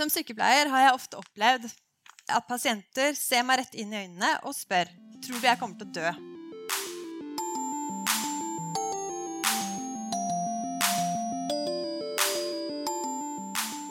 Som 0.00 0.08
sykepleier 0.08 0.70
har 0.72 0.80
jeg 0.80 0.92
ofte 0.96 1.18
opplevd 1.20 1.66
at 2.32 2.46
pasienter 2.48 3.12
ser 3.18 3.42
meg 3.44 3.58
rett 3.60 3.74
inn 3.76 3.90
i 3.92 3.98
øynene 3.98 4.30
og 4.48 4.54
spør 4.56 4.88
tror 5.20 5.42
du 5.42 5.44
jeg 5.44 5.60
kommer 5.60 5.76
til 5.76 5.90
å 5.90 5.92
dø. 5.92 6.12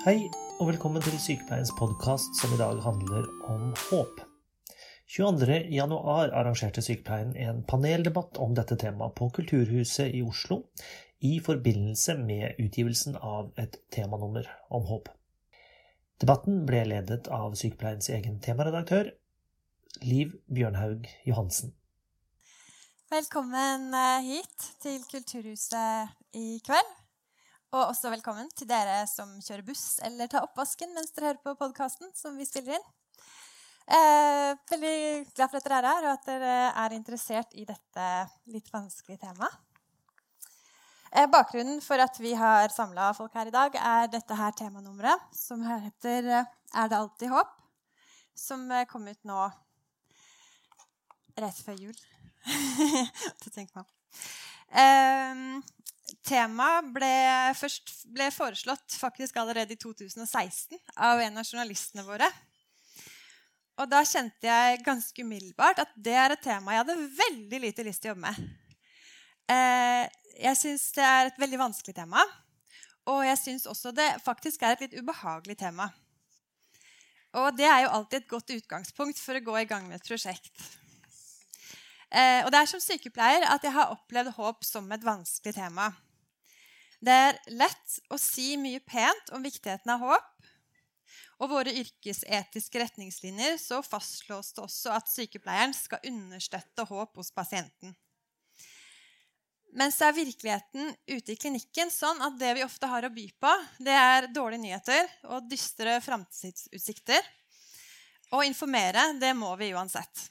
Hei, 0.07 0.15
og 0.57 0.71
velkommen 0.71 1.05
til 1.05 1.19
Sykepleiens 1.21 1.75
podkast, 1.77 2.33
som 2.41 2.57
i 2.57 2.59
dag 2.63 2.81
handler 2.81 3.29
om 3.53 3.69
håp. 3.91 4.25
22.1 5.13 5.93
arrangerte 5.93 6.81
Sykepleien 6.81 7.37
en 7.37 7.61
paneldebatt 7.69 8.41
om 8.41 8.57
dette 8.57 8.79
temaet 8.81 9.13
på 9.19 9.29
Kulturhuset 9.37 10.09
i 10.09 10.25
Oslo 10.25 10.63
i 11.21 11.37
forbindelse 11.37 12.17
med 12.17 12.57
utgivelsen 12.57 13.21
av 13.21 13.53
et 13.61 13.77
temanummer 13.93 14.49
om 14.73 14.89
håp. 14.89 15.13
Debatten 16.19 16.65
ble 16.67 16.81
ledet 16.83 17.29
av 17.31 17.53
Sykepleiens 17.55 18.09
egen 18.11 18.41
temaredaktør, 18.43 19.07
Liv 20.03 20.33
Bjørnhaug 20.51 21.05
Johansen. 21.23 21.71
Velkommen 23.07 23.93
eh, 23.95 24.25
hit 24.25 24.65
til 24.83 24.99
Kulturhuset 25.07 26.11
i 26.35 26.59
kveld. 26.65 26.91
Og 27.71 27.85
også 27.85 28.11
velkommen 28.11 28.49
til 28.51 28.67
dere 28.67 29.05
som 29.07 29.31
kjører 29.45 29.63
buss 29.69 29.85
eller 30.03 30.27
tar 30.27 30.43
oppvasken 30.43 30.91
mens 30.91 31.13
dere 31.15 31.29
hører 31.29 31.41
på 31.45 31.55
podkasten 31.61 32.11
som 32.17 32.35
vi 32.35 32.49
spiller 32.49 32.75
inn. 32.75 32.87
Eh, 33.87 34.51
veldig 34.73 34.99
glad 35.31 35.47
for 35.47 35.61
at 35.61 35.69
dere 35.69 35.79
er 35.79 35.87
her, 35.87 36.09
og 36.09 36.17
at 36.17 36.27
dere 36.27 36.55
er 36.83 36.99
interessert 36.99 37.55
i 37.55 37.63
dette 37.69 38.11
litt 38.51 38.67
vanskelige 38.75 39.23
temaet. 39.23 39.55
Eh, 41.11 41.25
bakgrunnen 41.25 41.81
for 41.81 42.01
at 42.03 42.19
vi 42.21 42.35
har 42.37 42.69
samla 42.69 43.09
folk 43.17 43.33
her 43.33 43.49
i 43.49 43.53
dag, 43.53 43.75
er 43.75 44.11
dette 44.13 44.35
her 44.37 44.53
temanummeret, 44.57 45.23
som 45.33 45.63
heter 45.65 46.29
eh, 46.29 46.45
'Er 46.73 46.87
det 46.87 46.97
alltid 46.97 47.29
håp?', 47.29 47.55
som 48.35 48.71
eh, 48.71 48.85
kom 48.85 49.07
ut 49.07 49.23
nå 49.23 49.49
rett 51.39 51.59
før 51.65 51.81
jul. 51.81 51.97
det 53.41 53.53
tenker 53.53 53.81
man. 53.81 53.89
Eh, 54.69 55.75
Temaet 56.25 56.89
ble, 56.93 57.09
ble 58.13 58.29
foreslått 58.33 58.97
faktisk 58.97 59.37
allerede 59.37 59.73
i 59.73 59.81
2016 59.81 60.77
av 60.95 61.21
en 61.21 61.37
av 61.37 61.45
journalistene 61.45 62.05
våre. 62.05 62.29
Og 63.79 63.87
da 63.89 64.01
kjente 64.03 64.49
jeg 64.49 64.81
ganske 64.85 65.23
umiddelbart 65.23 65.85
at 65.85 65.93
det 65.95 66.17
er 66.17 66.35
et 66.35 66.43
tema 66.43 66.75
jeg 66.75 66.83
hadde 66.83 67.11
veldig 67.21 67.61
lite 67.65 67.85
lyst 67.87 68.03
til 68.03 68.11
å 68.11 68.15
jobbe 68.15 68.27
med. 68.27 68.58
Eh, 69.49 70.05
jeg 70.39 70.57
syns 70.59 70.91
det 70.95 71.05
er 71.05 71.29
et 71.29 71.41
veldig 71.41 71.59
vanskelig 71.61 71.95
tema. 71.97 72.23
Og 73.09 73.23
jeg 73.25 73.39
syns 73.41 73.65
også 73.69 73.91
det 73.95 74.09
faktisk 74.21 74.61
er 74.63 74.75
et 74.75 74.85
litt 74.85 74.99
ubehagelig 75.01 75.57
tema. 75.59 75.89
Og 77.39 77.53
det 77.57 77.65
er 77.69 77.83
jo 77.83 77.93
alltid 77.93 78.21
et 78.21 78.29
godt 78.29 78.53
utgangspunkt 78.55 79.19
for 79.21 79.37
å 79.37 79.45
gå 79.45 79.57
i 79.61 79.67
gang 79.69 79.87
med 79.89 79.99
et 79.99 80.07
prosjekt. 80.07 80.53
Eh, 82.09 82.41
og 82.41 82.49
det 82.49 82.61
er 82.61 82.69
som 82.69 82.81
sykepleier 82.81 83.45
at 83.49 83.65
jeg 83.65 83.73
har 83.75 83.93
opplevd 83.93 84.33
håp 84.37 84.65
som 84.65 84.89
et 84.93 85.05
vanskelig 85.05 85.53
tema. 85.57 85.91
Det 86.99 87.13
er 87.13 87.37
lett 87.53 87.99
å 88.11 88.17
si 88.19 88.55
mye 88.59 88.81
pent 88.83 89.29
om 89.35 89.45
viktigheten 89.45 89.93
av 89.93 90.01
håp. 90.03 90.35
Og 91.39 91.53
våre 91.53 91.71
yrkesetiske 91.79 92.81
retningslinjer 92.81 93.55
så 93.61 93.79
fastslås 93.85 94.51
det 94.57 94.65
også 94.65 94.91
at 94.97 95.07
sykepleieren 95.07 95.73
skal 95.77 96.03
understøtte 96.09 96.83
håp 96.89 97.21
hos 97.21 97.31
pasienten. 97.31 97.93
Men 99.77 99.91
så 99.93 100.07
er 100.07 100.17
virkeligheten 100.17 100.95
ute 101.07 101.33
i 101.33 101.37
klinikken 101.37 101.91
sånn 101.93 102.21
at 102.25 102.39
det 102.41 102.55
vi 102.57 102.65
ofte 102.65 102.89
har 102.89 103.05
å 103.05 103.11
by 103.13 103.27
på, 103.37 103.51
det 103.85 103.93
er 103.93 104.29
dårlige 104.33 104.63
nyheter 104.63 105.11
og 105.29 105.45
dystre 105.51 105.99
framtidsutsikter. 106.01 107.21
Å 108.33 108.41
informere, 108.45 109.11
det 109.21 109.31
må 109.37 109.51
vi 109.61 109.71
uansett. 109.73 110.29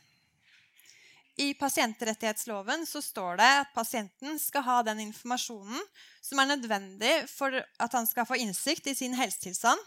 I 1.39 1.53
pasientrettighetsloven 1.55 2.83
så 2.87 2.99
står 3.03 3.39
det 3.39 3.49
at 3.61 3.75
pasienten 3.75 4.41
skal 4.43 4.65
ha 4.67 4.81
den 4.87 5.05
informasjonen 5.05 5.85
som 6.19 6.41
er 6.43 6.51
nødvendig 6.51 7.13
for 7.31 7.55
at 7.55 7.95
han 7.95 8.09
skal 8.11 8.27
få 8.27 8.41
innsikt 8.43 8.91
i 8.91 8.97
sin 8.99 9.15
helsetilstand 9.15 9.79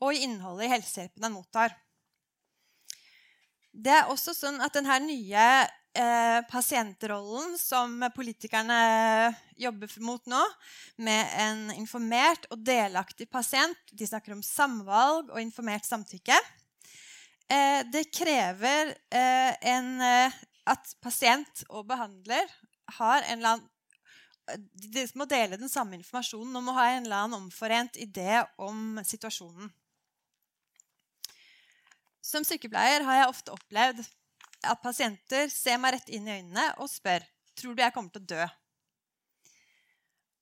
og 0.00 0.14
i 0.14 0.22
innholdet 0.28 0.68
i 0.68 0.72
helsehjelpen 0.76 1.26
han 1.26 1.34
mottar. 1.34 1.74
Det 3.70 3.90
er 3.90 4.10
også 4.10 4.34
sånn 4.38 4.62
at 4.62 4.74
denne 4.78 5.00
nye 5.02 5.48
eh, 5.94 6.40
pasientrollen 6.50 7.58
som 7.58 7.96
politikerne 8.14 8.78
jobber 9.60 9.92
mot 10.04 10.26
nå, 10.30 10.40
med 10.96 11.34
en 11.42 11.62
informert 11.76 12.46
og 12.50 12.62
delaktig 12.64 13.28
pasient 13.30 13.92
De 13.92 14.06
snakker 14.06 14.36
om 14.36 14.44
samvalg 14.44 15.30
og 15.30 15.40
informert 15.42 15.88
samtykke. 15.88 16.38
Eh, 17.50 17.82
det 17.90 18.06
krever 18.14 18.94
eh, 19.10 19.52
en, 19.74 19.92
at 20.70 20.94
pasient 21.02 21.64
og 21.68 21.88
behandler 21.90 22.46
har 23.00 23.22
en 23.26 23.38
eller 23.38 23.56
annen 23.56 23.68
de 24.58 25.04
må 25.14 25.26
dele 25.30 25.58
den 25.60 25.70
samme 25.70 25.94
informasjonen 25.94 26.56
og 26.58 26.64
må 26.66 26.72
ha 26.74 26.88
en 26.90 27.04
eller 27.04 27.24
annen 27.24 27.44
omforent 27.44 27.94
idé 28.02 28.40
om 28.58 28.98
situasjonen. 29.06 29.70
Som 32.18 32.42
sykepleier 32.46 33.04
har 33.06 33.20
jeg 33.20 33.30
ofte 33.30 33.54
opplevd 33.54 34.02
at 34.66 34.82
pasienter 34.82 35.48
ser 35.52 35.78
meg 35.80 35.96
rett 35.96 36.10
inn 36.12 36.28
i 36.28 36.38
øynene 36.40 36.66
og 36.82 36.90
spør 36.90 37.24
tror 37.60 37.76
du 37.76 37.82
jeg 37.82 37.94
kommer 37.94 38.12
til 38.14 38.22
å 38.22 38.30
dø. 38.32 38.48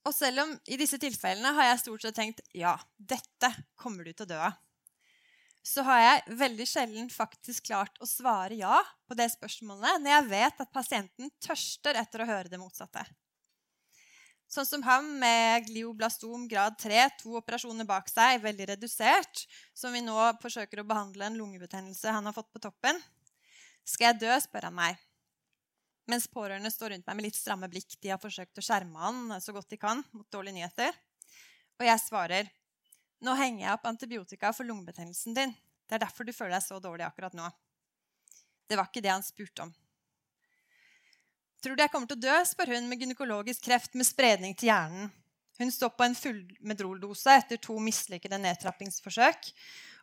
Og 0.09 0.15
selv 0.15 0.45
om 0.45 0.55
i 0.71 0.79
disse 0.81 0.99
tilfellene 1.01 1.53
har 1.57 1.73
jeg 1.73 1.83
stort 1.83 2.07
sett 2.07 2.17
tenkt 2.17 2.43
ja, 2.57 2.77
dette 2.97 3.51
kommer 3.77 4.07
du 4.07 4.13
til 4.13 4.25
å 4.25 4.31
dø 4.31 4.41
av, 4.49 4.57
så 5.69 5.83
har 5.85 6.01
jeg 6.01 6.37
veldig 6.41 6.67
sjelden 6.69 7.09
faktisk 7.13 7.67
klart 7.69 7.99
å 8.01 8.09
svare 8.09 8.57
ja 8.57 8.79
på 9.09 9.17
det 9.19 9.27
spørsmålet 9.35 10.01
når 10.01 10.15
jeg 10.15 10.29
vet 10.31 10.63
at 10.65 10.73
pasienten 10.73 11.33
tørster 11.45 11.99
etter 12.01 12.25
å 12.25 12.29
høre 12.29 12.53
det 12.53 12.61
motsatte. 12.61 13.03
Sånn 14.49 14.65
som 14.65 14.85
ham 14.87 15.11
med 15.21 15.67
glioblastom 15.67 16.47
grad 16.49 16.79
3, 16.81 17.03
to 17.21 17.35
operasjoner 17.37 17.85
bak 17.85 18.09
seg, 18.09 18.41
veldig 18.41 18.71
redusert, 18.71 19.43
som 19.77 19.93
vi 19.93 20.01
nå 20.01 20.17
forsøker 20.41 20.81
å 20.81 20.89
behandle 20.89 21.27
en 21.29 21.37
lungebetennelse 21.37 22.15
han 22.17 22.25
har 22.25 22.37
fått 22.37 22.49
på 22.55 22.63
toppen. 22.65 22.97
Skal 23.89 24.11
jeg 24.11 24.21
dø, 24.27 24.35
spør 24.45 24.69
han 24.69 24.77
meg. 24.77 24.99
Mens 26.09 26.29
pårørende 26.33 26.71
står 26.73 26.95
rundt 26.95 27.09
meg 27.09 27.19
med 27.19 27.29
litt 27.29 27.37
stramme 27.37 27.69
blikk. 27.73 27.97
De 28.01 28.13
har 28.13 28.21
forsøkt 28.21 28.61
å 28.61 28.65
skjerme 28.65 29.01
han 29.01 29.39
så 29.45 29.53
godt 29.57 29.73
de 29.73 29.81
kan 29.81 30.03
mot 30.13 30.29
dårlige 30.33 30.57
nyheter. 30.57 30.97
Og 31.79 31.85
jeg 31.87 32.03
svarer, 32.03 32.49
nå 33.25 33.35
henger 33.39 33.67
jeg 33.67 33.75
opp 33.75 33.89
antibiotika 33.89 34.53
for 34.57 34.69
lungebetennelsen 34.69 35.37
din. 35.37 35.53
Det 35.89 35.97
er 35.97 36.05
derfor 36.05 36.29
du 36.29 36.35
føler 36.37 36.59
deg 36.59 36.65
så 36.65 36.81
dårlig 36.83 37.07
akkurat 37.07 37.37
nå. 37.37 37.49
Det 38.69 38.77
var 38.77 38.91
ikke 38.91 39.05
det 39.05 39.13
han 39.13 39.25
spurte 39.25 39.65
om. 39.65 39.73
Tror 41.65 41.75
du 41.75 41.83
jeg 41.83 41.91
kommer 41.91 42.11
til 42.11 42.19
å 42.21 42.27
dø? 42.29 42.35
spør 42.47 42.75
hun 42.77 42.89
med 42.91 43.01
gynekologisk 43.03 43.65
kreft 43.67 43.97
med 43.99 44.07
spredning 44.07 44.55
til 44.55 44.71
hjernen. 44.71 45.09
Hun 45.59 45.73
står 45.75 45.91
på 45.99 46.07
en 46.07 46.15
full 46.15 46.43
medroldose 46.63 47.35
etter 47.35 47.59
to 47.59 47.75
mislykkede 47.83 48.39
nedtrappingsforsøk. 48.45 49.49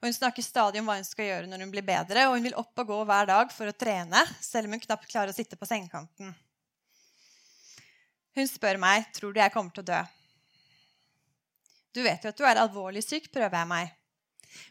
Og 0.01 0.07
hun 0.09 0.15
snakker 0.15 0.43
stadig 0.43 0.81
om 0.81 0.89
hva 0.89 0.97
hun 0.99 1.07
skal 1.07 1.29
gjøre 1.29 1.49
når 1.49 1.63
hun 1.63 1.71
blir 1.73 1.85
bedre, 1.85 2.27
og 2.27 2.35
hun 2.35 2.45
vil 2.45 2.57
opp 2.59 2.83
og 2.83 2.89
gå 2.91 2.97
hver 3.07 3.29
dag 3.29 3.53
for 3.53 3.71
å 3.71 3.75
trene, 3.75 4.21
selv 4.43 4.67
om 4.67 4.75
hun 4.75 4.83
knapt 4.83 5.07
klarer 5.09 5.31
å 5.31 5.37
sitte 5.37 5.57
på 5.59 5.69
sengekanten. 5.69 6.33
Hun 8.35 8.49
spør 8.51 8.79
meg 8.81 9.07
tror 9.15 9.31
du 9.31 9.39
jeg 9.39 9.53
kommer 9.53 9.71
til 9.71 9.85
å 9.85 9.89
dø. 9.93 10.01
Du 11.95 12.01
vet 12.03 12.23
jo 12.23 12.31
at 12.33 12.39
du 12.39 12.43
er 12.43 12.59
alvorlig 12.59 13.05
syk, 13.05 13.29
prøver 13.31 13.55
jeg 13.55 13.71
meg. 13.71 13.93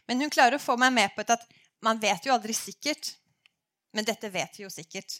Men 0.05 0.21
hun 0.21 0.33
klarer 0.33 0.59
å 0.59 0.61
få 0.61 0.75
meg 0.77 0.93
med 0.93 1.15
på 1.15 1.23
et 1.25 1.33
at 1.33 1.45
man 1.85 1.97
vet 2.01 2.27
jo 2.27 2.33
aldri 2.33 2.53
sikkert. 2.53 3.15
Men 3.95 4.05
dette 4.05 4.29
vet 4.29 4.59
vi 4.59 4.65
jo 4.65 4.69
sikkert. 4.69 5.17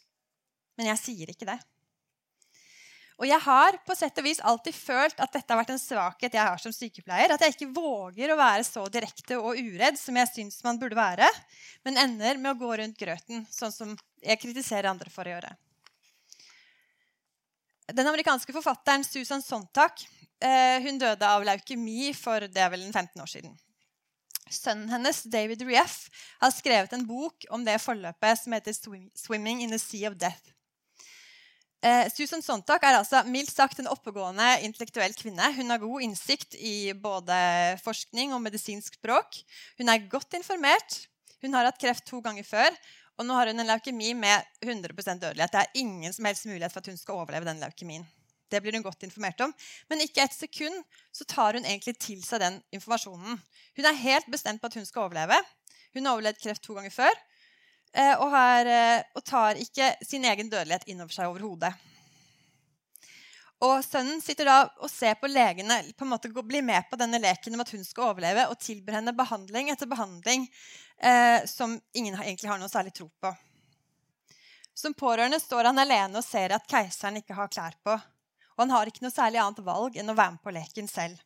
Men 0.77 0.91
jeg 0.91 1.01
sier 1.01 1.31
ikke 1.31 1.47
det. 1.49 1.57
Og 3.15 3.27
jeg 3.29 3.39
har 3.45 3.77
på 3.87 3.95
sett 3.95 4.17
og 4.19 4.25
vis 4.27 4.41
alltid 4.43 4.75
følt 4.75 5.21
at 5.23 5.31
dette 5.31 5.47
har 5.47 5.61
vært 5.61 5.71
en 5.71 5.79
svakhet 5.79 6.33
jeg 6.35 6.43
har 6.49 6.59
som 6.59 6.73
sykepleier. 6.75 7.31
At 7.31 7.43
jeg 7.45 7.55
ikke 7.55 7.71
våger 7.77 8.33
å 8.33 8.39
være 8.39 8.65
så 8.67 8.83
direkte 8.91 9.37
og 9.39 9.55
uredd 9.55 9.95
som 9.99 10.17
jeg 10.19 10.31
syns 10.33 10.59
man 10.65 10.79
burde 10.81 10.99
være, 10.99 11.29
men 11.87 12.01
ender 12.01 12.41
med 12.41 12.51
å 12.51 12.59
gå 12.59 12.73
rundt 12.81 12.99
grøten, 12.99 13.45
sånn 13.51 13.71
som 13.71 13.93
jeg 14.19 14.41
kritiserer 14.41 14.91
andre 14.91 15.13
for 15.13 15.27
å 15.27 15.37
gjøre. 15.37 15.53
Den 17.95 18.09
amerikanske 18.09 18.51
forfatteren 18.51 19.05
Susan 19.05 19.43
Sontag 19.45 20.01
eh, 20.43 20.81
hun 20.83 20.97
døde 20.99 21.29
av 21.29 21.45
leukemi 21.45 22.09
for 22.17 22.47
det 22.49 22.63
er 22.65 22.73
vel 22.73 22.83
15 22.89 23.21
år 23.21 23.29
siden. 23.29 23.53
Sønnen 24.51 24.91
hennes, 24.91 25.23
David 25.23 25.63
Rieff, 25.65 26.09
har 26.41 26.51
skrevet 26.53 26.91
en 26.93 27.05
bok 27.07 27.47
om 27.53 27.63
det 27.65 27.79
forløpet 27.81 28.43
som 28.43 28.53
heter 28.53 28.75
'Swimming 28.75 29.63
in 29.63 29.71
the 29.71 29.79
Sea 29.79 30.11
of 30.11 30.19
Death'. 30.19 30.54
Eh, 31.85 32.07
Susan 32.09 32.41
Sontag 32.41 32.81
er 32.81 32.97
altså 32.97 33.19
mildt 33.29 33.51
sagt 33.53 33.77
en 33.77 33.89
oppegående 33.91 34.45
intellektuell 34.65 35.13
kvinne. 35.13 35.51
Hun 35.53 35.69
har 35.69 35.81
god 35.83 36.01
innsikt 36.01 36.55
i 36.57 36.95
både 36.97 37.35
forskning 37.83 38.33
og 38.33 38.41
medisinsk 38.41 38.97
språk. 38.97 39.37
Hun 39.77 39.91
er 39.93 40.07
godt 40.09 40.33
informert. 40.33 41.03
Hun 41.45 41.53
har 41.53 41.67
hatt 41.69 41.77
kreft 41.81 42.07
to 42.09 42.23
ganger 42.25 42.47
før. 42.47 42.73
Og 43.19 43.27
nå 43.27 43.37
har 43.37 43.51
hun 43.51 43.61
en 43.61 43.69
leukemi 43.69 44.15
med 44.17 44.47
100% 44.65 45.21
dødelighet. 45.21 45.53
Det 45.53 45.61
er 45.61 45.77
ingen 45.83 46.15
som 46.15 46.25
helst 46.25 46.47
mulighet 46.49 46.73
for 46.73 46.81
at 46.81 46.89
hun 46.89 46.97
skal 46.97 47.21
overleve 47.21 47.51
den 47.51 47.61
leukemien. 47.61 48.07
Det 48.49 48.63
blir 48.63 48.73
hun 48.73 48.85
godt 48.85 49.05
informert 49.05 49.45
om. 49.45 49.53
Men 49.89 50.01
ikke 50.01 50.25
et 50.25 50.33
sekund 50.33 50.81
så 51.13 51.29
tar 51.29 51.53
hun 51.59 51.69
egentlig 51.69 51.99
til 52.01 52.25
seg 52.25 52.41
den 52.41 52.59
informasjonen. 52.73 53.37
Hun 53.77 53.91
er 53.91 54.01
helt 54.01 54.33
bestemt 54.33 54.63
på 54.63 54.73
at 54.73 54.81
hun 54.81 54.89
skal 54.89 55.05
overleve. 55.05 55.37
Hun 55.93 56.09
har 56.09 56.17
overlevd 56.17 56.41
kreft 56.41 56.65
to 56.65 56.73
ganger 56.79 56.97
før. 56.97 57.25
Eh, 57.95 58.15
og, 58.19 58.27
har, 58.33 58.67
eh, 58.67 59.03
og 59.15 59.23
tar 59.23 59.59
ikke 59.59 59.93
sin 60.03 60.25
egen 60.27 60.49
dødelighet 60.51 60.89
innover 60.91 61.15
seg 61.15 61.31
overhodet. 61.31 61.71
Og 63.63 63.79
sønnen 63.85 64.19
sitter 64.21 64.49
da 64.49 64.55
og 64.83 64.89
ser 64.91 65.15
på 65.15 65.29
legene 65.31 65.77
på 65.95 66.03
en 66.03 66.11
måte 66.11 66.27
bli 66.27 66.59
med 66.61 66.89
på 66.89 66.99
denne 66.99 67.21
leken 67.23 67.55
om 67.55 67.63
at 67.63 67.71
hun 67.71 67.85
skal 67.87 68.09
overleve, 68.09 68.49
og 68.51 68.59
tilbyr 68.59 68.97
henne 68.99 69.15
behandling 69.15 69.71
etter 69.71 69.87
behandling 69.87 70.43
eh, 70.99 71.45
som 71.47 71.77
ingen 71.95 72.17
egentlig 72.19 72.51
har 72.51 72.59
noe 72.59 72.71
særlig 72.71 72.91
tro 72.97 73.07
på. 73.23 73.31
Som 74.75 74.93
pårørende 74.93 75.39
står 75.39 75.71
han 75.71 75.79
alene 75.79 76.19
og 76.19 76.27
ser 76.27 76.51
at 76.51 76.67
keiseren 76.67 77.21
ikke 77.21 77.37
har 77.37 77.47
klær 77.47 77.77
på. 77.79 77.95
Og 78.55 78.63
han 78.65 78.73
har 78.75 78.91
ikke 78.91 79.05
noe 79.05 79.15
særlig 79.15 79.39
annet 79.39 79.63
valg 79.63 79.95
enn 79.95 80.11
å 80.11 80.17
være 80.17 80.35
med 80.35 80.43
på 80.43 80.51
leken 80.55 80.91
selv. 80.91 81.21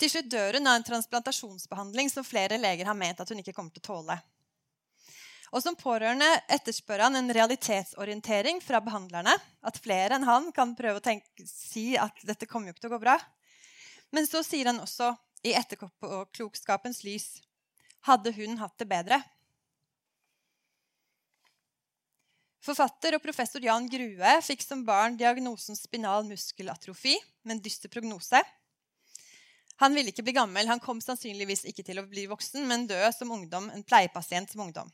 Til 0.00 0.12
slutt 0.12 0.28
dør 0.32 0.58
hun 0.58 0.68
av 0.68 0.78
en 0.78 0.84
transplantasjonsbehandling 0.84 2.12
som 2.12 2.28
flere 2.28 2.60
leger 2.60 2.88
har 2.88 2.96
ment 2.96 3.24
at 3.24 3.32
hun 3.32 3.40
ikke 3.40 3.56
kommer 3.56 3.72
til 3.72 3.84
å 3.84 3.88
tåle. 3.88 4.18
Og 5.50 5.62
Som 5.64 5.74
pårørende 5.74 6.28
etterspør 6.46 7.06
han 7.08 7.18
en 7.18 7.32
realitetsorientering 7.34 8.60
fra 8.62 8.78
behandlerne. 8.84 9.34
At 9.66 9.80
flere 9.82 10.14
enn 10.14 10.26
han 10.28 10.52
kan 10.54 10.76
prøve 10.78 11.00
å 11.00 11.04
tenke, 11.04 11.26
si 11.46 11.96
at 11.98 12.22
dette 12.26 12.46
kommer 12.46 12.70
jo 12.70 12.76
ikke 12.76 12.84
til 12.86 12.92
å 12.92 12.94
gå 12.94 13.02
bra. 13.02 13.16
Men 14.14 14.26
så 14.30 14.44
sier 14.46 14.70
han 14.70 14.78
også 14.82 15.10
i 15.42 15.54
etterklokskapens 15.58 17.02
lys 17.06 17.40
hadde 18.06 18.32
hun 18.32 18.58
hatt 18.60 18.78
det 18.80 18.88
bedre? 18.88 19.20
Forfatter 22.64 23.16
og 23.16 23.22
professor 23.24 23.62
Jan 23.64 23.88
Grue 23.88 24.32
fikk 24.44 24.62
som 24.64 24.84
barn 24.84 25.16
diagnosen 25.20 25.78
spinal 25.78 26.26
muskelatrofi 26.28 27.16
med 27.42 27.56
en 27.56 27.62
dyster 27.64 27.92
prognose. 27.92 28.40
Han 29.80 29.96
ville 29.96 30.12
ikke 30.12 30.26
bli 30.26 30.36
gammel. 30.36 30.68
Han 30.68 30.82
kom 30.82 31.00
sannsynligvis 31.00 31.64
ikke 31.70 31.84
til 31.86 32.02
å 32.02 32.06
bli 32.08 32.26
voksen, 32.28 32.66
men 32.68 32.84
dø 32.88 33.00
som 33.16 33.32
ungdom, 33.32 33.70
en 33.72 33.84
pleiepasient 33.84 34.52
som 34.52 34.66
ungdom. 34.66 34.92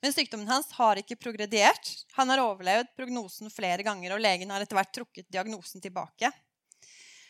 Men 0.00 0.12
sykdommen 0.12 0.48
hans 0.48 0.70
har 0.72 0.96
ikke 0.96 1.18
progrediert. 1.20 1.90
Han 2.16 2.32
har 2.32 2.40
overlevd 2.40 2.94
prognosen 2.96 3.52
flere 3.52 3.84
ganger, 3.84 4.14
og 4.14 4.22
legen 4.24 4.50
har 4.50 4.64
etter 4.64 4.78
hvert 4.78 4.94
trukket 4.96 5.28
diagnosen 5.28 5.82
tilbake. 5.84 6.32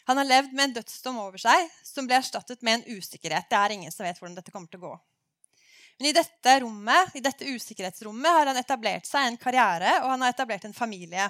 Han 0.06 0.16
har 0.16 0.24
levd 0.24 0.52
med 0.52 0.64
en 0.64 0.74
dødsdom 0.80 1.18
over 1.22 1.38
seg 1.38 1.68
som 1.86 2.06
ble 2.06 2.16
erstattet 2.18 2.62
med 2.66 2.80
en 2.80 2.98
usikkerhet. 2.98 3.50
Det 3.50 3.58
er 3.58 3.74
ingen 3.74 3.92
som 3.94 4.06
vet 4.06 4.18
hvordan 4.18 4.38
dette 4.38 4.54
kommer 4.54 4.70
til 4.70 4.80
å 4.82 4.88
gå. 4.88 4.92
Men 5.98 6.08
i 6.08 6.14
dette 6.16 6.54
rommet, 6.62 7.14
i 7.14 7.20
dette 7.20 7.44
usikkerhetsrommet 7.44 8.32
har 8.38 8.48
han 8.48 8.58
etablert 8.58 9.06
seg 9.06 9.26
en 9.28 9.38
karriere 9.40 9.98
og 10.00 10.08
han 10.14 10.24
har 10.24 10.32
etablert 10.32 10.64
en 10.64 10.76
familie. 10.76 11.26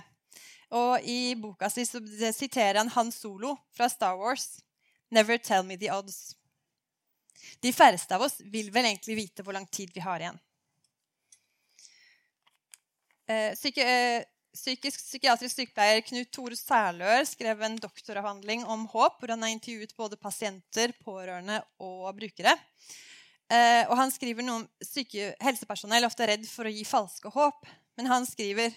Og 0.70 1.02
I 1.02 1.34
boka 1.34 1.68
si 1.72 1.82
siterer 1.84 2.78
han 2.78 2.92
Han 2.94 3.10
Solo 3.10 3.56
fra 3.74 3.88
Star 3.90 4.14
Wars. 4.16 4.60
Never 5.10 5.38
tell 5.38 5.64
me 5.66 5.76
the 5.76 5.90
odds. 5.90 6.36
De 7.60 7.72
færreste 7.72 8.14
av 8.14 8.22
oss 8.22 8.38
vil 8.52 8.70
vel 8.70 8.86
egentlig 8.86 9.16
vite 9.18 9.42
hvor 9.42 9.56
lang 9.56 9.66
tid 9.66 9.90
vi 9.94 10.04
har 10.04 10.22
igjen. 10.22 10.38
Eh, 13.30 13.52
psyki 13.54 13.82
eh, 13.84 14.24
psykisk 14.50 15.04
psykiatrisk 15.04 15.60
sykepleier 15.60 16.02
Knut 16.02 16.30
Tore 16.34 16.56
Særlør 16.58 17.22
skrev 17.28 17.60
en 17.62 17.76
doktoravhandling 17.78 18.64
om 18.66 18.88
håp, 18.90 19.20
hvor 19.20 19.30
han 19.30 19.44
har 19.46 19.52
intervjuet 19.54 19.94
både 19.98 20.18
pasienter, 20.18 20.94
pårørende 21.04 21.60
og 21.78 22.10
brukere. 22.18 22.56
Eh, 23.50 23.84
og 23.86 23.94
han 23.98 24.10
skriver 24.10 24.46
noe 24.46 24.62
om 24.62 24.68
syke 24.82 25.32
helsepersonell 25.42 26.06
ofte 26.08 26.26
er 26.26 26.34
redd 26.34 26.50
for 26.50 26.66
å 26.66 26.74
gi 26.74 26.82
falske 26.86 27.30
håp. 27.34 27.66
Men 27.98 28.10
han 28.10 28.26
skriver 28.26 28.74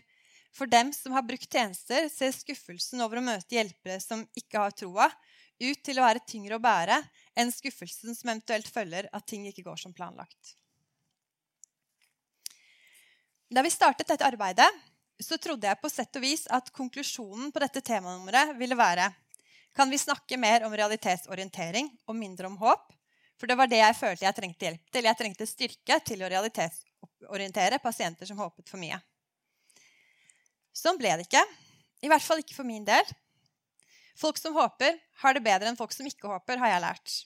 for 0.53 0.69
dem 0.69 0.91
som 0.93 1.15
har 1.17 1.25
brukt 1.25 1.49
tjenester, 1.49 2.05
ser 2.13 2.33
skuffelsen 2.35 3.01
over 3.01 3.17
å 3.17 3.25
møte 3.25 3.57
hjelpere 3.57 3.97
som 4.03 4.21
ikke 4.37 4.61
har 4.61 4.75
troa, 4.77 5.09
ut 5.63 5.85
til 5.85 5.97
å 5.97 6.05
være 6.05 6.25
tyngre 6.29 6.59
å 6.59 6.61
bære 6.61 6.99
enn 7.39 7.53
skuffelsen 7.53 8.13
som 8.17 8.29
eventuelt 8.29 8.69
følger 8.69 9.09
at 9.09 9.25
ting 9.29 9.47
ikke 9.49 9.65
går 9.65 9.81
som 9.81 9.95
planlagt. 9.95 10.57
Da 13.53 13.61
vi 13.61 13.69
startet 13.69 14.07
dette 14.09 14.25
arbeidet, 14.25 14.65
så 15.21 15.37
trodde 15.37 15.67
jeg 15.69 15.77
på 15.77 15.89
sett 15.91 16.17
og 16.17 16.23
vis 16.23 16.47
at 16.49 16.71
konklusjonen 16.73 17.51
på 17.53 17.61
dette 17.61 17.83
temanummeret 17.85 18.55
ville 18.57 18.77
være 18.77 19.11
kan 19.73 19.89
vi 19.89 19.97
snakke 19.97 20.37
mer 20.37 20.65
om 20.67 20.73
realitetsorientering 20.77 21.87
og 22.05 22.15
mindre 22.15 22.45
om 22.45 22.57
håp? 22.61 22.91
For 23.41 23.49
det 23.49 23.57
var 23.57 23.69
det 23.69 23.79
jeg 23.79 23.97
følte 23.97 24.25
jeg 24.27 24.37
trengte 24.37 24.67
hjelp 24.67 24.91
til. 24.93 25.07
Jeg 25.09 25.17
trengte 25.17 25.47
styrke 25.49 25.97
til 26.05 26.21
å 26.21 26.29
realitetsorientere 26.29 27.79
pasienter 27.81 28.29
som 28.29 28.37
håpet 28.37 28.69
for 28.69 28.81
mye. 28.81 28.99
Sånn 30.73 30.99
ble 31.01 31.15
det 31.17 31.25
ikke. 31.25 31.41
I 32.05 32.11
hvert 32.11 32.25
fall 32.25 32.43
ikke 32.43 32.57
for 32.57 32.69
min 32.69 32.85
del. 32.85 33.13
Folk 34.17 34.37
som 34.37 34.53
håper, 34.53 34.97
har 35.23 35.33
det 35.33 35.41
bedre 35.45 35.71
enn 35.71 35.79
folk 35.79 35.93
som 35.95 36.05
ikke 36.05 36.29
håper, 36.29 36.61
har 36.61 36.75
jeg 36.75 36.85
lært. 36.85 37.17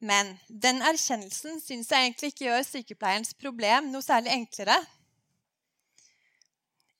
Men 0.00 0.36
den 0.48 0.80
erkjennelsen 0.84 1.60
syns 1.60 1.92
jeg 1.92 2.04
egentlig 2.04 2.32
ikke 2.32 2.48
gjør 2.48 2.64
sykepleierens 2.64 3.36
problem 3.36 3.92
noe 3.92 4.04
særlig 4.04 4.32
enklere. 4.32 4.76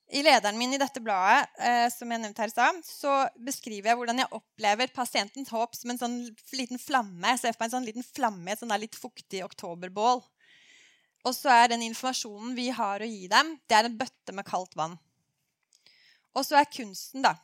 I 0.06 0.22
lederen 0.22 0.58
min 0.58 0.74
i 0.74 0.78
dette 0.78 1.00
bladet 1.02 1.48
eh, 1.58 1.88
som 1.90 2.10
jeg 2.12 2.22
nevnte 2.22 2.44
her 2.44 2.78
så 2.86 3.14
beskriver 3.42 3.90
jeg 3.90 3.98
hvordan 3.98 4.22
jeg 4.22 4.38
opplever 4.38 4.92
pasientens 4.94 5.50
håp 5.50 5.74
som 5.74 5.90
en 5.90 5.98
sånn 5.98 6.16
liten 6.54 6.78
flamme. 6.78 7.32
Jeg 7.32 7.40
ser 7.42 7.56
for 7.56 7.64
meg 7.64 7.66
en 7.66 7.74
sånn 7.74 7.88
liten 7.88 8.06
flamme 8.06 8.46
i 8.46 8.54
et 8.54 8.62
sånn 8.62 8.76
litt 8.78 8.94
fuktig 8.94 9.42
oktoberbål. 9.42 10.22
Og 11.26 11.34
så 11.34 11.50
er 11.50 11.72
den 11.72 11.82
informasjonen 11.88 12.54
vi 12.54 12.68
har 12.70 13.02
å 13.02 13.10
gi 13.10 13.26
dem, 13.32 13.56
det 13.66 13.80
er 13.80 13.88
en 13.88 13.98
bøtte 13.98 14.34
med 14.36 14.46
kaldt 14.46 14.78
vann. 14.78 14.94
Og 16.38 16.46
så 16.46 16.60
er 16.60 16.70
kunsten 16.70 17.26
da, 17.26 17.34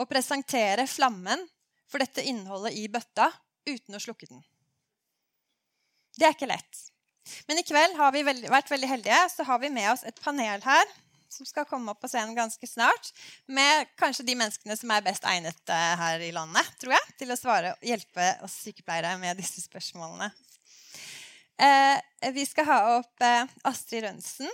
å 0.00 0.08
presentere 0.08 0.88
flammen 0.88 1.44
for 1.90 2.00
dette 2.00 2.24
innholdet 2.24 2.72
i 2.72 2.88
bøtta 2.88 3.28
uten 3.68 3.98
å 3.98 4.00
slukke 4.00 4.30
den. 4.30 4.40
Det 6.16 6.24
er 6.24 6.32
ikke 6.32 6.48
lett. 6.48 6.86
Men 7.50 7.60
i 7.60 7.66
kveld 7.66 7.98
har 7.98 8.14
vi 8.14 8.24
vært 8.24 8.70
veldig 8.70 8.88
heldige, 8.88 9.26
så 9.34 9.44
har 9.44 9.60
vi 9.60 9.68
med 9.74 9.90
oss 9.92 10.06
et 10.08 10.24
panel 10.24 10.64
her 10.64 10.96
som 11.32 11.48
skal 11.48 11.66
komme 11.68 11.92
opp 11.92 12.00
på 12.02 12.10
scenen 12.10 12.36
ganske 12.36 12.68
snart. 12.68 13.12
Med 13.46 13.88
kanskje 13.98 14.26
de 14.26 14.36
menneskene 14.38 14.76
som 14.78 14.92
er 14.94 15.04
best 15.06 15.26
egnet 15.28 15.72
eh, 15.72 15.94
her 16.00 16.22
i 16.24 16.32
landet 16.34 16.68
tror 16.80 16.96
jeg, 16.96 17.16
til 17.22 17.32
å 17.32 17.38
svare 17.38 17.74
og 17.76 17.86
hjelpe 17.86 18.28
oss 18.46 18.58
sykepleiere 18.66 19.16
med 19.22 19.40
disse 19.40 19.64
spørsmålene. 19.64 20.30
Eh, 21.56 22.30
vi 22.36 22.44
skal 22.46 22.68
ha 22.68 22.78
opp 22.98 23.24
eh, 23.24 23.44
Astrid 23.68 24.04
Rønsen. 24.04 24.50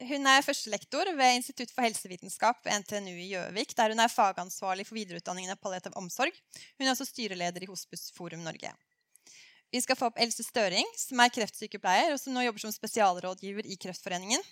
Hun 0.00 0.28
er 0.32 0.44
førstelektor 0.44 1.10
ved 1.18 1.40
Institutt 1.40 1.74
for 1.74 1.84
helsevitenskap 1.84 2.62
ved 2.64 2.86
NTNU 2.86 3.12
i 3.12 3.32
Gjøvik, 3.34 3.74
der 3.76 3.92
hun 3.92 4.00
er 4.00 4.12
fagansvarlig 4.12 4.86
for 4.88 4.96
videreutdanningen 4.96 5.52
av 5.52 5.60
palliativ 5.60 5.98
omsorg. 6.00 6.32
Hun 6.78 6.86
er 6.86 6.94
også 6.94 7.08
styreleder 7.10 7.66
i 7.66 7.68
Hospusforum 7.68 8.46
Norge. 8.46 8.72
Vi 9.70 9.82
skal 9.84 9.98
få 9.98 10.08
opp 10.08 10.18
Else 10.18 10.42
Støring, 10.42 10.88
som 10.98 11.20
er 11.22 11.30
kreftsykepleier 11.30 12.14
og 12.14 12.18
som 12.18 12.34
nå 12.34 12.42
jobber 12.42 12.64
som 12.64 12.72
spesialrådgiver 12.74 13.68
i 13.70 13.76
Kreftforeningen. 13.78 14.42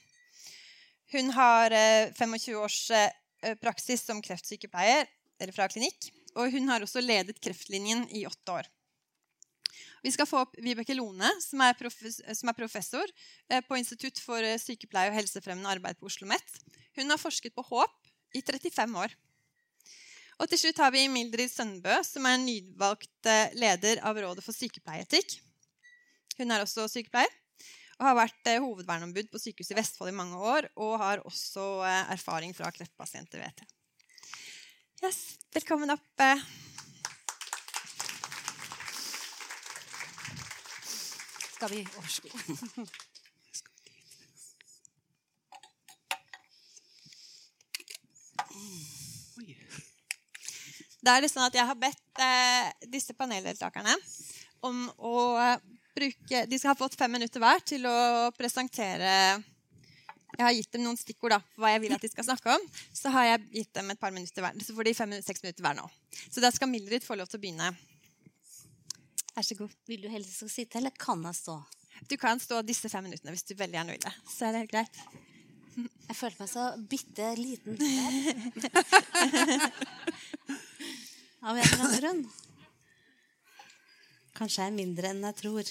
Hun 1.12 1.30
har 1.30 1.72
25 2.12 2.52
eh, 2.52 2.60
års 2.60 2.90
eh, 2.90 3.54
praksis 3.62 4.04
som 4.04 4.20
kreftsykepleier 4.22 5.06
eller 5.40 5.54
fra 5.56 5.68
klinikk. 5.72 6.10
Og 6.36 6.52
hun 6.52 6.68
har 6.68 6.84
også 6.84 7.00
ledet 7.00 7.40
Kreftlinjen 7.40 8.04
i 8.12 8.26
åtte 8.28 8.58
år. 8.60 8.68
Vi 10.04 10.12
skal 10.14 10.28
få 10.28 10.42
opp 10.44 10.58
Vibeke 10.62 10.94
Lone, 10.94 11.30
som 11.42 11.62
er, 11.64 11.88
som 12.36 12.50
er 12.52 12.58
professor 12.58 13.08
eh, 13.48 13.64
på 13.64 13.78
Institutt 13.80 14.20
for 14.22 14.44
sykepleie 14.60 15.10
og 15.10 15.16
helsefremmende 15.16 15.72
arbeid 15.78 15.98
på 15.98 16.10
Oslo 16.10 16.28
OsloMet. 16.28 16.60
Hun 17.00 17.10
har 17.10 17.20
forsket 17.20 17.56
på 17.56 17.64
håp 17.70 18.12
i 18.36 18.44
35 18.44 19.00
år. 19.00 19.16
Og 20.38 20.46
til 20.52 20.60
slutt 20.60 20.78
har 20.84 20.92
vi 20.94 21.08
Mildrid 21.10 21.50
Sønbø, 21.50 21.96
som 22.06 22.28
er 22.28 22.38
nyvalgt 22.38 23.26
leder 23.58 23.98
av 24.06 24.20
Rådet 24.20 24.44
for 24.44 24.54
sykepleieetikk. 24.54 25.40
Hun 26.38 26.52
er 26.54 26.62
også 26.62 26.84
sykepleier 26.92 27.32
og 27.98 28.06
har 28.06 28.14
vært 28.18 28.50
eh, 28.50 28.60
hovedverneombud 28.62 29.30
på 29.32 29.40
sykehuset 29.42 29.74
i 29.74 29.78
Vestfold 29.80 30.12
i 30.12 30.16
mange 30.16 30.38
år. 30.38 30.68
Og 30.78 30.94
har 31.02 31.24
også 31.26 31.66
eh, 31.86 32.12
erfaring 32.14 32.54
fra 32.54 32.70
kreftpasienter, 32.74 33.42
vet 33.42 33.64
jeg. 33.64 33.74
Yes, 35.02 35.18
velkommen 35.54 35.90
opp. 35.94 36.06
Eh. 36.22 36.38
Skal 41.58 41.74
vi 41.74 41.82
overskue? 41.98 42.86
Da 50.98 51.14
er 51.16 51.22
det 51.22 51.30
sånn 51.30 51.46
at 51.46 51.54
Jeg 51.56 51.66
har 51.66 51.78
bedt 51.78 52.20
eh, 52.20 52.70
disse 52.90 53.14
paneldeltakerne 53.16 53.94
om 54.66 54.86
å 54.98 55.14
bruke, 55.98 56.42
de 56.48 56.58
skal 56.58 56.72
ha 56.72 56.78
fått 56.78 56.96
fem 56.98 57.12
minutter 57.18 57.42
hver 57.42 57.62
til 57.66 57.86
å 57.88 57.98
presentere 58.36 59.12
Jeg 60.38 60.44
har 60.44 60.54
gitt 60.54 60.72
dem 60.74 60.84
noen 60.84 60.98
stikkord 60.98 61.34
da, 61.34 61.38
hva 61.58 61.72
jeg 61.74 61.82
vil 61.84 61.94
at 61.96 62.04
de 62.04 62.10
skal 62.12 62.26
snakke 62.28 62.54
om. 62.54 62.66
Så 62.94 63.10
har 63.10 63.24
jeg 63.26 63.46
gitt 63.60 63.72
dem 63.74 63.90
et 63.90 64.00
par 64.00 64.12
minutter 64.14 64.44
hver. 64.44 64.58
Så 64.62 64.76
får 64.76 64.86
de 64.86 64.94
fem-seks 64.94 65.42
minutter 65.42 65.64
hver 65.66 65.78
nå. 65.80 65.86
Så 66.30 66.44
da 66.44 66.52
skal 66.54 66.70
Mildrid 66.70 67.02
få 67.06 67.16
lov 67.18 67.30
til 67.30 67.40
å 67.40 67.42
begynne. 67.42 67.72
Vær 69.34 69.46
så 69.46 69.56
god. 69.58 69.74
Vil 69.90 70.04
du 70.04 70.08
helst 70.12 70.44
sitte, 70.52 70.78
eller 70.78 70.94
kan 70.94 71.24
jeg 71.26 71.40
stå? 71.40 71.56
Du 72.06 72.16
kan 72.20 72.38
stå 72.40 72.60
disse 72.62 72.88
fem 72.92 73.04
minuttene 73.08 73.34
hvis 73.34 73.46
du 73.48 73.56
veldig 73.58 73.80
gjerne 73.80 73.96
vil 73.96 74.04
det. 74.04 74.14
Så 74.30 74.46
er 74.46 74.54
det 74.54 74.62
helt 74.62 74.74
greit. 74.76 74.96
Jeg 76.08 76.16
følte 76.18 76.42
meg 76.42 76.50
så 76.50 76.64
bitte 76.90 77.34
liten. 77.38 77.74
Av 81.46 81.54
en 81.54 81.62
eller 81.62 81.82
annen 81.84 81.98
grunn. 82.00 82.22
Kanskje 84.38 84.62
jeg 84.62 84.70
er 84.70 84.76
mindre 84.76 85.08
enn 85.10 85.24
jeg 85.26 85.36
tror. 85.40 85.70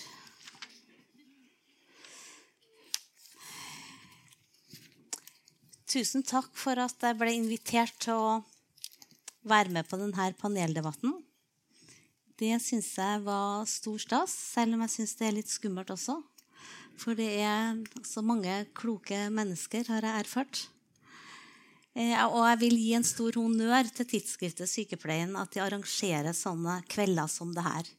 Tusen 5.88 6.26
takk 6.28 6.50
for 6.60 6.76
at 6.84 7.00
jeg 7.00 7.16
ble 7.16 7.32
invitert 7.32 7.96
til 8.04 8.20
å 8.20 8.32
være 9.48 9.72
med 9.72 9.88
på 9.88 10.00
denne 10.02 10.26
paneldebatten. 10.36 11.14
Det 12.38 12.58
syns 12.60 12.90
jeg 13.00 13.22
var 13.24 13.64
stor 13.72 14.02
stas, 14.04 14.34
selv 14.36 14.76
om 14.76 14.84
jeg 14.84 14.94
syns 14.98 15.16
det 15.16 15.30
er 15.30 15.38
litt 15.38 15.50
skummelt 15.50 15.94
også. 15.96 16.18
For 17.00 17.16
det 17.16 17.30
er 17.40 17.80
så 18.04 18.20
mange 18.26 18.66
kloke 18.76 19.30
mennesker, 19.32 19.88
har 19.94 20.04
jeg 20.10 20.26
erfart. 20.26 20.66
Eh, 21.96 22.20
og 22.28 22.44
jeg 22.50 22.60
vil 22.66 22.76
gi 22.82 22.92
en 23.00 23.08
stor 23.08 23.40
honnør 23.40 23.88
til 23.96 24.10
tidsskriftet 24.12 24.70
Sykepleien 24.70 25.32
at 25.40 25.56
de 25.56 25.64
arrangerer 25.64 26.36
sånne 26.36 26.82
kvelder 26.92 27.32
som 27.32 27.56
det 27.56 27.64
her. 27.66 27.90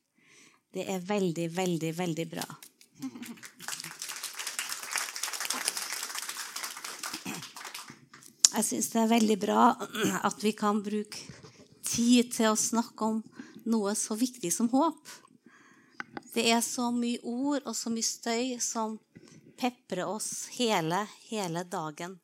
Det 0.72 0.84
er 0.84 1.00
veldig, 1.00 1.48
veldig, 1.56 1.92
veldig 1.96 2.26
bra. 2.28 2.44
Jeg 8.58 8.66
syns 8.66 8.90
det 8.92 9.00
er 9.00 9.10
veldig 9.12 9.38
bra 9.40 9.64
at 10.26 10.42
vi 10.42 10.52
kan 10.56 10.82
bruke 10.82 11.20
tid 11.88 12.32
til 12.34 12.52
å 12.52 12.58
snakke 12.58 13.06
om 13.06 13.20
noe 13.68 13.94
så 13.96 14.16
viktig 14.18 14.50
som 14.52 14.68
håp. 14.72 15.00
Det 16.34 16.44
er 16.52 16.60
så 16.64 16.90
mye 16.92 17.20
ord 17.24 17.64
og 17.64 17.76
så 17.76 17.92
mye 17.92 18.06
støy 18.06 18.56
som 18.62 18.98
peprer 19.58 20.04
oss 20.06 20.48
hele, 20.58 21.04
hele 21.30 21.64
dagen. 21.64 22.18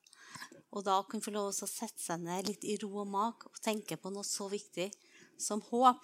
Og 0.75 0.85
da 0.87 1.01
kunne 1.07 1.25
få 1.25 1.33
lov 1.35 1.53
til 1.55 1.67
å 1.67 1.71
sette 1.71 2.03
seg 2.03 2.23
ned 2.27 2.49
litt 2.51 2.67
i 2.67 2.77
ro 2.83 2.91
og 3.05 3.11
mak 3.11 3.47
og 3.49 3.63
tenke 3.63 3.97
på 3.97 4.13
noe 4.13 4.27
så 4.27 4.49
viktig 4.51 4.91
som 5.41 5.63
håp. 5.71 6.03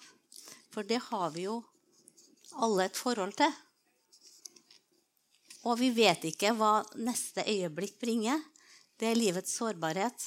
For 0.71 0.87
det 0.87 1.01
har 1.09 1.31
vi 1.35 1.45
jo 1.49 1.59
alle 2.59 2.87
et 2.87 2.97
forhold 2.97 3.35
til. 3.39 3.51
Og 5.69 5.77
vi 5.77 5.91
vet 5.93 6.23
ikke 6.31 6.55
hva 6.57 6.79
neste 6.97 7.45
øyeblikk 7.45 7.99
bringer. 8.01 8.39
Det 8.97 9.11
er 9.11 9.19
livets 9.19 9.53
sårbarhet. 9.57 10.25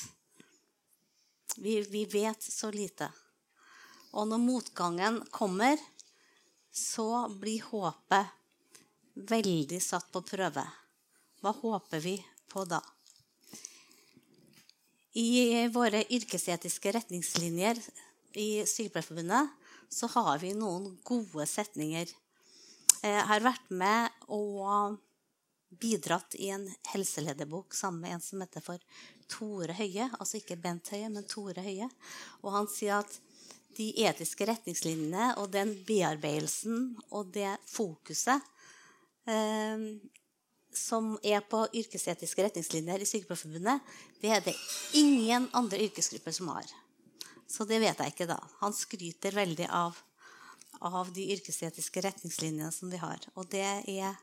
Vi, 1.57 1.81
vi 1.91 2.05
vet 2.11 2.43
så 2.43 2.71
lite. 2.75 3.09
Og 4.15 4.29
når 4.31 4.43
motgangen 4.43 5.21
kommer, 5.35 5.79
så 6.71 7.27
blir 7.31 7.67
håpet 7.71 8.31
veldig 9.15 9.81
satt 9.83 10.11
på 10.15 10.23
prøve. 10.27 10.65
Hva 11.43 11.53
håper 11.55 12.03
vi 12.03 12.17
på 12.51 12.65
da? 12.67 12.81
I 15.15 15.67
våre 15.71 16.01
yrkesetiske 16.11 16.95
retningslinjer 16.97 17.79
i 18.43 18.65
Sykepleierforbundet 18.67 19.53
så 19.95 20.11
har 20.17 20.39
vi 20.43 20.53
noen 20.59 20.97
gode 21.07 21.47
setninger. 21.47 22.11
Jeg 23.05 23.27
har 23.29 23.45
vært 23.45 23.69
med 23.71 24.27
og 24.33 24.97
bidratt 25.81 26.35
i 26.39 26.51
en 26.55 26.65
helselederbok 26.93 27.75
sammen 27.75 28.05
med 28.05 28.17
en 28.17 28.25
som 28.25 28.43
heter 28.43 28.65
for 28.65 28.83
Tore 29.31 29.77
Høie. 29.77 30.09
Altså 30.19 30.41
ikke 30.41 30.59
Bent 30.61 30.91
Høie, 30.95 31.11
men 31.13 31.27
Tore 31.31 31.63
Høie. 31.65 31.89
Og 32.43 32.51
han 32.55 32.71
sier 32.71 33.03
at 33.03 33.19
de 33.75 33.91
etiske 34.07 34.47
retningslinjene 34.47 35.33
og 35.43 35.51
den 35.55 35.75
bearbeidelsen 35.87 36.93
og 37.11 37.33
det 37.35 37.57
fokuset 37.67 38.43
eh, 39.27 39.89
som 40.75 41.15
er 41.23 41.43
på 41.47 41.65
yrkesetiske 41.75 42.47
retningslinjer 42.49 43.03
i 43.03 43.09
Sykepleierforbundet, 43.09 43.83
det 44.23 44.31
er 44.35 44.43
det 44.47 44.55
ingen 44.99 45.47
andre 45.55 45.83
yrkesgrupper 45.87 46.35
som 46.35 46.51
har. 46.55 46.71
Så 47.47 47.67
det 47.69 47.81
vet 47.83 48.01
jeg 48.01 48.15
ikke 48.15 48.29
da. 48.31 48.39
Han 48.61 48.75
skryter 48.75 49.37
veldig 49.37 49.69
av, 49.73 49.99
av 50.81 51.11
de 51.15 51.27
yrkesetiske 51.35 52.03
retningslinjene 52.05 52.73
som 52.73 52.93
vi 52.93 53.01
har. 53.03 53.21
Og 53.35 53.49
det 53.53 53.67
er 53.85 54.17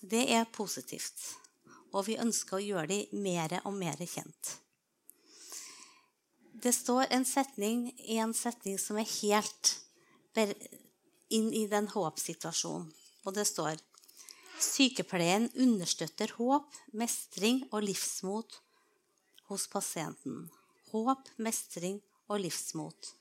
det 0.00 0.26
er 0.32 0.44
positivt. 0.52 1.16
Og 1.96 2.06
vi 2.06 2.18
ønsker 2.20 2.58
å 2.58 2.62
gjøre 2.62 2.88
de 2.90 3.00
mer 3.24 3.56
og 3.64 3.74
mer 3.74 3.98
kjent. 4.04 4.52
Det 6.52 6.72
står 6.72 7.08
en 7.12 7.24
setning 7.28 7.88
i 8.04 8.18
en 8.20 8.34
setning 8.36 8.78
som 8.80 8.98
er 9.00 9.08
helt 9.20 9.72
inn 11.32 11.48
i 11.52 11.66
den 11.70 11.88
håpsituasjonen. 11.92 12.88
Og 13.26 13.34
det 13.34 13.46
står 13.48 13.80
Sykepleien 14.62 15.50
understøtter 15.60 16.30
håp, 16.38 16.68
mestring 16.96 17.64
og 17.72 17.82
livsmot 17.84 18.54
hos 19.50 19.66
pasienten. 19.68 20.46
Håp, 20.92 21.28
mestring 21.36 21.98
og 22.28 22.42
livsmot. 22.42 23.12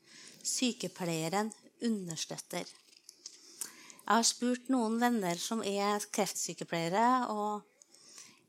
Sykepleieren 0.46 1.52
understøtter. 1.86 2.66
Jeg 2.66 4.14
har 4.14 4.28
spurt 4.28 4.68
noen 4.70 5.00
venner 5.02 5.40
som 5.42 5.64
er 5.66 6.04
kreftsykepleiere, 6.14 7.26
og 7.34 7.66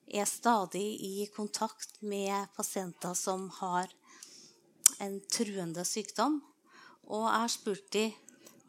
er 0.06 0.28
stadig 0.28 0.86
i 1.02 1.26
kontakt 1.34 1.96
med 2.02 2.50
pasienter 2.56 3.16
som 3.16 3.48
har 3.60 3.90
en 5.02 5.18
truende 5.32 5.84
sykdom. 5.88 6.42
Og 7.06 7.24
jeg 7.24 7.40
har 7.40 7.52
spurt 7.52 7.90
dem 7.96 8.14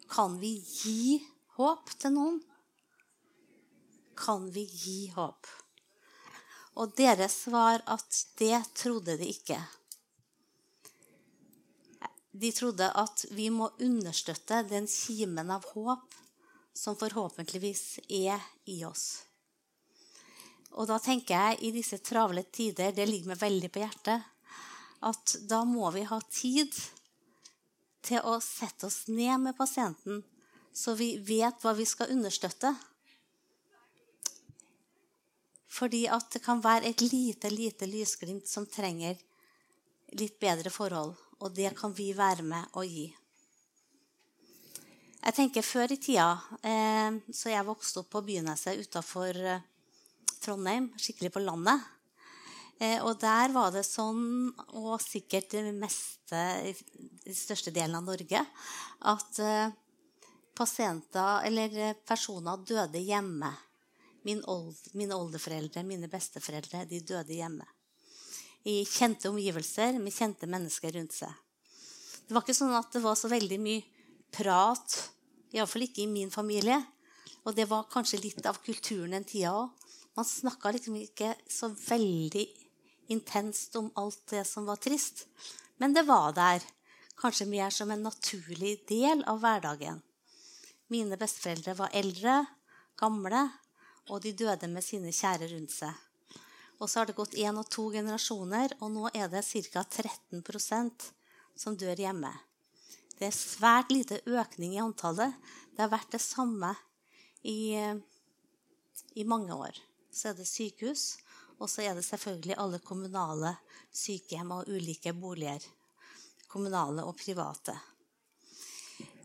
kan 0.07 0.37
vi 0.39 0.53
gi 0.63 1.19
håp 1.57 1.91
til 1.99 2.13
noen. 2.15 2.37
Kan 4.17 4.47
vi 4.55 4.63
gi 4.63 5.09
håp? 5.13 5.49
Og 6.79 6.93
deres 6.97 7.41
svar 7.43 7.83
at 7.89 8.21
det 8.39 8.61
trodde 8.77 9.17
de 9.19 9.27
ikke. 9.33 9.59
De 12.37 12.51
trodde 12.53 12.87
at 12.93 13.25
vi 13.33 13.47
må 13.49 13.71
understøtte 13.81 14.61
den 14.69 14.85
kimen 14.91 15.49
av 15.53 15.65
håp 15.73 16.13
som 16.77 16.97
forhåpentligvis 16.99 17.99
er 18.13 18.43
i 18.69 18.83
oss. 18.85 19.23
Og 20.77 20.85
da 20.89 20.99
tenker 21.01 21.33
jeg 21.33 21.61
i 21.65 21.71
disse 21.73 21.97
travle 22.05 22.43
tider, 22.53 22.93
det 22.93 23.07
ligger 23.09 23.33
meg 23.33 23.41
veldig 23.41 23.71
på 23.73 23.81
hjertet, 23.81 24.27
at 25.01 25.35
da 25.49 25.63
må 25.65 25.89
vi 25.95 26.05
ha 26.09 26.19
tid 26.29 26.73
til 28.05 28.21
å 28.21 28.37
sette 28.43 28.85
oss 28.85 29.07
ned 29.09 29.47
med 29.47 29.57
pasienten, 29.57 30.21
så 30.73 30.93
vi 30.99 31.15
vet 31.17 31.63
hva 31.63 31.73
vi 31.73 31.87
skal 31.89 32.13
understøtte. 32.13 32.75
Fordi 35.77 36.05
at 36.09 36.29
det 36.33 36.43
kan 36.45 36.61
være 36.61 36.91
et 36.91 37.01
lite, 37.09 37.49
lite 37.49 37.89
lysglimt 37.89 38.45
som 38.49 38.69
trenger 38.69 39.17
litt 40.17 40.37
bedre 40.41 40.69
forhold. 40.73 41.17
Og 41.43 41.53
det 41.53 41.71
kan 41.77 41.93
vi 41.93 42.11
være 42.17 42.45
med 42.45 42.77
å 42.77 42.83
gi. 42.87 43.07
Jeg 45.27 45.35
tenker 45.35 45.65
Før 45.65 45.91
i 45.91 45.97
tida 45.99 46.29
eh, 46.63 47.17
så 47.35 47.51
jeg 47.51 47.67
vokste 47.67 48.01
opp 48.01 48.13
på 48.15 48.23
Byneset 48.29 48.79
utafor 48.79 49.35
eh, 49.35 49.65
Trondheim, 50.39 50.91
skikkelig 51.01 51.33
på 51.35 51.43
landet. 51.43 51.83
Eh, 52.79 53.01
og 53.03 53.17
der 53.19 53.51
var 53.51 53.73
det 53.75 53.83
sånn, 53.83 54.53
og 54.79 54.95
sikkert 55.03 55.51
det 55.51 55.73
meste, 55.75 56.41
i 57.27 57.35
største 57.35 57.73
delen 57.75 57.97
av 57.99 58.07
Norge, 58.07 58.43
at 59.11 59.41
pasienter 60.57 61.47
eller 61.49 61.97
personer 62.07 62.63
døde 62.65 63.01
hjemme. 63.01 63.51
Min 64.25 64.39
old, 64.49 64.77
mine 64.97 65.17
oldeforeldre, 65.17 65.83
mine 65.83 66.09
besteforeldre, 66.11 66.85
de 66.89 67.01
døde 67.01 67.35
hjemme. 67.35 67.67
I 68.65 68.85
kjente 68.85 69.29
omgivelser 69.29 69.99
med 70.01 70.15
kjente 70.15 70.49
mennesker 70.49 70.95
rundt 70.97 71.13
seg. 71.13 71.31
Det 72.27 72.35
var 72.35 72.43
ikke 72.43 72.57
sånn 72.57 72.75
at 72.75 72.89
det 72.91 73.03
var 73.03 73.15
så 73.15 73.29
veldig 73.31 73.59
mye 73.63 73.83
prat 74.35 74.97
Iallfall 75.55 75.85
ikke 75.87 76.03
i 76.03 76.11
min 76.11 76.31
familie. 76.31 76.79
Og 77.47 77.55
det 77.55 77.67
var 77.69 77.87
kanskje 77.91 78.19
litt 78.19 78.45
av 78.49 78.59
kulturen 78.63 79.15
den 79.15 79.27
tida 79.27 79.53
òg. 79.55 79.85
Man 80.17 80.25
snakka 80.27 80.73
liksom 80.73 80.97
ikke 80.99 81.35
så 81.51 81.69
veldig 81.69 82.43
intenst 83.13 83.77
om 83.79 83.91
alt 83.95 84.23
det 84.33 84.43
som 84.49 84.65
var 84.67 84.81
trist. 84.81 85.27
Men 85.77 85.93
det 85.93 86.07
var 86.07 86.33
der. 86.35 86.65
Kanskje 87.17 87.47
mer 87.49 87.71
som 87.73 87.91
en 87.91 88.03
naturlig 88.03 88.81
del 88.89 89.23
av 89.29 89.39
hverdagen. 89.41 90.01
Mine 90.91 91.17
besteforeldre 91.19 91.75
var 91.77 91.95
eldre, 91.95 92.35
gamle, 92.99 93.47
og 94.07 94.21
de 94.23 94.33
døde 94.37 94.69
med 94.71 94.85
sine 94.85 95.13
kjære 95.13 95.49
rundt 95.53 95.73
seg. 95.73 96.06
Og 96.77 96.89
så 96.89 96.99
har 96.99 97.09
det 97.09 97.17
gått 97.17 97.37
én 97.39 97.57
og 97.57 97.69
to 97.73 97.87
generasjoner, 97.93 98.75
og 98.81 98.91
nå 98.93 99.09
er 99.13 99.31
det 99.31 99.43
ca. 99.45 99.81
13% 99.81 101.07
som 101.57 101.77
dør 101.77 101.97
hjemme. 101.97 102.33
Det 103.17 103.31
er 103.31 103.33
svært 103.33 103.89
lite 103.89 104.21
økning 104.29 104.75
i 104.75 104.81
antallet. 104.83 105.33
Det 105.73 105.81
har 105.81 105.93
vært 105.93 106.13
det 106.13 106.21
samme 106.21 106.75
i, 107.41 107.73
i 109.17 109.25
mange 109.25 109.57
år. 109.57 109.79
Så 110.13 110.29
er 110.29 110.37
det 110.37 110.45
sykehus, 110.49 111.17
og 111.57 111.69
så 111.69 111.81
er 111.87 111.97
det 111.97 112.05
selvfølgelig 112.05 112.59
alle 112.61 112.79
kommunale 112.85 113.55
sykehjem 113.89 114.53
og 114.59 114.69
ulike 114.69 115.15
boliger. 115.17 115.65
Kommunale 116.47 117.03
og 117.09 117.17
private. 117.17 117.73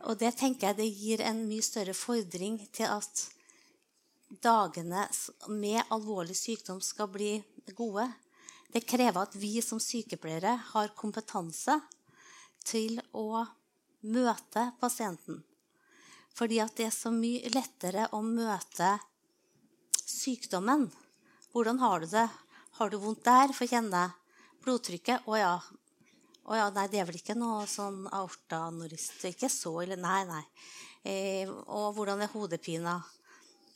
Og 0.09 0.19
det 0.19 0.33
tenker 0.41 0.71
jeg 0.71 0.81
det 0.81 0.89
gir 0.97 1.23
en 1.23 1.45
mye 1.47 1.63
større 1.63 1.95
fordring 1.95 2.59
til 2.75 2.89
at 2.89 3.27
dagene 4.41 5.07
med 5.49 5.83
alvorlig 5.93 6.37
sykdom 6.37 6.81
skal 6.81 7.11
bli 7.13 7.37
gode. 7.77 8.07
Det 8.73 8.87
krever 8.89 9.27
at 9.27 9.35
vi 9.37 9.61
som 9.63 9.81
sykepleiere 9.83 10.55
har 10.73 10.95
kompetanse 10.97 11.77
til 12.65 13.01
å 13.13 13.45
møte 14.09 14.71
pasienten. 14.81 15.43
Fordi 16.33 16.63
det 16.77 16.89
er 16.89 16.95
så 16.95 17.13
mye 17.13 17.53
lettere 17.53 18.09
å 18.17 18.23
møte 18.25 18.95
sykdommen. 20.01 20.89
Hvordan 21.53 21.79
har 21.83 22.01
du 22.01 22.09
det? 22.09 22.29
Har 22.79 22.91
du 22.91 22.97
vondt 23.03 23.25
der? 23.29 23.53
Få 23.53 23.69
kjenne 23.69 24.07
blodtrykket. 24.65 25.29
Å 25.29 25.37
ja. 25.37 25.55
Å 26.43 26.57
ja, 26.57 26.71
nei, 26.75 26.89
det 26.91 27.03
er 27.03 27.07
vel 27.07 27.21
ikke 27.21 27.37
noe 27.39 27.67
sånn 27.71 28.07
aortanorist. 28.09 29.21
Ikke 29.29 29.53
så 29.53 29.83
ille. 29.85 29.99
Nei, 30.01 30.23
nei. 30.27 30.43
Eh, 31.05 31.51
og 31.51 31.93
hvordan 31.99 32.25
er 32.25 32.33
hodepina? 32.33 32.97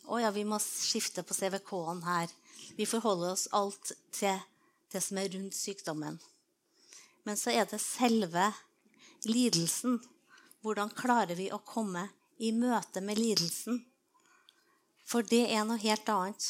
Å 0.07 0.21
ja, 0.23 0.31
vi 0.31 0.45
må 0.47 0.59
skifte 0.63 1.25
på 1.27 1.35
CVK-en 1.35 2.05
her. 2.07 2.31
Vi 2.79 2.87
forholder 2.87 3.33
oss 3.33 3.49
alt 3.57 3.91
til 4.15 4.39
det 4.93 5.03
som 5.03 5.19
er 5.19 5.33
rundt 5.33 5.57
sykdommen. 5.57 6.21
Men 7.27 7.39
så 7.39 7.51
er 7.51 7.67
det 7.67 7.81
selve 7.83 8.53
lidelsen. 9.27 9.99
Hvordan 10.63 10.95
klarer 10.95 11.35
vi 11.39 11.49
å 11.51 11.59
komme 11.59 12.07
i 12.39 12.53
møte 12.55 13.03
med 13.03 13.19
lidelsen? 13.19 13.83
For 15.07 15.27
det 15.27 15.49
er 15.51 15.67
noe 15.67 15.83
helt 15.83 16.09
annet. 16.11 16.49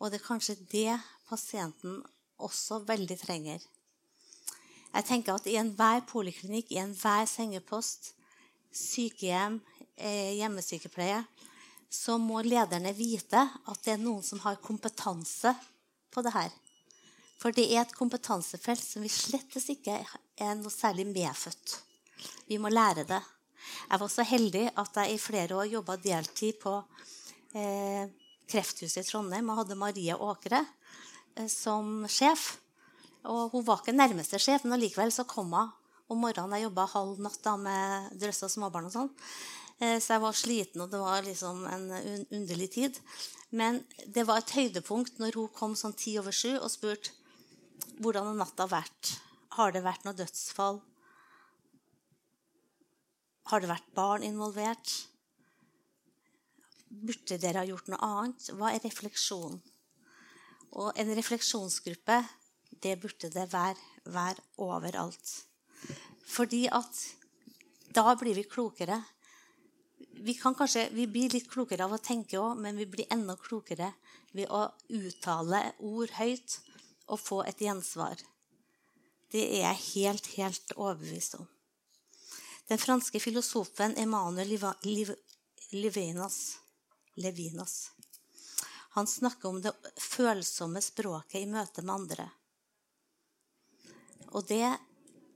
Og 0.00 0.12
det 0.12 0.20
er 0.20 0.28
kanskje 0.28 0.56
det 0.72 0.96
pasienten 1.28 2.00
også 2.40 2.82
veldig 2.88 3.16
trenger. 3.20 3.60
Jeg 4.96 5.04
tenker 5.04 5.36
at 5.36 5.48
I 5.48 5.58
enhver 5.60 6.02
poliklinikk, 6.08 6.72
i 6.72 6.80
enhver 6.80 7.28
sengepost, 7.28 8.14
sykehjem, 8.72 9.60
eh, 9.96 10.36
hjemmesykepleie, 10.40 11.24
så 11.96 12.18
må 12.20 12.42
lederne 12.44 12.92
vite 12.96 13.40
at 13.40 13.82
det 13.84 13.94
er 13.94 14.02
noen 14.02 14.22
som 14.24 14.42
har 14.44 14.60
kompetanse 14.62 15.54
på 16.12 16.24
det 16.24 16.34
her. 16.34 16.52
For 17.40 17.54
det 17.56 17.66
er 17.68 17.82
et 17.84 17.96
kompetansefelt 17.96 18.82
som 18.82 19.04
vi 19.04 19.12
slettes 19.12 19.68
ikke 19.72 19.98
er 20.00 20.58
noe 20.58 20.72
særlig 20.72 21.06
medfødt. 21.10 21.78
Vi 22.48 22.58
må 22.60 22.72
lære 22.72 23.04
det. 23.08 23.20
Jeg 23.90 24.00
var 24.00 24.12
så 24.12 24.24
heldig 24.26 24.64
at 24.78 25.00
jeg 25.00 25.14
i 25.14 25.20
flere 25.20 25.58
år 25.58 25.68
jobba 25.70 25.96
deltid 26.00 26.60
på 26.62 26.78
eh, 27.56 28.06
Krefthuset 28.46 29.02
i 29.02 29.08
Trondheim 29.08 29.50
og 29.50 29.60
hadde 29.62 29.78
Marie 29.78 30.14
Åkre 30.14 30.62
eh, 30.62 31.48
som 31.50 32.06
sjef. 32.08 32.54
Og 33.26 33.52
hun 33.52 33.66
var 33.66 33.82
ikke 33.82 33.96
nærmeste 33.96 34.38
sjef, 34.40 34.64
men 34.64 34.76
allikevel 34.78 35.12
så 35.12 35.26
kom 35.28 35.52
hun 35.56 35.72
om 36.06 36.22
morgenen. 36.22 36.54
Jeg 36.56 36.68
jobba 36.68 36.86
halv 36.92 37.20
natt 37.22 37.40
da 37.42 37.56
med 37.58 38.16
drøss 38.20 38.44
og 38.46 38.52
småbarn 38.54 38.88
og 38.88 38.94
sånn. 38.94 39.12
Eh, 39.78 39.98
så 40.00 40.16
jeg 40.16 40.24
var 40.24 40.36
sliten, 40.36 40.82
og 40.84 40.90
det 40.92 41.00
var 41.02 41.24
liksom 41.26 41.64
en 41.68 41.86
underlig 42.32 42.70
tid. 42.78 43.00
Men 43.50 43.82
det 44.06 44.24
var 44.28 44.40
et 44.40 44.54
høydepunkt 44.56 45.20
når 45.20 45.36
hun 45.36 45.52
kom 45.54 45.76
sånn 45.78 45.96
ti 45.96 46.16
over 46.20 46.34
sju 46.34 46.56
og 46.56 46.70
spurte 46.72 47.12
hvordan 48.00 48.30
har 48.30 48.38
natta 48.40 48.66
vært. 48.68 49.16
Har 49.56 49.72
det 49.72 49.84
vært 49.84 50.04
noe 50.04 50.16
dødsfall? 50.16 50.80
Har 53.46 53.62
det 53.62 53.70
vært 53.70 53.92
barn 53.96 54.24
involvert? 54.26 54.92
Burde 56.90 57.38
dere 57.40 57.62
ha 57.62 57.68
gjort 57.68 57.88
noe 57.92 58.04
annet? 58.04 58.48
Hva 58.56 58.72
er 58.72 58.84
refleksjon? 58.84 59.60
Og 60.76 60.98
en 60.98 61.12
refleksjonsgruppe, 61.16 62.18
det 62.84 62.96
burde 63.00 63.30
det 63.32 63.46
være, 63.52 63.80
være 64.12 64.44
overalt. 64.60 65.30
Fordi 66.26 66.66
at 66.68 67.00
da 67.96 68.12
blir 68.18 68.36
vi 68.36 68.44
klokere 68.44 68.98
vi, 70.24 70.34
kanskje, 70.34 70.88
vi 70.92 71.06
blir 71.06 71.32
litt 71.32 71.48
klokere 71.50 71.86
av 71.86 71.96
å 71.96 72.02
tenke 72.02 72.38
òg, 72.40 72.60
men 72.60 72.78
vi 72.80 72.86
blir 72.86 73.10
enda 73.12 73.36
klokere 73.40 73.92
ved 74.32 74.50
å 74.50 74.66
uttale 74.88 75.62
ord 75.78 76.14
høyt 76.18 76.60
og 77.06 77.20
få 77.22 77.42
et 77.46 77.60
gjensvar. 77.62 78.16
Det 79.32 79.42
er 79.42 79.62
jeg 79.66 79.82
helt, 79.86 80.30
helt 80.38 80.76
overbevist 80.76 81.38
om. 81.40 81.46
Den 82.66 82.82
franske 82.82 83.20
filosofen 83.22 83.94
Emanuel 84.00 84.56
Levinas, 85.72 86.40
Levinas 87.14 87.76
han 88.96 89.06
snakker 89.06 89.48
om 89.48 89.62
det 89.62 89.72
følsomme 90.00 90.80
språket 90.80 91.42
i 91.42 91.46
møte 91.46 91.82
med 91.84 91.94
andre. 91.94 92.24
Og 94.32 94.46
det 94.48 94.70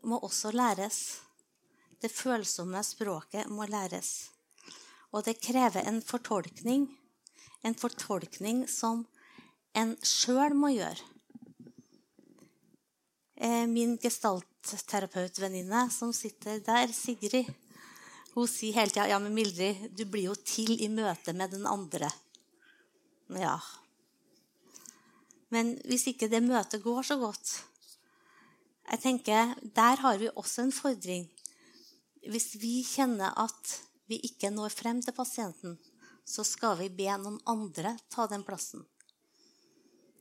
må 0.08 0.16
også 0.24 0.48
læres. 0.54 1.00
Det 2.00 2.08
følsomme 2.08 2.80
språket 2.80 3.52
må 3.52 3.66
læres. 3.68 4.30
Og 5.10 5.24
det 5.26 5.40
krever 5.42 5.86
en 5.88 6.00
fortolkning. 6.02 6.86
En 7.66 7.76
fortolkning 7.76 8.64
som 8.70 9.04
en 9.76 9.96
sjøl 10.06 10.54
må 10.58 10.72
gjøre. 10.74 11.02
Eh, 13.40 13.66
min 13.70 13.96
gestaltterapeutvenninne 14.00 15.86
som 15.94 16.12
sitter 16.12 16.60
der, 16.64 16.92
Sigrid, 16.92 17.48
hun 18.34 18.46
sier 18.46 18.76
hele 18.76 18.92
tida 18.92 19.08
ja, 19.10 19.18
men 19.18 19.34
Mildrid, 19.34 19.88
du 19.96 20.04
blir 20.06 20.28
jo 20.28 20.36
til 20.36 20.76
i 20.76 20.90
møte 20.92 21.32
med 21.34 21.54
den 21.56 21.66
andre. 21.66 22.10
Ja. 23.40 23.56
Men 25.50 25.74
hvis 25.88 26.06
ikke 26.12 26.28
det 26.30 26.42
møtet 26.44 26.84
går 26.84 27.02
så 27.06 27.18
godt 27.18 27.58
jeg 28.90 29.00
tenker, 29.04 29.54
Der 29.62 30.00
har 30.02 30.16
vi 30.18 30.28
også 30.34 30.62
en 30.62 30.72
fordring. 30.72 31.28
Hvis 32.26 32.56
vi 32.58 32.82
kjenner 32.82 33.30
at 33.38 33.76
vi 34.10 34.20
ikke 34.26 34.50
når 34.52 34.74
frem 34.74 35.00
til 35.04 35.16
pasienten, 35.16 35.78
så 36.26 36.44
skal 36.46 36.76
vi 36.80 36.90
be 36.92 37.08
noen 37.18 37.38
andre 37.50 37.96
ta 38.12 38.26
den 38.30 38.44
plassen. 38.46 38.84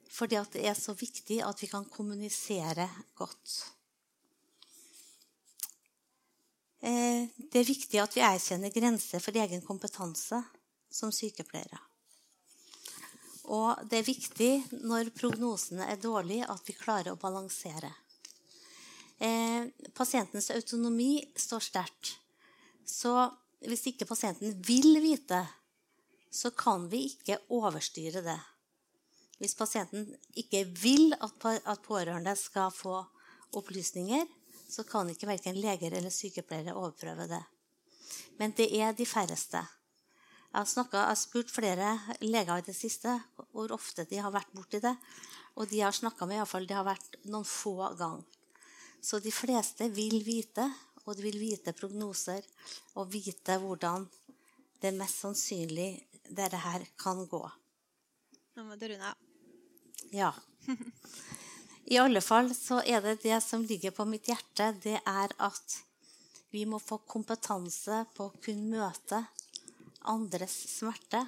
Fordi 0.09 0.39
det 0.53 0.63
er 0.65 0.77
så 0.77 0.95
viktig 0.97 1.41
at 1.45 1.59
vi 1.61 1.69
kan 1.69 1.85
kommunisere 1.85 2.87
godt. 3.17 3.57
Eh, 6.79 7.27
det 7.35 7.59
er 7.59 7.67
viktig 7.67 7.99
at 8.01 8.15
vi 8.15 8.23
erkjenner 8.25 8.73
grenser 8.73 9.21
for 9.21 9.35
egen 9.37 9.61
kompetanse 9.65 10.39
som 10.89 11.11
sykepleiere. 11.13 11.81
Og 13.49 13.81
det 13.89 13.99
er 13.99 14.07
viktig 14.07 14.51
når 14.85 15.11
prognosene 15.17 15.87
er 15.89 16.01
dårlige, 16.01 16.47
at 16.47 16.65
vi 16.65 16.77
klarer 16.77 17.13
å 17.13 17.19
balansere. 17.21 17.91
Eh, 19.19 19.67
pasientens 19.97 20.49
autonomi 20.53 21.19
står 21.35 21.65
sterkt. 21.65 22.15
Så 22.85 23.13
hvis 23.67 23.87
ikke 23.91 24.07
pasienten 24.07 24.53
vil 24.63 24.99
vite, 25.03 25.41
så 26.31 26.51
kan 26.55 26.85
vi 26.91 27.05
ikke 27.09 27.39
overstyre 27.55 28.21
det. 28.23 28.39
Hvis 29.39 29.55
pasienten 29.55 30.05
ikke 30.37 30.65
vil 30.81 31.15
at 31.19 31.81
pårørende 31.85 32.35
skal 32.35 32.71
få 32.75 33.01
opplysninger, 33.55 34.27
så 34.69 34.83
kan 34.85 35.09
ikke 35.09 35.27
verken 35.27 35.57
leger 35.57 35.95
eller 35.97 36.13
sykepleiere 36.13 36.75
overprøve 36.77 37.27
det. 37.27 37.41
Men 38.37 38.53
det 38.55 38.69
er 38.77 38.93
de 38.93 39.05
færreste. 39.07 39.61
Jeg 40.49 40.57
har, 40.57 40.65
snakket, 40.65 40.97
jeg 40.97 41.07
har 41.07 41.17
spurt 41.19 41.51
flere 41.53 41.89
leger 42.21 42.57
i 42.57 42.65
det 42.65 42.75
siste 42.75 43.15
hvor 43.51 43.71
ofte 43.75 44.05
de 44.09 44.17
har 44.17 44.33
vært 44.33 44.53
borti 44.55 44.81
det. 44.81 44.95
Og 45.59 45.69
de 45.69 45.81
har 45.83 45.93
snakka 45.93 46.25
med, 46.25 46.39
iallfall 46.39 46.67
det 46.69 46.77
noen 47.29 47.45
få 47.45 47.75
ganger. 47.99 48.25
Så 49.01 49.21
de 49.23 49.31
fleste 49.31 49.87
vil 49.95 50.19
vite 50.25 50.65
og 51.05 51.15
de 51.15 51.25
vil 51.25 51.39
vite 51.41 51.73
prognoser 51.77 52.45
og 52.95 53.09
vite 53.11 53.57
hvordan 53.61 54.07
det 54.79 54.93
mest 54.95 55.23
sannsynlig 55.23 55.91
dette 56.29 56.59
her 56.61 56.85
kan 56.99 57.25
gå. 57.27 57.41
Nå 58.55 58.65
må 58.67 58.77
du 58.79 58.87
runde 58.91 59.11
av. 59.11 59.17
Ja. 60.11 60.33
I 61.89 61.97
alle 61.97 62.21
fall 62.21 62.51
så 62.55 62.81
er 62.85 63.01
det 63.01 63.21
det 63.23 63.39
som 63.43 63.63
ligger 63.65 63.91
på 63.95 64.05
mitt 64.05 64.29
hjerte, 64.29 64.71
det 64.83 64.99
er 64.99 65.33
at 65.41 65.79
vi 66.53 66.65
må 66.65 66.79
få 66.81 66.99
kompetanse 67.09 68.03
på 68.15 68.29
å 68.29 68.41
kunne 68.41 68.77
møte 68.77 69.23
andres 70.09 70.55
smerte. 70.77 71.23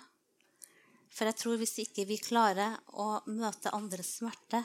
For 1.11 1.27
jeg 1.27 1.37
tror 1.41 1.57
hvis 1.59 1.79
ikke 1.83 2.05
vi 2.09 2.19
klarer 2.21 2.77
å 2.97 3.21
møte 3.29 3.73
andres 3.75 4.15
smerte, 4.19 4.63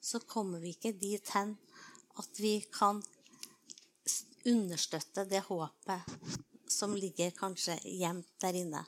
så 0.00 0.20
kommer 0.24 0.62
vi 0.62 0.74
ikke 0.74 0.94
dit 0.96 1.32
hen 1.34 1.56
at 2.20 2.40
vi 2.40 2.60
kan 2.72 3.02
understøtte 4.48 5.26
det 5.28 5.42
håpet 5.48 6.16
som 6.70 6.94
ligger 6.96 7.34
kanskje 7.36 7.76
gjemt 7.84 8.30
der 8.40 8.56
inne. 8.56 8.82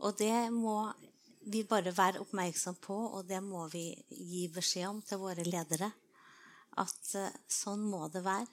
Og 0.00 0.16
det 0.18 0.50
må 0.54 0.76
vi 1.52 1.62
bare 1.68 1.92
være 1.96 2.22
oppmerksom 2.22 2.78
på, 2.80 2.96
og 3.16 3.26
det 3.28 3.40
må 3.44 3.66
vi 3.72 3.84
gi 4.08 4.46
beskjed 4.52 4.88
om 4.88 5.02
til 5.04 5.20
våre 5.22 5.44
ledere. 5.44 5.90
At 6.80 7.12
uh, 7.18 7.28
sånn 7.50 7.84
må 7.84 8.06
det 8.12 8.24
være. 8.24 8.48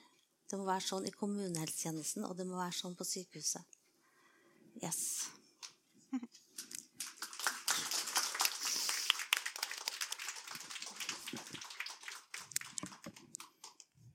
Det 0.48 0.58
må 0.60 0.64
være 0.68 0.86
sånn 0.86 1.08
i 1.08 1.14
kommunehelsetjenesten, 1.14 2.24
og 2.24 2.36
det 2.36 2.48
må 2.48 2.56
være 2.60 2.76
sånn 2.76 2.96
på 2.96 3.06
sykehuset. 3.08 3.78
Yes. 4.80 5.02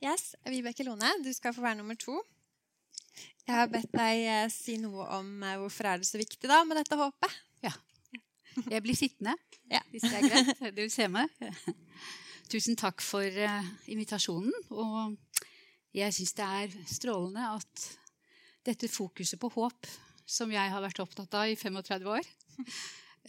Yes, 0.04 0.34
Vibeke 0.44 0.84
Lone, 0.84 1.08
du 1.24 1.30
skal 1.32 1.54
få 1.56 1.62
være 1.64 1.78
nummer 1.80 1.96
to. 1.96 2.18
Jeg 3.48 3.56
har 3.56 3.70
bedt 3.72 3.94
deg 3.96 4.24
eh, 4.28 4.50
si 4.52 4.76
noe 4.82 5.06
om 5.16 5.30
eh, 5.48 5.56
hvorfor 5.62 5.88
er 5.88 6.02
det 6.02 6.08
så 6.10 6.20
viktig 6.20 6.50
da 6.52 6.58
med 6.68 6.76
dette 6.76 6.98
håpet. 7.00 7.38
Ja. 7.64 7.72
Jeg 8.68 8.84
blir 8.84 8.98
sittende, 9.00 9.38
ja. 9.72 9.80
hvis 9.94 10.04
det 10.04 10.18
er 10.18 10.26
greit. 10.28 10.66
Du 10.76 10.82
ser 10.92 11.08
meg. 11.14 11.32
Tusen 12.52 12.76
takk 12.76 13.00
for 13.00 13.24
uh, 13.24 13.70
invitasjonen. 13.96 14.52
Og 14.76 15.16
jeg 15.96 16.16
syns 16.18 16.36
det 16.36 16.50
er 16.60 16.76
strålende 16.92 17.48
at 17.54 17.86
dette 18.68 18.92
fokuset 18.92 19.40
på 19.40 19.54
håp, 19.56 19.88
som 20.28 20.52
jeg 20.52 20.74
har 20.74 20.84
vært 20.84 21.00
opptatt 21.06 21.40
av 21.40 21.48
i 21.48 21.56
35 21.56 22.12
år, 22.12 22.28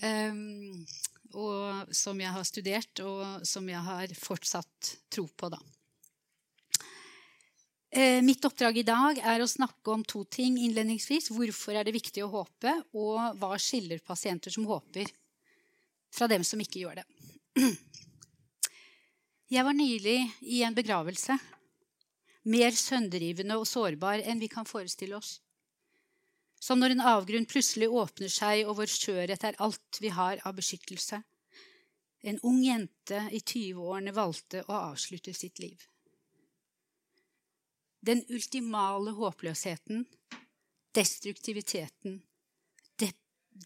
um, 0.03 0.83
og 1.39 1.95
som 1.95 2.19
jeg 2.19 2.35
har 2.35 2.51
studert, 2.51 3.07
og 3.07 3.47
som 3.47 3.71
jeg 3.71 3.87
har 3.93 4.19
fortsatt 4.19 4.93
tro 5.15 5.29
på, 5.31 5.55
da. 5.55 5.63
Uh, 7.95 8.21
mitt 8.27 8.45
oppdrag 8.45 8.81
i 8.81 8.87
dag 8.87 9.21
er 9.23 9.43
å 9.43 9.47
snakke 9.47 9.93
om 9.93 10.03
to 10.03 10.25
ting 10.27 10.59
innledningsvis. 10.59 11.31
Hvorfor 11.31 11.79
er 11.79 11.87
det 11.87 11.95
viktig 11.95 12.25
å 12.25 12.33
håpe, 12.33 12.73
og 12.99 13.39
hva 13.39 13.55
skiller 13.63 14.03
pasienter 14.03 14.51
som 14.51 14.67
håper, 14.67 15.11
fra 16.15 16.27
dem 16.31 16.43
som 16.47 16.61
ikke 16.63 16.83
gjør 16.83 17.03
det. 17.03 17.07
Jeg 19.55 19.67
var 19.67 19.77
nylig 19.77 20.19
i 20.43 20.63
en 20.67 20.75
begravelse 20.75 21.39
mer 22.45 22.77
sønderrivende 22.77 23.57
og 23.61 23.67
sårbar 23.69 24.23
enn 24.25 24.41
vi 24.43 24.51
kan 24.53 24.69
forestille 24.69 25.17
oss. 25.17 25.39
Som 26.61 26.81
når 26.81 26.95
en 26.95 27.07
avgrunn 27.15 27.49
plutselig 27.49 27.91
åpner 27.93 28.33
seg, 28.33 28.65
og 28.69 28.79
vår 28.81 28.93
skjørhet 28.93 29.45
er 29.45 29.59
alt 29.65 30.01
vi 30.01 30.13
har 30.13 30.41
av 30.45 30.57
beskyttelse. 30.57 31.21
En 32.25 32.41
ung 32.49 32.63
jente 32.65 33.21
i 33.37 33.41
20-årene 33.41 34.15
valgte 34.17 34.65
å 34.65 34.79
avslutte 34.93 35.35
sitt 35.37 35.61
liv. 35.61 35.77
Den 38.05 38.21
ultimale 38.29 39.15
håpløsheten, 39.17 40.05
destruktiviteten, 40.95 42.19
de 43.01 43.09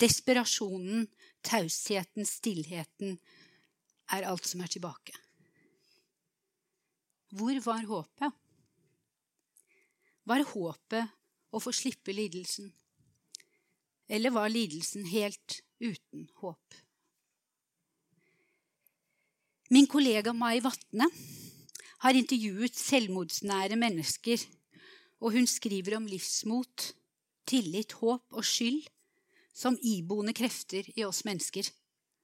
desperasjonen, 0.00 1.08
tausheten, 1.42 2.26
stillheten 2.26 3.16
er 4.14 4.26
alt 4.28 4.46
som 4.46 4.62
er 4.62 4.70
tilbake. 4.70 5.16
Hvor 7.34 7.58
var 7.64 7.88
håpet? 7.88 8.36
Var 10.28 10.44
håpet 10.52 11.16
å 11.50 11.60
få 11.60 11.72
slippe 11.74 12.14
lidelsen? 12.14 12.70
Eller 14.08 14.32
var 14.32 14.52
lidelsen 14.52 15.08
helt 15.10 15.60
uten 15.82 16.28
håp? 16.40 16.78
Min 19.74 19.90
kollega 19.90 20.32
Mai 20.32 20.62
Vatne 20.64 21.10
har 22.04 22.14
intervjuet 22.14 22.76
selvmordsnære 22.78 23.78
mennesker, 23.80 24.42
og 25.18 25.34
hun 25.34 25.48
skriver 25.50 25.96
om 25.98 26.06
livsmot, 26.06 26.92
tillit, 27.48 27.96
håp 27.98 28.38
og 28.38 28.46
skyld 28.46 28.86
som 29.56 29.78
iboende 29.82 30.34
krefter 30.36 30.86
i 30.94 31.04
oss 31.06 31.24
mennesker, 31.26 31.66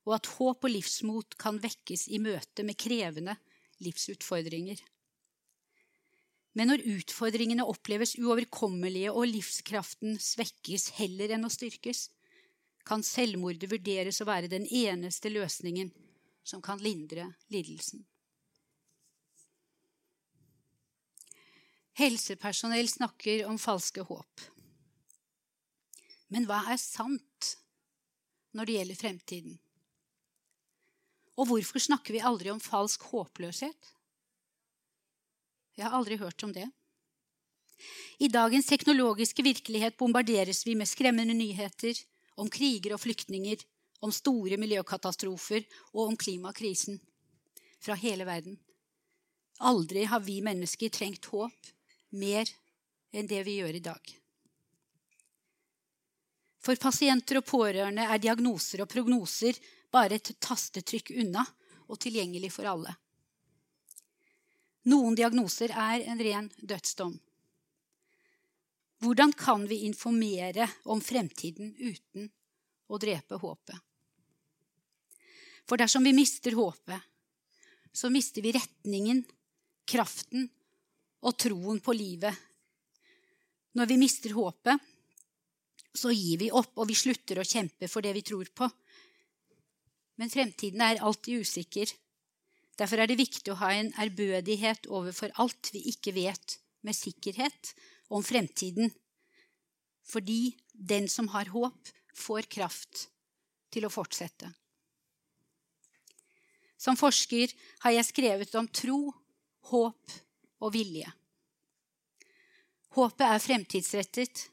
og 0.07 0.19
at 0.19 0.31
håp 0.37 0.67
og 0.67 0.71
livsmot 0.71 1.35
kan 1.41 1.59
vekkes 1.63 2.07
i 2.15 2.21
møte 2.23 2.63
med 2.67 2.79
krevende 2.79 3.35
livsutfordringer. 3.83 4.79
Men 6.55 6.71
når 6.71 6.85
utfordringene 6.87 7.67
oppleves 7.67 8.15
uoverkommelige 8.21 9.11
og 9.11 9.27
livskraften 9.27 10.21
svekkes 10.23 10.93
heller 11.01 11.35
enn 11.35 11.49
å 11.49 11.51
styrkes, 11.51 12.07
kan 12.87 13.03
selvmordet 13.03 13.71
vurderes 13.73 14.21
å 14.21 14.29
være 14.29 14.53
den 14.53 14.69
eneste 14.69 15.33
løsningen 15.33 15.91
som 16.47 16.63
kan 16.63 16.79
lindre 16.85 17.33
lidelsen. 17.51 18.05
Helsepersonell 21.95 22.89
snakker 22.89 23.45
om 23.47 23.59
falske 23.59 24.03
håp. 24.03 24.41
Men 26.35 26.49
hva 26.49 26.65
er 26.73 26.81
sant 26.83 27.51
når 28.51 28.67
det 28.67 28.75
gjelder 28.79 28.99
fremtiden? 28.99 29.59
Og 31.39 31.47
hvorfor 31.51 31.83
snakker 31.83 32.17
vi 32.17 32.23
aldri 32.23 32.51
om 32.51 32.63
falsk 32.63 33.05
håpløshet? 33.13 33.93
Jeg 35.79 35.87
har 35.87 35.95
aldri 35.95 36.19
hørt 36.19 36.43
om 36.47 36.55
det. 36.55 36.67
I 38.19 38.31
dagens 38.31 38.67
teknologiske 38.71 39.47
virkelighet 39.47 39.99
bombarderes 39.99 40.65
vi 40.67 40.75
med 40.79 40.91
skremmende 40.91 41.35
nyheter 41.35 41.99
om 42.39 42.51
kriger 42.51 42.97
og 42.97 43.03
flyktninger, 43.03 43.63
om 44.03 44.11
store 44.11 44.59
miljøkatastrofer 44.59 45.63
og 45.93 46.09
om 46.09 46.19
klimakrisen 46.19 46.99
fra 47.83 47.95
hele 48.03 48.27
verden. 48.27 48.59
Aldri 49.63 50.05
har 50.11 50.23
vi 50.27 50.41
mennesker 50.43 50.91
trengt 50.91 51.31
håp 51.31 51.71
mer 52.15 52.51
enn 53.15 53.29
det 53.31 53.43
vi 53.47 53.59
gjør 53.61 53.79
i 53.79 53.85
dag. 53.85 54.15
For 56.65 56.81
pasienter 56.81 57.39
og 57.41 57.47
pårørende 57.47 58.07
er 58.09 58.23
diagnoser 58.23 58.83
og 58.85 58.91
prognoser 58.91 59.59
bare 59.93 60.17
et 60.17 60.33
tastetrykk 60.41 61.13
unna 61.21 61.45
og 61.91 62.01
tilgjengelig 62.01 62.51
for 62.55 62.69
alle. 62.71 62.95
Noen 64.89 65.17
diagnoser 65.17 65.73
er 65.73 66.05
en 66.09 66.21
ren 66.21 66.51
dødsdom. 66.61 67.15
Hvordan 69.05 69.33
kan 69.37 69.67
vi 69.69 69.85
informere 69.85 70.67
om 70.89 71.01
fremtiden 71.05 71.75
uten 71.77 72.29
å 72.89 73.01
drepe 73.01 73.37
håpet? 73.41 73.77
For 75.65 75.81
dersom 75.81 76.05
vi 76.05 76.13
mister 76.17 76.57
håpet, 76.57 77.01
så 77.93 78.11
mister 78.13 78.45
vi 78.45 78.53
retningen, 78.57 79.23
kraften 79.89 80.49
og 81.25 81.37
troen 81.41 81.81
på 81.81 81.95
livet. 81.97 82.35
Når 83.75 83.91
vi 83.91 83.99
mister 83.99 84.35
håpet, 84.37 84.91
så 85.95 86.11
gir 86.15 86.41
vi 86.43 86.51
opp, 86.51 86.75
og 86.79 86.89
vi 86.91 86.97
slutter 86.99 87.41
å 87.41 87.47
kjempe 87.47 87.89
for 87.91 88.05
det 88.05 88.15
vi 88.17 88.25
tror 88.27 88.51
på. 88.55 88.69
Men 90.19 90.31
fremtiden 90.31 90.83
er 90.83 91.03
alltid 91.03 91.43
usikker, 91.43 91.91
Derfor 92.75 92.99
er 92.99 93.11
det 93.11 93.21
viktig 93.21 93.53
å 93.53 93.61
ha 93.61 93.71
en 93.77 93.93
ærbødighet 94.03 94.89
overfor 94.91 95.35
alt 95.43 95.71
vi 95.75 95.85
ikke 95.93 96.15
vet 96.17 96.57
med 96.85 96.97
sikkerhet 96.97 97.71
om 98.15 98.25
fremtiden. 98.27 98.91
Fordi 100.05 100.57
den 100.75 101.07
som 101.09 101.31
har 101.35 101.53
håp, 101.55 101.79
får 102.15 102.47
kraft 102.47 103.09
til 103.75 103.87
å 103.87 103.91
fortsette. 103.91 104.47
Som 106.79 106.99
forsker 106.99 107.51
har 107.83 107.95
jeg 107.97 108.07
skrevet 108.07 108.55
om 108.59 108.69
tro, 108.71 108.99
håp 109.71 110.15
og 110.65 110.73
vilje. 110.75 111.11
Håpet 112.97 113.27
er 113.27 113.43
fremtidsrettet. 113.43 114.45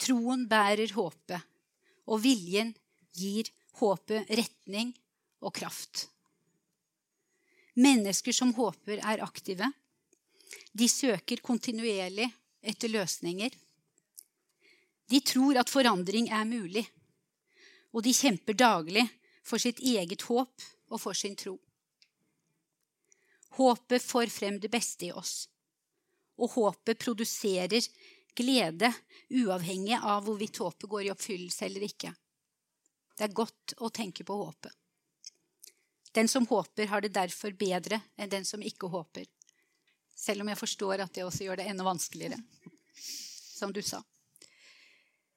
Troen 0.00 0.46
bærer 0.50 0.90
håpet, 0.96 1.38
og 2.10 2.20
viljen 2.24 2.72
gir 3.14 3.50
håpet 3.78 4.30
retning 4.34 4.90
og 5.44 5.54
kraft. 5.54 6.08
Mennesker 7.78 8.34
som 8.34 8.52
håper, 8.54 9.00
er 9.02 9.22
aktive. 9.22 9.70
De 10.72 10.88
søker 10.90 11.42
kontinuerlig 11.42 12.26
etter 12.62 12.90
løsninger. 12.90 13.50
De 15.10 15.20
tror 15.20 15.60
at 15.60 15.70
forandring 15.70 16.30
er 16.32 16.46
mulig, 16.48 16.84
og 17.92 18.02
de 18.06 18.14
kjemper 18.14 18.56
daglig 18.56 19.04
for 19.44 19.60
sitt 19.62 19.82
eget 19.84 20.24
håp 20.26 20.64
og 20.90 21.00
for 21.02 21.18
sin 21.18 21.36
tro. 21.38 21.58
Håpet 23.54 24.02
får 24.02 24.26
frem 24.34 24.60
det 24.60 24.68
beste 24.72 25.06
i 25.06 25.12
oss, 25.12 25.48
og 26.38 26.56
håpet 26.56 26.98
produserer 26.98 27.86
glede 28.34 28.90
uavhengig 29.30 29.98
av 30.00 30.24
hvorvidt 30.26 30.58
håpet 30.58 30.90
går 30.90 31.06
i 31.06 31.12
oppfyllelse 31.12 31.66
eller 31.68 31.86
ikke. 31.86 32.10
Det 33.14 33.28
er 33.28 33.36
godt 33.36 33.76
å 33.78 33.92
tenke 33.94 34.26
på 34.26 34.36
håpet. 34.40 34.72
Den 36.14 36.28
som 36.30 36.46
håper, 36.46 36.86
har 36.86 37.02
det 37.02 37.14
derfor 37.14 37.54
bedre 37.58 38.00
enn 38.16 38.30
den 38.30 38.44
som 38.46 38.62
ikke 38.62 38.90
håper. 38.90 39.26
Selv 40.14 40.44
om 40.44 40.50
jeg 40.50 40.58
forstår 40.58 41.02
at 41.02 41.14
det 41.14 41.24
også 41.26 41.46
gjør 41.46 41.58
det 41.58 41.68
enda 41.70 41.86
vanskeligere, 41.86 42.38
som 42.94 43.72
du 43.74 43.82
sa. 43.82 44.02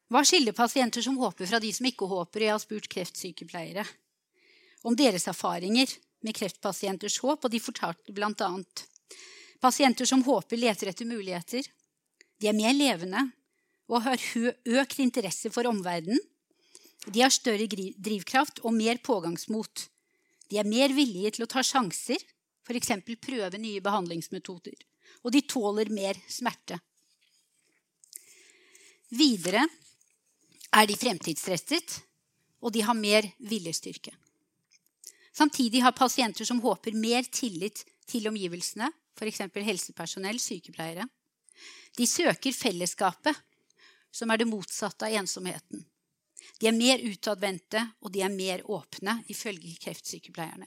Hva 0.08 0.21
skiller 0.23 0.56
pasienter 0.56 1.03
som 1.03 1.17
håper, 1.19 1.49
fra 1.49 1.60
de 1.60 1.71
som 1.73 1.86
ikke 1.89 2.08
håper? 2.08 2.45
Jeg 2.45 2.53
har 2.53 2.62
spurt 2.62 2.89
kreftsykepleiere 2.93 3.86
om 4.88 4.95
deres 4.95 5.25
erfaringer 5.27 5.91
med 6.25 6.36
kreftpasienters 6.36 7.19
håp, 7.23 7.45
og 7.45 7.51
de 7.53 7.62
fortalte 7.62 8.13
bl.a. 8.15 8.49
pasienter 9.62 10.10
som 10.10 10.23
håper, 10.25 10.58
leter 10.58 10.91
etter 10.91 11.10
muligheter. 11.10 11.67
De 12.38 12.49
er 12.49 12.58
mer 12.58 12.73
levende 12.75 13.27
og 13.88 14.03
har 14.06 14.21
økt 14.82 14.99
interesse 14.99 15.51
for 15.53 15.69
omverdenen. 15.69 16.19
De 17.08 17.21
har 17.23 17.32
større 17.32 17.67
drivkraft 17.67 18.60
og 18.65 18.75
mer 18.75 18.99
pågangsmot. 18.99 19.88
De 20.51 20.60
er 20.60 20.67
mer 20.67 20.91
villige 20.95 21.38
til 21.38 21.45
å 21.45 21.51
ta 21.51 21.63
sjanser, 21.63 22.19
f.eks. 22.67 22.91
prøve 23.23 23.62
nye 23.62 23.84
behandlingsmetoder. 23.84 24.75
Og 25.23 25.32
de 25.32 25.41
tåler 25.47 25.91
mer 25.93 26.19
smerte. 26.27 26.80
Videre 29.15 29.63
er 30.75 30.88
de 30.88 30.97
fremtidsrettet, 30.99 32.01
og 32.60 32.73
de 32.75 32.84
har 32.84 32.97
mer 32.97 33.30
viljestyrke. 33.39 34.12
Samtidig 35.38 35.84
har 35.86 35.91
pasienter 35.91 36.45
som 36.45 36.62
håper, 36.63 36.95
mer 36.97 37.28
tillit 37.30 37.84
til 38.10 38.26
omgivelsene, 38.30 38.89
f.eks. 39.19 39.43
helsepersonell, 39.67 40.39
sykepleiere. 40.41 41.06
De 41.97 42.08
søker 42.10 42.56
fellesskapet, 42.56 43.38
som 44.12 44.32
er 44.34 44.41
det 44.41 44.47
motsatte 44.50 45.06
av 45.06 45.13
ensomheten. 45.19 45.84
De 46.58 46.69
er 46.69 46.73
mer 46.73 47.04
utadvendte, 47.06 47.84
og 48.02 48.13
de 48.15 48.23
er 48.26 48.34
mer 48.34 48.63
åpne, 48.65 49.19
ifølge 49.30 49.76
kreftsykepleierne. 49.84 50.65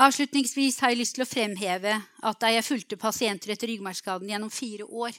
Avslutningsvis 0.00 0.78
har 0.80 0.94
jeg 0.94 1.00
lyst 1.02 1.18
til 1.18 1.26
å 1.26 1.28
fremheve 1.28 1.92
at 2.24 2.40
da 2.40 2.54
jeg 2.54 2.64
fulgte 2.64 2.96
pasienter 3.00 3.52
etter 3.52 3.68
ryggmargskaden 3.68 4.32
gjennom 4.32 4.52
fire 4.54 4.86
år, 4.86 5.12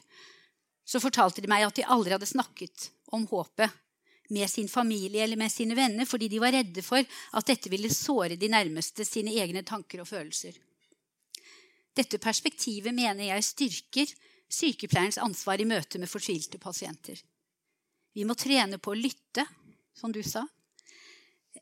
så 0.88 1.04
fortalte 1.04 1.44
de 1.44 1.52
meg 1.52 1.68
at 1.68 1.78
de 1.78 1.86
aldri 1.86 2.16
hadde 2.16 2.30
snakket 2.30 2.90
om 3.14 3.28
håpet 3.30 3.70
med 4.32 4.50
sin 4.50 4.70
familie 4.72 5.24
eller 5.24 5.40
med 5.40 5.52
sine 5.52 5.76
venner 5.76 6.08
fordi 6.08 6.30
de 6.32 6.40
var 6.42 6.56
redde 6.56 6.84
for 6.86 7.04
at 7.04 7.48
dette 7.48 7.72
ville 7.72 7.92
såre 7.94 8.38
de 8.40 8.50
nærmeste 8.52 9.06
sine 9.08 9.34
egne 9.44 9.64
tanker 9.68 10.04
og 10.04 10.10
følelser. 10.10 10.56
Dette 11.92 12.22
perspektivet 12.24 12.96
mener 12.96 13.28
jeg 13.28 13.44
styrker 13.44 14.14
sykepleierens 14.52 15.20
ansvar 15.20 15.60
i 15.60 15.68
møte 15.68 16.00
med 16.00 16.12
fortvilte 16.12 16.60
pasienter. 16.60 17.20
Vi 18.16 18.24
må 18.28 18.36
trene 18.36 18.80
på 18.80 18.92
å 18.92 19.00
lytte, 19.00 19.46
som 19.96 20.12
du 20.12 20.22
sa, 20.24 20.46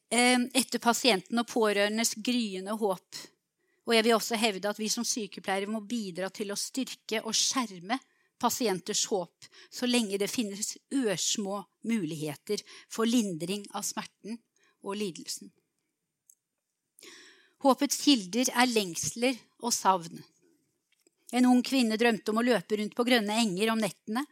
eh, 0.10 0.38
etter 0.54 0.80
pasienten 0.80 1.40
og 1.40 1.48
pårørendes 1.48 2.16
gryende 2.18 2.78
håp. 2.78 3.16
Og 3.86 3.96
jeg 3.96 4.06
vil 4.06 4.16
også 4.16 4.38
hevde 4.38 4.70
at 4.70 4.80
vi 4.80 4.90
som 4.90 5.06
sykepleiere 5.06 5.70
må 5.70 5.82
bidra 5.82 6.30
til 6.30 6.52
å 6.52 6.58
styrke 6.58 7.24
og 7.26 7.34
skjerme 7.34 7.98
pasienters 8.40 9.06
håp 9.12 9.48
så 9.70 9.88
lenge 9.90 10.18
det 10.18 10.32
finnes 10.32 10.78
ørsmå 10.96 11.60
muligheter 11.90 12.64
for 12.92 13.10
lindring 13.10 13.66
av 13.76 13.86
smerten 13.88 14.40
og 14.84 14.96
lidelsen. 15.00 15.52
Håpets 17.60 18.00
kilder 18.06 18.52
er 18.56 18.72
lengsler 18.72 19.36
og 19.60 19.74
savn. 19.76 20.22
En 21.36 21.46
ung 21.50 21.60
kvinne 21.66 21.98
drømte 22.00 22.32
om 22.32 22.40
å 22.40 22.46
løpe 22.46 22.80
rundt 22.80 22.96
på 22.96 23.06
grønne 23.06 23.36
enger 23.42 23.74
om 23.74 23.82
nettene, 23.84 24.24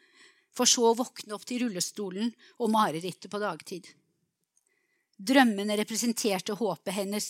for 0.56 0.70
så 0.70 0.88
å 0.90 0.96
våkne 0.98 1.36
opp 1.36 1.44
til 1.46 1.66
rullestolen 1.66 2.32
og 2.64 2.72
marerittet 2.74 3.30
på 3.30 3.42
dagtid. 3.42 3.86
Drømmene 5.18 5.76
representerte 5.78 6.56
håpet 6.58 6.96
hennes, 6.96 7.30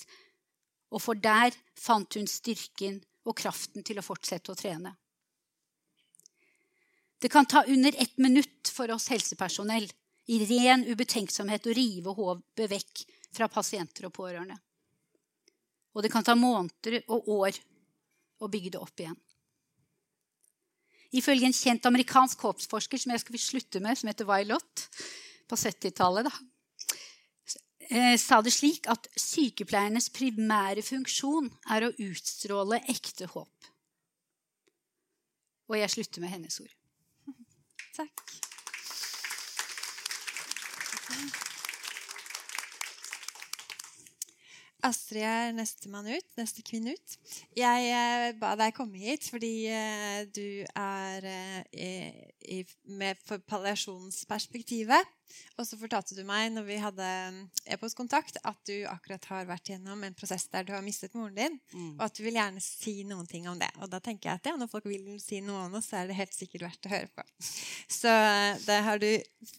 og 0.93 1.01
for 1.03 1.19
der 1.19 1.55
fant 1.75 2.15
hun 2.15 2.29
styrken 2.31 3.01
og 3.27 3.35
kraften 3.41 3.83
til 3.83 3.99
å 3.99 4.05
fortsette 4.05 4.53
å 4.53 4.59
trene. 4.59 4.93
Det 7.19 7.30
kan 7.30 7.45
ta 7.45 7.63
under 7.63 7.95
ett 7.97 8.17
minutt 8.17 8.69
for 8.69 8.91
oss 8.91 9.10
helsepersonell 9.10 9.89
i 10.27 10.39
ren 10.45 10.84
ubetenksomhet 10.86 11.65
å 11.65 11.73
rive 11.73 12.13
hodet 12.13 12.69
vekk 12.69 13.03
fra 13.34 13.47
pasienter 13.49 14.10
og 14.10 14.13
pårørende. 14.13 14.58
Og 15.97 16.03
det 16.06 16.12
kan 16.13 16.25
ta 16.25 16.36
måneder 16.38 16.99
og 17.08 17.30
år 17.39 17.58
å 18.43 18.49
bygge 18.51 18.75
det 18.75 18.82
opp 18.82 19.01
igjen. 19.01 19.17
Ifølge 21.17 21.47
en 21.47 21.56
kjent 21.56 21.88
amerikansk 21.88 22.43
håpsforsker 22.43 23.01
som 23.01 23.13
jeg 23.15 23.23
skal 23.23 23.41
slutte 23.41 23.82
med, 23.82 23.97
som 23.97 24.12
heter 24.12 24.27
Violet, 24.27 24.84
på 25.47 25.56
70-tallet, 25.56 26.27
eh, 27.88 28.15
sa 28.19 28.41
det 28.43 28.51
slik 28.53 28.89
at 28.91 29.08
sykepleiernes 29.15 30.12
primære 30.13 30.84
funksjon 30.84 31.47
er 31.73 31.88
å 31.88 31.93
utstråle 32.10 32.84
ekte 32.91 33.30
håp. 33.32 33.71
Og 35.71 35.80
jeg 35.80 35.95
slutter 35.95 36.23
med 36.23 36.36
hennes 36.36 36.60
ord. 36.62 36.76
Takk. 37.97 38.27
Astrid 44.85 45.25
er 45.25 45.53
nestemann 45.57 46.05
ut, 46.05 46.27
neste 46.37 46.61
kvinne 46.65 46.93
ut. 46.93 47.15
Jeg 47.57 47.87
eh, 47.89 48.29
ba 48.37 48.53
deg 48.59 48.75
komme 48.77 48.99
hit 49.01 49.25
fordi 49.31 49.51
eh, 49.73 50.27
du 50.29 50.61
er 50.77 51.25
eh, 51.25 52.19
i, 52.45 52.59
med 52.85 53.17
for 53.25 53.41
palliasjonsperspektivet. 53.49 55.15
Og 55.57 55.65
så 55.67 55.77
fortalte 55.79 56.15
du 56.15 56.21
meg 56.27 56.53
når 56.53 56.65
vi 56.67 56.77
hadde 56.79 57.07
mm, 57.33 57.41
e-postkontakt, 57.73 58.39
at 58.47 58.59
du 58.69 58.85
akkurat 58.89 59.25
har 59.31 59.49
vært 59.49 59.73
gjennom 59.73 60.05
en 60.05 60.15
prosess 60.17 60.47
der 60.53 60.67
du 60.67 60.71
har 60.75 60.85
mistet 60.85 61.17
moren 61.17 61.35
din, 61.35 61.57
mm. 61.73 61.91
og 61.97 62.05
at 62.07 62.15
du 62.15 62.23
vil 62.23 62.37
gjerne 62.37 62.63
si 62.63 63.01
noen 63.07 63.27
ting 63.29 63.49
om 63.51 63.59
det. 63.59 63.69
Og 63.81 63.91
da 63.91 63.99
tenker 64.03 64.29
jeg 64.29 64.41
at 64.41 64.51
ja, 64.51 64.55
når 64.59 64.71
folk 64.71 64.87
vil 64.87 65.17
si 65.23 65.41
noe 65.43 65.65
om 65.67 65.77
oss, 65.81 65.89
så 65.91 66.01
er 66.01 66.11
det 66.11 66.19
helt 66.21 66.37
sikkert 66.37 66.69
verdt 66.69 66.87
å 66.87 66.93
høre 66.93 67.11
på. 67.11 67.27
Så 67.99 68.13
eh, 68.13 68.53
da 68.69 68.81
har 68.87 69.01
du 69.03 69.09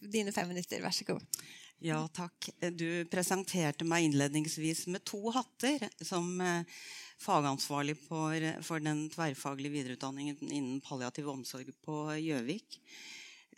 dine 0.00 0.34
fem 0.34 0.48
minutter. 0.50 0.80
Vær 0.84 0.94
så 0.94 1.10
god. 1.10 1.42
Ja, 1.78 2.00
takk. 2.10 2.48
Du 2.74 3.04
presenterte 3.06 3.86
meg 3.86 4.08
innledningsvis 4.08 4.88
med 4.90 5.04
to 5.06 5.20
hatter 5.30 5.84
som 6.02 6.40
eh, 6.42 6.66
fagansvarlig 7.22 7.94
for, 8.02 8.82
den 8.82 9.04
tverrfaglige 9.12 9.76
videreutdanningen 9.76 10.40
innen 10.48 10.80
palliativ 10.82 11.28
omsorg 11.30 11.70
på 11.86 12.00
Gjøvik. 12.18 12.80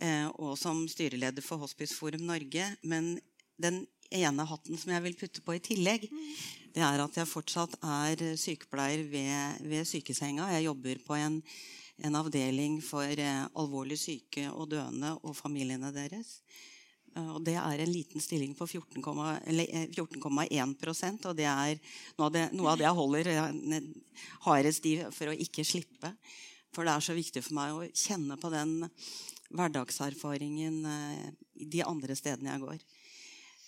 Eh, 0.05 0.27
og 0.37 0.59
som 0.61 0.83
styreleder 0.85 1.45
for 1.45 1.65
Hospiceforum 1.65 2.27
Norge. 2.29 2.67
Men 2.85 3.15
den 3.57 3.87
ene 4.13 4.45
hatten 4.51 4.77
som 4.77 4.93
jeg 4.93 5.07
vil 5.07 5.17
putte 5.17 5.45
på 5.47 5.57
i 5.57 5.63
tillegg, 5.65 6.05
det 6.77 6.85
er 6.85 7.01
at 7.01 7.17
jeg 7.17 7.31
fortsatt 7.31 7.79
er 7.81 8.35
sykepleier 8.37 9.07
ved, 9.09 9.65
ved 9.65 9.89
sykesenga. 9.89 10.51
Jeg 10.59 10.67
jobber 10.69 11.01
på 11.07 11.17
en, 11.17 11.41
en 12.05 12.21
avdeling 12.21 12.83
for 12.85 13.09
eh, 13.09 13.47
alvorlig 13.57 13.97
syke 14.05 14.45
og 14.53 14.75
døende 14.77 15.17
og 15.25 15.33
familiene 15.41 15.89
deres. 15.97 16.43
Eh, 17.17 17.31
og 17.35 17.43
det 17.47 17.57
er 17.59 17.83
en 17.83 17.93
liten 17.93 18.23
stilling 18.23 18.55
på 18.55 18.67
14,1 18.67 19.03
14, 19.97 21.27
og 21.27 21.37
det 21.39 21.49
er 21.49 21.81
noe 22.19 22.29
av 22.29 22.35
det, 22.35 22.45
noe 22.55 22.71
av 22.73 22.79
det 22.79 22.87
jeg 22.87 22.99
holder 23.01 23.33
hardest 24.47 24.87
i 24.87 24.95
for 25.15 25.33
å 25.33 25.37
ikke 25.47 25.67
slippe. 25.67 26.15
For 26.71 26.87
det 26.87 26.95
er 26.95 27.03
så 27.03 27.17
viktig 27.17 27.43
for 27.43 27.59
meg 27.59 27.75
å 27.75 27.89
kjenne 27.91 28.39
på 28.39 28.53
den 28.53 28.77
hverdagserfaringen 29.51 30.85
eh, 30.87 31.29
de 31.55 31.83
andre 31.83 32.17
stedene 32.19 32.55
jeg 32.55 32.65
går. 32.67 32.85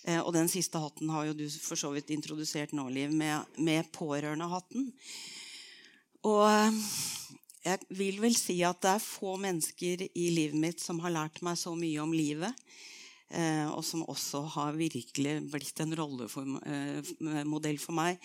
Eh, 0.07 0.21
og 0.21 0.31
den 0.35 0.51
siste 0.51 0.79
hatten 0.79 1.11
har 1.11 1.27
jo 1.27 1.37
du 1.43 1.47
for 1.59 1.79
så 1.79 1.91
vidt 1.95 2.13
introdusert 2.15 2.71
nå, 2.75 2.87
Liv, 2.95 3.11
med, 3.11 3.43
med 3.59 3.91
pårørendehatten. 3.95 4.87
Og 6.23 6.47
jeg 7.63 7.79
vil 7.91 8.21
vel 8.23 8.35
si 8.39 8.55
at 8.63 8.79
det 8.83 8.93
er 8.95 9.03
få 9.03 9.35
mennesker 9.43 10.05
i 10.07 10.29
livet 10.31 10.55
mitt 10.55 10.79
som 10.79 11.01
har 11.03 11.11
lært 11.11 11.43
meg 11.43 11.59
så 11.59 11.75
mye 11.75 11.99
om 11.99 12.15
livet 12.15 12.55
Eh, 12.55 12.92
og 13.33 13.81
som 13.85 14.03
også 14.05 14.43
har 14.53 14.75
virkelig 14.77 15.35
blitt 15.49 15.79
en 15.81 15.95
rollemodell 15.97 17.79
for 17.81 17.97
meg. 17.97 18.19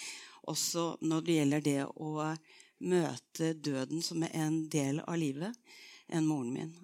Også 0.48 0.90
når 1.00 1.24
det 1.24 1.36
gjelder 1.38 1.64
det 1.64 1.80
å 1.88 2.10
møte 2.78 3.54
døden 3.56 4.02
som 4.04 4.22
en 4.28 4.60
del 4.70 5.00
av 5.04 5.16
livet 5.18 5.56
enn 6.12 6.28
moren 6.28 6.52
min. 6.54 6.74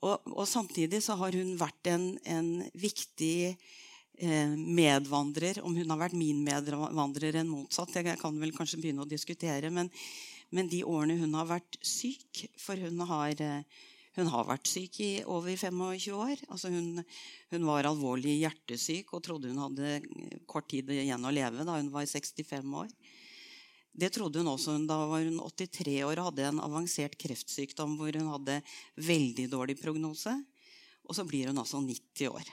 Og, 0.00 0.32
og, 0.32 0.46
samtidig 0.48 1.02
så 1.04 1.16
har 1.20 1.36
hun 1.36 1.54
vært 1.60 1.90
en, 1.92 2.06
en 2.24 2.50
viktig 2.80 3.52
eh, 3.52 4.52
medvandrer. 4.56 5.60
Om 5.64 5.76
hun 5.76 5.92
har 5.92 6.00
vært 6.06 6.16
min 6.16 6.40
medvandrer 6.44 7.40
enn 7.40 7.50
motsatt, 7.52 7.98
jeg 7.98 8.16
kan 8.20 8.40
vel 8.40 8.54
kanskje 8.56 8.80
begynne 8.80 9.04
å 9.04 9.10
diskutere. 9.10 9.72
Men, 9.74 9.92
men 10.56 10.70
de 10.72 10.82
årene 10.88 11.18
hun 11.20 11.36
har 11.36 11.50
vært 11.50 11.76
syk, 11.84 12.46
for 12.60 12.80
hun 12.80 13.04
har 13.12 13.44
eh, 13.44 13.82
hun 14.20 14.30
har 14.32 14.46
vært 14.48 14.68
syk 14.70 15.00
i 15.02 15.10
over 15.24 15.56
25 15.56 16.14
år. 16.16 16.42
Altså 16.52 16.70
hun, 16.72 17.00
hun, 17.52 17.66
var 17.68 17.88
alvorlig 17.88 18.38
hjertesyk 18.42 19.14
og 19.16 19.24
trodde 19.26 19.50
hun 19.50 19.62
hadde 19.64 20.44
kort 20.50 20.68
tid 20.70 20.90
igjen 20.94 21.26
å 21.26 21.34
leve 21.34 21.66
da 21.66 21.78
hun 21.78 21.90
var 21.94 22.06
65 22.08 22.76
år. 22.82 22.92
Det 24.00 24.12
trodde 24.14 24.40
hun 24.40 24.52
også. 24.52 24.76
Da 24.88 25.00
var 25.10 25.24
hun 25.26 25.40
83 25.42 25.98
år 26.06 26.20
og 26.20 26.30
hadde 26.30 26.48
en 26.48 26.62
avansert 26.62 27.18
kreftsykdom 27.20 27.98
hvor 27.98 28.14
hun 28.16 28.32
hadde 28.36 28.60
veldig 29.02 29.48
dårlig 29.52 29.76
prognose. 29.80 30.36
Og 31.08 31.16
så 31.16 31.26
blir 31.26 31.50
hun 31.50 31.58
altså 31.58 31.82
90 31.82 32.30
år. 32.30 32.52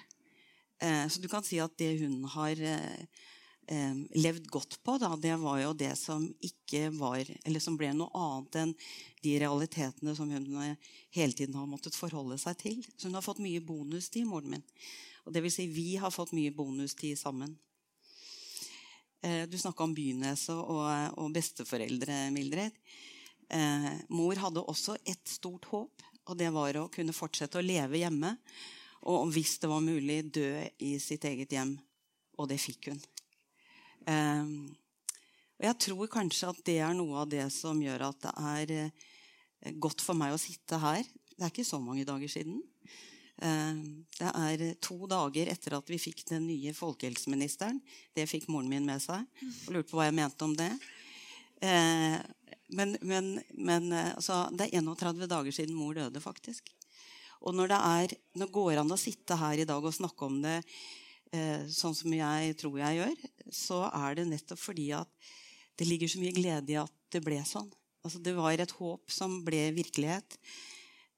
Eh, 0.81 1.05
så 1.09 1.21
du 1.21 1.27
kan 1.29 1.45
si 1.45 1.59
at 1.61 1.73
det 1.77 1.93
hun 2.01 2.23
har 2.33 2.57
eh, 2.57 3.25
eh, 3.67 3.99
levd 4.19 4.47
godt 4.51 4.79
på, 4.83 4.97
da, 5.01 5.11
det 5.19 5.35
var 5.41 5.59
jo 5.61 5.73
det 5.77 5.93
som 5.99 6.25
ikke 6.43 6.87
var 6.95 7.27
Eller 7.43 7.63
som 7.63 7.77
ble 7.79 7.91
noe 7.95 8.11
annet 8.15 8.59
enn 8.61 8.73
de 9.25 9.35
realitetene 9.43 10.15
som 10.17 10.31
hun 10.31 10.49
eh, 10.63 10.95
hele 11.15 11.33
tiden 11.33 11.55
har 11.59 11.69
måttet 11.69 11.97
forholde 11.97 12.39
seg 12.41 12.57
til. 12.63 12.81
Så 12.95 13.09
hun 13.09 13.19
har 13.19 13.25
fått 13.25 13.43
mye 13.43 13.63
bonustid, 13.63 14.27
moren 14.27 14.57
min. 14.57 14.67
Og 15.27 15.33
det 15.35 15.43
vil 15.43 15.51
si, 15.51 15.67
vi 15.67 15.95
har 15.99 16.13
fått 16.13 16.35
mye 16.37 16.53
bonustid 16.55 17.19
sammen. 17.19 17.57
Eh, 19.21 19.43
du 19.49 19.57
snakka 19.57 19.83
om 19.83 19.95
Byneset 19.97 20.55
og, 20.55 20.87
og, 21.17 21.31
besteforeldre, 21.35 22.27
Mildred. 22.31 22.75
Eh, 23.49 23.91
mor 24.13 24.39
hadde 24.39 24.63
også 24.63 24.97
et 25.03 25.23
stort 25.27 25.67
håp, 25.71 26.05
og 26.27 26.37
det 26.39 26.51
var 26.53 26.77
å 26.79 26.89
kunne 26.93 27.15
fortsette 27.15 27.59
å 27.59 27.65
leve 27.65 27.99
hjemme. 28.03 28.35
Og 29.07 29.29
hvis 29.33 29.57
det 29.61 29.69
var 29.71 29.83
mulig, 29.83 30.21
dø 30.35 30.51
i 30.83 30.97
sitt 31.01 31.25
eget 31.27 31.53
hjem. 31.55 31.77
Og 32.37 32.49
det 32.51 32.59
fikk 32.61 32.91
hun. 32.91 32.99
Ehm, 34.07 34.71
og 35.57 35.65
jeg 35.65 35.79
tror 35.87 36.09
kanskje 36.11 36.51
at 36.51 36.63
det 36.67 36.79
er 36.85 36.95
noe 36.95 37.23
av 37.23 37.29
det 37.31 37.45
som 37.53 37.79
gjør 37.81 38.07
at 38.11 38.23
det 38.23 38.33
er 38.53 38.73
eh, 38.77 39.75
godt 39.81 40.03
for 40.05 40.17
meg 40.17 40.35
å 40.35 40.41
sitte 40.41 40.79
her. 40.81 41.03
Det 41.33 41.43
er 41.43 41.53
ikke 41.53 41.67
så 41.67 41.79
mange 41.81 42.05
dager 42.07 42.31
siden. 42.31 42.61
Ehm, 43.45 44.05
det 44.17 44.31
er 44.31 44.65
to 44.83 44.99
dager 45.09 45.51
etter 45.51 45.77
at 45.77 45.91
vi 45.91 45.99
fikk 46.01 46.23
den 46.29 46.47
nye 46.49 46.73
folkehelseministeren. 46.77 47.81
Det 48.15 48.29
fikk 48.29 48.47
moren 48.53 48.71
min 48.71 48.87
med 48.87 49.03
seg. 49.03 49.27
Og 49.67 49.75
lurte 49.75 49.91
på 49.91 49.99
hva 49.99 50.07
jeg 50.09 50.17
mente 50.19 50.47
om 50.47 50.55
det. 50.57 50.71
Ehm, 51.65 52.21
men, 52.77 52.97
men, 53.01 53.35
men 53.55 53.93
altså, 53.95 54.45
det 54.51 54.67
er 54.67 54.81
31 54.83 55.27
dager 55.31 55.55
siden 55.55 55.77
mor 55.77 55.95
døde, 55.95 56.19
faktisk. 56.19 56.73
Og 57.47 57.55
når 57.55 57.71
det, 57.71 57.77
er, 57.77 58.15
når 58.35 58.49
det 58.49 58.55
går 58.55 58.79
an 58.81 58.91
å 58.91 58.99
sitte 58.99 59.37
her 59.39 59.61
i 59.61 59.67
dag 59.67 59.83
og 59.83 59.95
snakke 59.95 60.27
om 60.27 60.39
det 60.43 60.57
eh, 60.59 60.87
sånn 61.73 61.95
som 61.97 62.13
jeg 62.13 62.55
tror 62.59 62.77
jeg 62.79 62.99
gjør, 63.01 63.25
så 63.53 63.81
er 63.89 64.17
det 64.19 64.27
nettopp 64.29 64.61
fordi 64.61 64.91
at 64.95 65.29
det 65.77 65.87
ligger 65.89 66.09
så 66.09 66.21
mye 66.21 66.35
glede 66.35 66.73
i 66.73 66.79
at 66.79 66.93
det 67.13 67.21
ble 67.25 67.39
sånn. 67.45 67.67
Altså, 68.05 68.21
det 68.23 68.33
var 68.37 68.55
et 68.55 68.75
håp 68.79 69.11
som 69.11 69.41
ble 69.45 69.67
virkelighet. 69.75 70.37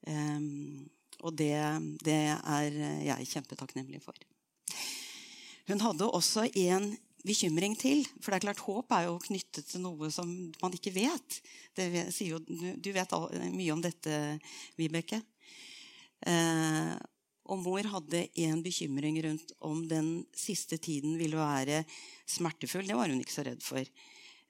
Um, 0.08 0.88
og 1.22 1.36
det, 1.36 1.54
det, 2.02 2.18
er 2.32 2.80
jeg 3.04 3.28
kjempetakknemlig 3.34 4.00
for. 4.02 4.16
Hun 5.68 5.82
hadde 5.84 6.08
også 6.08 6.46
en 6.64 6.90
bekymring 7.26 7.76
til. 7.78 8.02
For 8.20 8.32
det 8.32 8.40
er 8.40 8.46
klart, 8.48 8.64
håp 8.64 8.94
er 8.96 9.06
jo 9.06 9.18
knyttet 9.22 9.68
til 9.68 9.84
noe 9.84 10.10
som 10.12 10.30
man 10.62 10.74
ikke 10.76 10.94
vet. 10.94 11.40
Jo, 12.24 12.40
du 12.40 12.90
vet 12.96 13.16
mye 13.52 13.74
om 13.74 13.84
dette, 13.84 14.16
Vibeke. 14.80 15.20
Eh, 16.26 16.94
og 17.50 17.58
mor 17.64 17.86
hadde 17.96 18.24
en 18.44 18.62
bekymring 18.62 19.18
rundt 19.24 19.52
om 19.66 19.82
den 19.90 20.10
siste 20.36 20.78
tiden 20.78 21.16
ville 21.18 21.38
være 21.38 21.82
smertefull. 22.30 22.86
Det 22.86 22.96
var 22.98 23.10
hun 23.10 23.20
ikke 23.22 23.34
så 23.34 23.46
redd 23.46 23.62
for. 23.64 23.82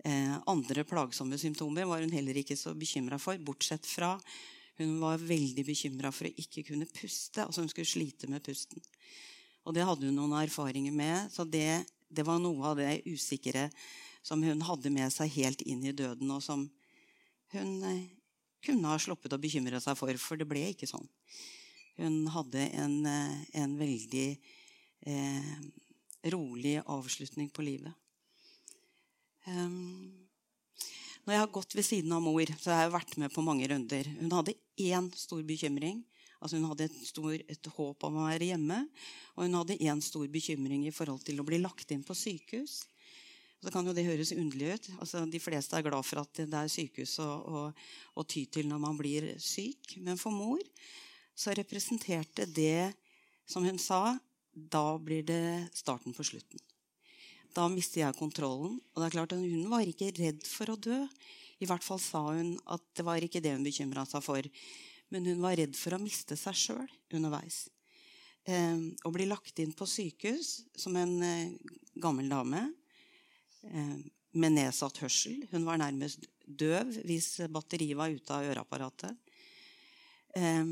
Eh, 0.05 0.35
andre 0.49 0.85
plagsomme 0.89 1.39
symptomer 1.41 1.89
var 1.89 2.05
hun 2.05 2.13
heller 2.13 2.37
ikke 2.41 2.59
så 2.61 2.75
bekymra 2.77 3.19
for, 3.21 3.41
bortsett 3.41 3.89
fra 3.89 4.15
hun 4.81 4.95
var 5.01 5.21
veldig 5.21 5.65
bekymra 5.65 6.09
for 6.13 6.29
å 6.29 6.37
ikke 6.41 6.65
kunne 6.71 6.89
puste. 6.89 7.43
altså 7.45 7.61
Hun 7.61 7.69
skulle 7.69 7.89
slite 7.89 8.29
med 8.33 8.45
pusten. 8.45 8.81
Og 9.69 9.77
det 9.77 9.85
hadde 9.85 10.09
hun 10.09 10.17
noen 10.17 10.39
erfaringer 10.41 10.95
med. 10.97 11.29
Så 11.33 11.45
det, 11.45 11.85
det 12.09 12.25
var 12.25 12.41
noe 12.41 12.71
av 12.71 12.81
det 12.81 13.03
usikre 13.05 13.69
som 14.25 14.41
hun 14.45 14.65
hadde 14.65 14.93
med 14.93 15.13
seg 15.13 15.33
helt 15.37 15.61
inn 15.69 15.85
i 15.85 15.93
døden, 15.97 16.31
og 16.33 16.41
som 16.45 16.67
hun 17.53 17.71
eh, 17.89 18.09
kunne 18.65 18.89
ha 18.89 18.97
sluppet 19.01 19.33
å 19.33 19.41
bekymre 19.41 19.81
seg 19.81 19.97
for, 19.97 20.17
for 20.21 20.41
det 20.41 20.49
ble 20.49 20.65
ikke 20.73 20.89
sånn. 20.89 21.09
Hun 22.01 22.25
hadde 22.33 22.65
en, 22.81 23.07
eh, 23.07 23.61
en 23.61 23.77
veldig 23.77 24.29
eh, 25.07 25.57
rolig 26.33 26.79
avslutning 26.87 27.51
på 27.53 27.65
livet. 27.67 27.93
Um, 29.45 30.09
når 31.27 31.35
jeg 31.35 31.43
har 31.43 31.53
gått 31.53 31.77
ved 31.77 31.85
siden 31.85 32.15
av 32.17 32.23
mor, 32.25 32.53
så 32.57 32.73
har 32.73 32.87
jeg 32.87 32.95
vært 32.95 33.17
med 33.21 33.33
på 33.35 33.45
mange 33.45 33.69
runder. 33.69 34.09
Hun 34.21 34.33
hadde 34.33 34.57
én 34.81 35.11
stor 35.17 35.43
bekymring. 35.45 36.01
Altså 36.41 36.57
hun 36.57 36.71
hadde 36.71 36.87
et, 36.89 36.97
stor, 37.05 37.35
et 37.37 37.69
håp 37.77 38.09
om 38.09 38.17
å 38.17 38.29
være 38.31 38.49
hjemme. 38.49 38.81
Og 39.37 39.45
hun 39.45 39.59
hadde 39.61 39.77
én 39.85 40.01
stor 40.01 40.25
bekymring 40.33 40.87
i 40.89 40.95
forhold 40.95 41.21
til 41.27 41.41
å 41.41 41.45
bli 41.45 41.61
lagt 41.61 41.93
inn 41.93 42.07
på 42.07 42.17
sykehus. 42.17 42.81
Så 43.61 43.69
kan 43.69 43.85
jo 43.85 43.93
det 43.93 44.07
høres 44.07 44.33
underlig 44.33 44.73
ut. 44.73 44.89
Altså, 45.05 45.27
de 45.29 45.43
fleste 45.43 45.77
er 45.77 45.85
glad 45.85 46.09
for 46.09 46.23
at 46.23 46.43
det 46.49 46.49
er 46.49 46.73
sykehus 46.73 47.19
å, 47.21 47.29
å, 47.29 47.63
å 48.17 48.25
ty 48.25 48.47
til 48.49 48.71
når 48.73 48.81
man 48.89 48.97
blir 48.97 49.35
syk. 49.37 49.99
Men 50.01 50.17
for 50.17 50.33
mor 50.33 50.65
så 51.41 51.55
representerte 51.57 52.45
det, 52.47 52.93
som 53.49 53.65
hun 53.65 53.79
sa, 53.81 54.19
da 54.53 54.99
blir 55.01 55.25
det 55.25 55.71
starten 55.73 56.13
på 56.15 56.27
slutten. 56.27 56.61
Da 57.57 57.67
mister 57.71 58.05
jeg 58.05 58.19
kontrollen. 58.19 58.77
Og 58.93 59.01
det 59.01 59.09
er 59.09 59.17
klart 59.17 59.35
at 59.35 59.43
Hun 59.43 59.71
var 59.73 59.87
ikke 59.87 60.13
redd 60.19 60.45
for 60.47 60.71
å 60.71 60.79
dø. 60.79 61.01
I 61.61 61.69
hvert 61.69 61.85
fall 61.85 61.99
sa 62.01 62.23
hun 62.31 62.55
at 62.71 62.85
det 62.97 63.05
var 63.05 63.25
ikke 63.25 63.43
det 63.43 63.57
hun 63.57 63.67
bekymra 63.67 64.07
seg 64.09 64.23
for. 64.25 64.47
Men 65.11 65.27
hun 65.27 65.43
var 65.43 65.59
redd 65.59 65.75
for 65.77 65.97
å 65.97 66.03
miste 66.03 66.39
seg 66.39 66.57
sjøl 66.57 66.87
underveis. 67.17 67.67
Eh, 68.47 68.79
å 69.05 69.11
bli 69.13 69.27
lagt 69.29 69.59
inn 69.61 69.75
på 69.77 69.89
sykehus 69.89 70.61
som 70.79 70.97
en 70.97 71.19
eh, 71.27 71.53
gammel 72.01 72.31
dame 72.31 72.63
eh, 73.67 73.99
med 74.33 74.57
nedsatt 74.57 75.03
hørsel. 75.03 75.43
Hun 75.51 75.67
var 75.67 75.83
nærmest 75.83 76.25
døv 76.47 76.95
hvis 77.05 77.35
batteriet 77.53 77.99
var 77.99 78.15
ute 78.15 78.37
av 78.37 78.47
øreapparatet. 78.47 79.19
Eh, 80.39 80.65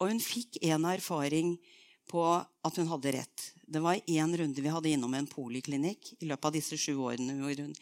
og 0.00 0.10
hun 0.10 0.22
fikk 0.22 0.58
en 0.66 0.86
erfaring 0.90 1.54
på 2.10 2.24
at 2.24 2.80
hun 2.80 2.90
hadde 2.90 3.12
rett. 3.16 3.44
Det 3.64 3.80
var 3.80 4.00
én 4.06 4.36
runde 4.36 4.62
vi 4.62 4.72
hadde 4.72 4.90
innom 4.92 5.14
en 5.16 5.28
poliklinikk. 5.28 6.12
I 6.20 6.28
løpet 6.28 6.50
av 6.50 6.56
disse 6.56 6.78
sju 6.80 6.98
årene 7.00 7.36
hvor 7.38 7.62
hun 7.62 7.72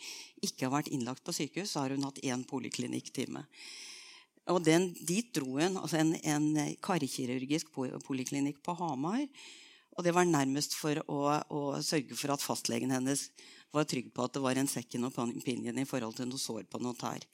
ikke 0.44 0.68
har 0.68 0.74
vært 0.76 0.92
innlagt 0.94 1.24
på 1.26 1.34
sykehus, 1.34 1.72
så 1.72 1.82
har 1.82 1.94
hun 1.94 2.06
hatt 2.06 2.22
én 2.22 2.44
poliklinikktime. 2.46 3.42
Og 4.50 4.62
den, 4.66 4.90
dit 5.06 5.28
dro 5.34 5.58
hun. 5.58 5.78
altså 5.78 6.00
En, 6.02 6.14
en 6.22 6.76
karkirurgisk 6.82 7.74
poliklinikk 8.06 8.62
på 8.62 8.74
Hamar. 8.78 9.26
Og 9.92 10.06
det 10.06 10.14
var 10.16 10.28
nærmest 10.28 10.74
for 10.78 11.02
å, 11.04 11.20
å, 11.52 11.60
sørge 11.84 12.16
for 12.16 12.32
at 12.34 12.42
fastlegen 12.44 12.94
hennes 12.94 13.28
var 13.72 13.84
trygg 13.88 14.08
på 14.14 14.24
at 14.24 14.34
det 14.34 14.42
var 14.44 14.56
en 14.56 14.70
second 14.70 15.08
opinion 15.10 15.78
i 15.78 15.88
forhold 15.88 16.16
til 16.16 16.30
noe 16.30 16.40
sår 16.40 16.64
på 16.70 16.80
noe 16.80 16.96
tær. 16.96 17.24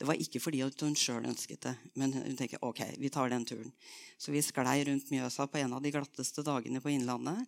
Det 0.00 0.06
var 0.08 0.16
ikke 0.16 0.40
fordi 0.40 0.62
hun 0.64 0.94
sjøl 0.96 1.26
ønsket 1.28 1.66
det, 1.66 1.74
men 2.00 2.14
hun 2.16 2.36
tenker 2.38 2.62
ok, 2.64 2.80
vi 2.96 3.10
tar 3.12 3.28
den 3.28 3.44
turen. 3.44 3.72
Så 4.16 4.32
vi 4.32 4.40
sklei 4.40 4.78
rundt 4.88 5.10
Mjøsa 5.12 5.44
på 5.44 5.60
en 5.60 5.74
av 5.76 5.82
de 5.84 5.92
glatteste 5.92 6.44
dagene 6.46 6.80
på 6.80 6.88
Innlandet. 6.94 7.44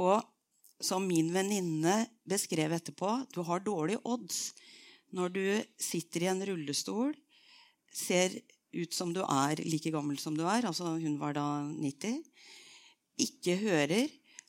Og 0.00 0.24
som 0.80 1.04
min 1.04 1.28
venninne 1.34 2.06
beskrev 2.28 2.72
etterpå, 2.72 3.10
du 3.36 3.42
har 3.44 3.60
dårlige 3.60 4.00
odds 4.08 4.54
når 5.14 5.34
du 5.36 5.44
sitter 5.78 6.24
i 6.24 6.30
en 6.32 6.42
rullestol, 6.48 7.12
ser 7.94 8.32
ut 8.74 8.96
som 8.96 9.12
du 9.14 9.20
er 9.22 9.60
like 9.68 9.92
gammel 9.94 10.18
som 10.18 10.34
du 10.34 10.42
er, 10.48 10.66
altså 10.66 10.96
hun 10.98 11.20
var 11.20 11.36
da 11.36 11.46
90, 11.68 12.16
ikke 13.22 13.58
hører, 13.60 14.08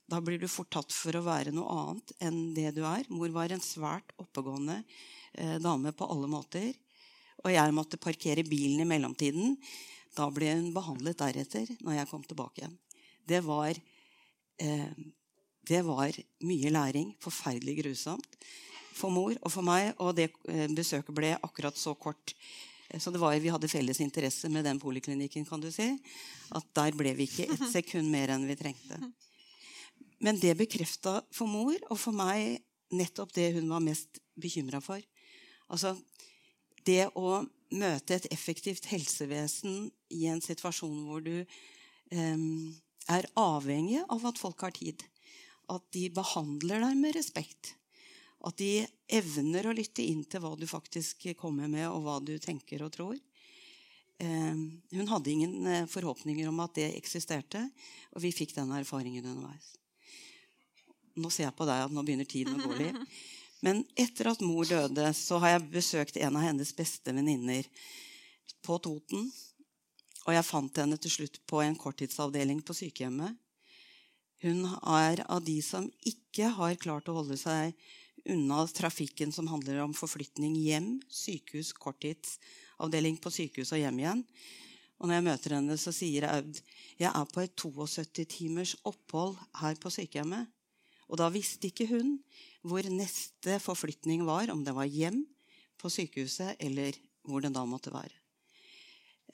da 0.09 0.21
blir 0.21 0.39
du 0.41 0.47
fort 0.49 0.71
tatt 0.73 0.93
for 0.93 1.17
å 1.17 1.25
være 1.25 1.53
noe 1.53 1.67
annet 1.81 2.15
enn 2.23 2.39
det 2.57 2.71
du 2.77 2.83
er. 2.85 3.05
Mor 3.09 3.29
var 3.33 3.53
en 3.53 3.61
svært 3.61 4.11
oppegående 4.21 4.79
dame 5.61 5.91
på 5.95 6.07
alle 6.09 6.29
måter. 6.31 6.71
Og 7.45 7.51
jeg 7.53 7.73
måtte 7.75 8.01
parkere 8.01 8.45
bilen 8.47 8.81
i 8.81 8.87
mellomtiden. 8.89 9.57
Da 10.15 10.29
ble 10.33 10.53
hun 10.53 10.71
behandlet 10.75 11.19
deretter 11.19 11.69
når 11.83 11.99
jeg 11.99 12.09
kom 12.09 12.23
tilbake 12.25 12.63
igjen. 12.63 12.77
Det 13.27 13.41
var, 13.45 13.75
eh, 14.61 14.93
det 15.67 15.81
var 15.85 16.15
mye 16.45 16.71
læring. 16.71 17.15
Forferdelig 17.19 17.81
grusomt 17.81 18.37
for 18.95 19.11
mor 19.11 19.35
og 19.41 19.51
for 19.51 19.65
meg. 19.65 19.93
Og 19.99 20.15
det 20.15 20.31
eh, 20.47 20.69
besøket 20.71 21.15
ble 21.15 21.35
akkurat 21.35 21.77
så 21.77 21.93
kort. 21.93 22.35
Så 22.97 23.11
det 23.11 23.19
var, 23.19 23.35
vi 23.41 23.51
hadde 23.51 23.67
felles 23.67 23.99
interesse 23.99 24.49
med 24.49 24.63
den 24.63 24.79
poliklinikken. 24.79 25.45
kan 25.45 25.59
du 25.59 25.71
si. 25.71 25.89
At 26.55 26.65
der 26.73 26.95
ble 26.95 27.13
vi 27.13 27.27
ikke 27.27 27.49
et 27.51 27.71
sekund 27.73 28.09
mer 28.09 28.31
enn 28.31 28.47
vi 28.47 28.55
trengte. 28.55 29.01
Men 30.21 30.39
det 30.39 30.55
bekrefta 30.57 31.19
for 31.33 31.49
mor 31.49 31.75
og 31.89 31.99
for 31.99 32.15
meg 32.15 32.61
nettopp 32.95 33.33
det 33.33 33.51
hun 33.57 33.67
var 33.69 33.83
mest 33.83 34.21
bekymra 34.39 34.79
for. 34.81 35.01
Altså 35.71 35.95
det 36.85 37.07
å 37.17 37.41
møte 37.75 38.17
et 38.17 38.27
effektivt 38.33 38.87
helsevesen 38.91 39.89
i 40.13 40.25
en 40.29 40.41
situasjon 40.43 41.05
hvor 41.07 41.23
du 41.25 41.37
eh, 41.41 42.43
er 43.11 43.29
avhengig 43.39 44.03
av 44.09 44.25
at 44.29 44.41
folk 44.41 44.61
har 44.65 44.75
tid. 44.75 45.01
At 45.71 45.85
de 45.95 46.07
behandler 46.13 46.83
deg 46.85 46.99
med 46.99 47.15
respekt. 47.17 47.73
At 48.45 48.59
de 48.61 48.85
evner 49.09 49.65
å 49.65 49.73
lytte 49.73 50.05
inn 50.05 50.23
til 50.29 50.43
hva 50.43 50.53
du 50.57 50.67
faktisk 50.69 51.25
kommer 51.39 51.69
med, 51.71 51.87
og 51.89 52.05
hva 52.05 52.19
du 52.21 52.35
tenker 52.41 52.83
og 52.85 52.93
tror. 52.93 53.17
Eh, 54.21 54.53
hun 54.95 55.09
hadde 55.11 55.31
ingen 55.31 55.65
eh, 55.67 55.87
forhåpninger 55.89 56.47
om 56.51 56.61
at 56.63 56.77
det 56.77 56.91
eksisterte, 56.95 57.65
og 58.13 58.23
vi 58.23 58.33
fikk 58.35 58.55
den 58.55 58.71
erfaringen 58.77 59.25
underveis. 59.25 59.73
Nå 61.15 61.31
ser 61.31 61.47
jeg 61.47 61.57
på 61.57 61.67
deg 61.67 61.85
at 61.85 61.95
nå 61.95 62.03
begynner 62.03 62.27
tiden 62.27 62.59
å 62.59 62.69
gå 62.69 62.77
litt. 62.79 63.01
Men 63.63 63.83
etter 63.95 64.31
at 64.31 64.43
mor 64.43 64.67
døde, 64.67 65.07
så 65.15 65.39
har 65.43 65.55
jeg 65.55 65.69
besøkt 65.73 66.17
en 66.19 66.35
av 66.35 66.43
hennes 66.43 66.73
beste 66.75 67.13
venninner 67.15 67.67
på 68.65 68.77
Toten. 68.83 69.29
Og 70.25 70.33
jeg 70.33 70.47
fant 70.47 70.81
henne 70.81 70.97
til 71.01 71.13
slutt 71.13 71.39
på 71.47 71.61
en 71.63 71.77
korttidsavdeling 71.79 72.63
på 72.65 72.75
sykehjemmet. 72.75 73.37
Hun 74.43 74.65
er 74.67 75.23
av 75.31 75.45
de 75.45 75.59
som 75.63 75.87
ikke 76.05 76.51
har 76.57 76.75
klart 76.81 77.07
å 77.09 77.15
holde 77.21 77.37
seg 77.39 77.73
unna 78.29 78.65
trafikken 78.67 79.31
som 79.31 79.47
handler 79.47 79.79
om 79.83 79.93
forflytning 79.95 80.55
hjem, 80.57 80.89
sykehus, 81.09 81.71
korttidsavdeling 81.77 83.19
på 83.21 83.31
sykehus 83.33 83.73
og 83.75 83.81
hjem 83.81 84.01
igjen. 84.01 84.23
Og 84.99 85.07
når 85.07 85.17
jeg 85.17 85.25
møter 85.27 85.55
henne, 85.57 85.77
så 85.77 85.93
sier 85.93 86.27
Aud 86.29 86.59
jeg 86.99 87.09
er 87.11 87.31
på 87.31 87.43
et 87.43 87.55
72 87.59 88.25
timers 88.31 88.75
opphold 88.87 89.35
her 89.61 89.77
på 89.81 89.91
sykehjemmet. 89.93 90.51
Og 91.11 91.19
da 91.21 91.29
visste 91.29 91.69
ikke 91.69 91.89
hun 91.91 92.15
hvor 92.65 92.87
neste 92.89 93.59
forflytning 93.61 94.25
var, 94.25 94.49
om 94.53 94.63
det 94.65 94.73
var 94.75 94.89
hjem, 94.89 95.23
på 95.77 95.91
sykehuset, 95.91 96.55
eller 96.63 96.97
hvor 97.25 97.43
den 97.43 97.53
da 97.53 97.65
måtte 97.67 97.93
være. 97.93 98.13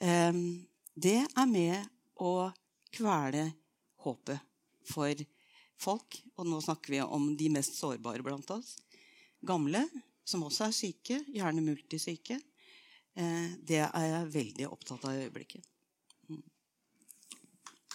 Ehm, 0.04 0.66
det 0.94 1.22
er 1.24 1.48
med 1.48 1.86
å 2.20 2.50
kvele 2.92 3.46
håpet 4.04 4.42
for 4.88 5.24
folk. 5.80 6.18
Og 6.36 6.48
nå 6.48 6.60
snakker 6.64 6.96
vi 6.96 7.02
om 7.04 7.30
de 7.38 7.50
mest 7.54 7.78
sårbare 7.78 8.24
blant 8.26 8.50
oss. 8.54 8.76
Gamle, 9.42 9.84
som 10.24 10.44
også 10.46 10.68
er 10.68 10.76
syke, 10.76 11.20
gjerne 11.32 11.64
multisyke. 11.64 12.38
Eh, 13.14 13.54
det 13.62 13.82
er 13.86 14.08
jeg 14.08 14.32
veldig 14.36 14.68
opptatt 14.70 15.06
av 15.08 15.16
i 15.16 15.24
øyeblikket. 15.26 15.64
Mm. 16.28 16.42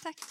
Takk. 0.02 0.26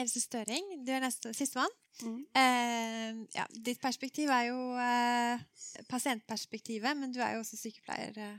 Else 0.00 0.22
Støring, 0.22 0.72
du 0.86 0.92
er 0.94 1.08
sistemann. 1.10 1.74
Mm. 2.02 2.18
Eh, 2.38 3.20
ja, 3.34 3.44
ditt 3.66 3.80
perspektiv 3.82 4.30
er 4.30 4.48
jo 4.50 4.58
eh, 4.78 5.44
pasientperspektivet, 5.90 6.96
men 6.96 7.14
du 7.14 7.20
er 7.24 7.36
jo 7.36 7.44
også 7.44 7.58
sykepleier. 7.58 8.14
Eh, 8.16 8.36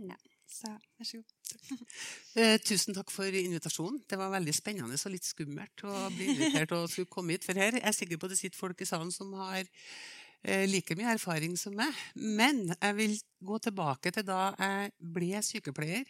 mm. 0.00 0.12
ja. 0.12 0.20
Så 0.52 0.68
vær 0.68 1.08
så 1.08 1.20
god. 1.20 1.38
Eh, 2.32 2.56
tusen 2.64 2.96
takk 2.96 3.10
for 3.12 3.28
invitasjonen. 3.36 3.98
Det 4.08 4.16
var 4.16 4.30
veldig 4.32 4.54
spennende 4.56 4.96
og 4.96 5.12
litt 5.12 5.26
skummelt 5.28 5.82
å 5.84 6.06
bli 6.14 6.30
invitert 6.32 6.72
og 6.76 6.86
skulle 6.88 7.10
komme 7.12 7.36
hit. 7.36 7.44
For 7.44 7.58
her 7.60 7.76
er 7.76 7.84
jeg 7.90 7.98
sikker 7.98 8.20
på 8.20 8.28
at 8.28 8.32
det 8.32 8.38
sitter 8.40 8.60
folk 8.60 8.80
i 8.80 8.88
salen 8.88 9.12
som 9.12 9.34
har 9.36 9.60
eh, 9.60 10.64
like 10.70 10.96
mye 10.96 11.12
erfaring 11.12 11.58
som 11.60 11.76
meg. 11.76 11.92
Men 12.16 12.64
jeg 12.72 12.96
vil 12.96 13.18
gå 13.44 13.60
tilbake 13.66 14.14
til 14.16 14.24
da 14.28 14.46
jeg 14.56 14.94
ble 15.18 15.44
sykepleier. 15.44 16.08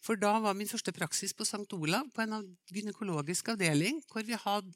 For 0.00 0.16
da 0.16 0.32
var 0.40 0.56
min 0.56 0.68
første 0.68 0.92
praksis 0.96 1.34
på 1.36 1.44
St. 1.44 1.66
Olav, 1.76 2.08
på 2.14 2.24
en 2.24 2.46
gynekologisk 2.72 3.50
avdeling, 3.52 4.00
hvor 4.08 4.24
vi 4.24 4.38
hadde 4.38 4.72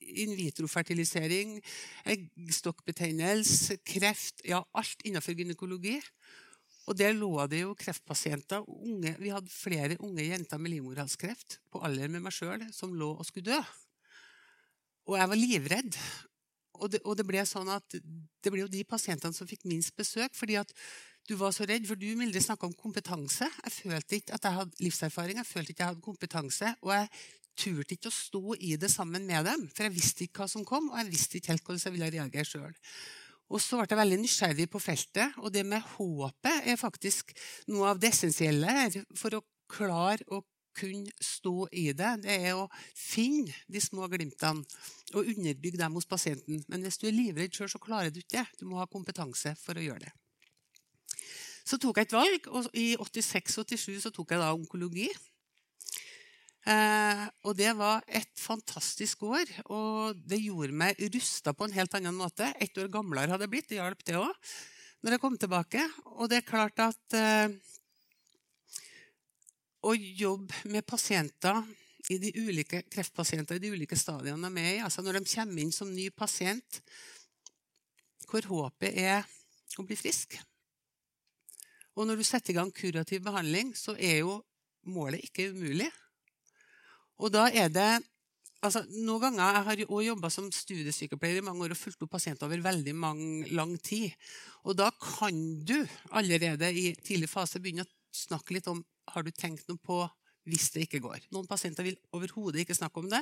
in 0.00 0.32
vitro-fertilisering, 0.38 1.58
eggstokkbetennelse, 2.14 3.76
kreft 3.84 4.40
Ja, 4.48 4.62
alt 4.74 5.04
innenfor 5.04 5.36
gynekologi. 5.36 5.98
Og 6.88 6.98
der 6.98 7.12
lå 7.14 7.30
det 7.46 7.62
jo 7.62 7.76
kreftpasienter. 7.78 8.64
Unge, 8.66 9.14
vi 9.20 9.30
hadde 9.30 9.52
flere 9.52 10.00
unge 10.00 10.24
jenter 10.24 10.58
med 10.58 10.74
livmorhalskreft 10.74 11.60
på 11.70 11.82
alder 11.84 12.10
med 12.10 12.24
meg 12.24 12.34
sjøl 12.34 12.64
som 12.74 12.96
lå 12.96 13.12
og 13.14 13.28
skulle 13.28 13.52
dø. 13.52 13.60
Og 15.06 15.18
jeg 15.18 15.30
var 15.30 15.38
livredd. 15.38 15.98
Og 16.82 16.90
det, 16.90 17.02
og 17.06 17.14
det, 17.18 17.26
ble 17.28 17.44
sånn 17.46 17.70
at 17.70 17.86
det 17.94 18.50
ble 18.50 18.64
jo 18.64 18.70
de 18.70 18.82
pasientene 18.88 19.36
som 19.36 19.46
fikk 19.46 19.68
minst 19.70 19.94
besøk. 19.94 20.34
fordi 20.34 20.56
at 20.58 20.72
du 21.28 21.36
var 21.38 21.54
så 21.54 21.66
redd, 21.68 21.86
for 21.86 21.98
du 21.98 22.08
Milde, 22.18 22.40
snakka 22.42 22.66
om 22.66 22.74
kompetanse. 22.74 23.46
Jeg 23.46 23.72
følte 23.76 24.18
ikke 24.18 24.34
at 24.34 24.48
jeg 24.48 24.58
hadde 24.58 24.82
livserfaring, 24.82 25.38
jeg 25.38 25.46
følte 25.46 25.72
ikke 25.72 25.84
jeg 25.84 25.92
hadde 25.92 26.04
kompetanse. 26.04 26.74
Og 26.82 26.94
jeg 26.96 27.08
turte 27.58 27.96
ikke 27.96 28.10
å 28.10 28.16
stå 28.16 28.56
i 28.58 28.76
det 28.80 28.90
sammen 28.90 29.26
med 29.28 29.46
dem, 29.46 29.66
for 29.70 29.86
jeg 29.86 29.94
visste 29.94 30.26
ikke 30.26 30.42
hva 30.42 30.48
som 30.50 30.64
kom, 30.66 30.90
og 30.90 30.98
jeg 30.98 31.12
visste 31.12 31.38
ikke 31.38 31.52
helt 31.52 31.66
hvordan 31.66 31.84
jeg 31.84 31.96
ville 31.96 32.12
reagere 32.14 32.48
sjøl. 32.48 32.78
Og 33.52 33.60
så 33.60 33.76
ble 33.76 33.90
jeg 33.90 34.00
veldig 34.00 34.20
nysgjerrig 34.22 34.68
på 34.72 34.80
feltet, 34.80 35.36
og 35.42 35.52
det 35.52 35.64
med 35.68 35.84
håpet 35.94 36.70
er 36.72 36.80
faktisk 36.80 37.34
noe 37.68 37.92
av 37.92 38.00
det 38.00 38.14
essensielle 38.14 38.78
her 38.78 38.96
for 39.18 39.36
å 39.36 39.44
klare 39.72 40.24
å 40.32 40.40
kunne 40.72 41.12
stå 41.20 41.66
i 41.76 41.90
det. 41.92 42.14
Det 42.24 42.36
er 42.48 42.56
å 42.56 42.64
finne 42.96 43.52
de 43.68 43.82
små 43.84 44.08
glimtene 44.08 44.64
og 45.12 45.28
underbygge 45.34 45.82
dem 45.82 46.00
hos 46.00 46.08
pasienten. 46.08 46.64
Men 46.72 46.86
hvis 46.86 46.96
du 47.02 47.06
er 47.10 47.16
livredd 47.16 47.52
sjøl, 47.52 47.68
så 47.68 47.82
klarer 47.82 48.08
du 48.08 48.22
ikke 48.22 48.38
det. 48.38 48.46
Du 48.62 48.64
må 48.70 48.80
ha 48.80 48.88
kompetanse 48.88 49.52
for 49.60 49.76
å 49.76 49.84
gjøre 49.84 50.06
det. 50.06 50.14
Så 51.62 51.78
tok 51.78 52.00
jeg 52.00 52.08
et 52.08 52.16
valg, 52.16 52.48
og 52.50 52.68
i 52.74 52.92
86-87 52.98 54.00
så 54.02 54.10
tok 54.14 54.34
jeg 54.34 54.42
da 54.42 54.50
onkologi. 54.54 55.08
Eh, 56.62 57.22
og 57.46 57.56
det 57.58 57.72
var 57.74 58.04
et 58.06 58.30
fantastisk 58.38 59.24
år, 59.26 59.48
og 59.74 60.18
det 60.30 60.38
gjorde 60.44 60.76
meg 60.78 61.00
rusta 61.14 61.54
på 61.54 61.66
en 61.66 61.74
helt 61.74 61.94
annen 61.98 62.18
måte. 62.18 62.52
Ett 62.62 62.78
år 62.78 62.90
gamlere 62.92 63.34
hadde 63.34 63.48
jeg 63.48 63.54
blitt, 63.54 63.68
det 63.70 63.80
hjalp 63.80 64.04
det 64.06 64.18
òg, 64.20 64.52
når 65.02 65.16
jeg 65.16 65.22
kom 65.24 65.38
tilbake. 65.38 65.86
Og 66.18 66.30
det 66.30 66.38
er 66.40 66.46
klart 66.46 66.82
at 66.82 67.18
eh, 67.18 67.54
å 69.82 69.94
jobbe 69.98 70.70
med 70.70 70.86
pasienter 70.86 71.62
i 72.10 72.18
de 72.22 72.30
ulike 72.42 72.82
kreftpasienter 72.90 73.58
i 73.58 73.62
de 73.62 73.72
ulike 73.74 73.98
stadiene 73.98 74.50
de 74.50 74.62
er 74.62 74.76
i, 74.76 74.82
altså 74.82 75.02
når 75.02 75.20
de 75.20 75.34
kommer 75.34 75.62
inn 75.62 75.74
som 75.74 75.90
ny 75.90 76.08
pasient, 76.14 76.80
hvor 78.30 78.46
håpet 78.48 78.96
er 78.98 79.26
å 79.78 79.84
bli 79.86 79.98
frisk 79.98 80.38
Og 81.96 82.08
når 82.08 82.20
du 82.20 82.24
setter 82.24 82.54
i 82.54 82.56
gang 82.56 82.72
kurativ 82.72 83.20
behandling, 83.24 83.74
så 83.76 83.94
er 83.98 84.22
jo 84.22 84.38
målet 84.88 85.24
ikke 85.26 85.50
umulig. 85.52 85.90
Og 87.22 87.32
da 87.34 87.46
er 87.52 87.68
det 87.70 87.90
altså, 88.62 88.82
Noen 89.04 89.20
ganger, 89.20 89.58
Jeg 89.58 89.66
har 89.66 89.82
også 89.84 90.06
jobba 90.06 90.30
som 90.30 90.48
studiesykepleier 90.52 91.42
i 91.42 91.44
mange 91.44 91.66
år 91.66 91.74
og 91.74 91.80
fulgt 91.80 92.02
opp 92.02 92.14
pasienter 92.16 92.46
over 92.46 92.64
veldig 92.64 92.94
mange, 92.94 93.50
lang 93.52 93.76
tid. 93.82 94.10
Og 94.64 94.76
da 94.78 94.90
kan 94.90 95.36
du 95.64 95.76
allerede 96.10 96.72
i 96.72 96.94
tidlig 96.94 97.28
fase 97.30 97.60
begynne 97.60 97.86
å 97.86 97.92
snakke 98.12 98.56
litt 98.56 98.68
om 98.70 98.82
har 99.12 99.24
du 99.26 99.30
tenkt 99.30 99.68
noe 99.68 99.80
på 99.82 100.02
hvis 100.48 100.72
det 100.74 100.86
ikke 100.86 101.02
går. 101.04 101.20
Noen 101.34 101.46
pasienter 101.46 101.86
vil 101.86 101.98
overhodet 102.16 102.64
ikke 102.64 102.74
snakke 102.74 102.98
om 102.98 103.08
det. 103.10 103.20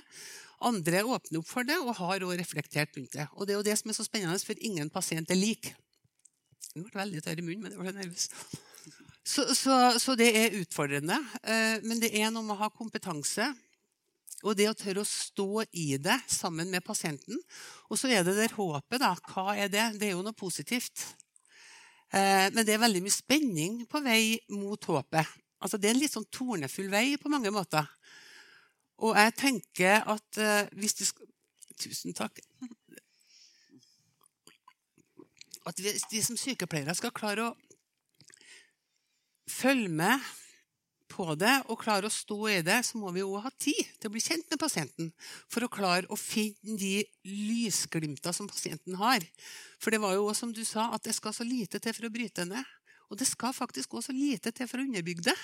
Andre 0.64 1.03
åpner 1.05 1.43
opp 1.43 1.49
for 1.49 1.68
det 1.68 1.77
og 1.83 1.93
har 1.99 2.25
også 2.25 2.39
reflektert 2.41 2.97
rundt 2.97 3.16
det. 3.16 3.27
Og 3.37 3.47
det 3.47 3.55
er 3.55 3.61
jo 3.61 3.66
det 3.66 3.77
som 3.77 3.93
er 3.93 3.99
så 3.99 4.07
spennende, 4.07 4.41
for 4.41 4.57
ingen 4.64 4.89
pasient 4.93 5.33
er 5.33 5.41
lik. 5.41 5.73
Jeg 6.71 6.85
ble 6.85 7.01
veldig 7.01 7.23
tørr 7.25 7.41
i 7.41 7.47
munnen, 7.47 7.65
men 7.65 7.75
jeg 7.75 7.81
var 7.81 7.97
nervøs. 7.97 8.29
Så, 9.31 9.45
så, 9.55 9.75
så, 10.01 10.15
det 10.19 10.31
er 10.35 10.57
utfordrende. 10.59 11.19
Eh, 11.43 11.83
men 11.87 12.01
det 12.03 12.13
er 12.17 12.31
noe 12.33 12.47
med 12.47 12.57
å 12.57 12.63
ha 12.65 12.71
kompetanse 12.73 13.51
og 14.41 14.57
det 14.57 14.71
å 14.71 14.77
tørre 14.77 15.03
å 15.03 15.09
stå 15.09 15.65
i 15.77 15.99
det 16.01 16.17
sammen 16.33 16.71
med 16.73 16.85
pasienten. 16.85 17.37
Og 17.93 17.99
så 18.01 18.09
er 18.09 18.25
det 18.25 18.39
der 18.39 18.55
håpet, 18.57 19.03
da. 19.03 19.13
Hva 19.29 19.53
er 19.53 19.69
det? 19.73 19.85
Det 20.01 20.09
er 20.09 20.15
jo 20.15 20.25
noe 20.25 20.37
positivt. 20.37 21.05
Eh, 22.11 22.49
men 22.55 22.65
det 22.65 22.75
er 22.75 22.83
veldig 22.83 23.03
mye 23.05 23.15
spenning 23.15 23.83
på 23.91 24.01
vei 24.05 24.39
mot 24.55 24.91
håpet. 24.91 25.37
Altså, 25.61 25.77
det 25.77 25.91
er 25.91 25.95
en 25.95 26.01
litt 26.01 26.15
sånn 26.15 26.29
tornefull 26.33 26.89
vei 26.93 27.19
på 27.21 27.33
mange 27.33 27.53
måter. 27.53 27.85
Og 29.05 29.13
jeg 29.17 29.37
tenker 29.37 30.09
at 30.09 30.41
eh, 30.41 30.73
hvis 30.81 30.97
du 31.01 31.05
skal 31.09 31.29
Tusen 31.81 32.13
takk. 32.13 32.37
At 35.69 35.81
vi 35.81 36.23
som 36.25 36.39
sykepleiere 36.41 36.95
skal 36.97 37.13
klare 37.15 37.51
å 37.51 37.57
følge 39.51 39.91
med 39.93 40.31
på 41.11 41.35
det 41.39 41.53
og 41.69 41.81
klare 41.83 42.09
å 42.09 42.15
stå 42.15 42.39
i 42.53 42.61
det, 42.65 42.79
så 42.87 43.01
må 43.01 43.11
vi 43.15 43.25
òg 43.27 43.43
ha 43.45 43.51
tid 43.61 43.83
til 43.99 44.09
å 44.09 44.15
bli 44.15 44.23
kjent 44.23 44.47
med 44.53 44.61
pasienten. 44.63 45.11
For 45.51 45.67
å 45.67 45.73
klare 45.73 46.09
å 46.09 46.19
finne 46.19 46.79
de 46.81 47.03
lysglimta 47.27 48.33
som 48.37 48.49
pasienten 48.51 48.97
har. 49.01 49.27
For 49.83 49.93
det 49.93 50.01
var 50.03 50.15
jo 50.17 50.29
også, 50.29 50.47
som 50.47 50.55
du 50.57 50.63
sa, 50.65 50.91
at 50.95 51.05
det 51.07 51.17
skal 51.19 51.35
så 51.37 51.47
lite 51.47 51.83
til 51.83 51.97
for 51.97 52.09
å 52.09 52.15
bryte 52.15 52.47
ned. 52.49 52.77
Og 53.11 53.19
det 53.19 53.27
skal 53.27 53.55
faktisk 53.57 53.99
også 53.99 54.15
lite 54.15 54.53
til 54.55 54.71
for 54.71 54.81
å 54.81 54.87
underbygge 54.87 55.27
det. 55.33 55.39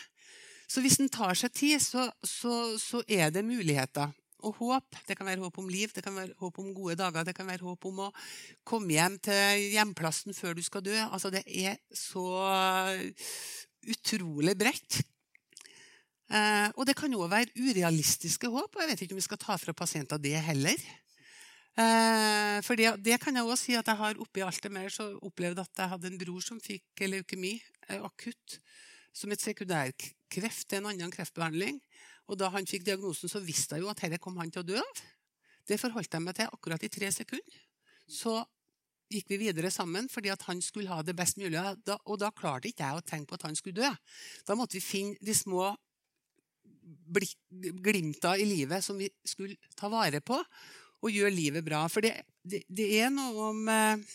Så 0.70 0.82
hvis 0.82 0.98
en 1.02 1.10
tar 1.12 1.34
seg 1.38 1.52
tid, 1.54 1.82
så, 1.82 2.08
så, 2.22 2.54
så, 2.78 3.02
er 3.06 3.30
det 3.34 3.44
muligheter. 3.46 4.14
Og 4.46 4.60
håp. 4.60 5.00
Det 5.08 5.16
kan 5.18 5.26
være 5.26 5.42
håp 5.42 5.58
om 5.58 5.68
liv, 5.70 5.90
det 5.94 6.04
kan 6.06 6.14
være 6.14 6.36
håp 6.38 6.60
om 6.62 6.70
gode 6.76 6.94
dager, 7.00 7.26
det 7.26 7.34
kan 7.34 7.48
være 7.48 7.66
håp 7.66 7.88
om 7.90 8.04
å 8.06 8.12
komme 8.66 8.94
hjem 8.94 9.18
til 9.26 9.66
hjemplassen 9.74 10.36
før 10.36 10.54
du 10.54 10.62
skal 10.62 10.84
dø. 10.86 10.94
Altså, 11.08 11.32
det 11.34 11.42
er 11.46 11.80
så 11.90 12.26
utrolig 13.86 14.54
bredt. 14.58 15.02
Eh, 16.26 16.68
og 16.74 16.86
det 16.88 16.96
kan 16.98 17.12
òg 17.14 17.28
være 17.30 17.54
urealistiske 17.54 18.50
håp, 18.50 18.74
og 18.74 18.82
jeg 18.82 18.90
vet 18.90 19.02
ikke 19.04 19.14
om 19.14 19.20
vi 19.20 19.26
skal 19.28 19.42
ta 19.42 19.58
fra 19.62 19.74
pasienter 19.76 20.18
det 20.22 20.34
heller. 20.42 20.80
Eh, 21.76 22.58
for 22.66 22.78
det, 22.78 22.96
det, 23.04 23.20
kan 23.22 23.36
jeg 23.36 23.44
også 23.44 23.68
si 23.68 23.76
at 23.78 23.86
jeg 23.86 24.00
har 24.00 24.18
oppi 24.22 24.42
alt 24.42 24.62
det 24.64 24.72
mer 24.72 24.88
så 24.90 25.10
opplevd 25.22 25.60
at 25.62 25.82
jeg 25.82 25.92
hadde 25.92 26.10
en 26.10 26.18
bror 26.22 26.42
som 26.42 26.60
fikk 26.62 27.04
leukemi 27.04 27.58
eh, 27.90 28.00
akutt 28.00 28.58
som 29.16 29.32
et 29.32 29.40
sekundærkreft 29.40 30.66
til 30.68 30.80
en 30.80 30.90
annen 30.90 31.12
kreftbehandling. 31.12 31.78
Og 32.26 32.38
da 32.40 32.50
han 32.54 32.66
fikk 32.66 32.86
diagnosen, 32.86 33.30
så 33.30 33.42
visste 33.42 33.76
jeg 33.76 33.84
jo 33.84 33.92
at 33.92 34.02
dette 34.02 34.20
kom 34.22 34.36
han 34.40 34.50
til 34.50 34.64
å 34.64 34.66
dø 34.66 34.76
av. 34.82 35.02
Det 35.66 35.78
forholdt 35.80 36.12
jeg 36.12 36.22
meg 36.22 36.36
til 36.38 36.50
akkurat 36.52 36.84
i 36.86 36.90
tre 36.92 37.10
sekunder. 37.14 37.64
Så 38.06 38.38
gikk 39.10 39.30
vi 39.30 39.38
videre 39.44 39.70
sammen 39.70 40.08
fordi 40.10 40.30
at 40.34 40.42
han 40.48 40.60
skulle 40.62 40.90
ha 40.90 41.02
det 41.06 41.14
best 41.18 41.38
mulig. 41.38 41.58
Og 42.04 42.18
da 42.22 42.32
klarte 42.34 42.70
ikke 42.70 42.86
jeg 42.86 43.00
å 43.00 43.06
tenke 43.06 43.30
på 43.30 43.38
at 43.38 43.48
han 43.48 43.58
skulle 43.58 43.82
dø. 43.82 43.90
Da 44.46 44.58
måtte 44.58 44.78
vi 44.78 44.84
finne 44.84 45.18
de 45.22 45.34
små 45.34 45.72
glimta 47.82 48.36
i 48.38 48.46
livet 48.46 48.84
som 48.84 48.98
vi 48.98 49.08
skulle 49.26 49.58
ta 49.78 49.90
vare 49.90 50.20
på 50.22 50.38
og 51.02 51.12
gjøre 51.12 51.34
livet 51.34 51.66
bra. 51.66 51.84
For 51.90 52.04
det, 52.04 52.14
det, 52.42 52.62
det 52.68 52.88
er 53.00 53.10
noe 53.14 53.50
om 53.50 53.68
eh, 53.70 54.14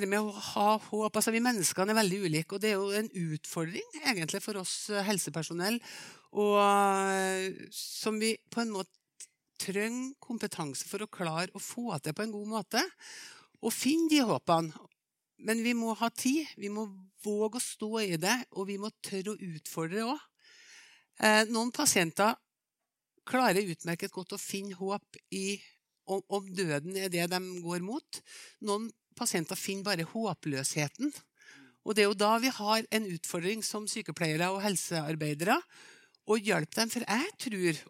det 0.00 0.08
med 0.08 0.24
å 0.24 0.32
ha 0.32 0.78
håp. 0.80 1.16
Altså, 1.18 1.32
vi 1.34 1.42
menneskene 1.44 1.92
er 1.92 1.98
veldig 2.00 2.20
ulike, 2.24 2.56
og 2.56 2.62
det 2.62 2.70
er 2.72 2.80
jo 2.80 2.94
en 2.96 3.10
utfordring 3.34 4.00
egentlig 4.00 4.40
for 4.44 4.60
oss 4.62 4.74
eh, 4.88 5.04
helsepersonell. 5.04 5.76
Og, 6.40 6.56
eh, 6.62 7.68
som 7.76 8.16
vi 8.22 8.32
på 8.50 8.62
en 8.62 8.72
måte 8.78 8.96
trenger 9.62 10.14
kompetanse 10.22 10.88
for 10.88 11.04
å 11.04 11.10
klare 11.12 11.52
å 11.54 11.62
få 11.62 11.98
til 12.02 12.16
på 12.16 12.24
en 12.24 12.34
god 12.34 12.48
måte. 12.54 12.82
Og 13.62 13.74
finne 13.74 14.08
de 14.10 14.22
håpene. 14.26 14.72
Men 15.42 15.62
vi 15.64 15.74
må 15.74 15.92
ha 15.98 16.08
tid, 16.14 16.46
vi 16.56 16.70
må 16.70 16.86
våge 17.24 17.58
å 17.58 17.62
stå 17.62 17.90
i 18.04 18.16
det, 18.20 18.36
og 18.54 18.68
vi 18.68 18.78
må 18.78 18.92
tørre 19.02 19.34
å 19.34 19.50
utfordre 19.56 20.06
òg. 20.06 20.24
Eh, 21.18 21.42
noen 21.50 21.72
pasienter 21.74 22.36
klarer 23.28 23.66
utmerket 23.74 24.14
godt 24.14 24.36
å 24.36 24.40
finne 24.40 24.78
håp 24.78 25.18
i 25.34 25.60
om, 26.10 26.46
døden 26.50 26.96
er 26.98 27.10
det 27.12 27.28
de 27.30 27.40
går 27.62 27.82
mot. 27.84 28.22
Noen 28.66 28.88
pasienter 29.16 29.58
finner 29.58 29.90
bare 29.90 30.08
håpløsheten. 30.08 31.12
Og 31.82 31.96
det 31.96 32.04
er 32.04 32.10
jo 32.10 32.18
da 32.18 32.36
vi 32.42 32.52
har 32.54 32.86
en 32.94 33.08
utfordring 33.10 33.64
som 33.66 33.88
sykepleiere 33.90 34.52
og 34.54 34.62
helsearbeidere 34.62 35.58
å 36.30 36.38
hjelpe 36.38 36.78
dem. 36.78 36.92
For 36.92 37.06
jeg 37.06 37.32
tror, 37.46 37.80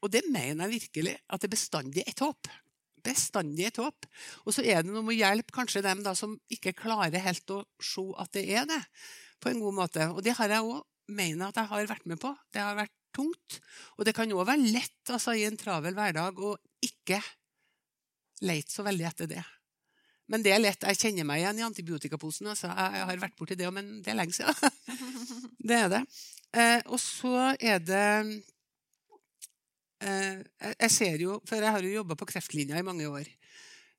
og 0.00 0.12
det 0.12 0.24
mener 0.30 0.66
jeg 0.66 0.80
virkelig, 0.80 1.16
at 1.28 1.44
det 1.44 1.52
bestandig 1.52 2.04
er 2.04 2.14
et 2.14 2.24
håp. 2.24 2.50
Bestandig 3.06 3.68
et 3.68 3.80
håp. 3.82 4.08
Og 4.44 4.56
så 4.56 4.64
er 4.64 4.82
det 4.82 4.90
noe 4.90 5.04
med 5.04 5.16
å 5.16 5.20
hjelpe 5.20 5.54
kanskje 5.54 5.84
dem 5.84 6.02
da 6.06 6.16
som 6.18 6.38
ikke 6.52 6.76
klarer 6.78 7.22
helt 7.22 7.54
å 7.54 7.62
se 7.82 8.06
at 8.22 8.32
det 8.36 8.46
er 8.56 8.68
det, 8.70 8.82
på 9.42 9.52
en 9.52 9.60
god 9.62 9.80
måte. 9.82 10.08
Og 10.14 10.24
det 10.24 10.36
har 10.38 10.56
jeg 10.56 10.64
òg 10.64 10.80
mener 11.12 11.50
at 11.50 11.60
jeg 11.60 11.70
har 11.70 11.90
vært 11.90 12.08
med 12.08 12.20
på. 12.22 12.32
Det 12.52 12.62
har 12.64 12.78
vært 12.78 12.94
tungt. 13.16 13.60
Og 13.96 14.08
det 14.08 14.16
kan 14.16 14.32
òg 14.32 14.48
være 14.48 14.72
lett 14.72 15.12
altså, 15.12 15.36
i 15.36 15.44
en 15.48 15.58
travel 15.60 15.96
hverdag 15.96 16.40
å 16.40 16.56
ikke 16.84 17.20
leite 18.44 18.72
så 18.72 18.84
veldig 18.86 19.06
etter 19.08 19.30
det. 19.30 19.44
Men 20.32 20.42
det 20.42 20.52
er 20.54 20.62
lett. 20.62 20.82
Jeg 20.90 20.98
kjenner 20.98 21.26
meg 21.28 21.42
igjen 21.42 21.60
i 21.60 21.64
antibiotikaposen. 21.66 22.50
Altså. 22.50 22.70
Jeg, 22.70 23.06
har 23.10 23.22
vært 23.22 23.36
borti 23.38 23.58
det, 23.58 23.68
men 23.74 24.00
det 24.02 24.12
er 24.12 24.18
lenge 24.18 24.34
siden. 24.34 24.76
det 25.70 25.78
er 25.84 25.88
det. 25.92 26.02
Eh, 26.56 26.80
og 26.90 26.98
så 27.02 27.52
er 27.58 27.82
det 27.82 28.06
eh, 30.06 30.38
Jeg 30.78 30.90
ser 30.94 31.20
jo 31.20 31.34
For 31.44 31.58
jeg 31.58 31.74
har 31.74 31.84
jo 31.84 31.96
jobba 31.98 32.16
på 32.16 32.28
kreftlinja 32.30 32.78
i 32.80 32.86
mange 32.86 33.08
år. 33.10 33.28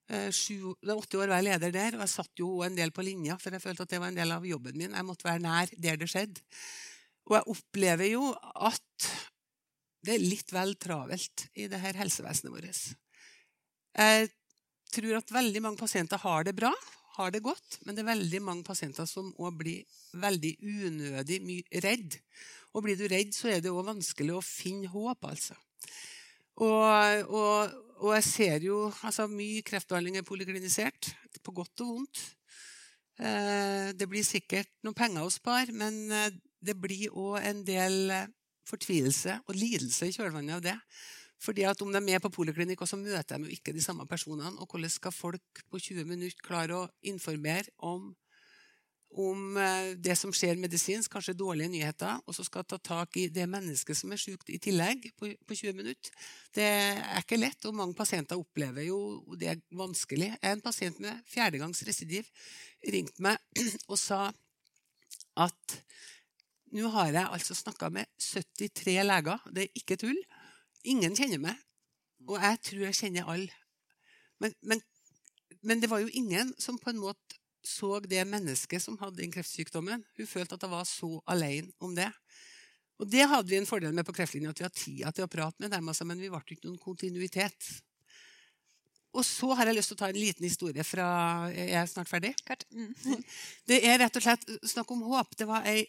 Eh, 0.08 0.30
sju, 0.32 0.74
det 0.80 0.94
er 0.94 1.00
åtte 1.00 1.20
år 1.20 1.32
var 1.32 1.42
jeg 1.42 1.50
leder 1.50 1.74
der, 1.76 1.98
og 1.98 2.06
jeg 2.06 2.14
satt 2.14 2.44
jo 2.44 2.52
en 2.64 2.76
del 2.78 2.94
på 2.96 3.04
linja, 3.04 3.36
for 3.42 3.52
jeg 3.52 3.64
følte 3.64 3.84
at 3.84 3.92
det 3.92 4.00
var 4.00 4.14
en 4.14 4.20
del 4.20 4.32
av 4.32 4.46
jobben 4.48 4.78
min. 4.80 4.96
Jeg 4.96 5.08
måtte 5.08 5.28
være 5.28 5.44
nær 5.44 5.74
der 5.76 6.00
det 6.00 6.08
skjedde. 6.12 6.44
Og 7.28 7.36
jeg 7.36 7.52
opplever 7.56 8.08
jo 8.14 8.30
at 8.56 9.10
det 10.08 10.16
er 10.16 10.24
litt 10.24 10.54
vel 10.56 10.76
travelt 10.80 11.48
i 11.60 11.68
det 11.68 11.82
her 11.84 12.00
helsevesenet 12.00 12.54
vårt. 12.54 12.84
Jeg 13.98 14.30
tror 14.98 15.20
at 15.20 15.34
veldig 15.34 15.64
mange 15.64 15.80
pasienter 15.80 16.22
har 16.22 16.48
det 16.48 16.56
bra, 16.58 16.74
har 17.18 17.34
det 17.34 17.42
godt, 17.46 17.80
men 17.86 17.96
det 17.96 18.04
er 18.04 18.12
veldig 18.12 18.42
mange 18.46 18.66
pasienter 18.68 19.08
som 19.10 19.32
òg 19.42 19.56
blir 19.62 20.02
veldig 20.22 20.54
unødig 20.62 21.40
mye 21.46 21.82
redd. 21.86 22.20
Og 22.76 22.86
blir 22.86 23.00
du 23.00 23.08
redd, 23.10 23.34
så 23.34 23.50
er 23.56 23.64
det 23.64 23.74
òg 23.74 23.88
vanskelig 23.88 24.36
å 24.38 24.44
finne 24.46 24.90
håp, 24.92 25.26
altså. 25.26 25.58
Og, 26.58 27.34
og, 27.38 27.74
og 28.02 28.14
jeg 28.16 28.26
ser 28.26 28.64
jo 28.66 28.78
altså 29.06 29.28
Mye 29.30 29.62
kreftbehandling 29.66 30.18
er 30.18 30.26
poliklinisert, 30.26 31.12
på 31.46 31.54
godt 31.54 31.84
og 31.86 31.92
vondt. 31.94 32.24
Eh, 33.18 33.94
det 33.98 34.08
blir 34.10 34.26
sikkert 34.26 34.70
noen 34.86 34.98
penger 34.98 35.26
å 35.26 35.34
spare, 35.34 35.74
men 35.74 36.00
eh, 36.14 36.34
det 36.62 36.76
blir 36.78 37.14
òg 37.14 37.40
en 37.46 37.62
del 37.66 38.12
eh, 38.14 38.28
fortvilelse 38.68 39.40
og 39.46 39.58
lidelse 39.58 40.10
i 40.10 40.14
kjølvannet 40.16 40.58
av 40.58 40.66
det. 40.66 40.76
Fordi 41.42 41.68
at 41.70 41.82
Om 41.82 41.92
de 41.94 42.00
er 42.00 42.06
med 42.06 42.22
på 42.22 42.34
poliklinikk, 42.34 42.82
så 42.88 42.98
møter 42.98 43.38
de 43.38 43.46
jo 43.46 43.58
ikke 43.58 43.74
de 43.74 43.82
samme 43.84 44.08
personene. 44.10 44.58
Og 44.60 44.68
hvordan 44.68 44.90
skal 44.90 45.12
folk 45.12 45.62
på 45.70 45.80
20 45.80 46.06
minutter 46.06 46.42
klare 46.44 46.76
å 46.76 46.88
informere 47.02 47.70
om 47.78 48.16
om 49.18 49.58
eh, 49.58 49.94
det 49.98 50.16
som 50.20 50.34
skjer 50.36 50.60
medisinsk, 50.60 51.12
kanskje 51.14 51.36
dårlige 51.38 51.72
nyheter, 51.72 52.20
og 52.28 52.36
så 52.36 52.44
skal 52.46 52.66
ta 52.68 52.78
tak 52.78 53.18
i 53.18 53.28
det 53.34 53.48
mennesket 53.50 53.98
som 53.98 54.12
er 54.12 54.22
sykt 54.22 54.52
i 54.52 54.60
tillegg, 54.62 55.10
på, 55.18 55.32
på 55.48 55.58
20 55.58 55.78
minutter. 55.78 56.12
Det 56.56 56.66
er 56.68 57.22
ikke 57.22 57.40
lett, 57.40 57.66
og 57.66 57.78
mange 57.78 57.98
pasienter 57.98 58.40
opplever 58.40 58.88
jo 58.90 59.00
det 59.40 59.54
er 59.54 59.64
vanskelig. 59.78 60.34
En 60.42 60.64
pasient 60.64 61.00
med 61.04 61.24
fjerdegangs 61.30 61.84
residiv 61.88 62.28
ringte 62.94 63.24
meg 63.24 63.40
og 63.92 63.98
sa 64.02 64.28
at 65.38 65.80
nå 66.76 66.90
har 66.92 67.14
jeg 67.14 67.32
altså 67.32 67.56
snakka 67.56 67.88
med 67.94 68.10
73 68.20 69.00
leger, 69.08 69.44
det 69.56 69.68
er 69.68 69.80
ikke 69.80 69.98
tull. 70.02 70.18
Ingen 70.88 71.16
kjenner 71.18 71.42
meg, 71.44 71.64
og 72.28 72.38
jeg 72.42 72.62
tror 72.70 72.86
jeg 72.88 73.00
kjenner 73.02 73.32
alle. 73.34 73.64
Men, 74.44 74.54
men, 74.62 74.82
men 75.66 75.82
det 75.82 75.90
var 75.92 76.04
jo 76.04 76.12
ingen 76.16 76.54
som 76.62 76.80
på 76.80 76.94
en 76.94 77.02
måte 77.02 77.40
så 77.68 77.98
det 78.00 78.22
mennesket 78.30 78.80
som 78.80 78.96
hadde 79.02 79.20
den 79.20 79.34
kreftsykdommen. 79.34 80.06
Hun 80.16 80.30
følte 80.30 80.56
at 80.56 80.64
hun 80.64 80.72
var 80.72 80.86
så 80.88 81.10
alene 81.28 81.74
om 81.84 81.96
det. 81.98 82.08
Og 82.98 83.10
det 83.12 83.28
hadde 83.30 83.52
vi 83.52 83.60
en 83.60 83.68
fordel 83.70 83.94
med 83.94 84.08
på 84.08 84.16
Kreftlinja, 84.16 84.54
at 84.54 84.62
vi 84.62 84.66
hadde 84.66 84.80
tida 84.80 85.12
til 85.14 85.28
å 85.28 85.32
prate 85.32 85.62
med 85.62 85.74
dem, 85.74 85.90
altså, 85.92 86.08
men 86.08 86.22
vi 86.22 86.32
ble 86.34 86.42
ikke 86.42 86.66
noen 86.66 86.80
kontinuitet. 86.82 87.68
Og 89.18 89.26
så 89.26 89.52
har 89.58 89.70
jeg 89.70 89.78
lyst 89.78 89.92
til 89.92 89.98
å 89.98 90.02
ta 90.02 90.10
en 90.12 90.20
liten 90.20 90.46
historie 90.46 90.84
fra 90.86 91.08
Jeg 91.54 91.72
er 91.80 91.88
snart 91.90 92.10
ferdig. 92.10 92.34
Mm. 92.72 93.24
Det 93.70 93.80
er 93.82 94.02
rett 94.02 94.20
og 94.20 94.26
slett 94.26 94.46
snakk 94.68 94.92
om 94.94 95.06
håp. 95.10 95.38
Det 95.38 95.48
var 95.50 95.66
ei 95.70 95.86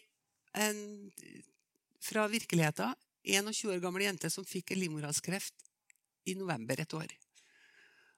en, 0.57 0.79
fra 2.01 2.25
virkeligheten 2.31 2.95
21 3.23 3.73
år 3.73 3.81
gammel 3.83 4.05
jente 4.07 4.29
som 4.31 4.47
fikk 4.47 4.73
livmorhalskreft 4.77 5.65
i 6.29 6.35
november 6.39 6.79
et 6.79 6.93
år. 6.95 7.11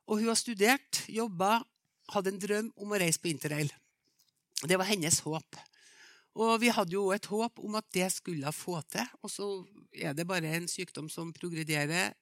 Og 0.09 0.21
hun 0.21 0.31
har 0.31 0.39
studert, 0.39 1.03
jobba 1.07 1.61
hadde 2.11 2.33
en 2.33 2.41
drøm 2.41 2.71
om 2.75 2.91
å 2.91 2.99
reise 2.99 3.21
på 3.21 3.31
interrail. 3.31 3.69
Det 4.61 4.77
var 4.77 4.89
hennes 4.89 5.19
håp. 5.25 5.59
Og 6.39 6.55
vi 6.61 6.71
hadde 6.71 6.95
jo 6.95 7.09
et 7.11 7.27
håp 7.27 7.59
om 7.63 7.75
at 7.79 7.87
det 7.95 8.07
skulle 8.13 8.47
hun 8.47 8.55
få 8.55 8.79
til. 8.91 9.07
Og 9.23 9.31
så 9.31 9.47
er 9.91 10.15
det 10.15 10.27
bare 10.27 10.53
en 10.55 10.67
sykdom 10.71 11.09
som 11.11 11.33
progrederer. 11.35 12.13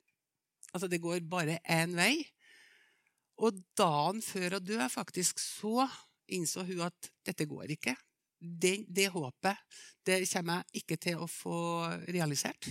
Altså, 0.73 0.87
det 0.89 1.01
går 1.01 1.25
bare 1.29 1.59
én 1.69 1.95
vei. 1.97 2.23
Og 3.39 3.57
dagen 3.77 4.21
før 4.25 4.57
hun 4.57 4.65
døde, 4.65 4.89
faktisk, 4.89 5.39
så 5.39 5.87
innså 6.29 6.65
hun 6.67 6.85
at 6.87 7.11
dette 7.25 7.47
går 7.49 7.75
ikke. 7.77 7.95
Det, 8.39 8.85
det 8.87 9.09
håpet 9.11 9.57
det 10.09 10.23
kommer 10.31 10.63
jeg 10.63 10.81
ikke 10.81 10.97
til 11.01 11.21
å 11.21 11.27
få 11.29 11.59
realisert. 12.09 12.69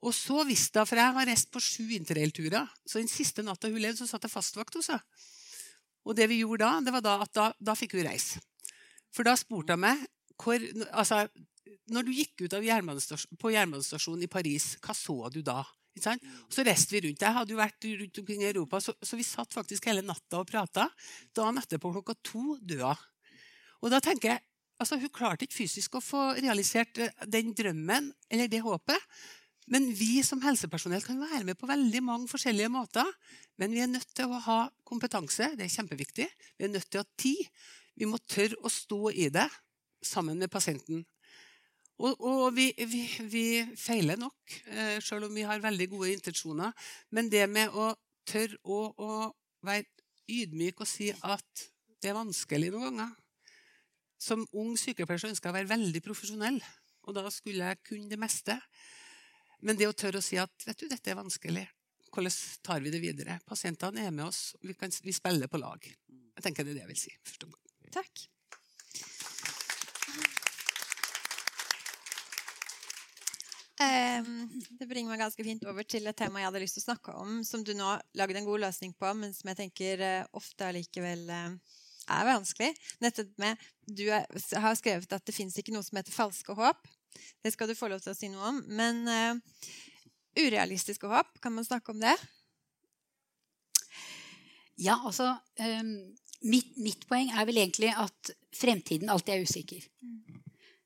Og 0.00 0.14
så 0.16 0.44
visste 0.48 0.80
hun, 0.80 0.88
for 0.88 1.00
jeg 1.00 1.16
har 1.16 1.28
reist 1.28 1.50
på 1.52 1.60
sju 1.60 1.90
interrailturer, 1.96 2.68
så 2.88 3.00
den 3.00 3.10
siste 3.10 3.44
natta 3.44 3.68
hun 3.68 3.80
levde, 3.80 4.00
så 4.00 4.08
satt 4.08 4.24
jeg 4.24 4.32
fastvakt 4.32 4.78
hos 4.78 4.92
henne. 4.92 5.04
Og 6.08 6.16
det 6.16 6.30
vi 6.30 6.40
gjorde 6.40 6.64
da, 6.64 6.78
det 6.80 6.94
var 6.94 7.04
da 7.04 7.16
at 7.26 7.32
da, 7.36 7.50
da 7.60 7.74
fikk 7.76 7.98
hun 7.98 8.06
reise. 8.06 8.40
For 9.12 9.26
da 9.26 9.34
spurte 9.36 9.76
hun 9.76 9.84
meg 9.84 10.00
hvor, 10.40 10.62
altså, 10.96 11.26
Når 11.92 12.06
du 12.06 12.10
gikk 12.14 12.46
ut 12.46 12.54
jernbanestasjon, 12.64 13.36
på 13.36 13.50
jernbanestasjonen 13.52 14.24
i 14.24 14.30
Paris, 14.30 14.72
hva 14.80 14.94
så 14.96 15.28
du 15.34 15.42
da? 15.44 15.60
Så 16.00 16.64
reiste 16.64 16.94
vi 16.94 17.02
rundt. 17.04 17.20
Jeg 17.20 17.36
hadde 17.36 17.52
jo 17.52 17.58
vært 17.58 17.84
rundt 17.84 18.20
omkring 18.22 18.44
i 18.44 18.48
Europa, 18.48 18.80
så, 18.80 18.94
så 19.02 19.18
vi 19.18 19.26
satt 19.26 19.52
faktisk 19.52 19.90
hele 19.90 20.04
natta 20.06 20.40
og 20.40 20.48
prata. 20.48 20.86
Dagen 21.36 21.60
etterpå 21.60 21.92
klokka 21.92 22.14
to 22.24 22.56
døde 22.62 22.94
Og 23.82 23.92
da 23.92 24.00
tenker 24.00 24.32
jeg, 24.32 24.42
altså 24.80 24.98
Hun 25.00 25.12
klarte 25.12 25.46
ikke 25.46 25.60
fysisk 25.60 25.98
å 25.98 26.04
få 26.04 26.22
realisert 26.40 26.98
eh, 27.02 27.12
den 27.28 27.52
drømmen 27.56 28.10
eller 28.30 28.50
det 28.50 28.62
håpet. 28.64 29.06
Men 29.70 29.86
vi 29.94 30.18
som 30.26 30.40
helsepersonell 30.42 31.04
kan 31.04 31.20
være 31.20 31.44
med 31.46 31.58
på 31.60 31.68
veldig 31.70 32.00
mange 32.02 32.30
forskjellige 32.30 32.72
måter. 32.72 33.06
Men 33.60 33.74
vi 33.76 33.84
er 33.84 33.90
nødt 33.90 34.08
til 34.16 34.32
å 34.32 34.40
ha 34.48 34.60
kompetanse. 34.88 35.52
Det 35.54 35.66
er 35.66 35.74
kjempeviktig. 35.76 36.26
Vi 36.58 36.66
er 36.66 36.72
nødt 36.72 36.88
til 36.90 37.02
å 37.02 37.04
ha 37.04 37.20
tid. 37.20 37.44
Vi 37.94 38.08
må 38.08 38.18
tørre 38.24 38.58
å 38.64 38.72
stå 38.72 39.12
i 39.12 39.28
det 39.30 39.46
sammen 40.02 40.40
med 40.40 40.50
pasienten. 40.50 41.04
Og, 42.00 42.16
og 42.24 42.46
vi, 42.56 42.70
vi, 42.88 43.04
vi, 43.28 43.44
feiler 43.76 44.16
nok, 44.18 44.54
eh, 44.72 44.96
selv 45.04 45.28
om 45.28 45.36
vi 45.36 45.44
har 45.44 45.60
veldig 45.60 45.90
gode 45.92 46.14
intensjoner. 46.16 46.72
Men 47.12 47.28
det 47.30 47.44
med 47.52 47.76
å 47.76 47.92
tørre 48.26 48.56
å, 48.64 48.80
å 48.96 49.10
være 49.68 49.84
ydmyk 50.30 50.80
og 50.80 50.88
si 50.88 51.10
at 51.12 51.66
det 52.00 52.10
er 52.10 52.16
vanskelig 52.16 52.72
noen 52.72 52.88
ganger 52.88 53.19
Som 54.20 54.44
ung 54.52 54.74
sykepleier 54.76 55.30
ønsker 55.30 55.48
jeg 55.48 55.54
å 55.54 55.58
være 55.58 55.70
veldig 55.70 56.02
profesjonell. 56.04 56.58
Og 57.08 57.16
da 57.16 57.24
skulle 57.32 57.70
jeg 57.70 57.82
kunne 57.88 58.10
det 58.10 58.20
meste. 58.20 58.58
Men 59.64 59.78
det 59.80 59.88
å 59.88 59.96
tørre 59.96 60.20
å 60.20 60.24
si 60.24 60.36
at 60.40 60.66
vet 60.66 60.82
du, 60.82 60.88
dette 60.88 61.12
er 61.12 61.18
vanskelig, 61.18 61.64
hvordan 62.10 62.36
tar 62.66 62.84
vi 62.84 62.92
det 62.92 63.00
videre? 63.00 63.38
Pasientene 63.46 64.04
er 64.06 64.12
med 64.12 64.26
oss, 64.26 64.54
vi, 64.60 64.74
kan, 64.76 64.92
vi 65.04 65.14
spiller 65.14 65.50
på 65.50 65.60
lag. 65.62 65.84
Jeg 65.86 66.44
tenker 66.44 66.66
det 66.66 66.74
er 66.74 66.80
det 66.80 66.86
jeg 66.86 66.92
vil 66.92 67.02
si. 67.06 67.16
Først 67.24 67.48
og 67.48 67.58
Takk. 67.90 68.28
Det 73.80 74.86
bringer 74.88 75.08
meg 75.08 75.22
ganske 75.22 75.44
fint 75.44 75.64
over 75.70 75.86
til 75.88 76.04
et 76.08 76.16
tema 76.16 76.42
jeg 76.42 76.50
hadde 76.50 76.60
lyst 76.60 76.76
til 76.76 76.82
å 76.82 76.88
snakke 76.90 77.14
om, 77.16 77.38
som 77.46 77.62
du 77.64 77.72
nå 77.76 77.94
lagde 78.20 78.36
en 78.36 78.48
god 78.48 78.66
løsning 78.66 78.92
på, 78.96 79.12
men 79.16 79.32
som 79.36 79.48
jeg 79.50 79.58
tenker 79.62 80.02
uh, 80.04 80.28
ofte 80.36 80.68
allikevel 80.68 81.24
uh, 81.32 81.78
er 82.10 82.28
vanskelig. 82.28 82.70
Nettopp 83.02 83.36
med 83.42 83.68
Du 83.90 84.04
er, 84.06 84.26
har 84.62 84.76
skrevet 84.78 85.12
at 85.12 85.26
det 85.26 85.34
fins 85.34 85.56
ikke 85.58 85.74
noe 85.74 85.86
som 85.86 85.98
heter 85.98 86.14
falske 86.14 86.54
håp. 86.54 86.90
Det 87.42 87.52
skal 87.54 87.70
du 87.70 87.74
få 87.78 87.88
lov 87.90 88.02
til 88.04 88.12
å 88.12 88.18
si 88.18 88.30
noe 88.30 88.52
om. 88.52 88.60
Men 88.70 89.02
uh, 89.08 89.64
urealistiske 90.38 91.10
håp, 91.10 91.38
kan 91.42 91.54
man 91.56 91.66
snakke 91.66 91.94
om 91.94 92.02
det? 92.02 92.14
Ja, 94.80 94.96
altså 94.96 95.34
um, 95.60 95.90
mitt, 96.46 96.76
mitt, 96.80 97.04
poeng 97.10 97.32
er 97.34 97.48
vel 97.48 97.60
egentlig 97.60 97.90
at 97.92 98.32
fremtiden 98.56 99.10
alltid 99.12 99.34
er 99.34 99.44
usikker. 99.44 99.84
Mm. 100.00 100.40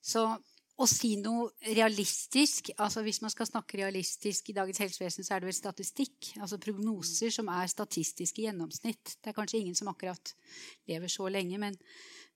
Så 0.04 0.26
å 0.74 0.86
si 0.90 1.12
noe 1.22 1.52
realistisk 1.76 2.72
altså 2.82 3.04
Hvis 3.06 3.20
man 3.22 3.30
skal 3.30 3.46
snakke 3.46 3.78
realistisk 3.78 4.48
i 4.50 4.56
dagens 4.56 4.80
helsevesen, 4.82 5.26
så 5.26 5.36
er 5.36 5.42
det 5.42 5.50
vel 5.50 5.56
statistikk. 5.56 6.32
Altså 6.42 6.58
prognoser 6.62 7.30
som 7.34 7.50
er 7.52 7.70
statistiske 7.70 8.42
gjennomsnitt. 8.42 9.18
Det 9.20 9.30
er 9.30 9.36
kanskje 9.36 9.60
ingen 9.60 9.78
som 9.78 9.92
akkurat 9.92 10.34
lever 10.90 11.12
så 11.12 11.28
lenge, 11.30 11.60
men, 11.62 11.78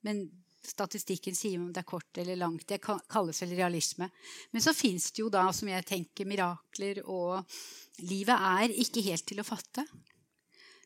men 0.07 0.23
statistikken 0.63 1.35
sier 1.35 1.59
om 1.59 1.73
det 1.73 1.83
er 1.83 1.89
kort 1.89 2.21
eller 2.21 2.39
langt. 2.39 2.69
Det 2.69 2.79
kalles 2.83 3.43
vel 3.43 3.57
realisme. 3.59 4.11
Men 4.53 4.63
så 4.65 4.75
fins 4.77 5.11
det 5.13 5.25
jo 5.25 5.33
da, 5.33 5.49
som 5.55 5.71
jeg 5.71 5.87
tenker, 5.89 6.29
mirakler, 6.29 7.03
og 7.07 7.43
livet 8.07 8.49
er 8.53 8.79
ikke 8.85 9.05
helt 9.09 9.27
til 9.27 9.43
å 9.43 9.47
fatte. 9.49 9.87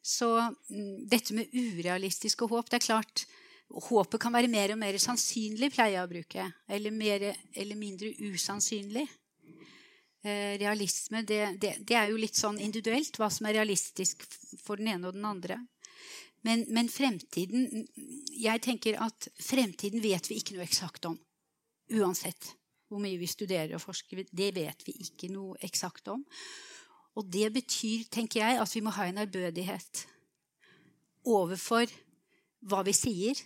Så 0.03 0.29
mm, 0.41 1.05
dette 1.07 1.35
med 1.37 1.53
urealistiske 1.55 2.49
håp 2.51 2.71
Det 2.71 2.81
er 2.81 2.87
klart, 2.89 3.27
håpet 3.73 4.21
kan 4.21 4.35
være 4.35 4.51
mer 4.53 4.75
og 4.75 4.81
mer 4.81 4.99
sannsynlig, 5.01 5.73
pleier 5.73 5.97
jeg 5.97 6.07
å 6.07 6.11
bruke. 6.11 6.47
Eller 6.69 6.95
mer 6.95 7.25
eller 7.31 7.79
mindre 7.79 8.13
usannsynlig. 8.33 9.07
Eh, 10.23 10.55
realisme, 10.61 11.25
det, 11.27 11.41
det, 11.59 11.77
det, 11.83 11.97
er 11.99 12.13
jo 12.13 12.21
litt 12.21 12.39
sånn 12.39 12.61
individuelt 12.63 13.17
hva 13.19 13.27
som 13.33 13.49
er 13.49 13.57
realistisk 13.59 14.23
for 14.63 14.79
den 14.79 14.93
ene 14.93 15.09
og 15.11 15.17
den 15.17 15.27
andre. 15.27 15.59
Men, 16.47 16.65
men, 16.75 16.89
fremtiden 16.91 17.87
Jeg 18.35 18.63
tenker 18.63 18.99
at 19.03 19.29
fremtiden 19.39 20.03
vet 20.03 20.27
vi 20.31 20.39
ikke 20.39 20.57
noe 20.57 20.67
eksakt 20.67 21.07
om. 21.11 21.17
Uansett 21.95 22.53
hvor 22.91 23.01
mye 23.03 23.19
vi 23.19 23.31
studerer 23.31 23.75
og 23.75 23.83
forsker. 23.83 24.27
Det 24.31 24.51
vet 24.55 24.87
vi 24.87 24.95
ikke 25.07 25.31
noe 25.33 25.57
eksakt 25.65 26.11
om. 26.13 26.23
Og 27.17 27.27
det 27.29 27.49
betyr, 27.55 28.07
tenker 28.13 28.43
jeg, 28.43 28.59
at 28.61 28.75
vi 28.75 28.83
må 28.85 28.93
ha 28.95 29.07
en 29.09 29.21
ærbødighet 29.25 30.07
overfor 31.29 31.91
hva 32.69 32.83
vi 32.87 32.95
sier. 32.97 33.39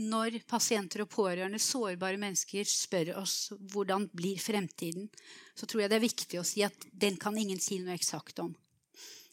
Når 0.00 0.38
pasienter 0.48 1.04
og 1.04 1.10
pårørende, 1.12 1.60
sårbare 1.60 2.20
mennesker, 2.20 2.64
spør 2.64 3.12
oss 3.20 3.50
hvordan 3.72 4.08
blir 4.16 4.40
fremtiden, 4.40 5.10
så 5.54 5.68
tror 5.68 5.84
jeg 5.84 5.92
det 5.92 5.98
er 5.98 6.06
viktig 6.06 6.40
å 6.40 6.46
si 6.46 6.64
at 6.64 6.88
den 6.92 7.18
kan 7.20 7.36
ingen 7.36 7.60
si 7.60 7.80
noe 7.82 7.96
eksakt 7.98 8.40
om. 8.44 8.54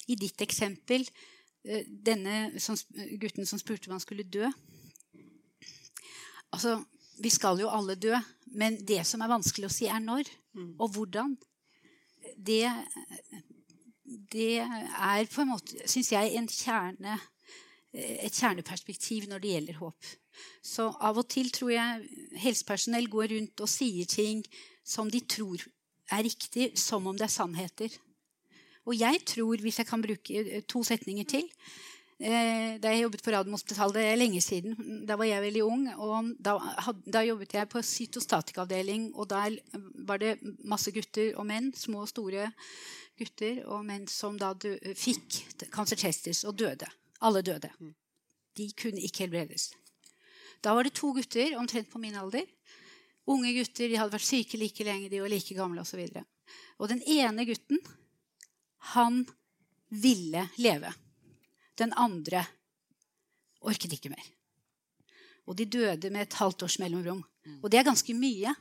I 0.07 0.15
ditt 0.19 0.41
eksempel, 0.43 1.05
eh, 1.63 1.87
denne 1.87 2.59
som, 2.63 2.75
gutten 3.19 3.47
som 3.47 3.59
spurte 3.59 3.89
om 3.89 3.97
han 3.97 4.03
skulle 4.03 4.27
dø 4.27 4.49
Altså, 6.55 6.77
vi 7.19 7.29
skal 7.29 7.59
jo 7.59 7.67
alle 7.67 7.97
dø, 7.99 8.15
men 8.55 8.77
det 8.87 9.01
som 9.05 9.21
er 9.21 9.31
vanskelig 9.31 9.67
å 9.67 9.73
si, 9.73 9.89
er 9.91 9.99
når 9.99 10.29
og 10.79 10.93
hvordan. 10.95 11.33
Det, 12.37 12.63
det 14.31 14.61
er 14.63 15.27
på 15.31 15.43
en 15.43 15.51
måte, 15.51 15.81
syns 15.89 16.13
jeg, 16.13 16.31
en 16.37 16.47
kjerne, 16.47 17.17
et 17.97 18.33
kjerneperspektiv 18.33 19.27
når 19.29 19.41
det 19.43 19.53
gjelder 19.53 19.79
håp. 19.81 20.09
Så 20.61 20.87
av 21.01 21.17
og 21.17 21.27
til 21.33 21.49
tror 21.53 21.73
jeg 21.73 22.07
helsepersonell 22.43 23.09
går 23.09 23.33
rundt 23.33 23.63
og 23.65 23.71
sier 23.71 24.05
ting 24.09 24.43
som 24.85 25.09
de 25.11 25.23
tror 25.25 25.63
er 26.13 26.23
riktig, 26.23 26.71
som 26.79 27.07
om 27.09 27.17
det 27.17 27.27
er 27.27 27.33
sannheter. 27.33 27.95
Og 28.87 28.95
jeg 28.95 29.19
tror, 29.27 29.59
hvis 29.59 29.81
jeg 29.81 29.87
kan 29.89 30.03
bruke 30.03 30.61
to 30.71 30.83
setninger 30.87 31.25
til 31.27 31.43
eh, 32.21 32.77
Da 32.79 32.93
jeg 32.93 33.03
jobbet 33.03 33.23
på 33.23 33.33
Radiumhospitalet, 33.33 33.97
det 33.97 34.05
er 34.05 34.21
lenge 34.21 34.41
siden, 34.41 34.77
da 35.07 35.17
var 35.19 35.27
jeg 35.27 35.43
veldig 35.43 35.63
ung. 35.65 35.87
og 35.97 36.31
Da, 36.39 36.55
da 37.05 37.25
jobbet 37.25 37.53
jeg 37.53 37.69
på 37.69 37.81
cytostatikavdeling, 37.81 39.11
og 39.15 39.29
der 39.29 39.57
var 40.07 40.17
det 40.17 40.37
masse 40.63 40.91
gutter 40.91 41.35
og 41.35 41.45
menn, 41.49 41.73
små 41.75 42.05
og 42.05 42.13
store 42.13 42.47
gutter 43.19 43.65
og 43.65 43.83
menn 43.85 44.07
som 44.07 44.37
da 44.39 44.53
fikk 44.95 45.43
cancer 45.73 45.99
testis 45.99 46.45
og 46.45 46.55
døde. 46.55 46.87
Alle 47.21 47.41
døde. 47.41 47.69
De 48.57 48.67
kunne 48.77 49.01
ikke 49.01 49.25
helbredes. 49.25 49.71
Da 50.63 50.73
var 50.73 50.85
det 50.85 50.95
to 50.97 51.11
gutter 51.13 51.55
omtrent 51.57 51.89
på 51.89 52.01
min 52.01 52.17
alder. 52.17 52.45
Unge 53.27 53.53
gutter, 53.53 53.89
de 53.89 53.97
hadde 53.99 54.13
vært 54.13 54.25
syke 54.25 54.57
like 54.57 54.85
lenge, 54.87 55.09
de 55.11 55.21
var 55.21 55.31
like 55.31 55.55
gamle 55.55 55.83
osv. 55.83 55.99
Og, 56.01 56.13
så 56.15 56.23
og 56.79 56.89
den 56.89 57.01
ene 57.03 57.45
gutten, 57.45 57.81
han 58.93 59.25
ville 59.89 60.47
leve. 60.57 60.93
Den 61.77 61.93
andre 61.97 62.45
orket 63.61 63.97
ikke 63.97 64.13
mer. 64.13 64.29
Og 65.47 65.57
de 65.57 65.65
døde 65.65 66.09
med 66.09 66.25
et 66.25 66.39
halvt 66.39 66.63
års 66.63 66.79
mellomrom. 66.79 67.21
Og 67.61 67.69
det 67.71 67.79
er 67.79 67.87
ganske 67.87 68.13
mye 68.17 68.53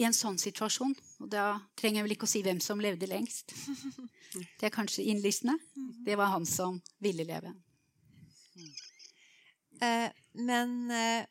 i 0.00 0.06
en 0.06 0.16
sånn 0.16 0.38
situasjon. 0.40 0.94
Og 1.22 1.28
da 1.30 1.60
trenger 1.78 2.00
jeg 2.00 2.06
vel 2.08 2.16
ikke 2.16 2.28
å 2.28 2.32
si 2.32 2.42
hvem 2.44 2.60
som 2.62 2.82
levde 2.82 3.10
lengst. 3.10 3.54
Det 4.58 4.66
er 4.66 4.74
kanskje 4.74 5.04
innlysende. 5.06 5.54
Det 6.02 6.16
var 6.18 6.32
han 6.32 6.46
som 6.48 6.80
ville 6.98 7.22
leve. 7.26 7.52
Eh, 9.78 10.08
men 10.34 10.90
eh, 10.90 11.22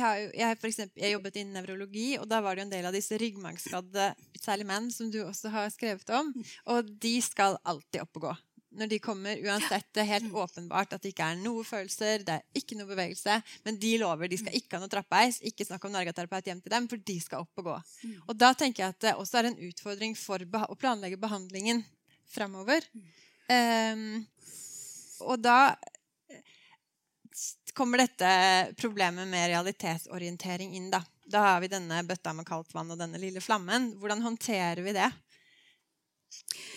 har, 0.00 0.22
jeg, 0.32 0.56
for 0.60 0.70
eksempel, 0.70 1.02
jeg 1.02 1.12
jobbet 1.12 1.36
innen 1.36 1.58
nevrologi, 1.58 2.08
og 2.16 2.24
da 2.30 2.40
var 2.40 2.56
det 2.56 2.64
jo 2.64 2.68
en 2.68 2.72
del 2.72 2.88
av 2.88 2.96
disse 2.96 3.18
ryggmargskadde, 3.20 4.10
særlig 4.40 4.68
menn, 4.70 4.88
som 4.94 5.12
du 5.12 5.20
også 5.26 5.52
har 5.52 5.68
skrevet 5.74 6.08
om. 6.16 6.32
Og 6.72 6.88
de 7.04 7.18
skal 7.24 7.60
alltid 7.68 8.02
opp 8.06 8.20
og 8.20 8.30
gå. 8.30 8.34
Når 8.78 8.90
de 8.92 9.00
kommer, 9.02 9.40
uansett. 9.42 9.88
Det 9.94 10.04
er 10.04 10.10
helt 10.12 10.34
åpenbart 10.34 10.92
at 10.94 11.02
det 11.02 11.10
ikke 11.12 11.26
er 11.32 11.40
noe 11.40 11.64
følelser, 11.66 12.22
det 12.26 12.38
er 12.38 12.60
ikke 12.60 12.78
noe 12.78 12.90
bevegelse. 12.92 13.40
Men 13.66 13.78
de 13.82 13.92
lover 13.98 14.30
de 14.30 14.38
skal 14.38 14.54
ikke 14.54 14.76
ha 14.76 14.82
noe 14.82 14.92
trappeis, 14.92 15.40
ikke 15.50 15.66
snakk 15.66 15.88
om 15.88 15.94
nargaterapeut 15.96 16.46
hjem 16.50 16.62
til 16.62 16.74
dem, 16.74 16.88
for 16.90 17.02
de 17.10 17.18
skal 17.24 17.42
opp 17.42 17.62
og 17.62 17.70
gå. 17.72 17.76
Og 18.28 18.34
da 18.38 18.52
tenker 18.54 18.84
jeg 18.84 18.94
at 18.94 19.04
det 19.08 19.14
også 19.18 19.40
er 19.40 19.50
en 19.50 19.60
utfordring 19.68 20.14
for 20.18 20.44
å 20.44 20.78
planlegge 20.78 21.20
behandlingen 21.20 21.82
framover. 22.30 22.84
Um, 23.48 24.26
og 25.24 25.40
da 25.40 25.74
kommer 27.74 28.02
dette 28.02 28.28
problemet 28.78 29.28
med 29.30 29.48
realitetsorientering 29.54 30.74
inn. 30.76 30.90
Da 30.92 31.02
Da 31.28 31.42
har 31.44 31.60
vi 31.60 31.68
denne 31.68 32.00
bøtta 32.08 32.32
med 32.32 32.46
kaldt 32.48 32.72
vann 32.72 32.90
og 32.90 32.96
denne 32.96 33.18
lille 33.20 33.40
flammen. 33.44 33.90
Hvordan 34.00 34.22
håndterer 34.24 34.80
vi 34.80 34.94
det? 34.96 35.10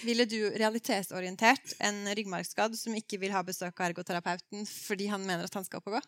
Ville 0.05 0.25
du 0.29 0.39
realitetsorientert 0.57 1.75
en 1.83 2.03
ryggmargskadd 2.15 2.75
som 2.77 2.95
ikke 2.97 3.19
vil 3.21 3.33
ha 3.35 3.43
besøk 3.45 3.75
av 3.77 3.91
ergoterapeuten 3.91 4.65
fordi 4.69 5.09
han 5.11 5.23
mener 5.27 5.47
at 5.47 5.57
han 5.57 5.67
skal 5.67 5.81
opp 5.81 5.91
og 5.91 5.99
gå? 5.99 6.03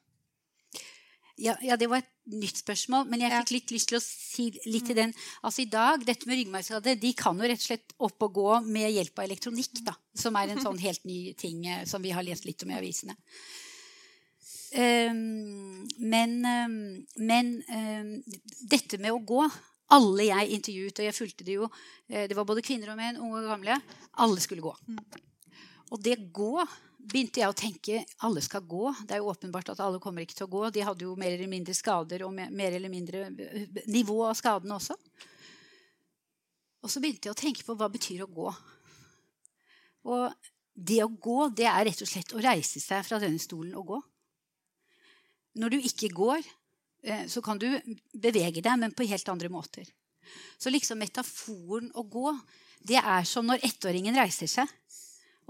Ja, 1.41 1.55
ja, 1.65 1.75
det 1.81 1.87
var 1.89 2.03
et 2.03 2.11
nytt 2.29 2.59
spørsmål, 2.61 3.07
men 3.09 3.23
jeg 3.23 3.33
fikk 3.33 3.53
litt 3.55 3.71
lyst 3.73 3.89
til 3.89 3.97
å 3.97 4.03
si 4.03 4.45
litt 4.69 4.85
til 4.85 4.99
den. 4.99 5.13
Altså 5.41 5.63
i 5.63 5.69
dag, 5.71 6.03
Dette 6.05 6.29
med 6.29 6.37
ryggmargskade 6.37 6.93
de 7.01 7.13
kan 7.17 7.39
jo 7.39 7.49
rett 7.49 7.63
og 7.63 7.69
slett 7.71 7.95
opp 7.97 8.25
og 8.27 8.37
gå 8.37 8.49
med 8.67 8.91
hjelp 8.93 9.17
av 9.17 9.25
elektronikk. 9.25 9.81
da, 9.87 9.95
Som 10.13 10.37
er 10.37 10.53
en 10.53 10.61
sånn 10.61 10.77
helt 10.85 11.03
ny 11.09 11.33
ting 11.33 11.65
eh, 11.65 11.85
som 11.89 12.05
vi 12.05 12.13
har 12.13 12.25
lest 12.25 12.45
litt 12.45 12.61
om 12.63 12.73
i 12.73 12.77
avisene. 12.77 13.17
Um, 14.73 15.83
men, 16.01 16.39
um, 16.45 16.77
men 17.21 17.51
um, 17.69 18.13
dette 18.69 18.97
med 18.97 19.13
å 19.13 19.21
gå 19.21 19.43
Alle 19.91 20.29
jeg 20.29 20.55
intervjuet, 20.55 20.99
og 20.99 21.05
jeg 21.05 21.15
fulgte 21.17 21.45
det 21.45 21.57
jo 21.57 21.67
uh, 21.67 22.23
Det 22.29 22.37
var 22.37 22.47
både 22.47 22.63
kvinner 22.65 22.93
og 22.93 22.97
menn, 22.97 23.19
unge 23.19 23.43
og 23.43 23.51
gamle. 23.51 23.77
Alle 24.23 24.41
skulle 24.43 24.63
gå. 24.63 24.73
Og 25.91 26.01
det 26.01 26.17
gå 26.33 26.55
begynte 27.03 27.41
jeg 27.41 27.51
å 27.51 27.57
tenke 27.57 27.99
alle 28.23 28.41
skal 28.41 28.63
gå. 28.67 28.93
Det 29.03 29.17
er 29.17 29.21
jo 29.21 29.31
åpenbart 29.33 29.73
at 29.73 29.81
alle 29.83 29.99
kommer 30.01 30.23
ikke 30.23 30.37
til 30.39 30.47
å 30.47 30.53
gå. 30.53 30.63
De 30.73 30.85
hadde 30.87 31.05
jo 31.05 31.17
mer 31.19 31.35
eller 31.35 31.51
mindre 31.51 31.75
skader 31.75 32.23
og 32.25 32.33
mer 32.33 32.71
eller 32.71 32.91
mindre 32.91 33.27
nivå 33.91 34.21
av 34.29 34.37
skadene 34.39 34.77
også. 34.79 34.95
Og 36.83 36.91
så 36.91 37.03
begynte 37.03 37.29
jeg 37.29 37.35
å 37.35 37.39
tenke 37.39 37.63
på 37.67 37.75
hva 37.79 37.89
betyr 37.91 38.23
å 38.25 38.31
gå. 38.31 38.49
Og 40.13 40.49
det 40.73 40.99
å 41.03 41.11
gå, 41.11 41.37
det 41.55 41.67
er 41.69 41.85
rett 41.87 42.01
og 42.03 42.09
slett 42.09 42.33
å 42.35 42.41
reise 42.43 42.81
seg 42.81 43.05
fra 43.05 43.19
denne 43.21 43.41
stolen 43.41 43.75
og 43.79 43.93
gå. 43.93 44.01
Når 45.61 45.75
du 45.75 45.85
ikke 45.85 46.09
går, 46.09 46.41
eh, 46.41 46.62
så 47.27 47.41
kan 47.43 47.59
du 47.59 47.67
bevege 48.13 48.61
deg, 48.63 48.79
men 48.79 48.93
på 48.95 49.07
helt 49.09 49.29
andre 49.29 49.49
måter. 49.51 49.87
Så 50.57 50.71
liksom 50.71 51.01
metaforen 51.03 51.89
å 51.99 52.05
gå, 52.07 52.31
det 52.83 52.99
er 53.01 53.25
som 53.27 53.47
når 53.47 53.63
ettåringen 53.67 54.15
reiser 54.15 54.49
seg. 54.51 54.69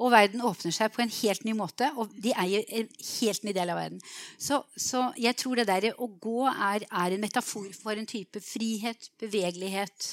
Og 0.01 0.09
verden 0.09 0.41
åpner 0.41 0.73
seg 0.73 0.89
på 0.93 1.03
en 1.03 1.11
helt 1.19 1.43
ny 1.45 1.53
måte, 1.53 1.85
og 2.01 2.09
de 2.17 2.31
eier 2.41 2.65
en 2.79 2.87
helt 2.89 3.43
ny 3.45 3.53
del 3.53 3.69
av 3.69 3.77
verden. 3.77 3.99
Så, 4.41 4.63
så 4.73 5.05
jeg 5.21 5.37
tror 5.37 5.61
det 5.61 5.67
der 5.69 5.91
å 5.93 6.07
gå 6.09 6.47
er, 6.49 6.87
er, 6.87 7.13
en 7.13 7.21
metafor 7.21 7.67
for 7.77 7.93
en 7.93 8.09
type 8.09 8.41
frihet, 8.41 9.11
bevegelighet 9.21 10.07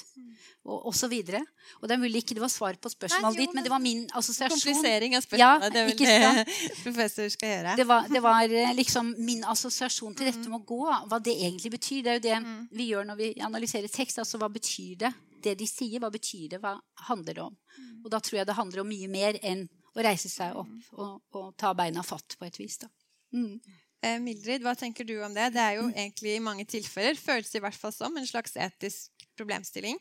og 0.69 0.91
osv. 0.91 1.15
Og, 1.15 1.49
og 1.81 1.89
det 1.89 1.97
er 1.97 2.03
mulig 2.03 2.21
ikke 2.21 2.37
det 2.37 2.45
var 2.45 2.53
svar 2.53 2.77
på 2.77 2.93
spørsmålet 2.93 3.41
ditt, 3.41 3.57
men 3.57 3.65
det 3.65 3.73
var 3.73 3.81
min 3.81 4.05
assosiasjon. 4.21 4.59
Komplisering 4.59 5.17
av 5.17 5.25
spørsmålet. 5.25 5.65
Ja, 5.65 5.73
det 5.73 5.81
er 5.81 5.89
vel 5.89 6.45
det 6.45 6.77
professor 6.85 7.33
skal 7.33 7.55
gjøre. 7.55 7.79
Det 7.81 7.89
var, 7.89 8.13
det 8.13 8.25
var, 8.27 8.57
eh, 8.61 8.77
liksom 8.77 9.15
min 9.17 9.49
assosiasjon 9.49 10.13
til 10.19 10.29
dette 10.29 10.45
med 10.45 10.61
å 10.61 10.65
gå. 10.69 10.83
Hva 11.09 11.23
det 11.25 11.39
egentlig 11.41 11.73
betyr. 11.79 12.05
Det 12.05 12.13
er 12.13 12.21
jo 12.21 12.27
det 12.29 12.37
mm. 12.45 12.61
vi 12.77 12.93
gjør 12.93 13.09
når 13.09 13.21
vi 13.23 13.33
analyserer 13.49 13.89
tekst. 13.89 14.21
altså 14.21 14.43
Hva 14.43 14.53
betyr 14.53 15.07
det? 15.07 15.15
Det 15.43 15.57
de 15.59 15.69
sier, 15.69 16.01
hva 16.03 16.11
betyr 16.13 16.49
det? 16.55 16.63
Hva 16.63 16.77
handler 17.09 17.37
det 17.37 17.45
om? 17.45 17.57
Og 18.05 18.11
da 18.13 18.21
tror 18.21 18.41
jeg 18.41 18.49
det 18.49 18.59
handler 18.59 18.83
om 18.83 18.91
mye 18.91 19.11
mer 19.13 19.39
enn 19.43 19.67
å 19.97 20.05
reise 20.05 20.31
seg 20.31 20.57
opp 20.61 20.91
og, 20.95 21.15
og 21.35 21.47
ta 21.59 21.73
beina 21.75 22.05
fatt 22.07 22.37
på 22.39 22.47
et 22.47 22.59
vis. 22.61 22.79
Da. 22.83 22.91
Mm. 23.35 23.57
Eh, 24.01 24.21
Mildrid, 24.23 24.63
hva 24.65 24.77
tenker 24.79 25.05
du 25.05 25.17
om 25.25 25.35
det? 25.35 25.51
Det 25.57 25.63
er 25.65 25.79
jo 25.79 25.89
egentlig 25.91 26.37
i 26.37 26.45
mange 26.45 26.65
tilfeller 26.69 27.19
føles 27.19 27.53
i 27.55 27.63
hvert 27.63 27.77
fall 27.77 27.93
som 27.93 28.17
en 28.17 28.29
slags 28.29 28.57
etisk 28.57 29.27
problemstilling. 29.37 29.99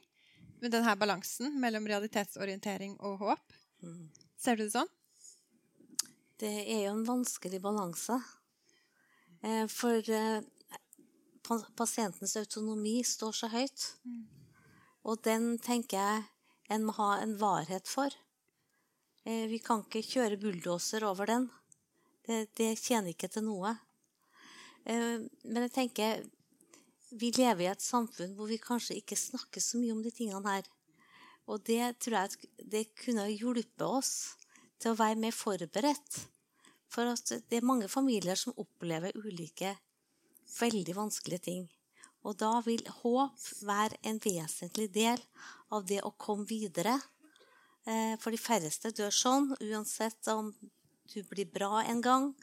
Med 0.60 0.74
denne 0.76 0.94
balansen 1.00 1.56
mellom 1.60 1.88
realitetsorientering 1.88 2.98
og 3.08 3.22
håp. 3.24 3.60
Ser 4.40 4.60
du 4.60 4.66
det 4.66 4.74
sånn? 4.74 4.90
Det 6.40 6.52
er 6.66 6.86
jo 6.86 6.94
en 6.94 7.06
vanskelig 7.08 7.60
balanse. 7.64 8.16
Eh, 9.44 9.66
for 9.72 10.12
eh, 10.16 10.44
pasientens 11.80 12.36
autonomi 12.40 13.00
står 13.08 13.36
så 13.36 13.50
høyt. 13.52 13.88
Og 15.08 15.22
den 15.26 15.54
tenker 15.64 16.00
jeg 16.00 16.26
en 16.74 16.86
må 16.86 16.96
ha 17.00 17.16
en 17.22 17.36
varhet 17.40 17.88
for. 17.90 18.14
Eh, 19.26 19.46
vi 19.52 19.60
kan 19.64 19.84
ikke 19.86 20.06
kjøre 20.06 20.40
bulldoser 20.42 21.06
over 21.08 21.30
den. 21.30 21.48
Det, 22.26 22.50
det 22.60 22.76
tjener 22.82 23.14
ikke 23.14 23.32
til 23.32 23.48
noe. 23.48 23.76
Eh, 24.86 25.24
men 25.44 25.66
jeg 25.66 25.76
tenker 25.76 26.26
vi 27.10 27.32
lever 27.34 27.66
i 27.66 27.72
et 27.72 27.82
samfunn 27.82 28.36
hvor 28.38 28.50
vi 28.52 28.60
kanskje 28.62 29.00
ikke 29.00 29.18
snakker 29.18 29.64
så 29.64 29.80
mye 29.82 29.96
om 29.96 30.04
de 30.06 30.14
tingene 30.14 30.46
her. 30.46 30.68
Og 31.50 31.64
det 31.66 31.96
tror 32.04 32.20
jeg 32.20 32.50
det 32.76 32.84
kunne 33.00 33.26
hjulpet 33.32 33.86
oss 33.86 34.14
til 34.80 34.94
å 34.94 35.00
være 35.00 35.18
mer 35.18 35.34
forberedt. 35.34 36.20
For 36.90 37.10
det 37.10 37.58
er 37.58 37.66
mange 37.66 37.90
familier 37.90 38.38
som 38.38 38.58
opplever 38.62 39.18
ulike 39.18 39.76
veldig 40.60 40.96
vanskelige 40.98 41.46
ting. 41.50 41.68
Og 42.28 42.36
da 42.40 42.58
vil 42.66 42.84
håp 43.02 43.46
være 43.66 44.00
en 44.10 44.20
vesentlig 44.24 44.90
del 44.96 45.22
av 45.76 45.86
det 45.88 46.02
å 46.04 46.16
komme 46.20 46.48
videre. 46.50 46.98
Eh, 47.88 48.16
for 48.20 48.36
de 48.36 48.42
færreste 48.42 48.92
dør 48.96 49.14
sånn, 49.16 49.54
uansett 49.62 50.28
om 50.34 50.52
du 51.10 51.22
blir 51.30 51.48
bra 51.50 51.84
en 51.86 52.02
gang, 52.06 52.34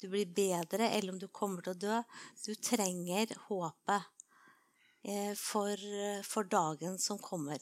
du 0.00 0.08
blir 0.08 0.30
bedre, 0.30 0.88
eller 0.88 1.12
om 1.12 1.18
du 1.18 1.28
kommer 1.28 1.62
til 1.62 1.74
å 1.74 1.82
dø. 1.82 1.98
Du 2.46 2.54
trenger 2.54 3.34
håpet 3.48 4.08
eh, 5.02 5.34
for, 5.36 5.88
for 6.26 6.48
dagen 6.48 6.98
som 7.02 7.18
kommer. 7.18 7.60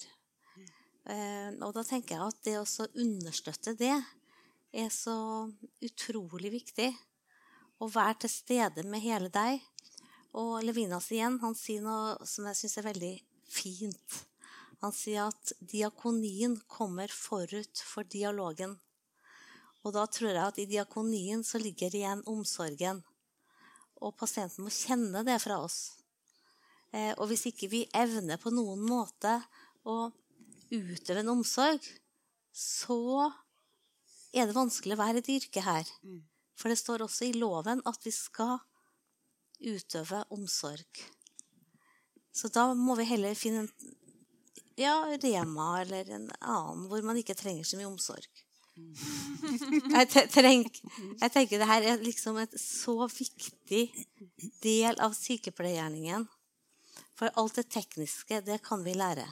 Eh, 1.07 1.51
og 1.63 1.73
da 1.77 1.85
tenker 1.87 2.17
jeg 2.17 2.27
at 2.27 2.41
det 2.47 2.57
å 2.59 2.89
understøtte 2.99 3.77
det 3.79 3.95
er 4.77 4.91
så 4.93 5.17
utrolig 5.85 6.53
viktig. 6.59 6.91
Å 7.77 7.89
være 7.93 8.23
til 8.25 8.33
stede 8.33 8.85
med 8.89 9.05
hele 9.05 9.29
deg. 9.33 9.61
Og 10.37 10.61
Levinas 10.65 11.09
igjen, 11.15 11.39
han 11.41 11.55
sier 11.57 11.85
noe 11.85 12.17
som 12.29 12.45
jeg 12.51 12.59
syns 12.61 12.79
er 12.81 12.89
veldig 12.91 13.13
fint. 13.49 14.17
Han 14.85 14.93
sier 14.93 15.31
at 15.31 15.53
diakonien 15.65 16.59
kommer 16.69 17.09
forut 17.09 17.81
for 17.81 18.05
dialogen. 18.05 18.75
Og 19.87 19.95
da 19.97 20.05
tror 20.11 20.35
jeg 20.35 20.43
at 20.43 20.59
i 20.61 20.69
diakonien 20.69 21.45
så 21.47 21.61
ligger 21.63 21.95
igjen 21.95 22.25
omsorgen. 22.29 23.01
Og 24.03 24.13
pasienten 24.19 24.67
må 24.67 24.73
kjenne 24.75 25.23
det 25.25 25.39
fra 25.41 25.61
oss. 25.63 25.97
Eh, 26.93 27.15
og 27.17 27.31
hvis 27.31 27.47
ikke 27.49 27.71
vi 27.73 27.87
evner 27.97 28.41
på 28.43 28.53
noen 28.53 28.83
måte 28.85 29.39
å 29.89 30.11
utøve 30.69 31.23
en 31.23 31.33
omsorg, 31.39 31.81
så 32.53 33.31
er 34.37 34.49
det 34.49 34.57
vanskelig 34.57 34.97
å 34.97 35.01
være 35.01 35.23
et 35.23 35.33
yrke 35.33 35.65
her. 35.65 35.89
For 36.57 36.73
det 36.73 36.81
står 36.81 37.07
også 37.07 37.31
i 37.31 37.37
loven 37.39 37.81
at 37.89 38.05
vi 38.05 38.13
skal 38.13 38.59
utøve 39.61 40.25
omsorg. 40.35 41.05
Så 42.37 42.51
da 42.53 42.69
må 42.77 42.97
vi 42.99 43.09
heller 43.09 43.37
finne 43.39 43.65
en 43.65 43.71
ja, 44.77 44.97
Rema 45.23 45.81
eller 45.81 46.11
en 46.13 46.27
annen 46.41 46.85
hvor 46.91 47.05
man 47.07 47.17
ikke 47.17 47.37
trenger 47.39 47.65
så 47.65 47.79
mye 47.79 47.89
omsorg. 47.89 48.29
Jeg, 48.77 50.09
treng, 50.35 50.67
jeg 50.69 51.33
tenker 51.33 51.61
det 51.63 51.69
her 51.71 51.87
er 51.95 52.03
liksom 52.05 52.37
et 52.43 52.53
så 52.61 53.07
viktig 53.09 53.87
del 54.61 55.01
av 55.01 55.17
sykepleiergjerningen. 55.17 56.27
For 57.17 57.33
alt 57.41 57.57
det 57.57 57.71
tekniske, 57.73 58.43
det 58.45 58.61
kan 58.67 58.85
vi 58.85 58.93
lære. 58.99 59.25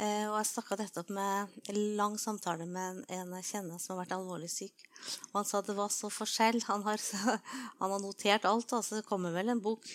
Eh, 0.00 0.26
og 0.30 0.38
jeg 0.38 0.48
snakka 0.48 0.78
nettopp 0.80 1.10
med 1.12 1.56
en 1.68 1.78
lang 1.98 2.14
samtale 2.20 2.64
med 2.64 3.02
en 3.12 3.32
jeg 3.36 3.48
kjenner 3.50 3.80
som 3.82 3.94
har 3.94 4.06
vært 4.06 4.14
alvorlig 4.16 4.48
syk. 4.48 4.86
Og 5.30 5.40
han 5.42 5.48
sa 5.48 5.60
det 5.60 5.76
var 5.76 5.90
så 5.92 6.08
forskjell. 6.12 6.62
Han 6.70 6.86
har, 6.86 7.02
han 7.80 7.92
har 7.92 8.00
notert 8.00 8.46
alt, 8.48 8.72
altså 8.72 9.00
det 9.00 9.08
kommer 9.08 9.34
vel 9.36 9.52
en 9.52 9.60
bok. 9.60 9.90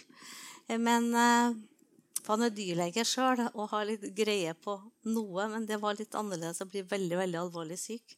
Eh, 0.67 0.77
men 0.77 1.09
eh, 1.17 1.55
han 2.27 2.45
er 2.45 2.53
dyrlege 2.53 3.05
sjøl 3.05 3.47
og 3.47 3.71
har 3.73 3.87
litt 3.89 4.05
greie 4.17 4.53
på 4.57 4.77
noe, 5.09 5.47
men 5.49 5.65
det 5.69 5.79
var 5.81 5.97
litt 5.97 6.17
annerledes 6.17 6.61
å 6.61 6.69
bli 6.69 6.85
veldig, 6.85 7.17
veldig 7.23 7.41
alvorlig 7.41 7.79
syk. 7.81 8.17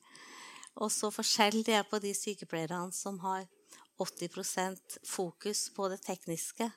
Og 0.84 0.92
så 0.94 1.08
forskjell 1.14 1.64
det 1.68 1.80
er 1.80 1.88
på 1.88 2.02
de 2.04 2.12
sykepleierne 2.16 2.92
som 2.96 3.22
har 3.24 3.48
80% 4.04 5.00
fokus 5.08 5.70
på 5.74 5.88
det 5.90 6.02
tekniske 6.04 6.68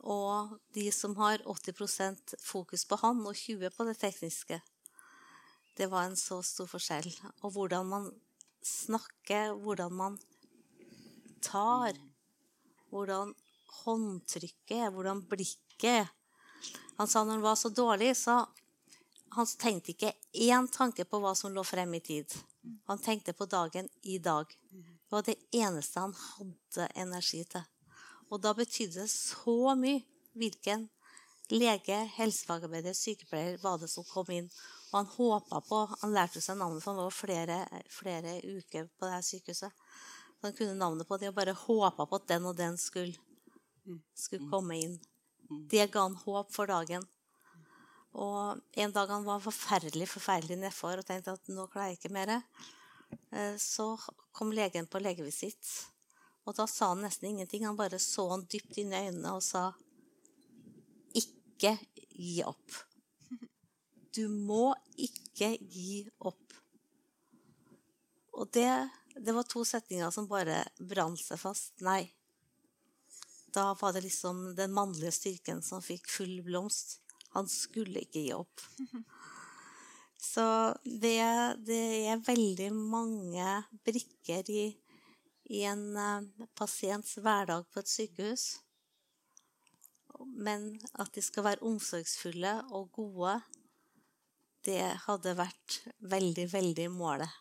og 0.00 0.56
de 0.74 0.86
som 0.92 1.16
har 1.16 1.42
80% 1.44 2.34
fokus 2.40 2.86
på 2.88 2.98
han 3.02 3.20
og 3.26 3.36
20 3.36 3.70
på 3.74 3.86
det 3.88 3.98
tekniske. 4.00 4.60
Det 5.76 5.88
var 5.90 6.08
en 6.08 6.16
så 6.16 6.40
stor 6.44 6.68
forskjell. 6.70 7.10
Og 7.44 7.52
hvordan 7.52 7.86
man 7.86 8.08
snakker, 8.64 9.52
hvordan 9.60 9.92
man 9.96 10.18
tar, 11.44 11.96
hvordan 12.90 13.34
håndtrykket 13.84 14.76
er, 14.76 14.90
hvordan 14.90 15.22
blikket 15.28 15.90
er. 15.90 16.08
Han 16.98 17.08
sa 17.08 17.24
når 17.24 17.38
han 17.38 17.44
var 17.44 17.56
så 17.56 17.70
dårlig, 17.72 18.14
så 18.16 18.42
han 19.36 19.46
tenkte 19.46 19.94
ikke 19.94 20.12
én 20.34 20.68
tanke 20.72 21.06
på 21.08 21.20
hva 21.22 21.32
som 21.38 21.54
lå 21.54 21.64
frem 21.64 21.94
i 21.96 22.02
tid. 22.04 22.34
Han 22.90 22.98
tenkte 23.00 23.32
på 23.32 23.46
dagen 23.46 23.88
i 24.02 24.18
dag. 24.18 24.46
Det 24.70 25.14
var 25.14 25.22
det 25.26 25.38
eneste 25.56 26.02
han 26.02 26.14
hadde 26.14 26.88
energi 26.94 27.44
til. 27.44 27.64
Og 28.30 28.40
da 28.42 28.54
betydde 28.54 29.02
det 29.02 29.10
så 29.10 29.74
mye 29.78 30.02
hvilken 30.38 30.86
lege, 31.50 31.96
helsefagarbeider, 32.14 32.94
sykepleier 32.94 33.58
var 33.62 33.80
det 33.82 33.90
som 33.90 34.06
kom 34.06 34.30
inn. 34.34 34.48
Og 34.90 34.98
han 35.00 35.10
håpa 35.16 35.60
på 35.66 35.80
Han 36.00 36.14
lærte 36.14 36.42
seg 36.42 36.58
navnet, 36.58 36.82
for 36.82 36.94
han 36.94 37.04
var 37.04 37.14
flere, 37.14 37.58
flere 37.90 38.38
uker 38.42 38.88
på 38.96 39.06
det 39.06 39.14
her 39.16 39.26
sykehuset. 39.26 39.70
Så 40.40 40.46
han 40.46 40.56
kunne 40.56 40.78
navnet 40.78 41.08
på 41.08 41.18
det 41.20 41.30
og 41.30 41.38
bare 41.38 41.56
håpa 41.66 42.06
på 42.06 42.20
at 42.20 42.28
den 42.30 42.46
og 42.48 42.56
den 42.58 42.78
skulle, 42.80 43.18
skulle 44.14 44.50
komme 44.50 44.78
inn. 44.78 44.98
Det 45.70 45.90
ga 45.90 46.06
han 46.06 46.18
håp 46.22 46.54
for 46.54 46.70
dagen. 46.70 47.04
Og 48.14 48.58
en 48.82 48.92
dag 48.94 49.10
han 49.10 49.26
var 49.26 49.42
forferdelig 49.42 50.08
forferdelig 50.10 50.58
nedfor 50.58 50.98
og 50.98 51.06
tenkte 51.06 51.34
at 51.36 51.50
nå 51.50 51.66
klarer 51.70 51.92
jeg 51.92 52.00
ikke 52.00 52.14
mer, 52.14 52.32
eh, 53.30 53.54
så 53.58 53.92
kom 54.34 54.50
legen 54.54 54.88
på 54.90 55.02
legevisitt 55.02 55.68
og 56.50 56.56
da 56.58 56.66
sa 56.66 56.90
han 56.90 57.04
nesten 57.04 57.30
ingenting. 57.30 57.64
Han 57.68 57.78
bare 57.78 58.00
så 58.02 58.26
han 58.32 58.46
dypt 58.50 58.80
inn 58.82 58.92
i 58.92 59.02
øynene 59.06 59.36
og 59.38 59.44
sa 59.46 59.70
ikke 61.16 61.76
gi 62.10 62.40
opp. 62.46 62.78
Du 64.10 64.24
må 64.28 64.72
ikke 64.98 65.52
gi 65.70 66.02
opp. 66.18 66.56
Og 68.40 68.50
det, 68.56 68.70
det 69.14 69.34
var 69.36 69.46
to 69.46 69.62
setninger 69.68 70.10
som 70.14 70.26
bare 70.30 70.64
brant 70.78 71.22
seg 71.22 71.38
fast. 71.38 71.76
Nei. 71.86 72.02
Da 73.54 73.70
var 73.78 73.94
det 73.94 74.02
liksom 74.06 74.50
den 74.58 74.74
mannlige 74.74 75.14
styrken 75.14 75.62
som 75.62 75.82
fikk 75.84 76.10
full 76.10 76.40
blomst. 76.46 76.98
Han 77.36 77.46
skulle 77.50 78.02
ikke 78.02 78.24
gi 78.24 78.34
opp. 78.34 78.66
Så 80.20 80.44
det, 80.84 81.18
det 81.66 81.82
er 82.10 82.26
veldig 82.26 82.70
mange 82.74 83.54
brikker 83.86 84.50
i 84.50 84.64
i 85.50 85.64
en 85.66 85.84
uh, 85.98 86.46
pasients 86.58 87.16
hverdag 87.18 87.66
på 87.72 87.82
et 87.82 87.90
sykehus. 87.90 88.44
Men 90.20 90.74
at 91.00 91.12
de 91.16 91.22
skal 91.24 91.46
være 91.46 91.64
omsorgsfulle 91.66 92.52
og 92.76 92.90
gode, 92.94 93.38
det 94.68 94.82
hadde 95.06 95.38
vært 95.38 95.80
veldig, 96.12 96.46
veldig 96.52 96.86
målet. 96.92 97.38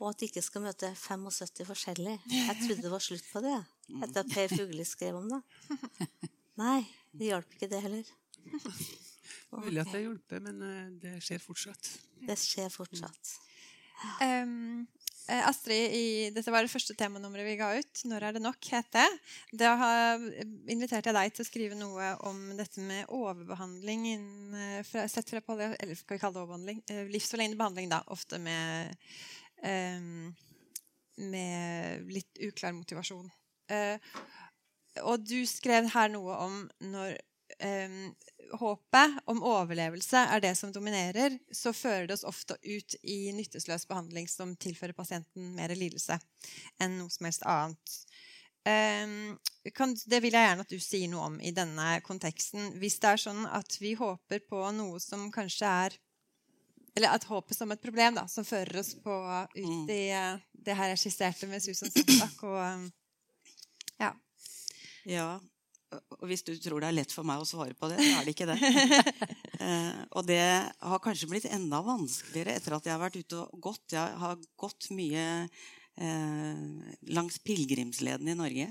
Og 0.00 0.08
at 0.10 0.18
de 0.18 0.26
ikke 0.26 0.42
skal 0.42 0.64
møte 0.64 0.90
75 0.98 1.62
forskjellige. 1.68 2.18
Jeg 2.32 2.56
trodde 2.62 2.82
det 2.82 2.92
var 2.92 3.04
slutt 3.04 3.28
på 3.30 3.44
det 3.44 3.58
etter 4.00 4.24
at 4.24 4.32
Per 4.32 4.50
Fugli 4.56 4.86
skrev 4.88 5.20
om 5.20 5.28
det. 5.30 5.40
Nei, 6.62 6.80
det 7.12 7.30
hjalp 7.30 7.54
ikke 7.54 7.68
det 7.70 7.82
heller. 7.84 8.10
Mulig 9.54 9.84
at 9.84 9.92
det 9.92 10.02
hjelper, 10.02 10.42
men 10.42 10.62
eh, 10.66 10.90
det 11.04 11.14
skjer 11.22 11.42
fortsatt. 11.42 11.92
Det 12.26 12.36
skjer 12.40 12.72
fortsatt. 12.72 13.36
Um, 14.18 14.82
Eh, 14.84 15.03
Astrid, 15.26 15.92
i, 15.96 16.06
dette 16.34 16.52
var 16.52 16.64
det 16.64 16.72
første 16.72 16.92
temanummeret 16.98 17.46
vi 17.46 17.56
ga 17.56 17.70
ut. 17.78 18.02
'Når 18.04 18.26
er 18.26 18.36
det 18.36 18.42
nok?' 18.44 18.68
het 18.74 18.90
det. 18.92 19.06
Da 19.56 19.72
inviterte 20.68 21.08
jeg 21.08 21.16
deg 21.16 21.32
til 21.32 21.44
å 21.44 21.48
skrive 21.48 21.78
noe 21.78 22.10
om 22.28 22.42
dette 22.58 22.84
med 22.84 23.08
overbehandling 23.08 24.06
innen, 24.12 24.54
eh, 24.54 24.82
fra, 24.84 25.06
sett 25.08 25.30
fra 25.30 25.40
eller 25.48 25.94
skal 25.94 26.16
vi 26.16 26.20
kalle 26.20 26.34
det 26.34 26.42
overbehandling? 26.42 26.82
Eh, 26.90 27.08
livsforlengende 27.08 27.56
behandling, 27.56 27.88
da. 27.88 28.02
Ofte 28.08 28.38
med, 28.38 28.96
um, 29.64 30.34
med 31.16 32.12
litt 32.12 32.42
uklar 32.44 32.76
motivasjon. 32.76 33.30
Uh, 33.72 33.98
og 35.02 35.24
du 35.24 35.46
skrev 35.48 35.88
her 35.94 36.08
noe 36.12 36.36
om 36.36 36.70
når 36.80 37.16
um, 37.64 38.14
håpet 38.60 39.18
om 39.30 39.42
overlevelse 39.42 40.20
er 40.30 40.42
det 40.44 40.54
som 40.58 40.72
dominerer, 40.72 41.38
så 41.52 41.72
fører 41.74 42.06
det 42.08 42.18
oss 42.18 42.26
ofte 42.28 42.56
ut 42.62 42.96
i 43.02 43.32
nyttesløs 43.34 43.88
behandling 43.90 44.28
som 44.30 44.54
tilfører 44.56 44.96
pasienten 44.96 45.54
mer 45.56 45.74
lidelse 45.76 46.18
enn 46.82 46.98
noe 47.00 47.12
som 47.12 47.28
helst 47.28 47.46
annet. 47.48 47.96
Eh, 48.64 49.70
kan, 49.76 49.92
det 50.06 50.22
vil 50.24 50.32
jeg 50.32 50.48
gjerne 50.48 50.64
at 50.64 50.72
du 50.72 50.80
sier 50.80 51.10
noe 51.12 51.28
om 51.28 51.36
i 51.44 51.52
denne 51.56 51.98
konteksten. 52.04 52.72
Hvis 52.80 52.96
det 53.02 53.12
er 53.12 53.22
sånn 53.26 53.44
at 53.52 53.76
vi 53.80 53.92
håper 53.98 54.44
på 54.48 54.62
noe 54.76 55.00
som 55.02 55.30
kanskje 55.34 55.76
er 55.86 56.00
Eller 56.94 57.10
at 57.10 57.24
håpet 57.26 57.56
som 57.56 57.72
et 57.74 57.80
problem, 57.82 58.14
da, 58.14 58.22
som 58.30 58.46
fører 58.46 58.78
oss 58.78 58.92
på 59.02 59.14
ut 59.56 59.88
i 59.90 60.04
uh, 60.14 60.38
det 60.54 60.76
her 60.78 60.92
jeg 60.92 61.00
skisserte 61.02 61.48
med 61.50 61.58
Susan 61.58 61.90
Sontag 61.90 62.44
og 62.46 62.60
um, 62.62 62.84
Ja. 63.98 64.12
Ja, 65.02 65.40
og 66.16 66.26
hvis 66.28 66.44
du 66.46 66.52
tror 66.60 66.82
det 66.82 66.90
er 66.90 66.96
lett 66.98 67.12
for 67.14 67.26
meg 67.26 67.42
å 67.42 67.48
svare 67.48 67.76
på 67.78 67.88
det, 67.90 67.98
så 68.00 68.20
er 68.20 68.26
det 68.26 68.34
ikke 68.34 68.48
det. 68.50 68.58
eh, 69.66 69.98
og 70.14 70.26
det 70.28 70.42
har 70.42 71.02
kanskje 71.04 71.30
blitt 71.30 71.48
enda 71.50 71.80
vanskeligere 71.84 72.56
etter 72.58 72.76
at 72.76 72.88
jeg 72.88 72.94
har 72.94 73.02
vært 73.02 73.18
ute 73.20 73.42
og 73.42 73.66
gått. 73.68 73.84
Jeg 73.94 74.20
har 74.22 74.40
gått 74.60 74.88
mye 74.94 75.26
eh, 75.44 76.64
langs 77.16 77.40
pilegrimsleden 77.44 78.32
i 78.32 78.38
Norge. 78.38 78.70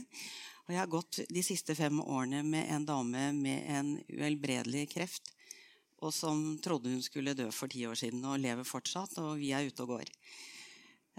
Og 0.63 0.71
jeg 0.71 0.79
har 0.79 0.91
gått 0.91 1.19
de 1.27 1.43
siste 1.43 1.75
fem 1.75 1.99
årene 2.01 2.43
med 2.47 2.69
en 2.71 2.85
dame 2.87 3.29
med 3.35 3.67
en 3.67 3.95
uhelbredelig 4.07 4.87
kreft. 4.93 5.33
Og 6.03 6.11
som 6.15 6.41
trodde 6.63 6.91
hun 6.91 7.03
skulle 7.03 7.35
dø 7.35 7.49
for 7.55 7.71
ti 7.71 7.85
år 7.87 7.99
siden, 7.99 8.23
og 8.27 8.41
lever 8.43 8.67
fortsatt. 8.67 9.17
Og 9.23 9.37
vi 9.39 9.51
er 9.55 9.67
ute 9.67 9.85
og 9.85 9.97
går. 9.97 10.11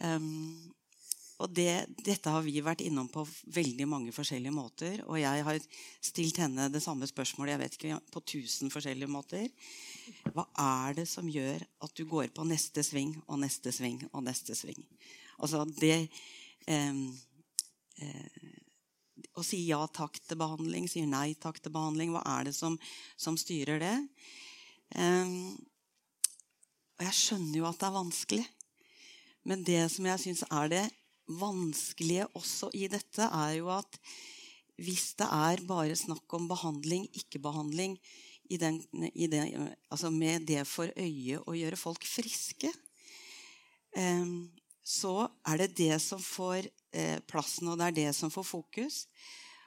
Um, 0.01 0.74
og 1.45 1.53
det, 1.53 1.85
dette 2.01 2.33
har 2.33 2.41
vi 2.45 2.57
vært 2.65 2.81
innom 2.87 3.11
på 3.13 3.23
veldig 3.53 3.87
mange 3.89 4.13
forskjellige 4.17 4.55
måter. 4.55 5.03
Og 5.05 5.19
jeg 5.21 5.43
har 5.45 5.59
stilt 6.01 6.39
henne 6.41 6.71
det 6.73 6.81
samme 6.81 7.05
spørsmålet 7.09 7.53
jeg 7.53 7.61
vet 7.61 7.77
ikke, 7.77 7.99
på 8.15 8.23
tusen 8.33 8.73
forskjellige 8.73 9.13
måter. 9.13 9.51
Hva 10.33 10.47
er 10.65 10.97
det 11.01 11.05
som 11.11 11.29
gjør 11.29 11.61
at 11.85 11.93
du 11.99 12.07
går 12.09 12.33
på 12.33 12.47
neste 12.49 12.85
sving 12.87 13.13
og 13.27 13.43
neste 13.45 13.75
sving 13.77 14.01
og 14.13 14.25
neste 14.25 14.57
sving? 14.57 14.81
Altså 15.37 15.67
det 15.69 16.09
eh, 16.71 17.05
eh, 18.01 18.51
Å 19.35 19.43
si 19.45 19.65
ja 19.67 19.83
takk 19.91 20.17
til 20.23 20.39
behandling, 20.39 20.89
sier 20.89 21.07
nei 21.11 21.35
takk 21.37 21.61
til 21.61 21.75
behandling. 21.75 22.15
Hva 22.15 22.25
er 22.39 22.49
det 22.49 22.57
som, 22.57 22.79
som 23.21 23.37
styrer 23.37 23.83
det? 23.83 23.95
Eh, 24.97 25.39
og 26.95 27.09
jeg 27.11 27.21
skjønner 27.21 27.61
jo 27.61 27.69
at 27.69 27.81
det 27.81 27.91
er 27.91 27.99
vanskelig. 28.01 28.45
Men 29.45 29.65
det 29.67 29.83
som 29.93 30.07
jeg 30.09 30.23
syns 30.23 30.47
er 30.49 30.71
det 30.73 30.85
vanskelige 31.29 32.27
også 32.37 32.71
i 32.77 32.89
dette, 32.93 33.27
er 33.27 33.59
jo 33.59 33.71
at 33.75 33.99
hvis 34.83 35.15
det 35.19 35.29
er 35.31 35.63
bare 35.69 35.95
snakk 35.97 36.35
om 36.35 36.49
behandling, 36.51 37.07
ikke-behandling, 37.15 37.97
altså 39.91 40.11
med 40.11 40.49
det 40.51 40.65
for 40.67 40.91
øye 40.91 41.39
å 41.47 41.55
gjøre 41.55 41.79
folk 41.79 42.05
friske, 42.09 42.73
eh, 43.97 44.35
så 44.85 45.15
er 45.49 45.63
det 45.63 45.77
det 45.79 45.97
som 46.03 46.21
får 46.21 46.67
eh, 46.93 47.21
plassen, 47.25 47.71
og 47.71 47.79
det 47.81 47.87
er 47.89 47.99
det 48.03 48.11
som 48.19 48.33
får 48.33 48.45
fokus. 48.45 49.07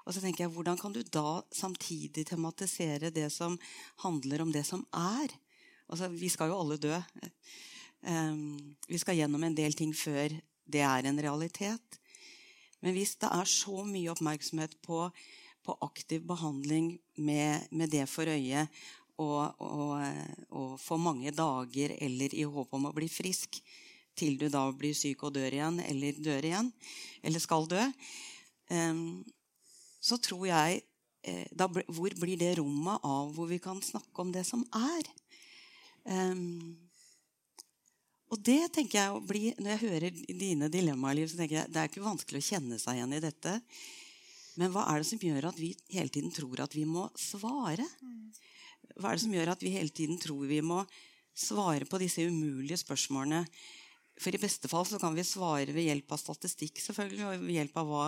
Og 0.08 0.14
så 0.16 0.22
tenker 0.24 0.46
jeg, 0.46 0.54
Hvordan 0.56 0.78
kan 0.80 0.94
du 0.96 1.02
da 1.04 1.42
samtidig 1.52 2.24
tematisere 2.30 3.12
det 3.12 3.28
som 3.34 3.58
handler 4.06 4.42
om 4.46 4.54
det 4.54 4.64
som 4.66 4.86
er? 4.96 5.34
Altså, 5.90 6.08
Vi 6.08 6.30
skal 6.30 6.52
jo 6.52 6.60
alle 6.62 6.78
dø. 6.78 6.96
Um, 8.08 8.76
vi 8.88 8.98
skal 9.02 9.18
gjennom 9.18 9.44
en 9.44 9.56
del 9.58 9.74
ting 9.74 9.92
før 9.92 10.32
det 10.68 10.84
er 10.86 11.08
en 11.08 11.22
realitet. 11.24 12.00
Men 12.84 12.94
hvis 12.94 13.16
det 13.22 13.30
er 13.34 13.50
så 13.50 13.84
mye 13.88 14.12
oppmerksomhet 14.14 14.78
på, 14.86 15.08
på 15.66 15.78
aktiv 15.86 16.24
behandling 16.28 16.94
med, 17.16 17.68
med, 17.72 17.92
det 17.92 18.06
for 18.10 18.30
øye, 18.30 18.68
og, 19.18 19.58
og, 19.58 19.98
og, 20.54 20.74
for 20.80 21.02
mange 21.02 21.34
dager 21.34 21.96
eller 21.98 22.36
i 22.38 22.46
håp 22.46 22.76
om 22.78 22.86
å 22.90 22.94
bli 22.94 23.10
frisk 23.10 23.58
til 24.18 24.38
du 24.38 24.48
da 24.54 24.68
blir 24.74 24.94
syk 24.98 25.26
og 25.26 25.34
dør 25.36 25.54
igjen, 25.54 25.80
eller 25.86 26.22
dør 26.22 26.46
igjen, 26.46 26.70
eller 27.26 27.42
skal 27.42 27.68
dø, 27.70 27.82
um, 28.74 29.26
så 30.02 30.18
tror 30.22 30.46
jeg 30.48 30.82
eh, 31.26 31.46
da, 31.52 31.68
Hvor 31.68 32.14
blir 32.22 32.38
det 32.40 32.56
rommet 32.58 33.04
av 33.06 33.34
hvor 33.36 33.50
vi 33.50 33.60
kan 33.62 33.82
snakke 33.84 34.22
om 34.22 34.32
det 34.34 34.46
som 34.48 34.64
er? 34.74 35.10
Um, 36.08 36.78
og 38.28 38.42
det 38.44 38.60
tenker 38.76 39.00
jeg 39.00 39.22
blir, 39.28 39.54
Når 39.62 39.72
jeg 39.74 39.84
hører 39.86 40.18
dine 40.40 40.68
dilemmaer, 40.72 41.16
Liv, 41.16 41.30
så 41.32 41.40
tenker 41.40 41.62
jeg 41.62 41.72
det 41.72 41.80
er 41.80 41.92
ikke 41.92 42.04
vanskelig 42.04 42.42
å 42.42 42.48
kjenne 42.50 42.80
seg 42.82 43.00
igjen 43.00 43.16
i 43.16 43.24
dette. 43.24 43.54
Men 44.58 44.74
hva 44.74 44.88
er 44.92 45.00
det 45.00 45.08
som 45.08 45.22
gjør 45.22 45.48
at 45.52 45.60
vi 45.62 45.72
hele 45.94 46.12
tiden 46.12 46.34
tror 46.34 46.64
at 46.66 46.76
vi 46.76 46.84
må 46.90 47.06
svare? 47.20 47.86
Hva 48.98 49.12
er 49.12 49.18
det 49.20 49.24
som 49.24 49.36
gjør 49.36 49.54
at 49.54 49.64
vi 49.64 49.76
hele 49.76 49.94
tiden 49.94 50.20
tror 50.20 50.48
vi 50.50 50.60
må 50.66 50.82
svare 51.38 51.88
på 51.88 52.00
disse 52.02 52.26
umulige 52.26 52.82
spørsmålene? 52.82 53.46
For 54.18 54.34
i 54.34 54.42
beste 54.42 54.70
fall 54.72 54.88
så 54.90 55.00
kan 55.00 55.16
vi 55.16 55.26
svare 55.28 55.72
ved 55.76 55.86
hjelp 55.86 56.16
av 56.16 56.20
statistikk 56.20 56.82
selvfølgelig, 56.82 57.28
og 57.28 57.44
ved 57.46 57.54
hjelp 57.60 57.78
av 57.78 57.92
hva, 57.92 58.08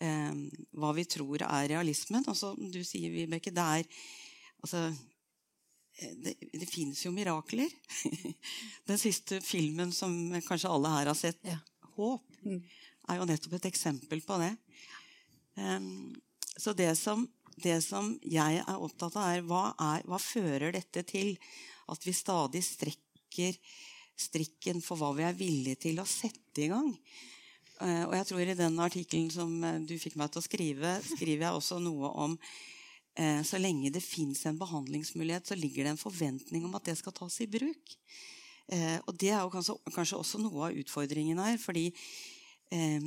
eh, 0.00 0.36
hva 0.78 0.92
vi 0.94 1.04
tror 1.10 1.42
er 1.42 1.72
realismen. 1.74 2.24
Og 2.30 2.38
som 2.38 2.54
du 2.70 2.80
sier, 2.86 3.10
Vibeke, 3.10 3.52
det 3.52 3.66
er 3.80 3.88
altså, 4.62 4.86
det, 5.94 6.34
det 6.52 6.66
finnes 6.66 7.04
jo 7.04 7.12
mirakler. 7.14 7.70
Den 8.88 8.98
siste 8.98 9.40
filmen 9.44 9.92
som 9.94 10.14
kanskje 10.46 10.70
alle 10.70 10.90
her 10.96 11.10
har 11.12 11.18
sett, 11.18 11.40
ja. 11.46 11.60
'Håp', 11.94 12.40
mm. 12.42 12.60
er 13.08 13.20
jo 13.20 13.26
nettopp 13.30 13.52
et 13.60 13.70
eksempel 13.70 14.22
på 14.26 14.38
det. 14.42 14.50
Um, 15.54 16.10
så 16.58 16.74
det 16.74 16.90
som, 16.98 17.22
det 17.62 17.78
som, 17.86 18.16
jeg 18.26 18.58
er 18.58 18.82
opptatt 18.82 19.14
av, 19.14 19.28
er 19.30 19.46
hva, 19.46 19.68
er 19.78 20.02
hva, 20.10 20.18
fører 20.18 20.74
dette 20.74 21.04
til? 21.06 21.36
At 21.86 22.02
vi 22.02 22.16
stadig 22.16 22.64
strekker 22.66 23.54
strikken 24.18 24.82
for 24.82 24.98
hva 24.98 25.12
vi 25.14 25.26
er 25.26 25.38
villige 25.38 25.84
til 25.86 26.02
å 26.02 26.08
sette 26.08 26.66
i 26.66 26.70
gang. 26.72 26.90
Uh, 27.78 28.04
og 28.08 28.18
jeg 28.18 28.30
tror 28.32 28.42
i 28.42 28.58
den 28.58 28.82
artikkelen 28.82 29.30
som 29.30 29.54
eh, 29.66 29.80
du 29.86 29.94
fikk 29.98 30.18
meg 30.18 30.30
til 30.30 30.42
å 30.42 30.46
skrive, 30.46 30.98
skriver 31.06 31.46
jeg 31.46 31.58
også 31.58 31.78
noe 31.82 32.10
om 32.26 32.38
Eh, 32.38 32.73
så 33.14 33.60
lenge 33.60 33.92
det 33.94 34.00
fins 34.02 34.40
en 34.48 34.56
behandlingsmulighet, 34.58 35.46
så 35.46 35.54
ligger 35.54 35.86
det 35.86 35.90
en 35.92 36.00
forventning 36.00 36.64
om 36.66 36.72
at 36.74 36.88
det 36.88 36.96
skal 36.98 37.14
tas 37.14 37.36
i 37.44 37.46
bruk. 37.46 37.92
Eh, 38.72 38.96
og 39.04 39.18
det 39.20 39.28
er 39.30 39.42
jo 39.42 39.50
kanskje, 39.52 39.74
kanskje 39.92 40.16
også 40.20 40.38
noe 40.40 40.68
av 40.68 40.76
utfordringen 40.80 41.38
her. 41.42 41.58
fordi 41.60 41.86
eh, 42.72 43.00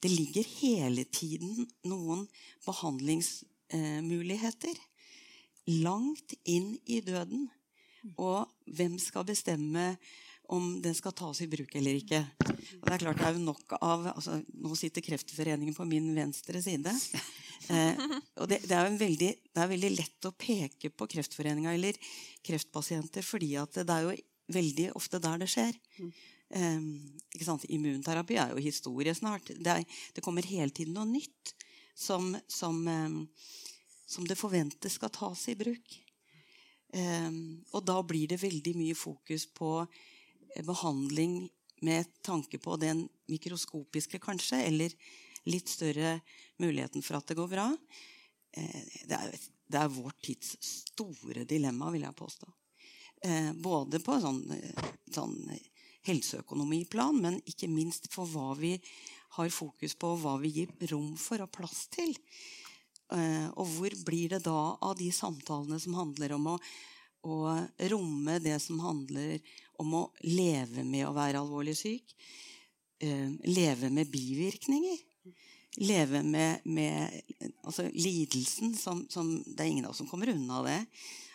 det 0.00 0.10
ligger 0.10 0.44
hele 0.60 1.04
tiden 1.04 1.68
noen 1.84 2.28
behandlingsmuligheter 2.66 4.74
langt 5.80 6.34
inn 6.44 6.78
i 6.84 7.00
døden. 7.00 7.50
Og 8.20 8.48
hvem 8.66 8.98
skal 9.00 9.24
bestemme 9.24 9.96
om 10.52 10.82
den 10.82 10.94
skal 10.96 11.14
tas 11.16 11.40
i 11.40 11.48
bruk 11.48 11.72
eller 11.78 11.96
ikke. 12.00 12.20
Og 12.80 12.84
det 12.84 12.94
er 12.96 13.02
klart 13.04 13.20
det 13.20 13.26
er 13.28 13.38
jo 13.38 13.46
nok 13.46 13.74
av, 13.78 14.10
altså, 14.12 14.36
Nå 14.60 14.76
sitter 14.78 15.04
Kreftforeningen 15.04 15.76
på 15.76 15.86
min 15.88 16.10
venstre 16.16 16.62
side. 16.64 16.92
Eh, 17.72 18.00
og 18.42 18.48
det, 18.50 18.58
det, 18.68 18.76
er 18.76 18.90
veldig, 19.00 19.28
det, 19.48 19.60
er 19.62 19.68
veldig, 19.70 19.90
lett 19.96 20.26
å 20.28 20.34
peke 20.36 20.90
på 20.92 21.06
Kreftforeninga 21.08 21.72
eller 21.72 21.96
kreftpasienter, 22.44 23.24
fordi 23.24 23.54
det 23.72 23.86
er 23.88 24.04
jo 24.04 24.16
veldig 24.52 24.90
ofte 24.98 25.20
der 25.22 25.40
det 25.40 25.48
skjer. 25.48 25.78
Eh, 26.54 27.64
Immunterapi 27.72 28.36
er 28.36 28.52
jo 28.52 28.60
historie 28.60 29.14
snart. 29.16 29.48
Det, 29.48 29.78
er, 29.78 30.00
det 30.12 30.24
kommer 30.24 30.44
hele 30.44 30.74
tiden 30.76 30.92
noe 30.98 31.08
nytt 31.08 31.54
som, 31.96 32.34
som, 32.48 32.82
eh, 32.88 33.16
som 34.06 34.28
det 34.28 34.36
forventes 34.36 34.98
skal 34.98 35.14
tas 35.14 35.48
i 35.48 35.56
bruk. 35.56 35.96
Eh, 36.94 37.30
og 37.72 37.86
da 37.86 37.96
blir 38.06 38.28
det 38.30 38.42
veldig 38.42 38.76
mye 38.78 38.98
fokus 38.98 39.48
på 39.50 39.78
behandling 40.62 41.48
med 41.84 42.08
tanke 42.22 42.58
på 42.62 42.76
den 42.80 43.08
mikroskopiske, 43.28 44.20
kanskje, 44.22 44.62
eller 44.68 44.94
litt 45.50 45.68
større 45.68 46.20
muligheten 46.62 47.02
for 47.04 47.18
at 47.18 47.28
det 47.28 47.36
går 47.38 47.50
bra. 47.50 47.68
Eh, 48.56 48.82
det 49.08 49.18
er, 49.18 49.34
det 49.66 49.80
er 49.80 49.92
vår 49.92 50.14
tids 50.22 50.54
store 50.94 51.44
dilemma, 51.48 51.90
vil 51.92 52.06
jeg 52.06 52.18
påstå. 52.18 52.50
Eh, 53.24 53.52
både 53.52 54.00
på 54.04 54.16
sånn, 54.20 54.42
sånn 55.12 55.38
helseøkonomiplan, 56.04 57.20
men 57.20 57.40
ikke 57.48 57.70
minst 57.72 58.10
for 58.12 58.28
hva 58.28 58.52
vi 58.58 58.76
har 59.38 59.50
fokus 59.50 59.96
på, 59.98 60.14
hva 60.20 60.36
vi 60.42 60.52
gir 60.60 60.90
rom 60.92 61.14
for 61.18 61.42
og 61.42 61.52
plass 61.54 61.86
til. 61.92 62.14
Eh, 63.12 63.48
og 63.52 63.68
hvor 63.76 63.96
blir 64.06 64.36
det 64.36 64.44
da 64.46 64.74
av 64.80 64.96
de 64.98 65.10
samtalene 65.12 65.80
som 65.80 65.96
handler 65.98 66.36
om 66.36 66.52
å, 66.54 66.58
å 67.28 67.36
romme 67.92 68.38
det 68.44 68.56
som 68.62 68.80
handler 68.84 69.40
om 69.82 69.96
å 69.98 70.04
leve 70.26 70.84
med 70.86 71.06
å 71.08 71.14
være 71.16 71.40
alvorlig 71.40 71.76
syk. 71.78 72.14
Eh, 73.02 73.34
leve 73.50 73.90
med 73.90 74.10
bivirkninger. 74.12 75.02
Leve 75.82 76.22
med, 76.22 76.62
med 76.64 77.20
altså, 77.66 77.88
lidelsen 77.90 78.76
som, 78.78 79.02
som, 79.10 79.40
Det 79.42 79.64
er 79.64 79.72
ingen 79.72 79.88
av 79.88 79.94
oss 79.94 80.02
som 80.02 80.08
kommer 80.10 80.30
unna 80.30 80.62
det. 80.66 80.80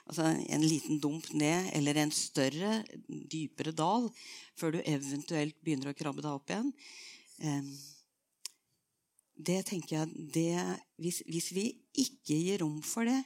Altså, 0.09 0.25
en 0.31 0.63
liten 0.65 0.99
dump 1.03 1.27
ned 1.37 1.69
eller 1.77 1.99
en 1.99 2.11
større, 2.15 2.79
dypere 3.07 3.75
dal 3.75 4.07
før 4.57 4.77
du 4.77 4.79
eventuelt 4.81 5.59
begynner 5.61 5.91
å 5.91 5.97
krabbe 5.97 6.23
deg 6.23 6.31
opp 6.33 6.49
igjen. 6.49 6.71
Det 9.39 9.59
tenker 9.69 9.99
jeg 9.99 10.29
det, 10.33 10.79
hvis, 10.99 11.21
hvis, 11.29 11.51
vi 11.55 11.65
ikke 12.01 12.35
gir 12.35 12.63
rom 12.63 12.81
for 12.83 13.07
det, 13.07 13.21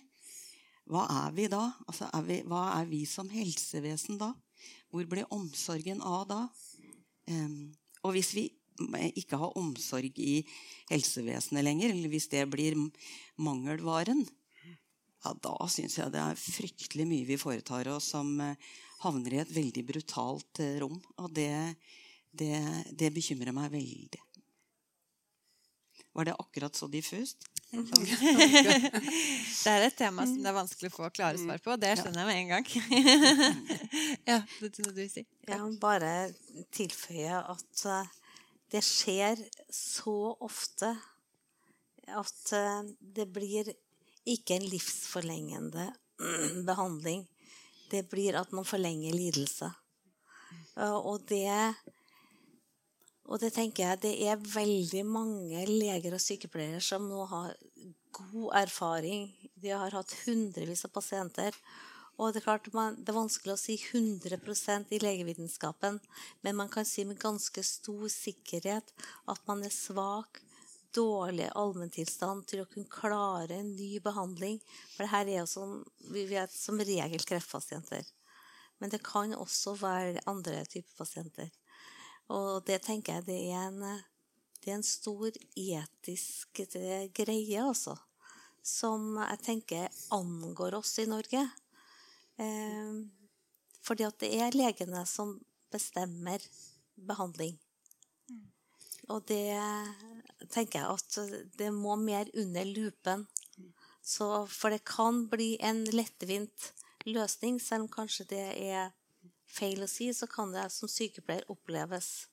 hva 0.91 1.07
er 1.23 1.31
vi 1.33 1.47
da? 1.49 1.63
Altså, 1.87 2.09
er 2.13 2.25
vi, 2.27 2.41
hva 2.49 2.67
er 2.75 2.89
vi 2.89 3.01
som 3.09 3.29
helsevesen 3.31 4.19
da? 4.21 4.33
Hvor 4.93 5.07
blir 5.09 5.25
omsorgen 5.33 6.03
av 6.05 6.27
da? 6.29 6.41
Og 8.03 8.13
hvis 8.13 8.29
vi 8.37 8.43
ikke 9.17 9.39
har 9.41 9.57
omsorg 9.57 10.19
i 10.21 10.43
helsevesenet 10.91 11.65
lenger, 11.65 11.93
eller 11.93 12.11
hvis 12.13 12.29
det 12.29 12.43
blir 12.51 12.77
mangelvaren, 13.41 14.21
ja, 15.23 15.31
da 15.39 15.55
syns 15.71 15.97
jeg 15.97 16.11
det 16.11 16.19
er 16.19 16.39
fryktelig 16.39 17.05
mye 17.07 17.27
vi 17.27 17.39
foretar 17.39 17.87
oss 17.93 18.09
som 18.11 18.33
uh, 18.43 18.57
havner 19.05 19.37
i 19.37 19.41
et 19.43 19.53
veldig 19.55 19.83
brutalt 19.87 20.59
uh, 20.59 20.73
rom. 20.83 20.97
Og 21.23 21.31
det, 21.31 21.53
det, 22.35 22.57
det 22.91 23.13
bekymrer 23.15 23.55
meg 23.55 23.71
veldig. 23.71 24.19
Var 26.13 26.25
det 26.25 26.35
akkurat 26.39 26.75
så 26.75 26.87
diffust? 26.87 27.49
det 27.73 29.71
er 29.71 29.81
et 29.87 29.95
tema 29.97 30.27
som 30.29 30.35
det 30.37 30.49
er 30.51 30.53
vanskelig 30.55 30.91
å 30.91 30.93
få 30.93 31.07
klare 31.15 31.39
svar 31.41 31.61
på. 31.63 31.73
Det 31.81 31.95
skjønner 31.97 32.21
jeg 32.21 32.27
med 32.29 32.37
en 32.41 32.51
gang. 32.51 32.65
ja, 34.29 34.37
det 34.59 34.69
er 34.69 34.85
noe 34.85 34.93
du 34.93 35.07
si. 35.09 35.23
Jeg 35.47 35.57
vil 35.63 35.79
bare 35.81 36.11
tilføye 36.75 37.39
at 37.55 37.85
eh, 37.89 38.11
det 38.75 38.83
skjer 38.85 39.41
så 39.73 40.17
ofte 40.45 40.91
at 42.13 42.53
eh, 42.53 42.81
det 42.99 43.25
blir 43.33 43.73
ikke 44.29 44.59
en 44.59 44.69
livsforlengende 44.69 45.89
behandling. 46.69 47.25
Det 47.89 48.05
blir 48.11 48.37
at 48.37 48.53
man 48.53 48.69
forlenger 48.69 49.17
lidelse. 49.17 49.71
Og 50.77 51.25
det 51.29 51.73
og 53.31 53.39
det 53.39 53.53
tenker 53.55 53.85
jeg 53.85 54.01
det 54.03 54.13
er 54.27 54.41
veldig 54.53 55.03
mange 55.07 55.63
leger 55.69 56.15
og 56.15 56.21
sykepleiere 56.21 56.81
som 56.83 57.05
nå 57.07 57.23
har 57.31 57.55
god 58.13 58.49
erfaring. 58.63 59.29
De 59.55 59.71
har 59.71 59.95
hatt 59.95 60.15
hundrevis 60.25 60.83
av 60.85 60.93
pasienter. 60.93 61.55
Og 62.21 62.29
det 62.29 62.43
er 62.43 62.45
klart 62.45 62.67
man, 62.75 62.97
det 62.99 63.09
er 63.09 63.17
vanskelig 63.17 63.55
å 63.55 63.59
si 63.59 63.75
100% 63.79 64.91
i 64.93 64.99
legevitenskapen, 65.01 65.97
men 66.45 66.57
man 66.59 66.69
kan 66.69 66.85
si 66.85 67.07
med 67.09 67.17
ganske 67.21 67.63
stor 67.65 68.05
sikkerhet 68.13 68.93
at 69.33 69.41
man 69.49 69.63
er 69.65 69.73
svak, 69.73 70.43
dårlig 70.93 71.47
allmenntilstand 71.57 72.45
til 72.45 72.61
å 72.61 72.67
kunne 72.69 72.91
klare 72.91 73.57
en 73.57 73.71
ny 73.73 73.95
behandling. 74.03 74.59
For 74.93 75.01
det 75.01 75.13
her 75.15 75.31
er 75.31 75.39
jo 75.39 75.47
som, 75.49 75.79
vi 76.13 76.27
vet, 76.29 76.53
som 76.53 76.77
regel 76.77 77.25
kreftpasienter. 77.25 78.05
Men 78.77 78.93
det 78.93 79.01
kan 79.01 79.33
også 79.33 79.73
være 79.81 80.21
andre 80.29 80.61
typer 80.69 80.93
pasienter. 80.99 81.49
Og 82.31 82.63
det 82.67 82.79
tenker 82.85 83.19
jeg 83.19 83.27
det 83.27 83.39
er 83.51 83.67
en, 83.67 83.81
det 84.63 84.71
er 84.71 84.77
en 84.77 84.87
stor 84.87 85.35
etisk 85.59 86.63
eh, 86.79 87.09
greie, 87.15 87.59
altså. 87.63 87.97
Som 88.63 89.17
jeg 89.19 89.41
tenker 89.43 90.03
angår 90.15 90.77
oss 90.79 90.95
i 91.03 91.07
Norge. 91.09 91.43
Eh, 92.39 93.03
fordi 93.83 94.07
at 94.07 94.19
det 94.23 94.31
er 94.39 94.55
legene 94.55 95.03
som 95.09 95.35
bestemmer 95.73 96.43
behandling. 96.95 97.57
Og 99.11 99.25
det 99.27 99.51
tenker 100.53 100.79
jeg 100.79 100.93
at 100.95 101.57
det 101.59 101.71
må 101.75 101.97
mer 101.99 102.29
under 102.39 102.69
lupen. 102.69 103.25
Så, 104.03 104.45
for 104.51 104.71
det 104.71 104.83
kan 104.87 105.25
bli 105.31 105.55
en 105.63 105.83
lettvint 105.91 106.71
løsning, 107.07 107.59
selv 107.59 107.85
om 107.85 107.91
kanskje 107.91 108.27
det 108.31 108.45
er 108.59 108.91
feil 109.53 109.83
å 109.85 109.89
si, 109.89 110.09
så 110.13 110.27
kan 110.29 110.53
det 110.53 110.67
som 110.73 110.89
sykepleier 110.91 111.45
oppleves 111.51 112.27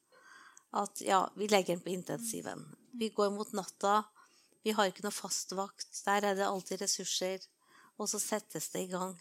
at 0.70 1.00
ja, 1.02 1.24
vi 1.36 1.48
legger 1.48 1.74
den 1.74 1.84
på 1.84 1.92
intensiven. 1.94 2.64
Vi 2.92 3.08
går 3.14 3.30
mot 3.34 3.52
natta. 3.52 4.04
Vi 4.62 4.74
har 4.76 4.90
ikke 4.90 5.04
noe 5.06 5.14
fastvakt. 5.14 5.90
Der 6.06 6.30
er 6.30 6.38
det 6.38 6.46
alltid 6.46 6.82
ressurser. 6.84 7.42
Og 7.98 8.08
så 8.08 8.20
settes 8.22 8.70
det 8.72 8.86
i 8.86 8.90
gang. 8.92 9.16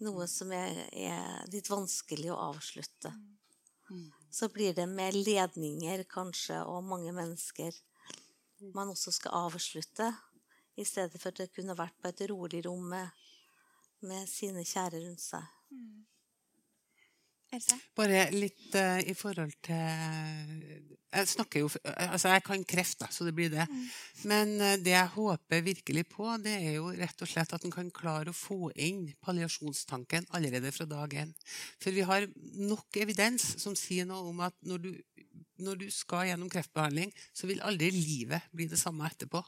Noe 0.00 0.26
som 0.30 0.52
er, 0.54 0.84
er 0.94 1.50
litt 1.52 1.68
vanskelig 1.70 2.30
å 2.32 2.38
avslutte. 2.50 3.12
Så 4.30 4.48
blir 4.54 4.74
det 4.74 4.86
med 4.86 5.16
ledninger, 5.18 6.04
kanskje, 6.08 6.60
og 6.62 6.86
mange 6.86 7.12
mennesker 7.12 7.74
man 8.76 8.92
også 8.92 9.12
skal 9.16 9.48
avslutte. 9.48 10.12
I 10.78 10.86
stedet 10.86 11.18
for 11.18 11.32
at 11.32 11.40
det 11.42 11.50
kunne 11.52 11.76
vært 11.76 11.96
på 12.00 12.08
et 12.12 12.22
rolig 12.30 12.62
rom 12.64 12.86
med, 12.92 13.10
med 14.06 14.28
sine 14.30 14.62
kjære 14.64 15.02
rundt 15.02 15.24
seg. 15.24 15.48
Else? 17.50 17.76
Bare 17.98 18.28
litt 18.30 18.74
uh, 18.78 19.00
i 19.02 19.14
forhold 19.18 19.56
til 19.66 19.74
Jeg 21.10 21.30
snakker 21.32 21.64
jo 21.64 21.70
Altså, 21.82 22.30
jeg 22.30 22.44
kan 22.46 22.62
kreft, 22.68 23.00
da, 23.00 23.08
så 23.10 23.26
det 23.26 23.34
blir 23.34 23.50
det. 23.50 23.66
Men 24.30 24.54
uh, 24.62 24.76
det 24.78 24.94
jeg 24.94 25.12
håper 25.16 25.64
virkelig 25.66 26.04
på, 26.12 26.28
det 26.44 26.54
er 26.60 26.78
jo 26.78 26.92
rett 26.94 27.26
og 27.26 27.30
slett 27.30 27.56
at 27.56 27.66
en 27.66 27.74
kan 27.74 27.90
klare 27.94 28.30
å 28.30 28.36
få 28.36 28.70
inn 28.78 29.08
palliasjonstanken 29.24 30.30
allerede 30.36 30.70
fra 30.74 30.86
dag 30.86 31.18
én. 31.24 31.34
For 31.82 31.94
vi 31.96 32.06
har 32.06 32.28
nok 32.60 33.02
evidens 33.02 33.56
som 33.58 33.74
sier 33.78 34.06
noe 34.06 34.30
om 34.30 34.46
at 34.46 34.54
når 34.62 34.86
du, 34.86 34.90
når 35.58 35.84
du 35.84 35.88
skal 35.94 36.28
gjennom 36.30 36.50
kreftbehandling, 36.52 37.10
så 37.34 37.50
vil 37.50 37.62
aldri 37.66 37.90
livet 37.94 38.46
bli 38.54 38.70
det 38.70 38.78
samme 38.78 39.10
etterpå. 39.10 39.42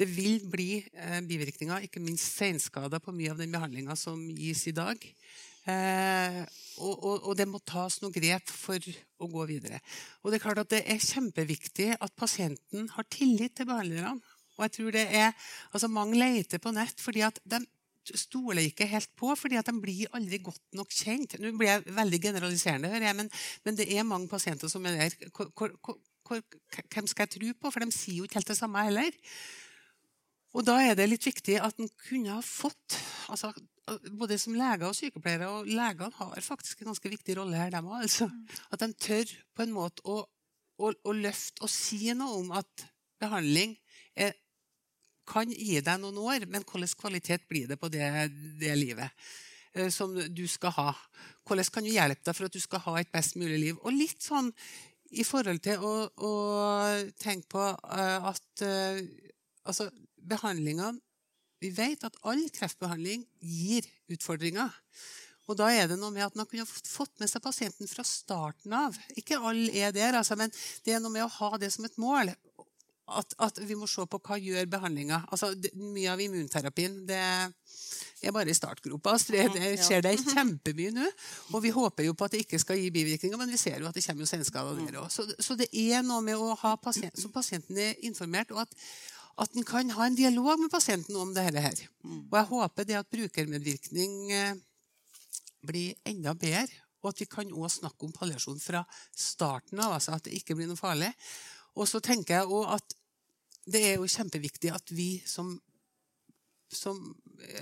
Det 0.00 0.06
vil 0.08 0.38
bli 0.48 0.78
eh, 0.80 1.20
bivirkninger, 1.28 1.84
ikke 1.84 2.00
minst 2.00 2.38
seinskader 2.38 3.02
på 3.04 3.12
mye 3.12 3.34
av 3.34 3.40
den 3.42 3.52
behandlinga 3.52 3.96
som 3.98 4.22
gis 4.32 4.62
i 4.70 4.72
dag. 4.72 5.02
Eh, 5.68 6.40
og, 6.80 6.94
og, 7.04 7.16
og, 7.28 7.32
det 7.36 7.44
må 7.48 7.60
tas 7.68 7.98
noe 8.00 8.14
grep 8.14 8.48
for 8.48 8.80
å 9.20 9.28
gå 9.28 9.46
videre. 9.50 9.80
Og 10.22 10.32
Det 10.32 10.38
er 10.38 10.44
klart 10.44 10.62
at 10.62 10.72
det 10.72 10.84
er 10.88 11.02
kjempeviktig 11.04 11.90
at 11.98 12.16
pasienten 12.16 12.88
har 12.94 13.08
tillit 13.12 13.58
til 13.58 13.68
behandlerne. 13.68 14.16
Og 14.56 14.64
jeg 14.66 14.74
tror 14.76 14.96
det 14.96 15.04
er, 15.16 15.36
altså 15.72 15.88
Mange 15.92 16.18
leter 16.20 16.60
på 16.60 16.72
nett 16.76 17.00
fordi 17.00 17.24
at 17.24 17.38
de 17.48 17.60
stoler 18.16 18.64
ikke 18.64 18.88
helt 18.88 19.10
på, 19.18 19.32
fordi 19.36 19.58
at 19.60 19.68
de 19.68 19.76
blir 19.80 20.10
aldri 20.16 20.40
godt 20.42 20.62
nok 20.76 20.92
kjent. 20.92 21.36
Nå 21.38 21.52
blir 21.58 21.74
jeg 21.74 21.96
veldig 21.96 22.20
generaliserende, 22.24 22.90
hører 22.90 23.10
jeg, 23.10 23.18
men, 23.20 23.30
men 23.64 23.78
det 23.78 23.86
er 23.92 24.08
mange 24.08 24.28
pasienter 24.28 24.72
som 24.72 24.86
er 24.88 24.96
der. 24.96 25.16
Hvem 25.30 27.10
skal 27.10 27.26
jeg 27.26 27.32
tro 27.36 27.52
på? 27.60 27.70
For 27.70 27.84
de 27.84 27.94
sier 27.94 28.20
jo 28.20 28.28
ikke 28.28 28.40
helt 28.40 28.50
det 28.50 28.58
samme 28.58 28.86
heller. 28.88 29.12
Og 30.56 30.66
da 30.66 30.80
er 30.82 30.96
det 30.98 31.06
litt 31.10 31.28
viktig 31.28 31.60
at 31.62 31.78
en 31.78 31.90
kunne 32.08 32.34
ha 32.34 32.40
fått 32.42 32.96
altså, 33.30 33.52
Både 34.18 34.38
som 34.38 34.54
leger 34.54 34.86
og 34.88 34.96
sykepleiere, 34.96 35.48
og 35.50 35.68
legene 35.68 36.12
har 36.16 36.44
faktisk 36.44 36.82
en 36.82 36.92
ganske 36.92 37.12
viktig 37.12 37.36
rolle 37.38 37.58
her, 37.58 37.72
dem. 37.74 37.88
Altså. 37.96 38.28
At 38.70 38.82
de 38.84 38.92
tør 38.94 39.32
på 39.56 39.64
en 39.66 39.74
måte 39.74 40.04
å, 40.04 40.20
å, 40.78 40.92
å, 40.92 41.14
løfte 41.16 41.66
og 41.66 41.72
si 41.72 42.04
noe 42.16 42.40
om 42.40 42.52
at 42.60 42.86
behandling 43.20 43.74
er, 44.14 44.36
kan 45.30 45.50
gi 45.52 45.78
deg 45.84 46.02
noen 46.02 46.18
år, 46.22 46.46
men 46.50 46.64
hvordan 46.66 46.96
kvalitet 46.98 47.46
blir 47.50 47.68
det 47.70 47.78
på 47.80 47.90
det, 47.92 48.08
det 48.60 48.74
livet? 48.78 49.10
Eh, 49.72 49.90
som 49.94 50.14
du 50.14 50.46
skal 50.50 50.74
ha. 50.74 50.94
Hvordan 51.46 51.68
kan 51.70 51.86
du 51.86 51.92
hjelpe 51.92 52.24
deg 52.26 52.36
for 52.36 52.48
at 52.48 52.54
du 52.54 52.62
skal 52.62 52.82
ha 52.86 52.96
et 53.00 53.12
best 53.12 53.36
mulig 53.38 53.58
liv? 53.58 53.76
Og 53.84 53.94
litt 53.94 54.22
sånn 54.22 54.50
i 55.10 55.26
forhold 55.26 55.62
til 55.62 55.82
å, 55.82 55.94
å 56.06 56.32
tenke 57.18 57.50
på 57.50 57.62
uh, 57.62 58.28
at 58.30 58.62
uh, 58.62 59.00
altså, 59.66 59.88
behandlingene 60.14 61.00
Vi 61.60 61.70
vet 61.76 62.04
at 62.08 62.16
all 62.24 62.42
kreftbehandling 62.54 63.26
gir 63.44 63.86
utfordringer. 64.10 64.72
Og 65.50 65.58
da 65.58 65.68
er 65.74 65.88
det 65.90 65.98
noe 65.98 66.14
med 66.14 66.24
at 66.28 66.36
Man 66.38 66.48
kunne 66.48 66.66
fått 66.66 67.16
med 67.20 67.30
seg 67.30 67.42
pasienten 67.42 67.90
fra 67.90 68.04
starten 68.06 68.74
av. 68.76 68.96
Ikke 69.18 69.40
alle 69.40 69.72
er 69.74 69.94
der, 69.94 70.16
altså, 70.20 70.38
men 70.38 70.52
det 70.86 70.94
er 70.94 71.02
noe 71.02 71.12
med 71.12 71.26
å 71.26 71.32
ha 71.40 71.56
det 71.60 71.72
som 71.74 71.86
et 71.88 71.98
mål. 72.00 72.32
At, 73.10 73.32
at 73.42 73.56
vi 73.66 73.74
må 73.74 73.88
se 73.90 74.04
på 74.06 74.20
hva 74.22 74.36
gjør 74.38 74.68
behandlinga. 74.70 75.24
Altså, 75.34 75.50
mye 75.74 76.12
av 76.12 76.20
immunterapien 76.22 77.00
det 77.08 77.18
er 78.22 78.34
bare 78.36 78.52
i 78.52 78.54
startgropa. 78.54 79.16
Det 79.26 79.72
skjer 79.82 80.04
det 80.04 80.14
kjempemye 80.22 80.92
nå. 80.94 81.08
Og 81.50 81.64
vi 81.64 81.72
håper 81.74 82.06
jo 82.06 82.14
på 82.14 82.28
at 82.28 82.36
det 82.36 82.44
ikke 82.44 82.60
skal 82.62 82.78
gi 82.78 82.92
bivirkninger, 82.94 83.40
men 83.40 83.50
vi 83.50 83.58
ser 83.58 83.82
jo 83.82 83.88
at 83.90 83.96
det 83.98 84.04
kommer 84.06 84.30
senskader 84.30 84.78
der 84.78 85.00
òg. 85.02 85.08
Så, 85.10 85.26
så, 85.42 85.58
det 85.58 85.70
er 85.74 86.04
noe 86.06 86.22
med 86.22 86.38
å 86.38 86.54
ha 86.62 86.76
pasient, 86.78 87.18
så 87.18 87.32
pasienten 87.34 87.80
er 87.80 87.98
informert, 88.06 88.54
og 88.54 88.62
at, 88.68 88.78
at 89.40 89.56
en 89.56 89.66
kan 89.66 89.90
ha 89.96 90.06
en 90.06 90.18
dialog 90.18 90.60
med 90.60 90.72
pasienten 90.72 91.16
om 91.16 91.32
dette. 91.34 91.60
her. 91.60 91.86
Og 92.04 92.36
jeg 92.36 92.50
håper 92.50 92.84
det 92.84 92.98
at 92.98 93.10
brukermedvirkning 93.10 94.32
eh, 94.32 94.54
blir 95.62 95.94
enda 96.04 96.34
bedre, 96.34 96.68
og 97.00 97.12
at 97.12 97.20
vi 97.22 97.28
kan 97.30 97.52
også 97.52 97.80
snakke 97.80 98.04
om 98.04 98.12
palliasjon 98.12 98.60
fra 98.60 98.84
starten 99.16 99.80
av, 99.80 99.96
altså 99.96 100.16
at 100.16 100.24
det 100.26 100.36
ikke 100.36 100.56
blir 100.58 100.68
noe 100.68 100.80
farlig. 100.80 101.10
Og 101.76 101.88
så 101.88 102.00
tenker 102.04 102.40
jeg 102.40 102.50
også 102.50 102.76
at 102.76 102.96
det 103.70 103.82
er 103.86 103.98
jo 104.00 104.08
kjempeviktig 104.08 104.72
at 104.74 104.92
vi 104.92 105.10
som, 105.28 105.52
som 106.72 106.98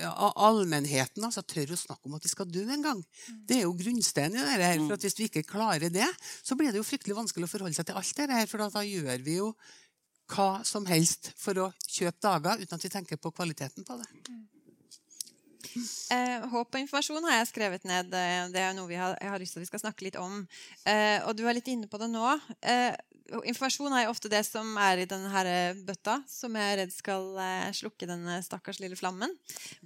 allmennheten 0.09 1.25
altså, 1.25 1.43
tør 1.47 1.75
å 1.75 1.79
snakke 1.79 2.09
om 2.09 2.16
at 2.19 2.25
vi 2.25 2.33
skal 2.33 2.49
dø 2.51 2.64
en 2.64 2.85
gang. 2.85 3.03
Det 3.47 3.61
er 3.61 3.66
jo 3.66 3.77
grunnsteinen 3.79 4.39
i 4.41 4.47
dette. 4.47 4.71
her, 4.71 4.81
for 4.85 4.97
at 4.97 5.05
Hvis 5.07 5.19
vi 5.19 5.29
ikke 5.31 5.47
klarer 5.47 5.93
det, 5.93 6.09
så 6.43 6.57
blir 6.59 6.73
det 6.73 6.81
jo 6.81 6.87
fryktelig 6.87 7.19
vanskelig 7.19 7.47
å 7.47 7.53
forholde 7.53 7.79
seg 7.79 7.87
til 7.89 8.01
alt 8.01 8.14
dette. 8.16 8.41
her, 8.41 8.51
for 8.51 8.64
da 8.64 8.83
gjør 8.87 9.23
vi 9.27 9.39
jo 9.39 9.53
hva 10.29 10.62
som 10.66 10.87
helst 10.89 11.33
for 11.41 11.59
å 11.59 11.70
kjøpe 11.89 12.20
dager 12.22 12.61
uten 12.62 12.76
at 12.76 12.85
vi 12.85 12.93
tenker 12.93 13.20
på 13.20 13.33
kvaliteten 13.35 13.87
på 13.87 13.99
det. 14.01 14.09
Eh, 16.12 16.45
håp 16.51 16.74
og 16.74 16.81
informasjon 16.81 17.24
har 17.29 17.39
jeg 17.39 17.51
skrevet 17.51 17.85
ned. 17.89 18.12
Eh, 18.14 18.49
det 18.53 18.62
er 18.62 18.74
noe 18.76 18.89
har, 18.97 19.16
jeg 19.20 19.33
har 19.33 19.43
lyst 19.43 19.57
til 19.57 19.61
at 19.61 19.66
vi 19.66 19.70
skal 19.70 19.83
snakke 19.83 20.07
litt 20.07 20.18
om. 20.20 20.41
Eh, 20.89 21.18
og 21.26 21.37
du 21.37 21.45
er 21.47 21.57
litt 21.59 21.68
inne 21.70 21.91
på 21.91 22.01
det 22.01 22.11
nå. 22.12 22.24
Eh, 22.62 22.95
informasjon 23.49 23.93
er 23.93 24.05
jo 24.05 24.12
ofte 24.12 24.31
det 24.33 24.41
som 24.47 24.70
er 24.81 25.03
i 25.03 25.09
denne 25.09 25.43
eh, 25.47 25.81
bøtta, 25.87 26.18
som 26.29 26.55
jeg 26.57 26.72
er 26.72 26.79
redd 26.83 26.95
skal 26.95 27.26
eh, 27.43 27.66
slukke 27.76 28.09
denne 28.09 28.39
stakkars 28.45 28.81
lille 28.83 28.97
flammen. 28.99 29.35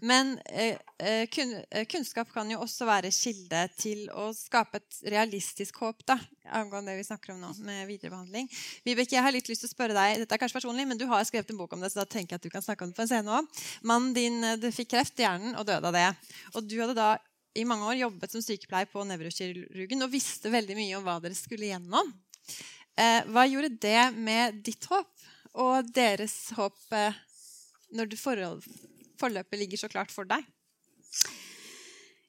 Men 0.03 0.35
kunnskap 1.91 2.31
kan 2.35 2.51
jo 2.51 2.61
også 2.63 2.87
være 2.87 3.11
kilde 3.15 3.65
til 3.77 4.05
å 4.15 4.29
skape 4.37 4.79
et 4.79 5.01
realistisk 5.13 5.81
håp 5.83 6.05
da, 6.09 6.17
angående 6.55 6.93
det 6.93 7.01
vi 7.01 7.09
snakker 7.09 7.35
om 7.35 7.43
nå, 7.43 7.51
med 7.67 7.87
viderebehandling. 7.91 8.49
Vibeke, 8.87 9.17
jeg 9.17 9.25
har 9.27 9.35
litt 9.35 9.51
lyst 9.51 9.65
til 9.67 9.71
å 9.71 9.75
spørre 9.75 9.97
deg, 9.97 10.23
dette 10.23 10.37
er 10.37 10.43
kanskje 10.43 10.61
personlig, 10.61 10.87
men 10.89 11.01
du 11.01 11.07
har 11.11 11.27
skrevet 11.27 11.51
en 11.53 11.61
bok 11.61 11.75
om 11.77 11.83
det, 11.83 11.93
så 11.93 12.03
da 12.03 12.09
tenker 12.09 12.37
jeg 12.37 12.43
at 12.43 12.47
du 12.47 12.55
kan 12.55 12.65
snakke 12.65 12.87
om 12.87 12.93
det 12.93 12.99
på 12.99 13.07
en 13.07 13.11
scene 13.11 13.41
òg. 13.41 13.63
Mannen 13.89 14.15
din 14.17 14.73
fikk 14.75 14.95
kreft 14.95 15.21
i 15.21 15.27
hjernen 15.27 15.59
og 15.59 15.67
døde 15.69 15.91
av 15.91 15.97
det. 15.97 16.09
Og 16.55 16.67
du 16.67 16.79
hadde 16.81 16.99
da 16.99 17.15
i 17.59 17.65
mange 17.69 17.89
år 17.89 17.99
jobbet 18.01 18.33
som 18.33 18.45
sykepleier 18.45 18.89
på 18.91 19.05
nevrokirurgen 19.07 20.07
og 20.07 20.13
visste 20.13 20.53
veldig 20.53 20.77
mye 20.79 20.99
om 20.99 21.07
hva 21.07 21.19
dere 21.23 21.37
skulle 21.37 21.69
gjennom. 21.69 22.13
Eh, 23.01 23.21
hva 23.33 23.47
gjorde 23.49 23.73
det 23.81 24.13
med 24.21 24.59
ditt 24.67 24.85
håp 24.91 25.29
og 25.63 25.93
deres 25.97 26.35
håp 26.59 26.97
eh, 26.97 27.17
når 27.97 28.17
forhold, 28.21 28.65
forløpet 29.21 29.61
ligger 29.61 29.81
så 29.81 29.89
klart 29.93 30.13
for 30.13 30.29
deg? 30.29 30.45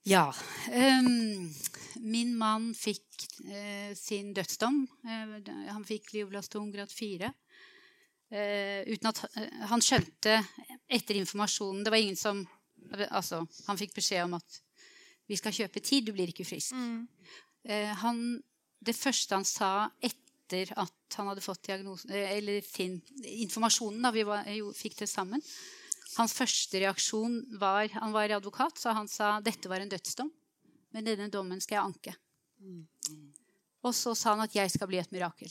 Ja. 0.08 0.28
Um, 0.72 1.52
min 2.04 2.34
mann 2.36 2.72
fikk 2.76 3.28
uh, 3.48 3.92
sin 3.96 4.34
dødsdom. 4.36 4.82
Uh, 5.08 5.38
han 5.72 5.86
fikk 5.88 6.12
glioblastom 6.12 6.72
grad 6.74 6.92
4. 6.92 7.32
Uh, 8.34 8.82
uten 8.90 9.12
at 9.12 9.22
han 9.70 9.84
skjønte 9.84 10.40
etter 10.90 11.20
informasjonen 11.20 11.84
Det 11.86 11.92
var 11.94 12.02
ingen 12.02 12.18
som 12.18 12.40
Altså, 12.94 13.44
han 13.70 13.78
fikk 13.80 13.94
beskjed 13.96 14.26
om 14.26 14.34
at 14.36 14.58
vi 15.30 15.38
skal 15.40 15.54
kjøpe 15.56 15.80
tid, 15.80 16.04
du 16.04 16.12
blir 16.14 16.28
ikke 16.30 16.44
frisk. 16.46 16.76
Mm. 16.76 17.06
Han, 18.02 18.18
det 18.84 18.94
første 18.98 19.38
han 19.40 19.48
sa 19.48 19.70
etter 20.04 20.23
at 20.52 21.16
han 21.16 21.30
hadde 21.30 21.42
fått 21.42 21.70
eller 21.70 22.62
sin, 22.62 23.00
informasjonen 23.24 24.04
da 24.04 24.12
vi 24.12 24.26
var, 24.28 24.44
jo, 24.52 24.74
fikk 24.76 25.00
det 25.00 25.08
sammen 25.10 25.42
Hans 26.18 26.36
første 26.38 26.78
reaksjon 26.84 27.40
var 27.58 27.90
Han 27.96 28.12
var 28.14 28.30
advokat, 28.36 28.78
så 28.78 28.94
han 28.94 29.08
sa 29.10 29.40
dette 29.42 29.70
var 29.70 29.82
en 29.82 29.90
dødsdom, 29.90 30.30
men 30.94 31.08
denne 31.08 31.30
dommen 31.34 31.62
skal 31.64 31.80
jeg 31.80 31.88
anke. 31.88 32.14
Mm. 32.62 33.32
Og 33.82 33.96
så 33.98 34.14
sa 34.16 34.36
han 34.36 34.46
at 34.46 34.54
jeg 34.54 34.70
skal 34.70 34.92
bli 34.92 35.00
et 35.02 35.12
mirakel. 35.16 35.50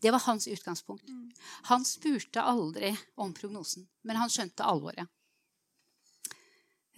Det 0.00 0.10
var 0.10 0.24
hans 0.24 0.48
utgangspunkt. 0.48 1.08
Mm. 1.08 1.30
Han 1.70 1.84
spurte 1.84 2.42
aldri 2.42 2.90
om 3.20 3.34
prognosen, 3.36 3.86
men 4.02 4.18
han 4.18 4.32
skjønte 4.32 4.66
alvoret. 4.66 5.06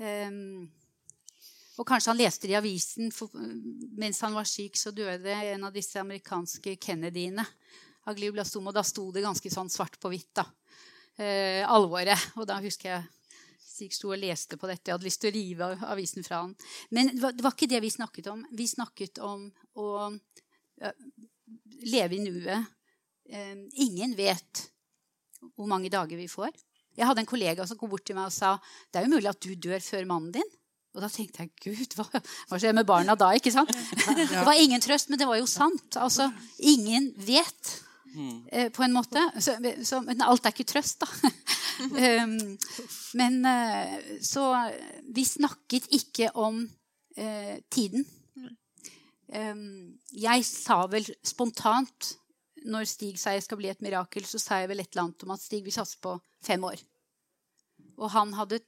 Um, 0.00 0.70
Og 1.80 1.88
kanskje 1.88 2.12
han 2.12 2.20
leste 2.20 2.48
det 2.48 2.52
i 2.56 2.58
avisen 2.58 3.12
for, 3.14 3.32
mens 3.32 4.20
han 4.24 4.34
var 4.36 4.48
syk, 4.48 4.76
så 4.76 4.92
døde 4.92 5.32
en 5.32 5.64
av 5.68 5.72
disse 5.72 6.00
amerikanske 6.00 6.76
Kennedyene 6.82 7.44
av 8.08 8.18
glioblastom. 8.18 8.68
Og 8.68 8.76
da 8.76 8.84
sto 8.84 9.06
det 9.14 9.24
ganske 9.24 9.52
sånn 9.52 9.72
svart 9.72 9.96
på 10.02 10.12
hvitt, 10.12 10.34
da. 10.36 10.46
Eh, 11.16 11.62
alvoret. 11.68 12.32
Og 12.36 12.48
da 12.48 12.60
husker 12.64 12.96
jeg 12.96 13.10
Stig 13.72 13.94
sto 13.96 14.10
og 14.12 14.20
leste 14.20 14.58
på 14.60 14.68
dette. 14.68 14.90
Jeg 14.90 14.98
hadde 14.98 15.06
lyst 15.06 15.20
til 15.22 15.30
å 15.30 15.34
rive 15.34 15.66
avisen 15.88 16.26
fra 16.26 16.42
han. 16.42 16.50
Men 16.92 17.08
det 17.14 17.22
var, 17.22 17.32
det 17.32 17.44
var 17.46 17.54
ikke 17.56 17.70
det 17.72 17.80
vi 17.80 17.90
snakket 17.94 18.28
om. 18.28 18.42
Vi 18.52 18.66
snakket 18.68 19.20
om 19.24 19.46
å 19.80 19.86
uh, 20.12 20.92
leve 21.88 22.18
i 22.18 22.20
nuet. 22.20 22.68
Eh, 23.32 23.56
ingen 23.86 24.12
vet 24.18 24.66
hvor 25.56 25.70
mange 25.70 25.88
dager 25.90 26.20
vi 26.20 26.28
får. 26.28 26.52
Jeg 26.98 27.08
hadde 27.08 27.24
en 27.24 27.30
kollega 27.30 27.64
som 27.66 27.78
kom 27.80 27.90
bort 27.94 28.04
til 28.04 28.18
meg 28.18 28.28
og 28.28 28.34
sa 28.34 28.58
det 28.92 29.00
er 29.00 29.06
jo 29.06 29.14
mulig 29.14 29.30
at 29.30 29.40
du 29.40 29.54
dør 29.56 29.80
før 29.80 30.10
mannen 30.10 30.34
din. 30.36 30.52
Og 30.92 31.00
da 31.00 31.08
tenkte 31.08 31.46
jeg 31.46 31.52
gud, 31.64 31.94
hva, 31.96 32.20
hva 32.50 32.58
skjer 32.60 32.74
med 32.76 32.88
barna 32.88 33.16
da? 33.16 33.30
ikke 33.36 33.52
sant? 33.54 33.72
Det 33.72 34.44
var 34.44 34.58
ingen 34.60 34.82
trøst, 34.82 35.08
men 35.08 35.20
det 35.20 35.28
var 35.28 35.40
jo 35.40 35.48
sant. 35.48 35.96
Altså, 35.96 36.28
ingen 36.58 37.12
vet. 37.16 37.78
Mm. 38.12 38.44
på 38.76 38.82
en 38.84 38.92
måte. 38.92 39.20
Så, 39.40 39.54
så, 39.88 40.02
men 40.04 40.20
alt 40.20 40.44
er 40.44 40.52
ikke 40.52 40.68
trøst, 40.68 41.00
da. 41.00 41.30
um, 42.20 42.34
men 43.20 43.38
uh, 43.48 43.94
så 44.20 44.50
vi 45.16 45.24
snakket 45.24 45.88
ikke 45.96 46.28
om 46.36 46.60
uh, 46.60 47.54
tiden. 47.72 48.04
Um, 49.32 49.94
jeg 50.12 50.44
sa 50.44 50.82
vel 50.92 51.08
spontant 51.24 52.12
når 52.68 52.86
Stig 52.86 53.16
sa 53.18 53.32
jeg 53.34 53.46
skal 53.46 53.58
bli 53.58 53.70
et 53.72 53.80
mirakel, 53.82 54.26
så 54.28 54.38
sa 54.38 54.60
jeg 54.60 54.70
vel 54.70 54.82
et 54.82 54.92
eller 54.92 55.06
annet 55.06 55.24
om 55.24 55.32
at 55.34 55.42
Stig 55.42 55.64
vil 55.64 55.74
satse 55.74 55.96
på 56.02 56.14
fem 56.44 56.62
år. 56.68 56.82
Og 57.96 58.12
han 58.12 58.34
hadde 58.36 58.60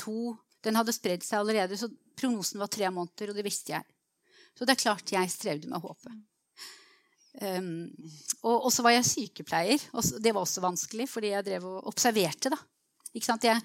to 0.00 0.32
Den 0.64 0.76
hadde 0.76 0.94
spredd 0.94 1.24
seg 1.24 1.40
allerede, 1.40 1.78
så 1.78 1.88
prognosen 2.18 2.60
var 2.60 2.70
tre 2.72 2.90
måneder, 2.92 3.32
og 3.32 3.38
det 3.38 3.46
visste 3.46 3.74
jeg. 3.74 3.86
Så 4.56 4.66
det 4.66 4.74
er 4.74 4.82
klart 4.82 5.14
jeg 5.14 5.32
strevde 5.32 5.70
med 5.70 5.80
håpet. 5.80 6.18
Um, 7.40 7.86
og, 8.42 8.66
så 8.74 8.82
var 8.84 8.96
jeg 8.96 9.06
sykepleier. 9.06 9.86
og 9.94 10.04
Det 10.20 10.34
var 10.34 10.42
også 10.42 10.64
vanskelig, 10.64 11.06
fordi 11.08 11.32
jeg 11.32 11.46
drev 11.46 11.68
og 11.70 11.88
observerte. 11.88 12.52
da. 12.52 12.58
Ikke 13.14 13.28
sant? 13.28 13.46
Jeg, 13.46 13.62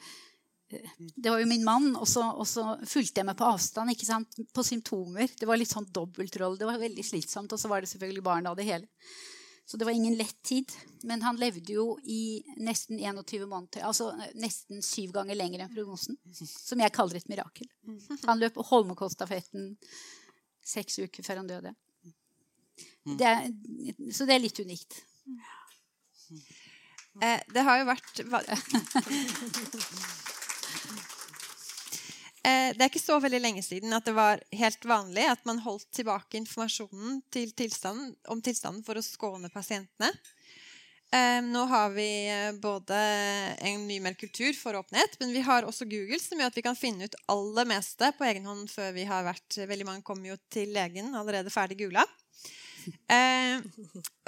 det 0.69 1.31
var 1.31 1.41
jo 1.41 1.49
min 1.49 1.65
mann, 1.65 1.91
og 1.95 2.07
så, 2.07 2.23
og 2.31 2.47
så 2.47 2.77
fulgte 2.87 3.21
jeg 3.21 3.27
meg 3.27 3.37
på 3.39 3.47
avstand 3.49 3.91
ikke 3.93 4.07
sant? 4.07 4.39
på 4.53 4.65
symptomer. 4.65 5.31
Det 5.39 5.49
var 5.49 5.59
litt 5.59 5.73
sånn 5.73 5.89
dobbeltrolle. 5.93 6.59
Det 6.61 6.69
var 6.69 6.81
veldig 6.81 7.05
slitsomt. 7.05 7.53
Og 7.53 7.61
så 7.61 7.71
var 7.71 7.81
det 7.81 7.91
selvfølgelig 7.91 8.25
barna 8.25 8.53
og 8.53 8.61
det 8.61 8.69
hele. 8.69 8.87
Så 9.65 9.77
det 9.77 9.85
var 9.87 9.95
ingen 9.97 10.15
lett 10.17 10.41
tid. 10.45 10.71
Men 11.03 11.21
han 11.25 11.39
levde 11.41 11.73
jo 11.73 11.97
i 12.03 12.43
nesten 12.57 12.99
21 12.99 13.47
måneder. 13.49 13.85
Altså 13.87 14.11
nesten 14.37 14.83
syv 14.85 15.15
ganger 15.15 15.37
lenger 15.37 15.63
enn 15.65 15.73
prognosen. 15.73 16.19
Som 16.35 16.83
jeg 16.83 16.93
kaller 16.93 17.17
et 17.17 17.29
mirakel. 17.31 17.69
Han 18.27 18.41
løp 18.41 18.61
Holmenkollstafetten 18.69 19.73
seks 20.65 20.99
uker 20.99 21.25
før 21.25 21.41
han 21.41 21.49
døde. 21.49 21.73
Det 23.05 23.25
er, 23.25 23.49
så 24.13 24.25
det 24.25 24.35
er 24.35 24.41
litt 24.45 24.59
unikt. 24.61 25.01
Eh, 27.21 27.39
det 27.53 27.61
har 27.63 27.79
jo 27.79 27.85
vært 27.87 28.23
Eh, 28.25 28.59
det 32.45 32.77
er 32.77 32.89
ikke 32.91 33.01
så 33.01 33.15
veldig 33.23 33.39
lenge 33.41 33.61
siden 33.65 33.93
at 33.97 34.05
det 34.05 34.13
var 34.13 34.41
helt 34.53 34.83
vanlig 34.85 35.23
at 35.31 35.41
man 35.49 35.63
holdt 35.63 35.87
tilbake 35.95 36.37
informasjonen 36.37 37.23
til 37.33 37.49
tilstanden, 37.57 38.11
om 38.29 38.43
tilstanden 38.45 38.83
for 38.85 38.99
å 38.99 39.05
skåne 39.05 39.49
pasientene. 39.53 40.11
Eh, 41.15 41.41
nå 41.41 41.61
har 41.69 41.89
vi 41.95 42.27
eh, 42.27 42.51
både 42.59 42.95
en 43.63 43.85
mye 43.87 44.01
mer 44.03 44.15
kultur 44.19 44.55
for 44.57 44.75
åpenhet, 44.75 45.15
men 45.21 45.31
vi 45.31 45.43
har 45.45 45.67
også 45.67 45.87
Google, 45.87 46.19
som 46.19 46.41
gjør 46.41 46.51
at 46.51 46.57
vi 46.57 46.65
kan 46.65 46.75
finne 46.75 47.07
ut 47.07 47.17
aller 47.31 47.69
meste 47.69 48.09
på 48.17 48.25
egen 48.27 48.47
hånd 48.49 48.67
før 48.71 48.91
vi 48.95 49.05
har 49.07 49.23
vært 49.27 49.59
Veldig 49.69 49.87
mange 49.87 50.03
kommer 50.05 50.33
jo 50.33 50.37
til 50.51 50.73
legen 50.75 51.13
allerede 51.15 51.53
ferdig 51.53 51.77
googla. 51.83 52.03
Eh, 53.09 53.63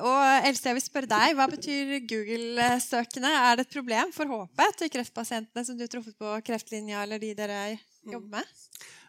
og 0.01 0.47
Else, 0.47 0.63
jeg 0.69 0.77
vil 0.77 0.85
spørre 0.85 1.09
deg, 1.11 1.35
Hva 1.37 1.49
betyr 1.51 1.91
Google-søkene? 2.09 3.33
Er 3.49 3.57
det 3.57 3.67
et 3.67 3.75
problem 3.75 4.13
for 4.15 4.31
håpet 4.31 4.79
til 4.79 4.93
kreftpasientene 4.93 5.65
som 5.67 5.77
du 5.77 5.83
har 5.83 5.91
truffet 5.91 6.15
på 6.17 6.37
kreftlinja, 6.47 7.03
eller 7.03 7.21
de 7.21 7.33
dere 7.37 7.61
jobber 8.13 8.39
med? 8.39 8.55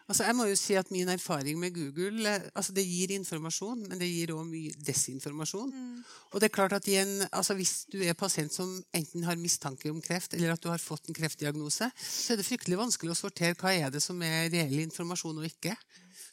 Altså, 0.09 0.25
jeg 0.25 0.35
må 0.35 0.47
jo 0.49 0.55
si 0.57 0.73
at 0.73 0.89
Min 0.89 1.09
erfaring 1.13 1.59
med 1.61 1.75
Google 1.75 2.25
eh, 2.25 2.47
altså 2.57 2.73
det 2.73 2.85
gir 2.87 3.11
informasjon, 3.13 3.83
men 3.91 3.99
det 4.01 4.09
gir 4.09 4.33
òg 4.33 4.47
mye 4.49 4.73
desinformasjon. 4.87 5.69
Mm. 5.69 5.99
Og 6.31 6.41
det 6.41 6.49
er 6.49 6.55
klart 6.55 6.73
at 6.73 6.87
en, 6.89 7.11
altså 7.29 7.53
Hvis 7.53 7.85
du 7.93 7.99
er 8.01 8.17
pasient 8.17 8.53
som 8.53 8.71
enten 8.93 9.23
har 9.23 9.37
mistanke 9.37 9.91
om 9.91 10.01
kreft, 10.01 10.33
eller 10.33 10.55
at 10.55 10.63
du 10.63 10.69
har 10.71 10.81
fått 10.81 11.09
en 11.09 11.17
kreftdiagnose, 11.17 11.91
så 11.93 12.33
er 12.33 12.41
det 12.41 12.47
fryktelig 12.47 12.79
vanskelig 12.81 13.13
å 13.13 13.19
sortere 13.21 13.57
hva 13.59 13.75
er 13.75 13.93
det 13.93 14.01
som 14.01 14.21
er 14.25 14.49
reell 14.49 14.79
informasjon 14.87 15.43
og 15.43 15.45
ikke. 15.45 15.77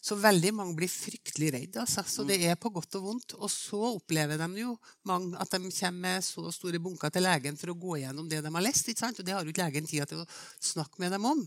Så 0.06 0.14
veldig 0.22 0.52
mange 0.54 0.76
blir 0.78 0.90
fryktelig 0.90 1.48
redde. 1.50 1.82
Altså. 1.82 2.04
Så 2.06 2.22
det 2.28 2.36
er 2.46 2.58
på 2.60 2.70
godt 2.70 2.94
og 2.98 3.06
vondt. 3.08 3.34
Og 3.40 3.50
så 3.50 3.80
opplever 3.88 4.38
de 4.38 4.60
jo 4.60 4.76
mange 5.08 5.34
at 5.42 5.50
de 5.50 5.58
kommer 5.64 6.04
med 6.04 6.22
så 6.22 6.44
store 6.54 6.78
bunker 6.82 7.10
til 7.10 7.26
legen 7.26 7.58
for 7.58 7.72
å 7.72 7.78
gå 7.80 7.96
gjennom 8.04 8.28
det 8.30 8.38
de 8.44 8.52
har 8.54 8.62
lest. 8.62 8.86
ikke 8.92 9.02
sant? 9.02 9.18
Og 9.18 9.26
det 9.26 9.34
har 9.34 9.42
jo 9.42 9.50
ikke 9.50 9.66
legen 9.66 9.88
tid 9.90 10.06
til 10.06 10.22
å 10.22 10.28
snakke 10.62 11.02
med 11.02 11.10
dem 11.16 11.26
om. 11.26 11.42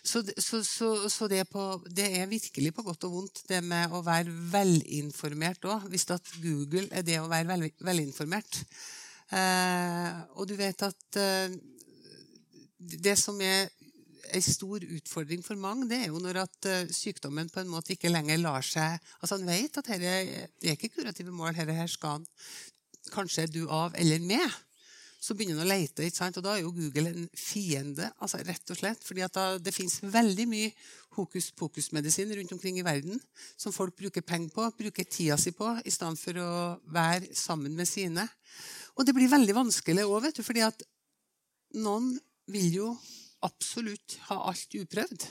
Så, 0.00 0.22
så, 0.40 0.62
så, 0.64 0.88
så 1.12 1.28
det, 1.28 1.42
på, 1.52 1.66
det, 1.92 2.06
er 2.22 2.30
virkelig 2.30 2.72
på 2.72 2.86
godt 2.86 3.04
og 3.04 3.18
vondt, 3.18 3.42
det 3.50 3.60
med 3.68 3.92
å 3.92 4.00
være 4.06 4.32
velinformert 4.54 5.68
òg. 5.68 5.90
Hvis 5.92 6.08
at 6.14 6.32
Google 6.40 6.86
er 6.88 7.04
det 7.04 7.20
å 7.20 7.28
være 7.28 7.50
vel, 7.52 7.66
velinformert. 7.84 8.62
Eh, 9.36 10.24
og 10.40 10.48
du 10.48 10.56
vet 10.56 10.88
at 10.88 11.20
eh, 11.20 11.52
det 12.80 13.18
som 13.20 13.36
er 13.44 13.68
en 14.36 14.44
stor 14.44 14.84
utfordring 14.96 15.42
for 15.44 15.58
mange, 15.60 15.88
det 15.90 15.98
er 16.04 16.08
jo 16.10 16.20
når 16.22 16.42
at 16.44 16.70
uh, 16.70 16.94
sykdommen 16.94 17.50
på 17.52 17.62
en 17.62 17.70
måte 17.72 17.94
ikke 17.94 18.12
lenger 18.12 18.40
lar 18.42 18.64
seg 18.66 18.98
Altså 19.20 19.38
Han 19.38 19.48
vet 19.48 19.78
at 19.78 19.90
dette, 19.90 20.14
det 20.60 20.72
er 20.72 20.76
ikke 20.76 20.94
kurative 20.96 21.34
mål, 21.34 21.54
dette 21.56 21.76
her 21.76 21.90
skal 21.90 22.26
kanskje 23.10 23.48
du 23.50 23.62
av 23.68 23.94
eller 23.98 24.20
med. 24.22 24.58
Så 25.20 25.34
begynner 25.36 25.60
han 25.60 25.68
å 25.68 25.72
lete, 25.74 26.06
ikke 26.06 26.16
sant? 26.16 26.38
og 26.40 26.44
da 26.46 26.54
er 26.54 26.62
jo 26.62 26.72
Google 26.72 27.10
en 27.12 27.26
fiende. 27.36 28.08
altså 28.24 28.40
rett 28.40 28.72
og 28.72 28.78
slett, 28.78 29.02
fordi 29.04 29.26
da, 29.34 29.58
Det 29.58 29.74
fins 29.74 29.98
veldig 30.02 30.46
mye 30.48 30.70
hokus 31.18 31.50
pokus-medisin 31.52 32.32
rundt 32.36 32.52
omkring 32.56 32.78
i 32.80 32.86
verden 32.86 33.20
som 33.56 33.72
folk 33.72 33.96
bruker 33.96 34.24
penger 34.24 34.54
på, 34.54 34.70
bruker 34.78 35.04
tida 35.04 35.36
si 35.36 35.52
på, 35.52 35.74
i 35.84 35.92
stedet 35.92 36.18
for 36.18 36.40
å 36.40 36.52
være 36.88 37.34
sammen 37.36 37.76
med 37.76 37.88
sine. 37.88 38.24
Og 38.96 39.04
det 39.04 39.14
blir 39.16 39.28
veldig 39.28 39.54
vanskelig 39.54 40.08
òg, 40.08 40.30
fordi 40.40 40.64
at 40.64 40.84
noen 41.76 42.14
vil 42.50 42.72
jo 42.74 42.88
absolutt 43.46 44.18
ha 44.28 44.38
alt 44.50 44.76
uprøvd. 44.76 45.26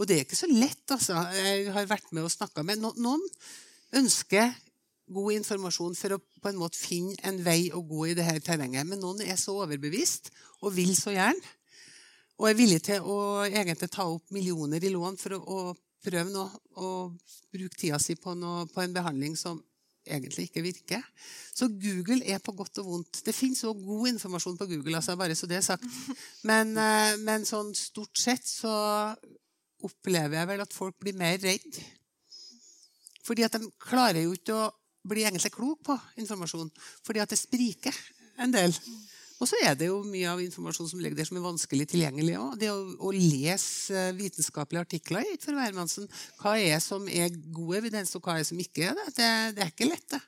Og 0.00 0.08
det 0.08 0.16
er 0.16 0.26
ikke 0.26 0.38
så 0.38 0.48
lett, 0.50 0.84
altså. 0.90 1.18
Jeg 1.36 1.72
har 1.74 1.88
vært 1.90 2.10
med 2.16 2.26
og 2.26 2.32
snakka 2.32 2.64
med 2.66 2.82
noen. 2.82 3.22
ønsker 3.92 4.54
god 5.12 5.34
informasjon 5.36 5.96
for 5.98 6.16
å 6.16 6.20
på 6.42 6.50
en 6.50 6.58
måte 6.58 6.80
finne 6.80 7.14
en 7.28 7.38
vei 7.44 7.70
å 7.74 7.82
gå 7.86 8.08
i 8.08 8.14
dette 8.18 8.40
terrenget. 8.46 8.86
Men 8.88 9.02
noen 9.02 9.22
er 9.22 9.36
så 9.38 9.54
overbevist 9.62 10.32
og 10.62 10.72
vil 10.74 10.94
så 10.98 11.12
gjerne. 11.14 11.42
Og 12.40 12.48
er 12.48 12.58
villig 12.58 12.80
til 12.82 13.04
å 13.06 13.18
egentlig 13.44 13.90
ta 13.92 14.08
opp 14.08 14.32
millioner 14.34 14.82
i 14.82 14.90
lån 14.90 15.18
for 15.20 15.36
å, 15.36 15.42
å 15.42 16.02
prøve 16.02 16.32
noe, 16.32 16.48
og 16.80 17.12
bruke 17.52 17.78
tida 17.78 18.00
si 18.02 18.16
på, 18.18 18.34
noe, 18.34 18.64
på 18.72 18.82
en 18.82 18.96
behandling 18.96 19.36
som 19.38 19.60
egentlig 20.06 20.48
ikke 20.48 20.64
virker. 20.64 21.04
Så 21.54 21.68
Google 21.68 22.24
er 22.26 22.40
på 22.42 22.54
godt 22.56 22.80
og 22.82 22.88
vondt. 22.88 23.22
Det 23.26 23.34
fins 23.34 23.64
òg 23.68 23.80
god 23.84 24.12
informasjon 24.14 24.58
på 24.58 24.68
Google, 24.70 24.96
altså 24.98 25.16
bare 25.16 25.36
så 25.38 25.48
det 25.50 25.58
er 25.60 25.66
sagt. 25.66 25.86
Men, 26.48 26.74
eh, 26.78 27.16
men 27.22 27.46
sånn 27.46 27.74
stort 27.76 28.18
sett 28.18 28.46
så 28.48 28.72
opplever 29.82 30.38
jeg 30.38 30.48
vel 30.50 30.62
at 30.64 30.74
folk 30.74 30.98
blir 31.02 31.16
mer 31.18 31.38
redd. 31.42 31.80
Fordi 33.22 33.44
at 33.46 33.58
de 33.58 33.70
klarer 33.82 34.24
jo 34.24 34.34
ikke 34.34 34.56
å 34.58 34.70
bli 35.08 35.24
egentlig 35.26 35.52
klok 35.54 35.82
på 35.86 35.96
informasjon. 36.22 36.70
Fordi 37.06 37.22
at 37.22 37.30
det 37.30 37.38
spriker 37.38 37.96
en 38.42 38.54
del. 38.54 38.74
Og 39.42 39.48
så 39.50 39.58
er 39.58 39.74
det 39.74 39.88
jo 39.88 39.98
mye 40.06 40.28
av 40.30 40.40
informasjon 40.44 40.86
som 40.92 41.00
ligger 41.02 41.18
der 41.18 41.26
som 41.26 41.38
er 41.40 41.42
vanskelig 41.42 41.88
tilgjengelig 41.90 42.36
òg. 42.38 42.52
Det 42.60 42.68
å, 42.70 42.78
å, 43.02 43.10
lese 43.10 43.96
eh, 43.98 44.12
vitenskapelige 44.14 44.84
artikler 44.86 45.24
er 45.24 45.34
ikke 45.34 45.48
for 45.48 45.58
hvermannsen. 45.58 46.06
Hva 46.38 46.52
er 46.62 46.78
som 46.84 47.08
er 47.10 47.32
god 47.50 47.80
evidens, 47.80 48.14
og 48.14 48.22
hva 48.22 48.38
er 48.38 48.46
som 48.46 48.60
ikke 48.62 48.92
er 48.92 49.00
det? 49.00 49.08
Det, 49.18 49.30
det 49.56 49.64
er 49.64 49.72
ikke 49.74 49.90
lett, 49.90 50.06
det. 50.14 50.22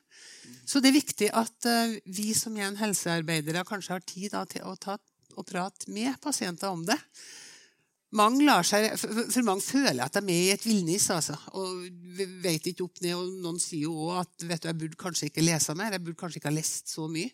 Så 0.67 0.81
det 0.81 0.91
er 0.91 0.97
viktig 0.97 1.31
at 1.33 1.67
uh, 1.69 1.95
vi 2.11 2.33
som 2.37 2.53
igjen 2.57 2.77
helsearbeidere 2.77 3.63
kanskje 3.65 3.95
har 3.95 4.03
tid 4.05 4.33
da, 4.35 4.43
til 4.49 4.67
å 4.67 4.75
ta 4.81 4.97
og 5.35 5.47
prate 5.47 5.89
med 5.91 6.15
pasienter 6.23 6.71
om 6.71 6.83
det. 6.87 6.97
Mange 8.15 8.53
seg, 8.63 8.93
for 8.95 9.43
mange 9.43 9.65
føler 9.65 10.05
at 10.05 10.15
de 10.15 10.31
er 10.31 10.43
i 10.45 10.53
et 10.53 10.63
villnis 10.63 11.09
altså, 11.11 11.35
og 11.59 11.83
vet 12.43 12.69
ikke 12.71 12.85
opp 12.85 13.01
ned. 13.03 13.15
og 13.17 13.39
Noen 13.43 13.59
sier 13.59 13.89
jo 13.89 13.95
òg 14.07 14.21
at 14.21 14.45
vet 14.47 14.63
du, 14.63 14.69
jeg 14.69 14.79
burde 14.79 14.99
kanskje 15.01 15.29
ikke 15.31 15.43
lese 15.43 15.75
mer. 15.75 15.97
Jeg 15.97 16.05
burde 16.05 16.19
kanskje 16.21 16.39
ikke 16.39 16.51
ha 16.51 16.55
lest 16.55 16.93
så 16.93 17.09
mye. 17.11 17.31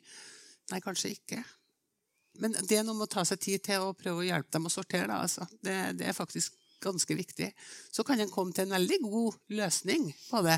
Nei, 0.72 0.80
kanskje 0.82 1.14
ikke. 1.14 1.44
Men 2.40 2.56
det 2.56 2.78
er 2.78 2.86
noe 2.88 2.98
med 2.98 3.10
å 3.10 3.14
ta 3.14 3.26
seg 3.28 3.42
tid 3.44 3.64
til 3.66 3.84
å 3.84 3.96
prøve 3.98 4.24
å 4.24 4.28
hjelpe 4.28 4.56
dem 4.56 4.70
å 4.70 4.74
sortere. 4.74 5.10
Da, 5.10 5.22
altså. 5.26 5.48
det, 5.62 5.76
det, 6.00 6.08
er 6.08 6.18
faktisk 6.18 6.56
ganske 6.82 7.18
viktig. 7.18 7.52
Så 7.92 8.06
kan 8.08 8.22
en 8.22 8.32
komme 8.32 8.56
til 8.56 8.66
en 8.66 8.78
veldig 8.78 9.02
god 9.04 9.38
løsning 9.60 10.10
på 10.30 10.42
det. 10.48 10.58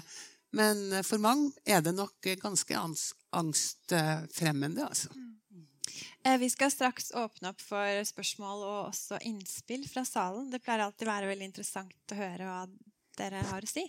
Men 0.53 0.85
for 1.01 1.21
mange 1.21 1.51
er 1.65 1.81
det 1.81 1.95
nok 1.97 2.29
ganske 2.41 2.77
angstfremmende. 3.33 4.85
Altså. 4.85 5.09
Eh, 6.23 6.37
Vi 6.39 6.49
skal 6.53 6.71
straks 6.71 7.11
åpne 7.17 7.51
opp 7.51 7.61
for 7.61 8.05
spørsmål 8.07 8.65
og 8.67 8.79
også 8.91 9.19
innspill 9.27 9.87
fra 9.89 10.05
salen. 10.07 10.51
Det 10.53 10.61
pleier 10.63 10.85
alltid 10.85 11.09
å 11.09 11.13
være 11.13 11.31
veldig 11.33 11.49
interessant 11.49 12.13
å 12.13 12.19
høre 12.19 12.47
hva 12.47 12.61
dere 13.19 13.41
har 13.49 13.65
å 13.65 13.69
si. 13.69 13.83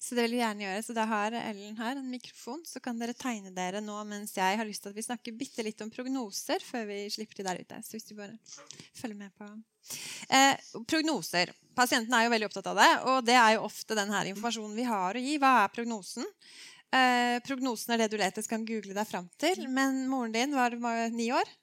Så 0.00 0.16
det 0.16 0.26
vil 0.26 0.36
vi 0.36 0.42
gjerne 0.42 0.64
gjøre. 0.66 0.84
Så 0.86 0.96
da 0.96 1.06
har 1.10 1.36
Ellen 1.40 1.78
her 1.78 1.98
en 1.98 2.10
mikrofon, 2.10 2.62
så 2.68 2.82
kan 2.84 2.98
dere 3.00 3.16
tegne 3.16 3.52
dere 3.54 3.82
nå 3.84 3.96
mens 4.08 4.36
jeg 4.36 4.60
har 4.60 4.68
lyst 4.68 4.84
til 4.84 4.92
at 4.92 4.98
vi 4.98 5.06
snakker 5.06 5.36
bitte 5.38 5.64
litt 5.66 5.82
om 5.84 5.92
prognoser 5.92 6.64
før 6.64 6.88
vi 6.90 7.02
slipper 7.12 7.42
de 7.42 7.48
der 7.48 7.62
ute. 7.64 7.82
Så 7.84 7.96
hvis 7.96 8.08
du 8.08 8.16
bare 8.18 8.38
følger 8.98 9.18
med 9.18 9.34
på 9.38 9.50
eh, 10.30 10.56
Prognoser. 10.88 11.52
Pasienten 11.78 12.14
er 12.16 12.26
jo 12.26 12.32
veldig 12.34 12.48
opptatt 12.48 12.72
av 12.72 12.80
det, 12.80 12.90
og 13.10 13.20
det 13.26 13.36
er 13.38 13.54
jo 13.54 13.66
ofte 13.68 13.96
den 13.98 14.10
her 14.10 14.32
informasjonen 14.32 14.74
vi 14.78 14.88
har 14.88 15.14
å 15.14 15.22
gi. 15.22 15.36
Hva 15.38 15.54
er 15.62 15.72
prognosen? 15.74 16.26
Eh, 16.88 17.36
prognosen 17.44 17.94
er 17.94 18.02
det 18.02 18.12
du 18.12 18.18
leter 18.20 18.46
kan 18.48 18.64
google 18.66 18.96
deg 18.96 19.08
fram 19.08 19.28
til. 19.40 19.66
Men 19.70 20.06
moren 20.10 20.34
din 20.34 20.56
var, 20.56 20.74
ni 21.14 21.30
år. 21.34 21.56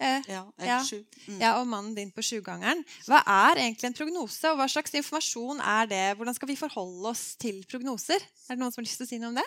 Eh, 0.00 0.22
Ja, 0.28 0.44
Ja. 0.62 0.78
Mm. 1.26 1.40
ja, 1.40 1.60
og 1.60 1.66
mannen 1.66 1.94
din 1.96 2.10
på 2.14 2.22
sjugangeren. 2.22 2.84
Hva 3.06 3.18
er 3.26 3.56
egentlig 3.64 3.84
en 3.88 3.94
prognose, 3.98 4.44
og 4.52 4.58
hva 4.60 4.68
slags 4.70 4.94
informasjon 4.94 5.60
er 5.60 5.86
det? 5.90 6.16
Hvordan 6.16 6.34
skal 6.36 6.48
vi 6.48 6.56
forholde 6.56 7.08
oss 7.10 7.34
til 7.36 7.64
prognoser? 7.66 8.22
Er 8.48 8.54
det 8.54 8.58
noen 8.62 8.72
som 8.72 8.82
har 8.82 8.86
lyst 8.86 9.00
til 9.02 9.06
å 9.06 9.10
si 9.10 9.18
noe 9.18 9.28
om 9.32 9.40
det? 9.40 9.46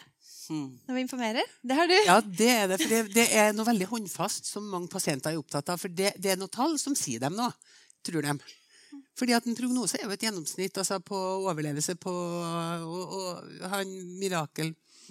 Mm. 0.51 0.79
Når 0.87 0.95
vi 0.97 1.01
informerer? 1.05 1.51
Det 1.63 1.75
har 1.77 1.87
du. 1.87 1.93
Ja, 2.05 2.19
det 2.21 2.49
er 2.49 2.67
det. 2.67 2.81
For 2.81 2.89
det, 2.89 3.13
det 3.15 3.27
er 3.31 3.53
noe 3.55 3.65
veldig 3.65 3.87
håndfast 3.87 4.45
som 4.45 4.65
mange 4.67 4.89
pasienter 4.91 5.31
er 5.31 5.39
opptatt 5.39 5.69
av. 5.71 5.79
For 5.79 5.87
det, 5.87 6.11
det 6.19 6.33
er 6.33 6.41
noen 6.41 6.51
tall 6.51 6.75
som 6.81 6.95
sier 6.95 7.21
dem 7.23 7.37
noe, 7.39 7.53
tror 8.03 8.21
de. 8.27 8.35
Fordi 9.15 9.33
at 9.37 9.45
En 9.47 9.55
prognose 9.55 9.95
er 9.95 10.03
jo 10.03 10.11
et 10.11 10.23
gjennomsnitt 10.25 10.75
altså 10.81 10.97
på 10.99 11.15
overlevelse 11.47 11.95
på 12.01 12.11
og, 12.11 13.15
og 13.15 13.65
han 13.71 13.87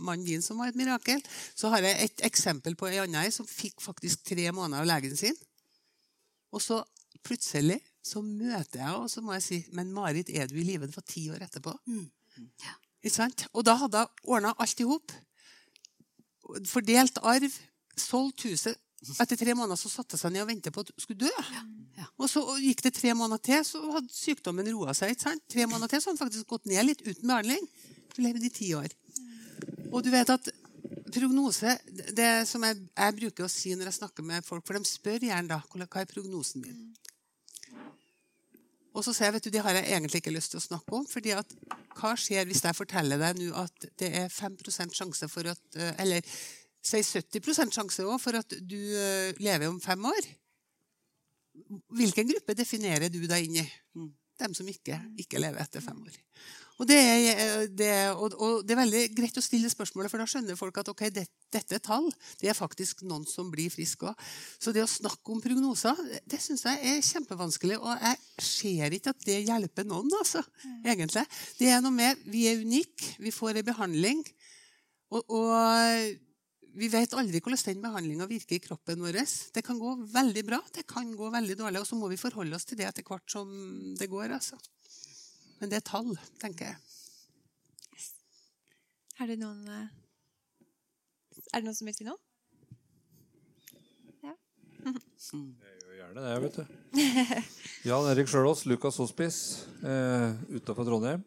mirakelmannen 0.00 0.26
din 0.26 0.42
som 0.42 0.58
var 0.58 0.68
et 0.68 0.76
mirakel. 0.76 1.20
Så 1.54 1.68
har 1.68 1.82
jeg 1.82 2.04
et 2.04 2.20
eksempel 2.24 2.76
på 2.76 2.88
ei 2.88 2.98
anna 2.98 3.30
som 3.30 3.46
fikk 3.46 3.80
faktisk 3.80 4.24
tre 4.24 4.50
måneder 4.52 4.82
av 4.82 4.86
legen 4.86 5.16
sin. 5.16 5.36
Og 6.52 6.60
så 6.62 6.82
plutselig 7.22 7.80
så 8.02 8.22
møter 8.22 8.80
jeg 8.80 8.86
henne, 8.86 9.04
og 9.04 9.10
så 9.10 9.20
må 9.20 9.34
jeg 9.34 9.42
si 9.42 9.64
Men 9.72 9.92
Marit, 9.92 10.30
er 10.30 10.46
du 10.46 10.56
i 10.56 10.64
live? 10.64 10.86
Det 10.86 10.96
var 10.96 11.04
ti 11.06 11.30
år 11.30 11.42
etterpå. 11.42 11.74
Ikke 13.02 13.14
sant? 13.14 13.46
Og 13.52 13.64
da 13.64 13.74
hadde 13.76 13.98
hun 13.98 14.36
ordna 14.36 14.54
alt 14.58 14.80
i 14.80 14.84
hop. 14.84 15.12
Fordelt 16.66 17.18
arv, 17.22 17.50
solgt 17.96 18.44
huset. 18.48 18.76
Etter 19.20 19.36
tre 19.36 19.54
måneder 19.54 19.78
så 19.80 19.88
satte 19.88 20.16
hun 20.16 20.20
seg 20.20 20.32
ned 20.34 20.42
og 20.44 20.48
ventet 20.50 20.74
på 20.74 20.80
at 20.80 20.90
hun 20.92 21.00
skulle 21.00 21.28
dø. 21.28 21.44
Og 22.20 22.28
så 22.28 22.42
gikk 22.60 22.82
det 22.84 22.94
tre 22.96 23.14
måneder 23.16 23.40
til, 23.44 23.62
så 23.64 23.80
hadde 23.94 24.12
sykdommen 24.12 24.68
roa 24.74 24.92
seg. 24.96 25.14
ikke 25.14 25.28
sant? 25.28 25.44
Tre 25.48 25.66
måneder 25.66 25.88
til 25.92 26.02
så 26.02 26.10
hadde 26.10 26.18
han 26.18 26.26
faktisk 26.26 26.52
gått 26.52 26.68
ned 26.68 26.84
litt 26.88 27.04
uten 27.06 27.28
behandling. 27.28 27.68
Hun 28.16 28.26
levde 28.26 28.48
i 28.48 28.52
ti 28.52 28.72
år. 28.76 28.92
Og 29.90 30.02
du 30.04 30.10
vet 30.12 30.30
at 30.30 30.50
prognose 31.10 31.74
Det 32.14 32.30
som 32.48 32.62
jeg, 32.64 32.78
jeg 32.94 33.16
bruker 33.18 33.46
å 33.46 33.50
si 33.50 33.74
når 33.74 33.90
jeg 33.90 33.98
snakker 34.00 34.26
med 34.26 34.46
folk, 34.46 34.64
for 34.66 34.78
de 34.78 34.88
spør 34.88 35.26
gjerne 35.26 35.50
da 35.50 35.60
hva 35.66 36.02
er 36.02 36.08
prognosen 36.08 36.64
min. 36.64 36.90
Og 38.90 39.04
så 39.06 39.14
sier 39.14 39.28
jeg 39.28 39.36
vet 39.36 39.46
du, 39.46 39.52
det 39.54 39.62
har 39.62 39.76
jeg 39.76 39.86
egentlig 39.86 40.20
ikke 40.22 40.34
lyst 40.34 40.54
til 40.54 40.60
å 40.60 40.64
snakke 40.64 40.96
om. 40.98 41.06
fordi 41.06 41.34
at 41.36 41.52
hva 42.00 42.14
skjer 42.18 42.48
hvis 42.48 42.64
jeg 42.64 42.78
forteller 42.78 43.20
deg 43.22 43.38
nå 43.38 43.52
at 43.60 43.86
det 44.00 44.10
er 44.22 44.32
5% 44.32 44.96
sjanse 44.96 45.28
for 45.30 45.50
at 45.50 45.78
eh, 45.78 45.94
Eller 46.02 46.26
si 46.82 47.02
70 47.04 47.70
sjanse 47.70 48.04
også 48.06 48.18
for 48.24 48.40
at 48.40 48.56
du 48.60 48.78
eh, 48.78 49.36
lever 49.38 49.68
om 49.68 49.78
fem 49.82 50.04
år? 50.10 50.30
Hvilken 52.00 52.30
gruppe 52.30 52.56
definerer 52.56 53.12
du 53.12 53.20
deg 53.30 53.46
inn 53.46 53.60
i? 53.62 53.66
Dem 54.40 54.54
som 54.56 54.68
ikke, 54.68 54.96
ikke 55.20 55.42
lever 55.42 55.60
etter 55.62 55.84
fem 55.84 55.98
år. 56.00 56.16
Og 56.80 56.86
det, 56.88 56.96
er, 56.96 57.66
det, 57.76 57.90
og, 58.16 58.32
og 58.40 58.62
det 58.64 58.72
er 58.72 58.80
veldig 58.80 59.02
greit 59.12 59.36
å 59.36 59.44
stille 59.44 59.68
spørsmålet, 59.68 60.08
for 60.08 60.22
da 60.22 60.26
skjønner 60.30 60.56
folk 60.56 60.78
at 60.80 60.88
okay, 60.88 61.12
det, 61.12 61.26
dette 61.52 61.76
er 61.76 61.82
tall. 61.84 62.08
Det 62.40 62.48
er 62.48 62.56
faktisk 62.56 63.02
noen 63.04 63.26
som 63.28 63.50
blir 63.52 63.68
friske 63.72 64.08
òg. 64.08 64.30
Så 64.56 64.72
det 64.72 64.86
å 64.86 64.88
snakke 64.88 65.34
om 65.34 65.42
prognoser 65.44 66.00
det, 66.24 66.40
syns 66.40 66.64
jeg 66.64 66.80
er 66.94 67.04
kjempevanskelig. 67.04 67.76
Og 67.84 68.06
jeg 68.08 68.48
ser 68.48 68.96
ikke 68.96 69.12
at 69.12 69.28
det 69.28 69.42
hjelper 69.44 69.88
noen, 69.90 70.08
altså, 70.22 70.40
egentlig. 70.80 71.26
Det 71.60 71.68
er 71.68 71.84
noe 71.84 71.92
med 71.92 72.24
Vi 72.30 72.46
er 72.48 72.64
unike. 72.64 73.14
Vi 73.20 73.34
får 73.34 73.60
en 73.60 73.68
behandling. 73.68 74.24
Og, 75.12 75.36
og 75.36 76.18
vi 76.80 76.88
vet 76.88 77.14
aldri 77.18 77.40
hvordan 77.42 77.74
den 77.74 77.84
behandlinga 77.84 78.28
virker 78.30 78.56
i 78.56 78.64
kroppen 78.64 79.04
vår. 79.04 79.20
Det 79.52 79.64
kan 79.66 79.78
gå 79.80 79.94
veldig 80.16 80.44
bra, 80.48 80.64
det 80.72 80.88
kan 80.88 81.12
gå 81.12 81.28
veldig 81.34 81.60
dårlig, 81.60 81.82
og 81.82 81.88
så 81.88 81.98
må 81.98 82.08
vi 82.08 82.20
forholde 82.20 82.56
oss 82.56 82.68
til 82.68 82.80
det 82.80 82.88
etter 82.88 83.04
hvert 83.04 83.26
som 83.28 83.50
det 83.98 84.08
går. 84.08 84.30
altså. 84.38 84.56
Men 85.60 85.72
det 85.72 85.80
er 85.80 85.86
tall, 85.86 86.14
tenker 86.40 86.70
jeg. 86.70 86.76
Er 89.20 89.28
det 89.28 89.36
noen 89.40 89.66
eh, 89.68 89.88
Er 91.52 91.60
det 91.60 91.66
noen 91.66 91.76
som 91.76 91.90
vil 91.90 91.96
si 91.98 92.06
noe? 92.06 92.16
Ja. 94.24 94.32
Jeg 95.30 95.76
gjør 95.82 95.98
gjerne 95.98 96.24
det, 96.24 96.38
vet 96.46 96.56
du. 96.56 96.64
Jan 97.90 98.08
Erik 98.14 98.30
Sjølås, 98.32 98.64
Lukas 98.70 98.96
Hospice 99.02 99.68
eh, 99.84 100.32
utafor 100.56 100.88
Trondheim. 100.88 101.22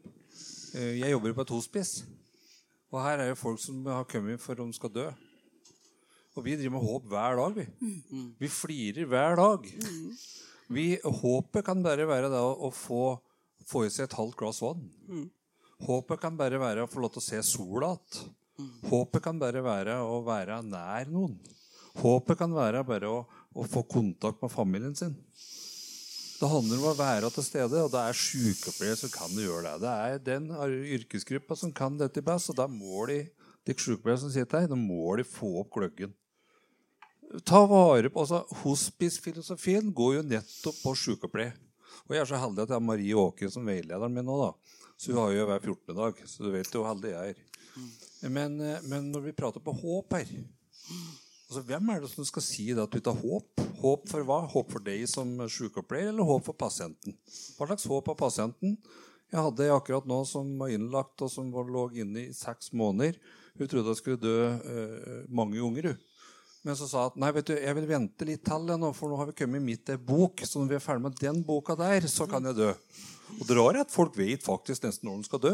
Eh, 0.73 0.97
jeg 0.99 1.13
jobber 1.13 1.35
på 1.37 1.45
et 1.45 1.53
hospice. 1.53 2.07
Og 2.93 3.01
her 3.01 3.21
er 3.21 3.29
jo 3.31 3.37
folk 3.37 3.61
som 3.61 3.85
har 3.89 4.07
kommet 4.09 4.41
for 4.41 4.57
de 4.57 4.65
skal 4.73 4.93
dø. 4.93 5.05
Og 6.33 6.45
vi 6.45 6.55
driver 6.57 6.75
med 6.79 6.85
håp 6.87 7.05
hver 7.09 7.37
dag, 7.37 7.59
vi. 7.59 7.65
Vi 8.41 8.49
flirer 8.49 9.05
hver 9.09 9.37
dag. 9.37 9.67
Vi, 10.73 10.85
håpet 11.03 11.65
kan 11.65 11.83
bare 11.85 12.07
være 12.09 12.31
da 12.33 12.41
å 12.41 12.71
få, 12.73 13.19
få 13.69 13.85
i 13.85 13.91
seg 13.93 14.07
et 14.07 14.17
halvt 14.17 14.37
glass 14.39 14.61
vann. 14.63 14.85
Håpet 15.83 16.21
kan 16.21 16.37
bare 16.39 16.59
være 16.61 16.85
å 16.85 16.89
få 16.89 17.03
lov 17.03 17.15
til 17.15 17.23
å 17.23 17.25
se 17.25 17.41
sola 17.47 17.93
igjen. 17.97 18.31
Håpet 18.85 19.23
kan 19.25 19.39
bare 19.41 19.63
være 19.65 19.97
å 20.05 20.19
være 20.25 20.61
nær 20.67 21.09
noen. 21.09 21.33
Håpet 21.97 22.37
kan 22.39 22.53
være 22.53 22.83
bare 22.85 23.09
å, 23.09 23.23
å 23.53 23.65
få 23.69 23.83
kontakt 23.89 24.41
med 24.41 24.51
familien 24.53 24.95
sin. 24.97 25.15
Det 26.39 26.49
handler 26.49 26.81
om 26.81 26.89
å 26.89 26.97
være 26.97 27.29
til 27.31 27.45
stede, 27.45 27.81
og 27.85 27.91
det 27.93 28.01
er 28.01 28.17
sykepleiere 28.17 28.99
som 28.99 29.11
kan 29.13 29.31
gjøre 29.37 29.75
det. 29.79 29.79
Det 29.83 29.93
er 29.93 30.23
den 30.27 30.49
yrkesgruppa 30.97 31.55
som 31.55 31.71
kan 31.75 31.97
dette 31.99 32.23
best, 32.25 32.51
og 32.51 32.57
da 32.59 32.65
må 32.67 33.05
de, 33.07 33.21
de 33.63 33.75
sykepleiere 33.77 34.21
som 34.25 34.33
sitter 34.33 34.65
her, 34.65 34.71
da 34.71 34.79
må 34.79 35.15
de 35.19 35.25
få 35.27 35.53
opp 35.61 35.71
gløggen. 35.77 36.13
Ta 37.47 37.63
vare 37.69 38.11
på, 38.11 38.25
altså 38.25 38.43
Hospice-filosofien 38.63 39.93
går 39.95 40.17
jo 40.17 40.25
nettopp 40.33 40.81
på 40.83 40.93
sykepleie. 40.99 41.53
Og 42.09 42.15
jeg 42.15 42.23
er 42.23 42.29
så 42.29 42.39
heldig 42.41 42.65
at 42.65 42.73
jeg 42.73 42.77
har 42.77 42.85
Marie 42.85 43.15
Åke 43.17 43.49
som 43.51 43.67
veilederen 43.67 44.13
min 44.13 44.27
nå. 44.27 44.35
da. 44.41 44.79
Så 44.97 45.11
hun 45.11 45.21
har 45.21 45.33
jo 45.35 45.47
hver 45.49 45.63
14. 45.63 45.95
dag, 45.97 46.19
så 46.29 46.43
du 46.43 46.51
vet 46.53 46.69
jo 46.73 46.81
hvor 46.81 46.91
heldig 46.91 47.13
jeg 47.13 47.33
er. 47.33 47.41
Men, 48.31 48.59
eh, 48.61 48.83
men 48.87 49.09
når 49.11 49.27
vi 49.29 49.35
prater 49.35 49.63
på 49.63 49.73
håp 49.75 50.13
her 50.13 50.29
altså 51.53 51.63
Hvem 51.67 51.89
er 51.89 52.01
det 52.01 52.09
som 52.11 52.25
skal 52.25 52.43
si 52.45 52.67
det 52.69 52.81
at 52.81 52.93
vi 52.95 53.01
tar 53.03 53.17
håp? 53.17 53.61
Håp 53.81 54.05
for 54.09 54.25
hva? 54.25 54.39
Håp 54.49 54.71
for 54.73 54.83
deg 54.83 55.03
som 55.09 55.29
sykepleier, 55.51 56.09
eller 56.09 56.25
håp 56.25 56.47
for 56.47 56.57
pasienten? 56.57 57.13
Hva 57.57 57.67
slags 57.69 57.85
håp 57.89 58.09
har 58.09 58.17
pasienten? 58.17 58.77
Jeg 59.33 59.41
hadde 59.41 59.67
akkurat 59.73 60.07
nå 60.09 60.19
som 60.29 60.49
var 60.57 60.73
innlagt 60.73 61.21
og 61.25 61.29
som 61.33 61.51
lå 61.53 61.83
inne 61.97 62.27
i 62.27 62.33
seks 62.33 62.71
måneder. 62.73 63.19
Hun 63.59 63.69
trodde 63.69 63.93
hun 63.93 63.99
skulle 63.99 64.21
dø 64.21 64.37
eh, 64.49 65.23
mange 65.29 65.61
unger. 65.61 65.91
hun. 65.91 66.01
Men 66.63 66.77
så 66.79 66.87
sa 66.87 67.07
at 67.09 67.17
nei, 67.19 67.29
vet 67.35 67.49
du, 67.49 67.53
jeg 67.59 67.75
vil 67.75 67.87
vente 67.89 68.27
litt 68.27 68.45
til, 68.47 68.69
nå, 68.79 68.91
for 68.95 69.11
nå 69.11 69.17
har 69.19 69.27
vi 69.29 69.35
kommet 69.41 69.63
midt 69.65 69.91
i 69.91 69.97
en 69.97 70.05
bok. 70.07 70.45
Så 70.47 70.61
når 70.61 70.71
vi 70.71 70.77
er 70.77 70.83
ferdig 70.83 71.03
med 71.03 71.17
den 71.19 71.41
boka 71.43 71.75
der, 71.79 72.07
så 72.07 72.27
kan 72.29 72.47
jeg 72.47 72.59
dø. 72.59 72.69
Og 73.39 73.43
det 73.49 73.57
rare 73.57 73.81
er 73.81 73.83
at 73.83 73.91
folk 73.91 74.15
vet 74.15 74.45
faktisk 74.45 74.85
nesten 74.87 75.09
når 75.09 75.19
de 75.19 75.27
skal 75.27 75.43
dø. 75.43 75.53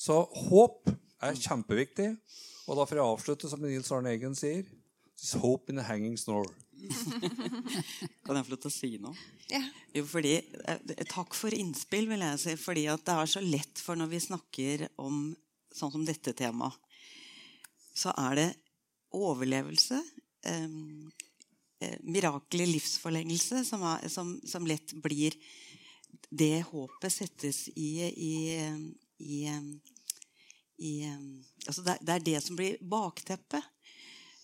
Så 0.00 0.22
håp 0.48 0.88
er 1.24 1.36
kjempeviktig. 1.40 2.14
Og 2.66 2.78
da 2.78 2.86
får 2.88 2.98
jeg 2.98 3.10
avslutte 3.12 3.50
som 3.50 3.62
Nils 3.62 3.92
Arne 3.94 4.14
Eggen 4.16 4.36
sier. 4.38 4.64
This 5.16 5.36
hope 5.40 5.72
in 5.72 5.80
a 5.80 5.84
hanging 5.84 6.16
snore. 6.20 6.50
Kan 8.26 8.36
jeg 8.36 8.46
få 8.46 8.52
lov 8.52 8.60
til 8.60 8.68
å 8.68 8.74
si 8.74 8.90
noe? 9.00 9.16
Ja. 9.48 9.62
Jo, 9.96 10.04
fordi, 10.08 10.34
eh, 10.68 11.04
takk 11.08 11.36
for 11.36 11.54
innspill, 11.56 12.08
vil 12.10 12.24
jeg 12.24 12.42
si. 12.42 12.56
Fordi 12.60 12.84
at 12.92 13.04
det 13.06 13.16
er 13.16 13.32
så 13.32 13.44
lett 13.44 13.80
for 13.80 13.98
når 13.98 14.12
vi 14.12 14.24
snakker 14.24 14.88
om 15.00 15.30
sånn 15.76 15.92
som 15.92 16.04
dette 16.08 16.32
temaet, 16.36 16.76
så 17.96 18.12
er 18.26 18.36
det 18.36 18.48
overlevelse, 19.16 20.00
eh, 20.46 20.76
eh, 21.80 21.96
livsforlengelse, 22.66 23.64
som, 23.64 23.84
er, 23.94 24.08
som, 24.12 24.36
som 24.44 24.66
lett 24.68 24.94
blir 25.02 25.36
det 26.30 26.64
håpet 26.70 27.12
settes 27.12 27.68
i, 27.76 27.90
i, 28.02 28.34
i, 29.18 29.40
i 30.78 30.92
altså 31.66 31.82
det, 31.86 31.98
det 32.00 32.14
er 32.14 32.24
det 32.24 32.40
som 32.44 32.56
blir 32.58 32.80
bakteppet. 32.80 33.64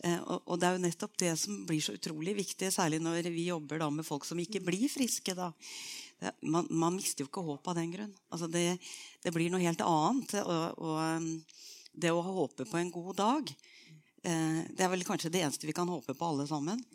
Eh, 0.02 0.18
og, 0.18 0.42
og 0.50 0.58
det 0.58 0.68
er 0.68 0.76
jo 0.76 0.82
nettopp 0.82 1.18
det 1.22 1.32
som 1.38 1.60
blir 1.66 1.82
så 1.84 1.94
utrolig 1.94 2.34
viktig, 2.40 2.70
særlig 2.74 2.98
når 3.02 3.28
vi 3.30 3.46
jobber 3.48 3.82
da 3.82 3.90
med 3.94 4.06
folk 4.06 4.26
som 4.26 4.40
ikke 4.42 4.62
blir 4.64 4.88
friske. 4.90 5.34
da. 5.38 5.52
Det, 6.18 6.34
man, 6.42 6.66
man 6.70 6.96
mister 6.98 7.24
jo 7.24 7.30
ikke 7.30 7.44
håpet 7.46 7.70
av 7.70 7.78
den 7.78 7.92
grunn. 7.94 8.16
Altså 8.32 8.48
det, 8.50 8.66
det 9.22 9.34
blir 9.34 9.52
noe 9.52 9.62
helt 9.62 9.84
annet. 9.86 10.34
Og, 10.42 10.82
og 10.82 10.96
um, 10.98 11.30
det 11.92 12.10
å 12.10 12.24
håpe 12.24 12.66
på 12.66 12.80
en 12.80 12.90
god 12.90 13.14
dag 13.20 13.52
eh, 13.52 13.81
Det 14.22 14.84
er 14.84 14.90
vel 14.92 15.02
kanskje 15.02 15.32
det 15.34 15.42
eneste 15.42 15.66
vi 15.66 15.74
kan 15.74 15.90
håpe 15.90 16.14
på, 16.14 16.26
alle 16.26 16.46
sammen. 16.46 16.84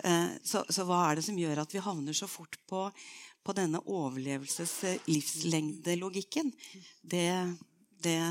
Eh, 0.00 0.30
så, 0.46 0.64
så 0.72 0.84
hva 0.88 1.10
er 1.10 1.14
det 1.18 1.24
som 1.26 1.36
gjør 1.36 1.58
at 1.60 1.74
vi 1.74 1.80
havner 1.84 2.14
så 2.16 2.24
fort 2.30 2.56
på, 2.70 2.90
på 3.44 3.52
denne 3.52 3.80
overlevelses-livslengdelogikken? 3.84 6.48
Det, 7.02 7.54
det 8.00 8.22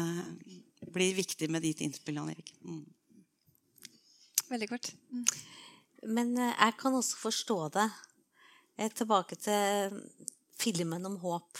blir 0.90 1.14
viktig 1.14 1.50
med 1.54 1.62
ditt 1.62 1.82
innspill, 1.86 2.18
Jan 2.18 2.34
Erik. 2.34 2.50
Mm. 2.66 2.90
Veldig 4.50 4.70
kort. 4.72 4.90
Mm. 5.14 5.26
Men 6.16 6.38
eh, 6.38 6.56
jeg 6.56 6.78
kan 6.80 6.96
også 6.98 7.20
forstå 7.22 7.58
det. 7.76 7.90
Jeg 8.80 8.90
er 8.90 8.96
tilbake 8.96 9.36
til 9.36 10.00
filmen 10.60 11.06
om 11.06 11.20
håp. 11.22 11.60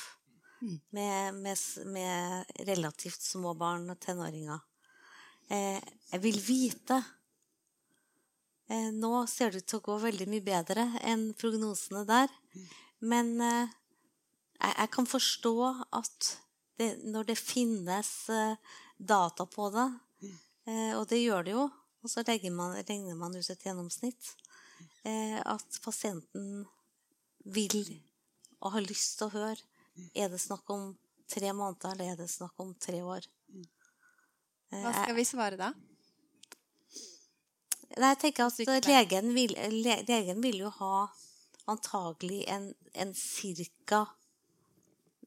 Med, 0.92 1.38
med, 1.40 1.60
med 1.88 2.50
relativt 2.68 3.22
små 3.24 3.54
barn 3.56 3.86
og 3.94 4.00
tenåringer. 4.04 4.60
Eh, 5.50 5.80
jeg 6.12 6.22
vil 6.22 6.38
vite 6.46 7.00
eh, 8.70 8.92
Nå 8.94 9.26
ser 9.30 9.50
det 9.50 9.64
ut 9.64 9.70
til 9.72 9.80
å 9.80 9.86
gå 9.88 9.96
veldig 10.04 10.28
mye 10.30 10.46
bedre 10.46 10.86
enn 11.10 11.32
prognosene 11.38 12.04
der. 12.10 12.30
Men 13.02 13.34
eh, 13.42 13.72
jeg, 14.60 14.74
jeg 14.76 14.92
kan 14.94 15.10
forstå 15.10 15.56
at 15.98 16.30
det, 16.80 16.92
når 17.04 17.32
det 17.32 17.40
finnes 17.40 18.12
eh, 18.30 18.78
data 18.98 19.48
på 19.50 19.72
det, 19.74 19.88
eh, 20.70 20.94
og 21.00 21.08
det 21.12 21.24
gjør 21.24 21.48
det 21.48 21.56
jo, 21.58 21.66
og 22.00 22.12
så 22.12 22.24
man, 22.54 22.78
regner 22.88 23.16
man 23.16 23.36
ut 23.36 23.50
et 23.50 23.66
gjennomsnitt, 23.66 24.36
eh, 25.04 25.40
at 25.44 25.82
pasienten 25.84 26.68
vil 27.44 28.00
og 28.60 28.74
har 28.76 28.84
lyst 28.86 29.18
til 29.18 29.30
å 29.30 29.36
høre 29.38 29.62
Er 30.16 30.30
det 30.32 30.40
snakk 30.40 30.70
om 30.72 30.94
tre 31.28 31.52
måneder, 31.52 31.92
eller 31.92 32.12
er 32.14 32.16
det 32.16 32.30
snakk 32.32 32.56
om 32.60 32.72
tre 32.80 33.02
år? 33.04 33.26
Hva 34.70 34.92
skal 34.94 35.16
vi 35.18 35.26
svare 35.26 35.58
da? 35.60 35.72
Jeg 37.90 38.20
tenker 38.22 38.46
at 38.46 38.86
legen 38.86 39.34
vil, 39.34 39.56
legen 40.08 40.44
vil 40.44 40.62
jo 40.62 40.70
ha 40.78 41.08
antagelig 41.70 42.44
en, 42.50 42.70
en 42.94 43.14
cirka 43.18 44.04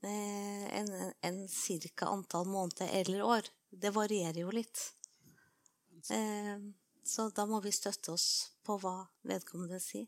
eh, 0.03 0.79
en, 0.79 1.13
en 1.21 1.49
cirka 1.49 2.07
antall 2.07 2.47
måneder 2.47 2.89
eller 3.01 3.23
år. 3.23 3.51
Det 3.71 3.91
varierer 3.95 4.41
jo 4.45 4.55
litt. 4.55 4.85
Eh, 6.11 6.57
så 7.05 7.29
da 7.35 7.47
må 7.47 7.61
vi 7.61 7.75
støtte 7.75 8.15
oss 8.15 8.29
på 8.63 8.79
hva 8.83 9.01
vedkommende 9.27 9.81
sier. 9.83 10.07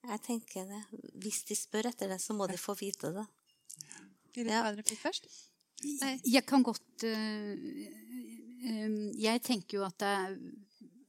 Jeg 0.00 0.22
tenker 0.24 0.70
det. 0.70 0.80
Hvis 1.20 1.42
de 1.50 1.58
spør 1.58 1.90
etter 1.90 2.08
det, 2.10 2.20
så 2.22 2.34
må 2.34 2.46
de 2.50 2.58
få 2.58 2.74
vite 2.78 3.12
det. 3.14 3.26
Vil 4.34 4.46
du 4.48 4.54
replikk 4.54 5.02
først? 5.02 5.26
Jeg 5.80 6.44
kan 6.48 6.64
godt 6.66 7.04
eh, 7.08 7.52
eh, 8.68 8.96
Jeg 9.16 9.42
tenker 9.46 9.78
jo 9.78 9.86
at 9.86 9.96
det 10.00 10.10
er 10.10 10.34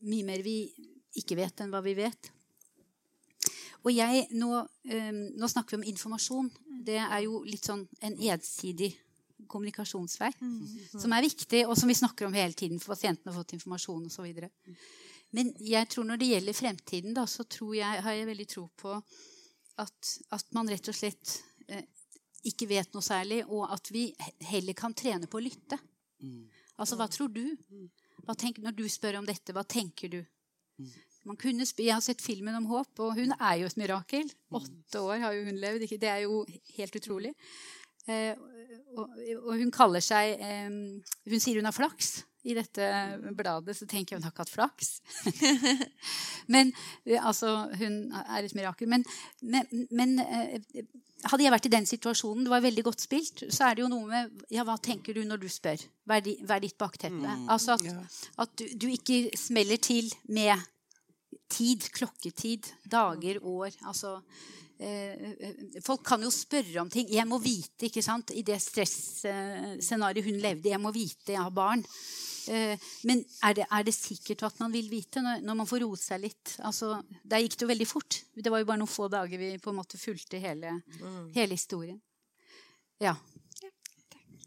mye 0.07 0.27
mer 0.27 0.43
vi 0.45 0.63
ikke 1.19 1.35
vet, 1.35 1.59
enn 1.61 1.73
hva 1.73 1.81
vi 1.83 1.93
vet. 1.97 2.31
Og 3.81 3.91
jeg, 3.93 4.27
nå, 4.37 4.49
eh, 4.87 5.11
nå 5.11 5.49
snakker 5.49 5.75
vi 5.75 5.81
om 5.81 5.89
informasjon. 5.91 6.49
Det 6.85 6.99
er 7.01 7.23
jo 7.25 7.41
litt 7.43 7.67
sånn 7.67 7.83
en 8.05 8.17
ensidig 8.31 8.93
kommunikasjonsvei. 9.51 10.31
Som 10.93 11.13
er 11.15 11.25
viktig, 11.25 11.65
og 11.67 11.75
som 11.79 11.89
vi 11.91 11.97
snakker 11.97 12.27
om 12.27 12.37
hele 12.37 12.55
tiden, 12.57 12.79
for 12.79 12.95
pasientene 12.95 13.33
har 13.33 13.41
fått 13.41 13.55
informasjon 13.57 14.05
osv. 14.07 14.29
Men 15.35 15.51
jeg 15.63 15.89
tror 15.91 16.07
når 16.07 16.21
det 16.21 16.29
gjelder 16.33 16.57
fremtiden, 16.57 17.15
da, 17.17 17.25
så 17.27 17.43
tror 17.49 17.73
jeg, 17.75 18.03
har 18.05 18.17
jeg 18.17 18.29
veldig 18.29 18.47
tro 18.51 18.67
på 18.79 18.95
at, 19.81 20.13
at 20.35 20.53
man 20.55 20.69
rett 20.69 20.91
og 20.91 20.95
slett 20.95 21.37
eh, 21.67 21.83
ikke 22.47 22.67
vet 22.69 22.93
noe 22.95 23.05
særlig, 23.05 23.43
og 23.47 23.67
at 23.73 23.91
vi 23.93 24.09
heller 24.49 24.77
kan 24.77 24.95
trene 24.97 25.29
på 25.29 25.39
å 25.39 25.43
lytte. 25.45 25.77
Altså, 26.77 26.97
hva 26.97 27.07
tror 27.11 27.29
du? 27.33 27.43
Hva 28.25 28.35
tenker, 28.37 28.63
når 28.65 28.77
du 28.77 28.85
spør 28.89 29.19
om 29.19 29.27
dette, 29.27 29.53
hva 29.53 29.63
tenker 29.67 30.11
du? 30.13 30.21
Man 31.29 31.37
kunne 31.37 31.67
jeg 31.67 31.93
har 31.93 32.01
sett 32.01 32.21
filmen 32.23 32.55
om 32.57 32.65
håp, 32.71 32.97
og 33.05 33.13
hun 33.19 33.35
er 33.37 33.59
jo 33.61 33.69
et 33.69 33.77
mirakel. 33.77 34.31
Åtte 34.57 35.03
år 35.05 35.21
har 35.21 35.37
jo 35.37 35.45
hun 35.45 35.59
levd. 35.61 35.85
Det 36.01 36.09
er 36.09 36.23
jo 36.25 36.41
helt 36.77 36.97
utrolig. 36.97 37.35
Eh, 38.09 38.33
og, 38.97 39.13
og 39.45 39.53
hun 39.61 39.69
kaller 39.69 40.01
seg 40.01 40.39
eh, 40.41 40.71
Hun 41.29 41.43
sier 41.43 41.59
hun 41.59 41.67
har 41.69 41.75
flaks 41.75 42.23
i 42.43 42.55
dette 42.57 42.85
bladet, 43.37 43.75
så 43.77 43.85
tenker 43.85 44.15
jeg 44.15 44.21
hun 44.21 44.25
har 44.25 44.33
ikke 44.33 44.45
hatt 44.45 44.53
flaks. 44.55 44.91
men 46.53 46.71
eh, 47.05 47.19
altså, 47.21 47.67
hun 47.77 48.01
er 48.17 48.43
et 48.47 48.55
mirakel. 48.57 48.89
Men, 48.89 49.05
men, 49.41 49.69
men 49.91 50.15
eh, 50.23 50.57
hadde 51.29 51.45
jeg 51.45 51.53
vært 51.53 51.69
i 51.69 51.73
den 51.75 51.87
situasjonen, 51.89 52.45
det 52.47 52.53
var 52.53 52.63
veldig 52.65 52.85
godt 52.87 53.03
spilt, 53.05 53.43
så 53.53 53.67
er 53.67 53.77
det 53.77 53.85
jo 53.85 53.91
noe 53.91 54.07
med 54.09 54.43
ja, 54.53 54.65
Hva 54.65 54.77
tenker 54.81 55.13
du 55.17 55.21
når 55.27 55.43
du 55.43 55.47
spør? 55.53 55.83
Hva 56.09 56.17
er, 56.17 56.31
hva 56.41 56.57
er 56.57 56.65
ditt 56.65 56.77
bakteppe? 56.81 57.37
Altså 57.51 57.77
at, 57.77 57.85
Ja. 57.85 57.97
at 58.45 58.55
du, 58.57 58.65
du 58.85 58.87
ikke 58.89 59.23
smeller 59.37 59.77
til 59.81 60.09
med 60.33 60.57
tid, 61.51 61.85
klokketid, 61.93 62.71
dager, 62.89 63.41
år. 63.43 63.75
Altså 63.85 64.17
Folk 65.85 66.01
kan 66.07 66.23
jo 66.25 66.31
spørre 66.33 66.81
om 66.81 66.89
ting. 66.89 67.07
'Jeg 67.11 67.27
må 67.29 67.37
vite', 67.37 67.85
ikke 67.85 68.01
sant? 68.01 68.31
I 68.33 68.41
det 68.41 68.57
stresscenarioet 68.61 70.25
hun 70.25 70.41
levde. 70.41 70.69
'Jeg 70.69 70.81
må 70.81 70.91
vite, 70.91 71.33
jeg 71.35 71.41
har 71.41 71.53
barn'. 71.53 71.85
Eh, 72.49 72.77
men 73.05 73.21
er 73.45 73.53
det, 73.53 73.65
er 73.69 73.83
det 73.85 73.93
sikkert 73.93 74.43
at 74.47 74.59
man 74.63 74.73
vil 74.73 74.87
vite 74.89 75.21
når, 75.21 75.43
når 75.45 75.57
man 75.59 75.69
får 75.69 75.83
roet 75.83 76.01
seg 76.01 76.23
litt? 76.23 76.55
Altså, 76.65 76.95
der 77.23 77.43
gikk 77.43 77.57
det 77.57 77.65
jo 77.65 77.71
veldig 77.71 77.87
fort. 77.87 78.21
Det 78.33 78.51
var 78.51 78.63
jo 78.63 78.69
bare 78.71 78.81
noen 78.81 78.89
få 78.89 79.09
dager 79.11 79.41
vi 79.41 79.51
på 79.61 79.73
en 79.73 79.77
måte 79.77 79.99
fulgte 80.01 80.41
hele, 80.41 80.79
hele 81.35 81.57
historien. 81.57 81.99
Ja. 83.01 83.15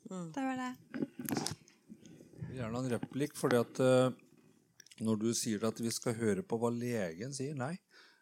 Det 0.04 0.42
var 0.42 0.58
det. 0.58 0.72
Gjerne 2.54 2.82
en 2.82 2.92
replikk, 2.92 3.34
fordi 3.38 3.58
at 3.62 3.80
eh, 3.82 4.10
når 5.04 5.22
du 5.22 5.30
sier 5.34 5.64
at 5.66 5.80
vi 5.82 5.90
skal 5.94 6.18
høre 6.18 6.44
på 6.46 6.58
hva 6.60 6.70
legen 6.74 7.34
sier 7.34 7.56
Nei. 7.58 7.74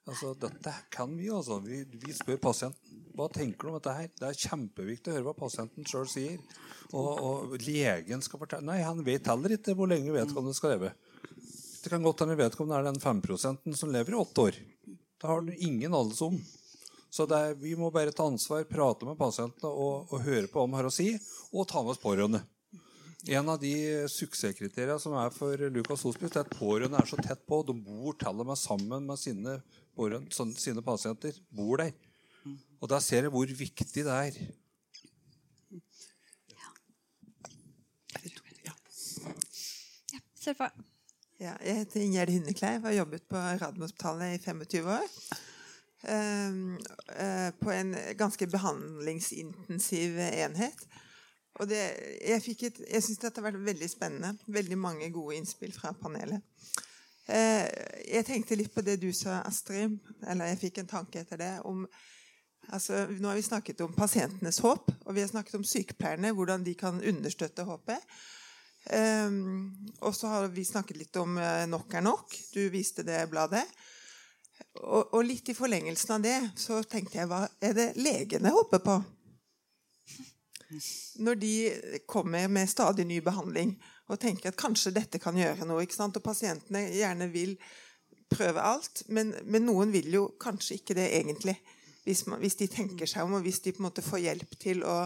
Altså, 0.08 0.32
dette 0.34 0.72
kan 0.90 1.12
vi, 1.14 1.28
altså. 1.30 1.60
Vi, 1.62 1.84
vi 2.02 2.14
spør 2.16 2.40
pasienten 2.42 3.00
hva 3.12 3.26
tenker 3.28 3.68
du 3.68 3.70
om 3.70 3.76
dette 3.76 3.92
her. 3.92 4.08
Det 4.16 4.28
er 4.28 4.42
kjempeviktig 4.48 5.12
å 5.12 5.16
høre 5.18 5.26
hva 5.26 5.34
pasienten 5.36 5.86
sjøl 5.88 6.08
sier. 6.08 6.38
Og, 6.96 7.10
og 7.12 7.56
legen 7.60 8.24
skal 8.24 8.40
fortelle 8.40 8.64
Nei, 8.66 8.80
han 8.84 9.02
vet 9.04 9.28
heller 9.28 9.54
ikke 9.58 9.76
hvor 9.76 9.90
lenge 9.90 10.14
vedkommende 10.14 10.56
skal 10.56 10.74
leve. 10.74 10.94
Det 11.82 11.90
kan 11.90 12.04
godt 12.04 12.24
hende 12.24 12.38
vedkommende 12.38 12.78
er 12.80 12.88
den 12.88 13.02
5% 13.02 13.76
som 13.78 13.92
lever 13.92 14.14
i 14.14 14.18
åtte 14.18 14.48
år. 14.48 14.58
Det 14.86 15.28
har 15.28 15.44
du 15.44 15.52
ingen 15.54 15.92
anelse 15.92 16.30
om. 16.30 16.38
Så 17.12 17.26
er, 17.36 17.52
vi 17.60 17.74
må 17.76 17.90
bare 17.92 18.14
ta 18.16 18.24
ansvar, 18.24 18.64
prate 18.70 19.04
med 19.04 19.18
pasientene 19.20 19.68
og, 19.68 20.08
og 20.08 20.24
høre 20.24 20.48
på 20.48 20.62
hva 20.62 20.70
de 20.70 20.78
har 20.78 20.88
å 20.88 20.94
si, 20.94 21.10
og 21.52 21.68
ta 21.68 21.82
med 21.82 21.92
oss 21.92 22.00
pårørende. 22.00 22.40
En 23.30 23.50
av 23.52 23.60
de 23.60 23.74
suksesskriteriene 24.10 24.98
som 24.98 25.14
er 25.20 25.34
for 25.34 25.60
Lukas 25.70 26.02
Hospice, 26.08 26.32
er 26.34 26.46
at 26.46 26.56
pårørende 26.56 26.98
er 26.98 27.10
så 27.10 27.18
tett 27.20 27.44
på. 27.46 27.60
De 27.68 27.76
bor 27.76 28.16
til 28.18 28.40
og 28.42 28.48
med 28.48 28.58
sammen 28.58 29.04
med 29.06 29.20
sine, 29.20 29.60
pårørende, 29.96 30.32
sånn- 30.34 30.56
sine 30.58 30.82
pasienter. 30.82 31.38
Bor 31.50 31.76
der. 31.76 31.92
Og 32.82 32.88
da 32.90 32.98
ser 32.98 33.22
jeg 33.22 33.30
hvor 33.30 33.46
viktig 33.46 34.04
det 34.04 34.06
er. 34.10 34.38
Kjør 40.42 40.56
på. 40.58 40.66
Ja, 41.38 41.52
jeg 41.62 41.76
heter 41.76 42.02
Ingjerd 42.02 42.30
Hynnekleiv 42.30 42.80
og 42.82 42.88
har 42.88 42.96
jobbet 42.96 43.24
på 43.30 43.38
Radiumhospitalet 43.38 44.34
i 44.34 44.42
25 44.42 44.88
år. 44.90 45.06
Ehm, 46.10 46.78
eh, 47.14 47.50
på 47.60 47.70
en 47.70 47.94
ganske 48.18 48.46
behandlingsintensiv 48.50 50.18
enhet. 50.18 50.86
Og 51.60 51.68
det, 51.68 51.78
jeg 52.26 52.56
et, 52.66 52.80
jeg 52.90 53.02
syns 53.02 53.20
dette 53.22 53.38
har 53.38 53.52
vært 53.52 53.64
veldig 53.64 53.90
spennende. 53.90 54.32
Veldig 54.46 54.78
mange 54.78 55.10
gode 55.14 55.36
innspill 55.36 55.72
fra 55.74 55.92
panelet. 55.92 56.42
Eh, 57.30 57.68
jeg 58.08 58.26
tenkte 58.26 58.58
litt 58.58 58.72
på 58.74 58.82
det 58.82 58.98
du 59.02 59.10
sa, 59.14 59.40
Astrid. 59.46 59.98
Eller 60.26 60.52
jeg 60.52 60.62
fikk 60.66 60.82
en 60.82 60.90
tanke 60.90 61.22
etter 61.22 61.40
det. 61.40 61.54
om 61.64 61.86
altså, 62.68 63.06
Nå 63.10 63.28
har 63.28 63.38
vi 63.38 63.46
snakket 63.46 63.80
om 63.86 63.94
pasientenes 63.94 64.58
håp, 64.64 64.90
og 65.06 65.14
vi 65.14 65.24
har 65.24 65.30
snakket 65.30 65.60
om 65.60 65.66
sykepleierne. 65.66 66.34
Hvordan 66.34 66.64
de 66.64 66.74
kan 66.74 67.00
understøtte 67.00 67.66
håpet. 67.68 68.12
Um, 68.82 69.70
og 70.00 70.10
så 70.14 70.26
har 70.26 70.48
vi 70.50 70.64
snakket 70.66 70.96
litt 70.98 71.16
om 71.16 71.36
eh, 71.38 71.66
Nok 71.70 71.94
er 71.94 72.02
nok. 72.02 72.34
Du 72.54 72.66
viste 72.72 73.06
det 73.06 73.28
bladet. 73.30 73.64
Og, 74.82 75.14
og 75.14 75.22
litt 75.26 75.48
i 75.50 75.54
forlengelsen 75.54 76.16
av 76.16 76.22
det 76.22 76.36
så 76.58 76.80
tenkte 76.86 77.18
jeg 77.18 77.28
hva 77.30 77.44
er 77.62 77.74
det 77.76 77.86
legene 77.98 78.52
håper 78.54 78.82
på? 78.82 78.96
Når 81.22 81.38
de 81.38 81.54
kommer 82.08 82.48
med 82.48 82.70
stadig 82.70 83.04
ny 83.06 83.18
behandling 83.24 83.74
og 84.12 84.20
tenker 84.20 84.52
at 84.52 84.58
kanskje 84.60 84.94
dette 84.94 85.20
kan 85.22 85.36
gjøre 85.38 85.66
noe. 85.68 85.82
ikke 85.84 85.96
sant? 85.96 86.16
Og 86.18 86.24
pasientene 86.24 86.84
gjerne 86.92 87.28
vil 87.32 87.56
prøve 88.32 88.64
alt, 88.64 89.04
men, 89.12 89.34
men 89.44 89.66
noen 89.68 89.92
vil 89.92 90.08
jo 90.12 90.26
kanskje 90.40 90.80
ikke 90.80 90.96
det 90.96 91.08
egentlig. 91.18 91.56
Hvis, 92.06 92.24
man, 92.26 92.40
hvis 92.42 92.58
de 92.58 92.68
tenker 92.70 93.08
seg 93.08 93.26
om, 93.26 93.36
og 93.38 93.46
hvis 93.46 93.62
de 93.62 93.74
på 93.74 93.82
en 93.82 93.88
måte 93.88 94.04
får 94.04 94.24
hjelp 94.24 94.54
til 94.60 94.82
å 94.88 94.96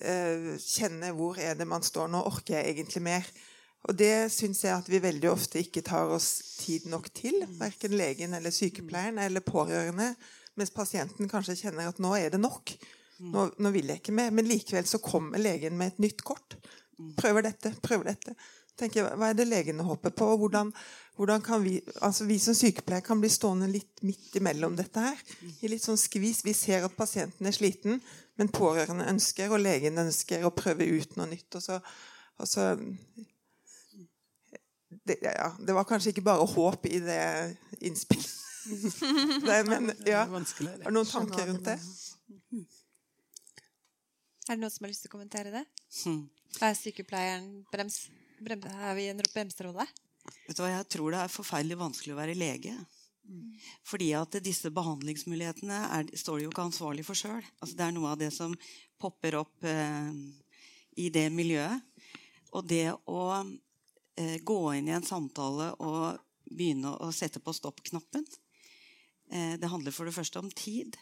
eh, 0.00 0.52
kjenne 0.62 1.12
hvor 1.16 1.40
er 1.42 1.58
det 1.58 1.68
man 1.68 1.84
står 1.84 2.08
nå, 2.12 2.22
orker 2.30 2.56
jeg 2.56 2.74
egentlig 2.74 3.04
mer? 3.04 3.32
Og 3.88 3.96
det 3.96 4.28
syns 4.32 4.62
jeg 4.64 4.76
at 4.76 4.88
vi 4.92 5.00
veldig 5.00 5.30
ofte 5.30 5.60
ikke 5.62 5.84
tar 5.84 6.12
oss 6.12 6.28
tid 6.60 6.88
nok 6.92 7.08
til. 7.16 7.38
Verken 7.60 7.96
legen 7.96 8.36
eller 8.36 8.52
sykepleieren 8.52 9.20
eller 9.22 9.44
pårørende. 9.44 10.12
Mens 10.60 10.72
pasienten 10.74 11.30
kanskje 11.30 11.56
kjenner 11.62 11.88
at 11.88 12.00
nå 12.02 12.12
er 12.18 12.32
det 12.34 12.42
nok. 12.42 12.74
Nå, 13.20 13.46
nå 13.56 13.72
vil 13.72 13.88
jeg 13.92 14.02
ikke 14.02 14.16
mer. 14.16 14.32
Men 14.36 14.48
likevel 14.48 14.88
så 14.88 15.00
kommer 15.04 15.40
legen 15.40 15.78
med 15.80 15.94
et 15.94 16.04
nytt 16.04 16.24
kort. 16.28 16.58
Prøver 17.18 17.46
dette, 17.48 17.72
prøver 17.82 18.12
dette. 18.12 18.34
Tenker, 18.80 19.10
hva 19.18 19.30
er 19.30 19.36
det 19.36 19.48
legene 19.48 19.84
håper 19.84 20.12
på? 20.16 20.26
og 20.32 20.44
Hvordan, 20.44 20.70
hvordan 21.18 21.42
kan 21.44 21.60
vi 21.64 21.74
altså 22.00 22.24
vi 22.28 22.38
som 22.40 22.56
sykepleiere 22.56 23.04
kan 23.04 23.20
bli 23.20 23.28
stående 23.32 23.68
litt 23.68 24.00
midt 24.06 24.38
imellom 24.40 24.76
dette 24.78 25.02
her. 25.04 25.20
I 25.60 25.72
litt 25.72 25.84
sånn 25.84 26.00
skvis. 26.00 26.44
Vi 26.46 26.54
ser 26.56 26.86
at 26.86 26.96
pasienten 26.96 27.48
er 27.48 27.56
sliten, 27.56 28.00
men 28.40 28.52
pårørende 28.52 29.08
ønsker, 29.10 29.52
og 29.52 29.60
legen 29.60 30.00
ønsker 30.00 30.46
å 30.48 30.54
prøve 30.56 30.88
ut 30.88 31.18
noe 31.20 31.28
nytt. 31.34 31.50
og 31.58 31.66
så, 31.66 31.80
og 32.40 32.48
så 32.48 32.70
det, 35.04 35.18
ja, 35.22 35.52
det 35.66 35.76
var 35.76 35.84
kanskje 35.88 36.14
ikke 36.14 36.24
bare 36.26 36.46
håp 36.46 36.86
i 36.86 37.00
det 37.04 37.22
innspill. 37.84 38.24
Nei, 39.48 39.62
men 39.68 39.92
ja. 40.06 40.26
Har 40.26 40.88
du 40.88 40.94
noen 40.94 41.08
tanker 41.08 41.48
rundt 41.48 41.68
det? 41.68 41.78
Er 44.48 44.56
det 44.56 44.62
noen 44.64 44.72
som 44.72 44.84
har 44.86 44.92
lyst 44.92 45.04
til 45.06 45.12
å 45.12 45.16
kommentere 45.18 45.52
det? 45.54 45.64
Er 46.58 46.74
sykepleieren 46.76 47.62
brems, 47.72 48.08
brems, 48.42 48.66
Er 48.66 48.96
vi 48.98 49.06
i 49.06 49.12
en 49.12 49.22
bremserolle? 49.22 49.86
Vet 50.46 50.56
du 50.56 50.64
hva, 50.64 50.72
Jeg 50.72 50.88
tror 50.92 51.14
det 51.14 51.20
er 51.22 51.32
forferdelig 51.32 51.78
vanskelig 51.80 52.16
å 52.16 52.20
være 52.20 52.38
lege. 52.38 52.74
Fordi 53.86 54.10
at 54.18 54.38
disse 54.42 54.70
behandlingsmulighetene 54.74 55.78
er, 55.98 56.10
står 56.18 56.38
de 56.38 56.46
jo 56.46 56.52
ikke 56.52 56.66
ansvarlig 56.66 57.04
for 57.06 57.18
sjøl. 57.18 57.44
Altså, 57.60 57.76
det 57.78 57.86
er 57.86 57.94
noe 57.94 58.12
av 58.12 58.18
det 58.20 58.30
som 58.34 58.56
popper 59.00 59.36
opp 59.38 59.66
eh, 59.68 60.10
i 60.98 61.08
det 61.14 61.28
miljøet. 61.32 61.84
Og 62.58 62.66
det 62.66 62.88
å 63.06 63.22
eh, 63.38 64.38
gå 64.42 64.58
inn 64.74 64.90
i 64.90 64.96
en 64.96 65.06
samtale 65.06 65.70
og 65.78 66.18
begynne 66.50 66.96
å 66.98 67.12
sette 67.14 67.38
på 67.38 67.54
stopp-knappen 67.54 68.24
eh, 69.30 69.54
Det 69.60 69.70
handler 69.70 69.94
for 69.94 70.10
det 70.10 70.16
første 70.16 70.42
om 70.42 70.50
tid. 70.50 70.98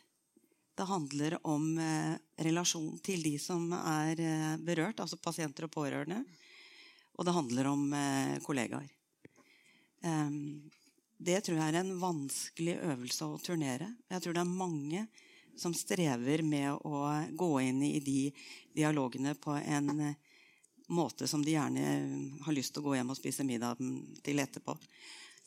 Det 0.78 0.84
handler 0.86 1.34
om 1.46 1.72
eh, 1.82 2.14
relasjon 2.46 3.00
til 3.02 3.22
de 3.24 3.32
som 3.42 3.72
er 3.74 4.20
eh, 4.22 4.52
berørt, 4.62 5.00
altså 5.02 5.16
pasienter 5.18 5.66
og 5.66 5.72
pårørende. 5.74 6.20
Og 7.18 7.26
det 7.26 7.34
handler 7.34 7.66
om 7.66 7.80
eh, 7.98 8.36
kollegaer. 8.44 8.86
Em, 10.06 10.70
det 11.18 11.40
tror 11.42 11.58
jeg 11.58 11.72
er 11.72 11.80
en 11.80 11.96
vanskelig 11.98 12.76
øvelse 12.92 13.26
å 13.26 13.40
turnere. 13.42 13.90
Jeg 14.06 14.22
tror 14.22 14.38
det 14.38 14.44
er 14.44 14.52
mange 14.60 15.02
som 15.58 15.74
strever 15.74 16.44
med 16.46 16.86
å 16.86 17.02
gå 17.34 17.50
inn 17.66 17.82
i 17.82 17.98
de 17.98 18.30
dialogene 18.78 19.34
på 19.34 19.58
en 19.58 19.90
eh, 19.98 20.14
måte 20.94 21.26
som 21.26 21.42
de 21.42 21.56
gjerne 21.56 21.98
har 22.46 22.54
lyst 22.54 22.76
til 22.76 22.86
å 22.86 22.92
gå 22.92 22.94
hjem 23.00 23.10
og 23.10 23.18
spise 23.18 23.42
middag 23.42 23.82
til 24.22 24.46
etterpå. 24.46 24.78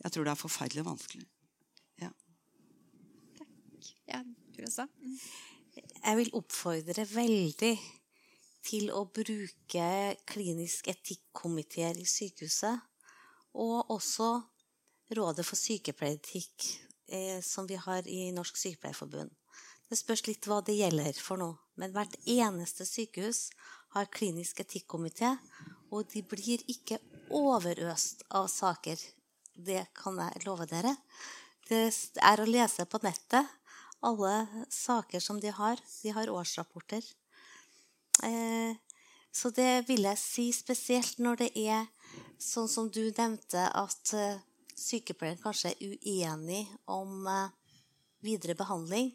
Jeg 0.03 0.12
tror 0.12 0.28
det 0.28 0.36
er 0.36 0.44
forferdelig 0.44 0.88
vanskelig. 0.91 1.26
Ja, 4.12 4.24
du 4.28 4.40
også? 4.60 4.88
Jeg 6.03 6.18
vil 6.18 6.32
oppfordre 6.36 7.06
veldig 7.07 7.73
til 8.65 8.91
å 8.94 9.06
bruke 9.10 9.90
klinisk 10.30 10.88
etikkomiteer 10.91 11.98
i 11.98 12.06
sykehuset. 12.06 12.88
Og 13.53 13.91
også 13.91 14.32
Rådet 15.11 15.44
for 15.44 15.60
sykepleieretikk, 15.60 16.65
eh, 17.11 17.41
som 17.44 17.68
vi 17.68 17.76
har 17.76 18.07
i 18.07 18.32
Norsk 18.32 18.56
Sykepleierforbund. 18.56 19.34
Det 19.90 19.98
spørs 19.99 20.23
litt 20.23 20.48
hva 20.48 20.61
det 20.64 20.78
gjelder 20.78 21.18
for 21.19 21.41
noe. 21.41 21.57
Men 21.76 21.91
hvert 21.91 22.15
eneste 22.23 22.86
sykehus 22.88 23.49
har 23.91 24.07
klinisk 24.07 24.61
etikkomité, 24.64 25.34
og 25.91 26.07
de 26.14 26.23
blir 26.23 26.64
ikke 26.72 27.02
overøst 27.28 28.23
av 28.32 28.48
saker. 28.48 28.95
Det 29.52 29.84
kan 29.99 30.15
jeg 30.15 30.45
love 30.45 30.69
dere. 30.72 30.95
Det 31.68 31.91
er 32.23 32.40
å 32.40 32.48
lese 32.48 32.88
på 32.88 33.02
nettet 33.03 33.52
alle 34.02 34.65
saker 34.69 35.19
som 35.19 35.40
de 35.41 35.52
har. 35.53 35.80
De 36.02 36.10
har 36.10 36.30
årsrapporter. 36.30 37.06
Eh, 38.23 38.76
så 39.32 39.49
det 39.56 39.88
vil 39.88 40.03
jeg 40.03 40.19
si 40.19 40.48
spesielt 40.53 41.22
når 41.23 41.45
det 41.45 41.52
er 41.56 41.88
sånn 42.41 42.69
som 42.69 42.90
du 42.91 43.03
nevnte, 43.15 43.64
at 43.64 44.14
eh, 44.18 44.41
sykepleieren 44.76 45.41
kanskje 45.41 45.72
er 45.72 45.95
uenig 45.95 46.65
om 46.91 47.28
eh, 47.30 47.53
videre 48.26 48.57
behandling. 48.60 49.14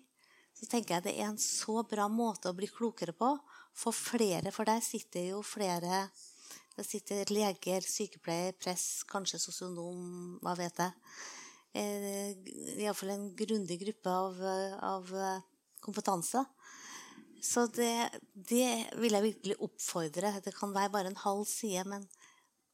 Så 0.57 0.69
tenker 0.71 0.97
jeg 0.97 1.05
det 1.05 1.17
er 1.19 1.29
en 1.29 1.41
så 1.41 1.83
bra 1.85 2.07
måte 2.09 2.49
å 2.49 2.57
bli 2.57 2.69
klokere 2.71 3.13
på. 3.13 3.35
For 3.77 3.93
flere, 3.93 4.55
for 4.55 4.65
der 4.65 4.81
sitter 4.81 5.35
jo 5.35 5.43
flere 5.45 6.07
Det 6.77 6.85
sitter 6.85 7.31
leger, 7.33 7.81
sykepleier, 7.81 8.53
press, 8.53 9.01
kanskje 9.09 9.39
sosionom, 9.41 10.37
hva 10.45 10.53
vet 10.59 10.77
jeg. 10.77 10.93
Eh, 11.77 12.33
Iallfall 12.81 13.13
en 13.13 13.29
grundig 13.37 13.81
gruppe 13.83 14.13
av, 14.13 14.39
av 14.81 15.11
eh, 15.17 15.41
kompetanse. 15.85 16.45
Så 17.43 17.67
det, 17.67 18.11
det 18.33 18.69
vil 18.97 19.17
jeg 19.17 19.27
virkelig 19.27 19.59
oppfordre. 19.63 20.33
Det 20.45 20.55
kan 20.57 20.73
være 20.75 20.93
bare 20.95 21.13
en 21.13 21.21
halv 21.21 21.45
side, 21.49 21.85
men, 21.89 22.07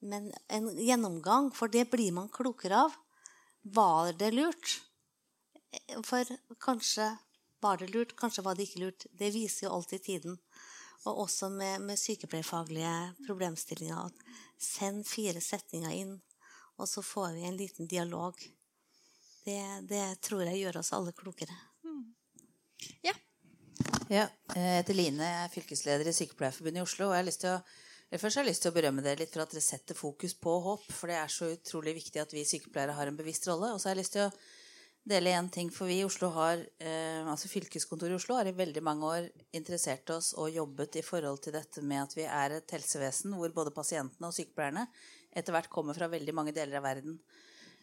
men 0.00 0.30
en 0.48 0.70
gjennomgang, 0.78 1.50
for 1.54 1.72
det 1.72 1.88
blir 1.90 2.14
man 2.14 2.30
klokere 2.32 2.86
av. 2.86 2.96
Var 3.62 4.14
det 4.18 4.30
lurt? 4.34 4.78
For 6.06 6.28
kanskje 6.62 7.10
var 7.62 7.78
det 7.78 7.90
lurt, 7.92 8.16
kanskje 8.18 8.46
var 8.46 8.56
det 8.56 8.68
ikke 8.68 8.84
lurt. 8.84 9.06
Det 9.10 9.32
viser 9.34 9.66
jo 9.66 9.74
alltid 9.76 10.06
tiden. 10.06 10.38
Og 11.04 11.24
også 11.26 11.50
med, 11.50 11.82
med 11.82 11.98
sykepleierfaglige 11.98 12.94
problemstillinger. 13.26 14.14
Send 14.62 15.06
fire 15.10 15.42
setninger 15.42 15.94
inn, 15.94 16.18
og 16.78 16.88
så 16.90 17.02
får 17.02 17.34
vi 17.36 17.46
en 17.48 17.58
liten 17.58 17.90
dialog. 17.90 18.38
Det, 19.42 19.60
det 19.90 20.04
tror 20.22 20.44
jeg 20.46 20.60
gjør 20.62 20.80
oss 20.82 20.92
alle 20.94 21.14
klokere. 21.16 21.54
Ja. 23.02 23.14
Ja, 24.12 24.26
jeg 24.54 24.76
heter 24.82 24.96
Line, 24.96 25.24
jeg 25.24 25.44
er 25.46 25.52
fylkesleder 25.52 26.08
i 26.10 26.14
Sykepleierforbundet 26.14 26.82
i 26.82 26.84
Oslo. 26.84 27.08
og 27.08 27.14
jeg 27.16 27.22
har 27.22 27.30
lyst 27.30 27.46
til 27.46 27.56
å 27.56 27.62
Først 28.12 28.36
har 28.36 28.44
jeg 28.44 28.50
lyst 28.50 28.60
til 28.66 28.68
å 28.68 28.74
berømme 28.76 29.00
dere 29.00 29.22
litt 29.22 29.32
for 29.32 29.40
at 29.40 29.54
dere 29.54 29.64
setter 29.64 29.96
fokus 29.96 30.34
på 30.36 30.52
håp. 30.60 30.82
For 30.92 31.08
det 31.08 31.14
er 31.16 31.30
så 31.32 31.46
utrolig 31.48 31.94
viktig 31.96 32.20
at 32.20 32.34
vi 32.36 32.42
sykepleiere 32.44 32.92
har 32.92 33.08
en 33.08 33.16
bevisst 33.16 33.46
rolle. 33.48 33.70
Og 33.72 33.80
så 33.80 33.88
har 33.88 33.96
jeg 33.96 34.02
lyst 34.02 34.12
til 34.18 34.26
å 34.26 34.32
dele 35.08 35.32
en 35.32 35.48
ting. 35.48 35.70
For 35.72 35.88
vi 35.88 36.02
i 36.02 36.04
Oslo 36.04 36.28
har, 36.34 36.60
eh, 36.60 37.24
altså 37.24 37.48
fylkeskontoret 37.48 38.12
i 38.12 38.18
Oslo 38.18 38.36
har 38.36 38.50
i 38.50 38.52
veldig 38.58 38.82
mange 38.84 39.08
år 39.08 39.30
interessert 39.56 40.12
oss 40.12 40.34
og 40.34 40.52
jobbet 40.52 41.00
i 41.00 41.06
forhold 41.06 41.40
til 41.40 41.56
dette 41.56 41.80
med 41.80 42.02
at 42.02 42.16
vi 42.18 42.28
er 42.28 42.58
et 42.58 42.76
helsevesen 42.76 43.32
hvor 43.38 43.48
både 43.48 43.72
pasientene 43.72 44.28
og 44.28 44.36
sykepleierne 44.36 44.84
etter 45.32 45.56
hvert 45.56 45.72
kommer 45.72 45.96
fra 45.96 46.12
veldig 46.12 46.36
mange 46.36 46.52
deler 46.52 46.82
av 46.82 46.84
verden. 46.90 47.16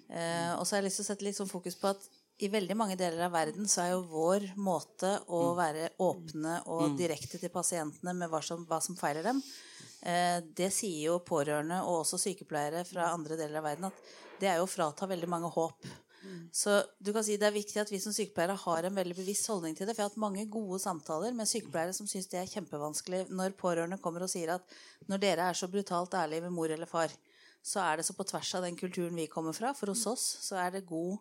Eh, 0.09 0.51
og 0.57 0.65
så 0.65 0.75
har 0.75 0.81
jeg 0.81 0.89
lyst 0.89 1.01
til 1.01 1.05
å 1.05 1.09
sette 1.11 1.27
litt 1.27 1.37
sånn 1.37 1.51
fokus 1.51 1.77
på 1.79 1.91
at 1.91 2.07
i 2.39 2.47
veldig 2.49 2.75
mange 2.79 2.95
deler 2.99 3.25
av 3.25 3.33
verden 3.35 3.67
så 3.67 3.83
er 3.83 3.89
jo 3.91 4.05
vår 4.09 4.45
måte 4.57 5.11
å 5.27 5.41
være 5.57 5.91
åpne 6.01 6.61
og 6.71 6.95
direkte 6.97 7.37
til 7.41 7.51
pasientene 7.51 8.15
med 8.15 8.31
hva 8.31 8.39
som, 8.45 8.63
hva 8.65 8.79
som 8.81 8.97
feiler 8.97 9.27
dem, 9.27 9.41
eh, 10.07 10.39
det 10.55 10.71
sier 10.73 11.09
jo 11.09 11.19
pårørende 11.27 11.81
og 11.83 12.05
også 12.05 12.21
sykepleiere 12.23 12.85
fra 12.87 13.11
andre 13.11 13.37
deler 13.39 13.59
av 13.59 13.67
verden 13.67 13.89
at 13.91 14.05
det 14.39 14.47
er 14.47 14.61
jo 14.61 14.69
å 14.69 14.71
frata 14.71 15.09
veldig 15.09 15.29
mange 15.29 15.51
håp. 15.51 15.89
Så 16.51 16.81
du 16.99 17.11
kan 17.13 17.23
si 17.23 17.37
det 17.39 17.47
er 17.47 17.55
viktig 17.55 17.79
at 17.81 17.91
vi 17.91 17.99
som 18.01 18.13
sykepleiere 18.15 18.57
har 18.59 18.85
en 18.85 18.95
veldig 18.95 19.15
bevisst 19.17 19.47
holdning 19.51 19.75
til 19.77 19.87
det. 19.87 19.95
For 19.95 20.03
jeg 20.03 20.09
har 20.09 20.11
hatt 20.11 20.23
mange 20.23 20.45
gode 20.51 20.79
samtaler 20.83 21.35
med 21.35 21.47
sykepleiere 21.49 21.95
som 21.95 22.09
syns 22.09 22.27
det 22.31 22.41
er 22.41 22.51
kjempevanskelig 22.51 23.25
når 23.31 23.55
pårørende 23.59 23.99
kommer 24.03 24.25
og 24.25 24.31
sier 24.31 24.55
at 24.57 24.79
når 25.07 25.23
dere 25.23 25.49
er 25.49 25.59
så 25.59 25.69
brutalt 25.71 26.17
ærlige 26.19 26.45
med 26.47 26.55
mor 26.55 26.71
eller 26.73 26.89
far, 26.89 27.13
så 27.65 27.83
er 27.83 27.99
det 27.99 28.07
så 28.07 28.15
på 28.17 28.25
tvers 28.27 28.53
av 28.57 28.65
den 28.65 28.77
kulturen 28.79 29.17
vi 29.17 29.27
kommer 29.31 29.55
fra. 29.55 29.73
For 29.77 29.91
hos 29.91 30.05
oss 30.09 30.25
så 30.45 30.59
er 30.61 30.73
det 30.75 30.87
god 30.89 31.17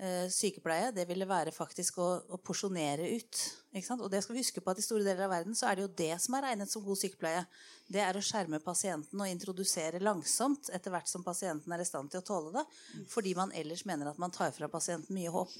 eh, 0.00 0.26
sykepleie. 0.32 0.92
Det 0.96 1.06
ville 1.08 1.28
være 1.28 1.54
faktisk 1.54 2.00
å, 2.02 2.08
å 2.28 2.40
porsjonere 2.42 3.10
ut. 3.16 3.42
Og 3.74 4.06
det 4.10 4.20
skal 4.22 4.36
vi 4.36 4.42
huske 4.44 4.62
på 4.62 4.70
at 4.70 4.78
i 4.78 4.84
store 4.86 5.02
deler 5.02 5.26
av 5.26 5.32
verden 5.34 5.56
så 5.58 5.66
er 5.66 5.76
det 5.76 5.82
jo 5.82 5.94
det 5.98 6.12
som 6.22 6.36
er 6.38 6.46
regnet 6.46 6.70
som 6.70 6.84
god 6.84 7.00
sykepleie. 7.00 7.42
Det 7.90 8.00
er 8.04 8.14
å 8.14 8.22
skjerme 8.22 8.60
pasienten 8.62 9.20
og 9.20 9.30
introdusere 9.30 9.98
langsomt 10.02 10.70
etter 10.70 10.94
hvert 10.94 11.10
som 11.10 11.24
pasienten 11.26 11.74
er 11.74 11.82
i 11.82 11.88
stand 11.88 12.12
til 12.12 12.22
å 12.22 12.26
tåle 12.28 12.52
det. 12.54 12.64
Fordi 13.10 13.34
man 13.34 13.52
ellers 13.52 13.82
mener 13.88 14.12
at 14.12 14.20
man 14.22 14.34
tar 14.34 14.54
fra 14.54 14.70
pasienten 14.70 15.16
mye 15.16 15.32
håp. 15.34 15.56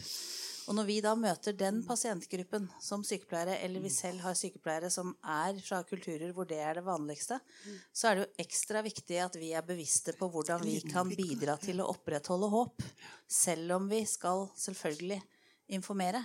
Og 0.65 0.77
når 0.79 0.87
vi 0.89 0.97
da 1.05 1.13
møter 1.19 1.57
den 1.59 1.83
pasientgruppen 1.85 2.71
som 2.81 3.03
sykepleiere, 3.05 3.59
eller 3.67 3.83
vi 3.85 3.91
selv 3.93 4.23
har 4.25 4.37
sykepleiere 4.39 4.89
som 4.93 5.11
er 5.21 5.59
fra 5.61 5.83
kulturer 5.85 6.31
hvor 6.33 6.49
det 6.49 6.61
er 6.65 6.79
det 6.79 6.85
vanligste, 6.87 7.37
så 7.93 8.09
er 8.09 8.17
det 8.17 8.25
jo 8.25 8.45
ekstra 8.47 8.81
viktig 8.87 9.19
at 9.27 9.37
vi 9.41 9.51
er 9.53 9.67
bevisste 9.67 10.15
på 10.17 10.31
hvordan 10.33 10.65
vi 10.65 10.79
kan 10.89 11.11
bidra 11.11 11.59
til 11.61 11.83
å 11.83 11.91
opprettholde 11.93 12.49
håp. 12.55 12.87
Selv 13.29 13.77
om 13.77 13.91
vi 13.91 14.01
skal 14.09 14.47
selvfølgelig 14.57 15.21
informere. 15.77 16.25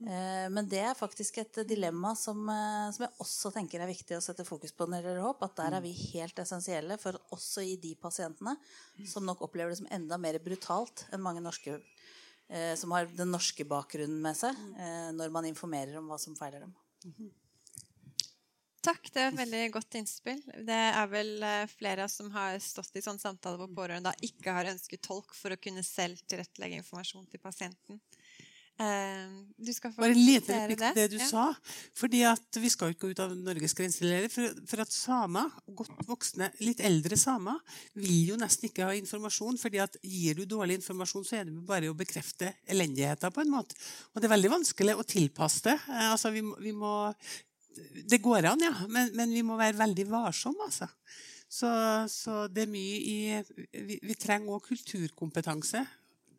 Eh, 0.00 0.46
Men 0.50 0.68
det 0.70 0.78
er 0.78 0.98
faktisk 0.98 1.40
et 1.42 1.60
dilemma 1.66 2.14
som, 2.16 2.44
eh, 2.48 2.90
som 2.94 3.04
jeg 3.04 3.18
også 3.24 3.52
tenker 3.54 3.82
er 3.82 3.90
viktig 3.90 4.14
å 4.16 4.22
sette 4.22 4.46
fokus 4.46 4.72
på 4.72 4.86
når 4.86 5.02
det 5.02 5.10
gjelder 5.10 5.26
håp. 5.26 5.42
At 5.42 5.56
der 5.58 5.74
er 5.78 5.82
vi 5.82 5.92
helt 6.12 6.38
essensielle 6.38 6.98
for 6.98 7.18
også 7.34 7.64
i 7.66 7.74
de 7.76 7.94
pasientene 7.98 8.54
som 9.06 9.26
nok 9.26 9.42
opplever 9.42 9.74
det 9.74 9.80
som 9.80 9.90
enda 9.90 10.18
mer 10.18 10.38
brutalt 10.38 11.06
enn 11.10 11.24
mange 11.24 11.42
norske 11.42 11.80
eh, 12.48 12.74
som 12.78 12.94
har 12.94 13.10
den 13.10 13.32
norske 13.34 13.66
bakgrunnen 13.66 14.22
med 14.22 14.38
seg, 14.38 14.54
eh, 14.78 15.10
når 15.12 15.34
man 15.34 15.50
informerer 15.50 15.98
om 15.98 16.06
hva 16.08 16.18
som 16.18 16.36
feiler 16.38 16.60
dem. 16.62 16.74
Takk, 18.80 19.10
det 19.12 19.20
er 19.20 19.32
et 19.32 19.40
veldig 19.40 19.64
godt 19.74 19.96
innspill. 19.98 20.38
Det 20.64 20.78
er 20.94 21.08
vel 21.10 21.42
flere 21.74 22.06
som 22.08 22.30
har 22.30 22.56
stått 22.62 22.94
i 22.96 23.02
sånne 23.02 23.20
samtaler 23.20 23.58
hvor 23.58 23.74
pårørende 23.74 24.12
da 24.12 24.24
ikke 24.24 24.54
har 24.54 24.70
ønsket 24.70 25.02
tolk 25.02 25.34
for 25.34 25.52
å 25.52 25.58
kunne 25.60 25.82
selv 25.82 26.22
tilrettelegge 26.30 26.78
informasjon 26.78 27.26
til 27.28 27.42
pasienten. 27.42 27.98
Eh, 28.78 29.26
Du 29.58 29.72
skal 29.74 29.90
få 29.90 30.04
Bare 30.04 30.14
en 30.14 30.20
liten 30.22 30.54
replikk 30.54 30.78
til 30.78 30.94
det 30.94 31.06
du 31.10 31.16
Ja. 31.18 31.26
sa. 31.26 31.54
fordi 31.94 32.22
at 32.22 32.54
Vi 32.62 32.68
skal 32.70 32.88
jo 32.88 32.94
ikke 32.94 33.06
gå 33.08 33.10
ut 33.10 33.20
av 33.20 33.32
Norges 33.36 33.74
grenser. 33.74 34.28
For, 34.30 34.54
for 34.66 34.80
at 34.84 34.92
samer, 34.92 35.50
godt 35.74 36.06
voksne, 36.06 36.52
litt 36.60 36.78
eldre 36.80 37.16
samer, 37.18 37.58
vil 37.96 38.28
jo 38.28 38.36
nesten 38.36 38.68
ikke 38.70 38.84
ha 38.86 38.92
informasjon. 38.94 39.58
fordi 39.58 39.82
at 39.82 39.96
Gir 40.02 40.34
du 40.34 40.44
dårlig 40.46 40.78
informasjon, 40.78 41.24
så 41.26 41.40
er 41.40 41.44
det 41.44 41.66
bare 41.66 41.90
å 41.90 41.96
bekrefte 41.96 42.54
elendigheten 42.68 43.32
på 43.34 43.40
en 43.42 43.50
måte. 43.50 43.74
Og 44.14 44.22
det 44.22 44.30
er 44.30 44.36
veldig 44.36 44.50
vanskelig 44.50 44.94
å 44.94 45.02
tilpasse 45.04 45.62
det. 45.62 45.78
Eh, 45.88 46.08
Altså, 46.12 46.30
vi, 46.32 46.40
vi 46.62 46.72
må, 46.72 47.12
det 48.08 48.22
går 48.22 48.44
an, 48.52 48.60
ja, 48.60 48.86
men, 48.88 49.10
men 49.14 49.30
vi 49.30 49.42
må 49.42 49.56
være 49.58 49.76
veldig 49.76 50.06
varsomme. 50.08 50.64
Altså. 50.70 50.88
Så, 51.50 51.66
så 52.08 52.46
det 52.52 52.62
er 52.68 52.70
mye 52.70 52.96
i 53.00 53.44
Vi, 53.72 53.98
vi 54.02 54.14
trenger 54.14 54.52
òg 54.54 54.62
kulturkompetanse. 54.68 55.86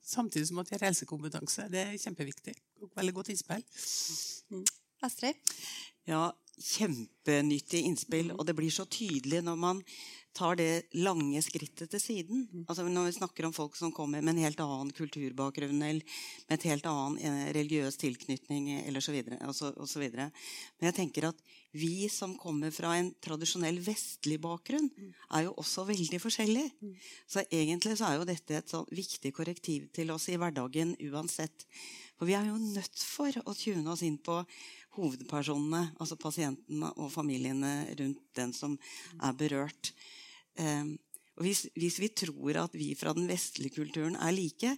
Samtidig 0.10 0.50
som 0.50 0.60
at 0.62 0.70
de 0.70 0.78
har 0.78 0.90
helsekompetanse. 0.90 1.68
Det 1.72 1.82
er 1.86 1.98
kjempeviktig. 2.02 2.56
Veldig 2.98 3.14
godt 3.14 3.32
innspill. 3.34 3.64
Astrid? 5.06 5.38
Ja, 6.10 6.30
kjempenyttig 6.60 7.84
innspill. 7.88 8.34
Og 8.36 8.48
det 8.48 8.56
blir 8.58 8.72
så 8.74 8.86
tydelig 8.90 9.44
når 9.46 9.60
man 9.60 9.84
tar 10.40 10.56
det 10.60 10.88
lange 10.96 11.42
skrittet 11.44 11.92
til 11.92 12.02
siden. 12.02 12.46
Altså 12.66 12.86
Når 12.88 13.10
vi 13.10 13.16
snakker 13.18 13.48
om 13.48 13.56
folk 13.56 13.76
som 13.76 13.92
kommer 13.96 14.24
med 14.24 14.38
en 14.38 14.44
helt 14.46 14.62
annen 14.64 14.92
kulturbakgrunn 14.96 15.82
eller 15.84 16.20
med 16.48 16.56
et 16.56 16.68
helt 16.70 16.88
annen 16.90 17.20
eh, 17.20 17.52
religiøs 17.58 18.00
tilknytning 18.00 18.72
eller 18.80 19.04
så 19.04 19.16
videre, 19.16 19.40
og 19.48 19.56
så, 19.58 19.74
og 19.76 19.90
så 19.90 20.02
videre. 20.02 20.30
Men 20.80 20.92
jeg 20.92 21.00
tenker 21.02 21.30
at 21.32 21.44
vi 21.76 22.10
som 22.10 22.38
kommer 22.40 22.72
fra 22.74 22.96
en 22.98 23.12
tradisjonell 23.22 23.78
vestlig 23.86 24.40
bakgrunn, 24.42 24.90
er 25.36 25.46
jo 25.46 25.56
også 25.62 25.86
veldig 25.90 26.22
forskjellige. 26.24 26.96
Så 27.30 27.44
egentlig 27.46 27.98
så 28.00 28.10
er 28.10 28.18
jo 28.18 28.30
dette 28.30 28.58
et 28.58 28.72
sånn 28.72 28.88
viktig 28.90 29.34
korrektiv 29.36 29.90
til 29.94 30.16
oss 30.16 30.30
i 30.32 30.38
hverdagen 30.40 30.96
uansett. 31.12 31.68
For 32.18 32.28
vi 32.28 32.36
er 32.36 32.50
jo 32.50 32.58
nødt 32.60 33.04
for 33.06 33.36
å 33.46 33.56
tune 33.56 33.94
oss 33.94 34.02
inn 34.04 34.18
på 34.20 34.42
hovedpersonene, 34.98 35.94
altså 36.02 36.18
pasientene 36.20 36.90
og 36.98 37.12
familiene 37.14 37.74
rundt 38.00 38.24
den 38.36 38.56
som 38.56 38.76
er 39.22 39.38
berørt. 39.38 39.94
Um, 40.60 40.98
og 41.40 41.46
hvis, 41.48 41.62
hvis, 41.80 41.98
vi 42.04 42.10
tror 42.12 42.58
at 42.66 42.74
vi 42.76 42.90
fra 43.00 43.14
den 43.16 43.30
vestlige 43.30 43.78
kulturen 43.78 44.18
er 44.20 44.34
like 44.36 44.74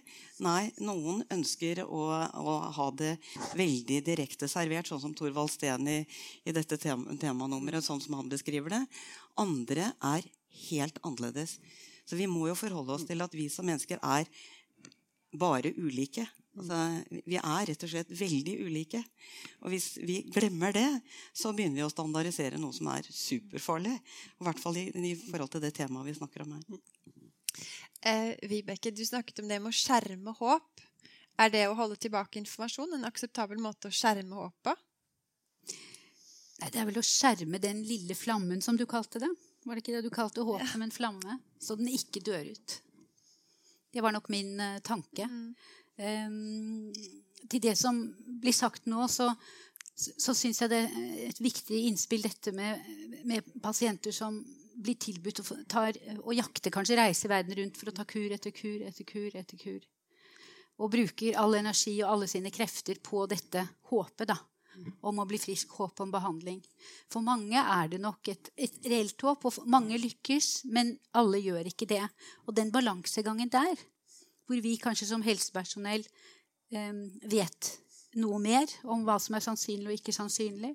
Nei, 0.46 0.70
noen 0.78 1.24
ønsker 1.34 1.80
å, 1.82 2.02
å 2.22 2.54
ha 2.76 2.86
det 2.94 3.16
veldig 3.58 3.98
direkte 4.06 4.46
servert, 4.50 4.86
sånn 4.86 5.02
som 5.02 5.16
Thorvald 5.18 5.50
Steen 5.50 5.90
i, 5.90 5.98
i 6.46 6.54
dette 6.54 6.78
tema, 6.78 7.16
temanummeret, 7.18 7.82
sånn 7.82 8.02
som 8.02 8.14
han 8.20 8.30
beskriver 8.30 8.76
det. 8.76 8.82
Andre 9.42 9.90
er 10.12 10.28
helt 10.68 11.02
annerledes. 11.02 11.56
Så 12.06 12.18
vi 12.18 12.30
må 12.30 12.46
jo 12.46 12.58
forholde 12.58 12.94
oss 12.94 13.08
til 13.10 13.26
at 13.26 13.34
vi 13.34 13.48
som 13.50 13.66
mennesker 13.66 13.98
er 13.98 14.30
bare 15.34 15.74
ulike. 15.74 16.28
Altså, 16.52 16.78
vi 17.24 17.38
er 17.38 17.66
rett 17.70 17.84
og 17.86 17.90
slett 17.90 18.10
veldig 18.12 18.54
ulike. 18.66 19.00
Og 19.64 19.72
hvis 19.72 19.94
vi 20.04 20.18
glemmer 20.34 20.74
det, 20.76 20.88
så 21.32 21.54
begynner 21.56 21.80
vi 21.80 21.86
å 21.86 21.92
standardisere 21.92 22.60
noe 22.60 22.76
som 22.76 22.90
er 22.92 23.08
superfarlig. 23.08 23.94
I 24.36 24.46
hvert 24.46 24.60
fall 24.60 24.76
i, 24.82 24.86
i 24.92 25.14
forhold 25.16 25.54
til 25.54 25.64
det 25.64 25.72
temaet 25.78 26.10
vi 26.10 26.16
snakker 26.18 26.44
om 26.44 26.52
her. 26.58 26.82
Eh, 28.04 28.34
Vibeke, 28.50 28.92
du 28.92 29.04
snakket 29.06 29.40
om 29.40 29.48
det 29.48 29.60
med 29.62 29.72
å 29.72 29.80
skjerme 29.80 30.36
håp. 30.36 30.84
Er 31.40 31.52
det 31.52 31.64
å 31.70 31.76
holde 31.78 31.96
tilbake 31.96 32.40
informasjon 32.42 32.98
en 32.98 33.08
akseptabel 33.08 33.60
måte 33.62 33.88
å 33.88 33.94
skjerme 33.94 34.36
håp 34.36 34.68
på? 34.68 34.76
Nei, 36.60 36.68
det 36.68 36.78
er 36.82 36.86
vel 36.86 37.00
å 37.00 37.06
skjerme 37.06 37.58
den 37.62 37.80
lille 37.86 38.14
flammen, 38.14 38.60
som 38.62 38.76
du 38.78 38.84
kalte 38.86 39.22
det. 39.22 39.30
Var 39.64 39.78
det 39.78 39.82
ikke 39.84 39.94
det 39.96 40.04
du 40.04 40.12
kalte 40.14 40.44
håp 40.46 40.62
som 40.68 40.84
en 40.84 40.92
flamme? 40.94 41.38
Så 41.62 41.78
den 41.78 41.88
ikke 41.90 42.22
dør 42.22 42.52
ut. 42.52 42.76
Det 43.92 44.02
var 44.04 44.14
nok 44.14 44.28
min 44.32 44.54
uh, 44.60 44.78
tanke. 44.84 45.26
Mm. 45.28 45.54
Um, 46.00 46.88
til 47.50 47.60
det 47.62 47.74
som 47.78 47.98
blir 48.42 48.54
sagt 48.56 48.88
nå, 48.90 49.04
så, 49.12 49.28
så 49.94 50.34
syns 50.36 50.62
jeg 50.62 50.72
det 50.72 50.82
er 50.86 51.24
et 51.28 51.40
viktig 51.42 51.84
innspill 51.88 52.24
dette 52.24 52.54
med, 52.56 52.80
med 53.28 53.48
pasienter 53.62 54.14
som 54.14 54.40
blir 54.82 54.96
tilbudt 55.00 55.42
og, 55.42 55.50
tar, 55.68 55.98
og 56.22 56.32
jakter 56.36 56.72
kanskje 56.72 56.98
reise 56.98 57.30
verden 57.30 57.56
rundt 57.58 57.78
for 57.78 57.90
å 57.90 57.96
ta 57.96 58.06
kur 58.08 58.32
etter 58.32 58.54
kur 58.56 58.86
etter 58.86 59.06
kur 59.08 59.36
etter 59.36 59.60
kur. 59.60 59.82
Og 60.80 60.90
bruker 60.94 61.36
all 61.38 61.58
energi 61.58 61.98
og 62.00 62.14
alle 62.14 62.30
sine 62.30 62.50
krefter 62.54 62.98
på 63.04 63.26
dette 63.30 63.66
håpet 63.92 64.32
da, 64.32 64.38
om 65.04 65.20
å 65.20 65.26
bli 65.28 65.38
frisk, 65.38 65.76
håp 65.76 66.00
om 66.00 66.10
behandling. 66.14 66.62
For 67.12 67.24
mange 67.24 67.60
er 67.60 67.90
det 67.92 68.00
nok 68.02 68.32
et, 68.32 68.48
et 68.56 68.88
reelt 68.88 69.20
håp, 69.20 69.44
og 69.44 69.68
mange 69.70 70.00
lykkes, 70.00 70.64
men 70.72 70.96
alle 71.20 71.42
gjør 71.44 71.68
ikke 71.68 71.90
det. 71.92 72.02
Og 72.48 72.56
den 72.56 72.72
balansegangen 72.74 73.52
der 73.52 73.76
hvor 74.46 74.62
vi 74.64 74.76
kanskje 74.80 75.08
som 75.10 75.24
helsepersonell 75.24 76.04
eh, 76.74 76.94
vet 77.30 77.74
noe 78.20 78.40
mer 78.42 78.72
om 78.84 79.04
hva 79.06 79.18
som 79.22 79.36
er 79.36 79.44
sannsynlig 79.44 79.88
og 79.88 79.98
ikke 79.98 80.14
sannsynlig, 80.16 80.72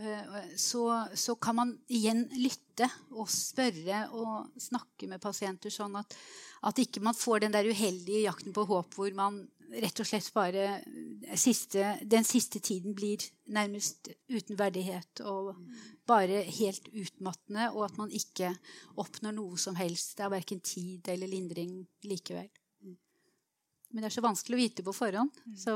eh, 0.00 0.38
så, 0.60 0.84
så, 1.14 1.36
kan 1.36 1.58
man 1.58 1.74
igjen 1.88 2.24
lytte 2.36 2.88
og 3.16 3.28
spørre 3.32 4.06
og 4.16 4.60
snakke 4.60 5.08
med 5.10 5.22
pasienter 5.22 5.72
sånn 5.72 5.98
at, 6.00 6.16
at 6.68 6.80
ikke 6.80 7.04
man 7.04 7.16
får 7.16 7.44
den 7.44 7.56
der 7.56 7.68
uheldige 7.68 8.24
jakten 8.24 8.56
på 8.56 8.66
håp 8.70 8.96
hvor 8.96 9.12
man 9.16 9.44
rett 9.66 10.00
og 10.00 10.06
slett 10.06 10.28
bare 10.34 10.66
siste, 11.38 11.96
Den 12.02 12.24
siste 12.24 12.60
tiden 12.60 12.94
blir 12.94 13.22
nærmest 13.46 14.10
uten 14.30 14.58
verdighet 14.58 15.22
og 15.26 15.56
bare 16.06 16.44
helt 16.44 16.86
utmattende, 16.92 17.70
og 17.72 17.88
at 17.88 17.98
man 17.98 18.12
ikke 18.14 18.52
oppnår 18.96 19.34
noe 19.34 19.58
som 19.58 19.76
helst. 19.78 20.16
Det 20.16 20.26
er 20.26 20.36
verken 20.36 20.62
tid 20.62 21.08
eller 21.10 21.30
lindring 21.30 21.80
likevel. 22.06 22.48
Men 23.96 24.04
det 24.04 24.10
er 24.10 24.18
så 24.18 24.26
vanskelig 24.26 24.58
å 24.58 24.60
vite 24.60 24.82
på 24.84 24.92
forhånd. 24.92 25.32
Mm. 25.48 25.56
Så. 25.56 25.74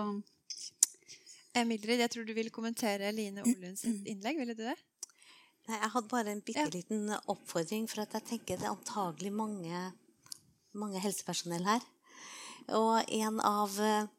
Mildred, 1.64 2.02
jeg 2.05 2.12
tror 2.12 2.26
du 2.28 2.34
vil 2.36 2.51
kommentere 2.52 3.09
Line 3.16 3.40
Olunds 3.40 3.86
innlegg. 3.88 4.36
Ville 4.36 4.52
du 4.52 4.60
det? 4.66 4.74
Nei, 5.70 5.78
jeg 5.78 5.92
hadde 5.94 6.10
bare 6.10 6.34
en 6.34 6.42
bitte 6.44 6.66
liten 6.74 7.09
ja. 7.09 7.16
oppfordring, 7.32 7.86
for 7.88 8.05
at 8.05 8.18
jeg 8.18 8.26
tenker 8.34 8.60
det 8.60 8.68
er 8.68 8.74
antagelig 8.74 9.32
mange, 9.32 9.80
mange 10.76 11.01
helsepersonell 11.01 11.64
her. 11.64 11.86
Og 12.76 13.09
en 13.09 13.40
av 13.40 13.80
eh, 13.80 14.12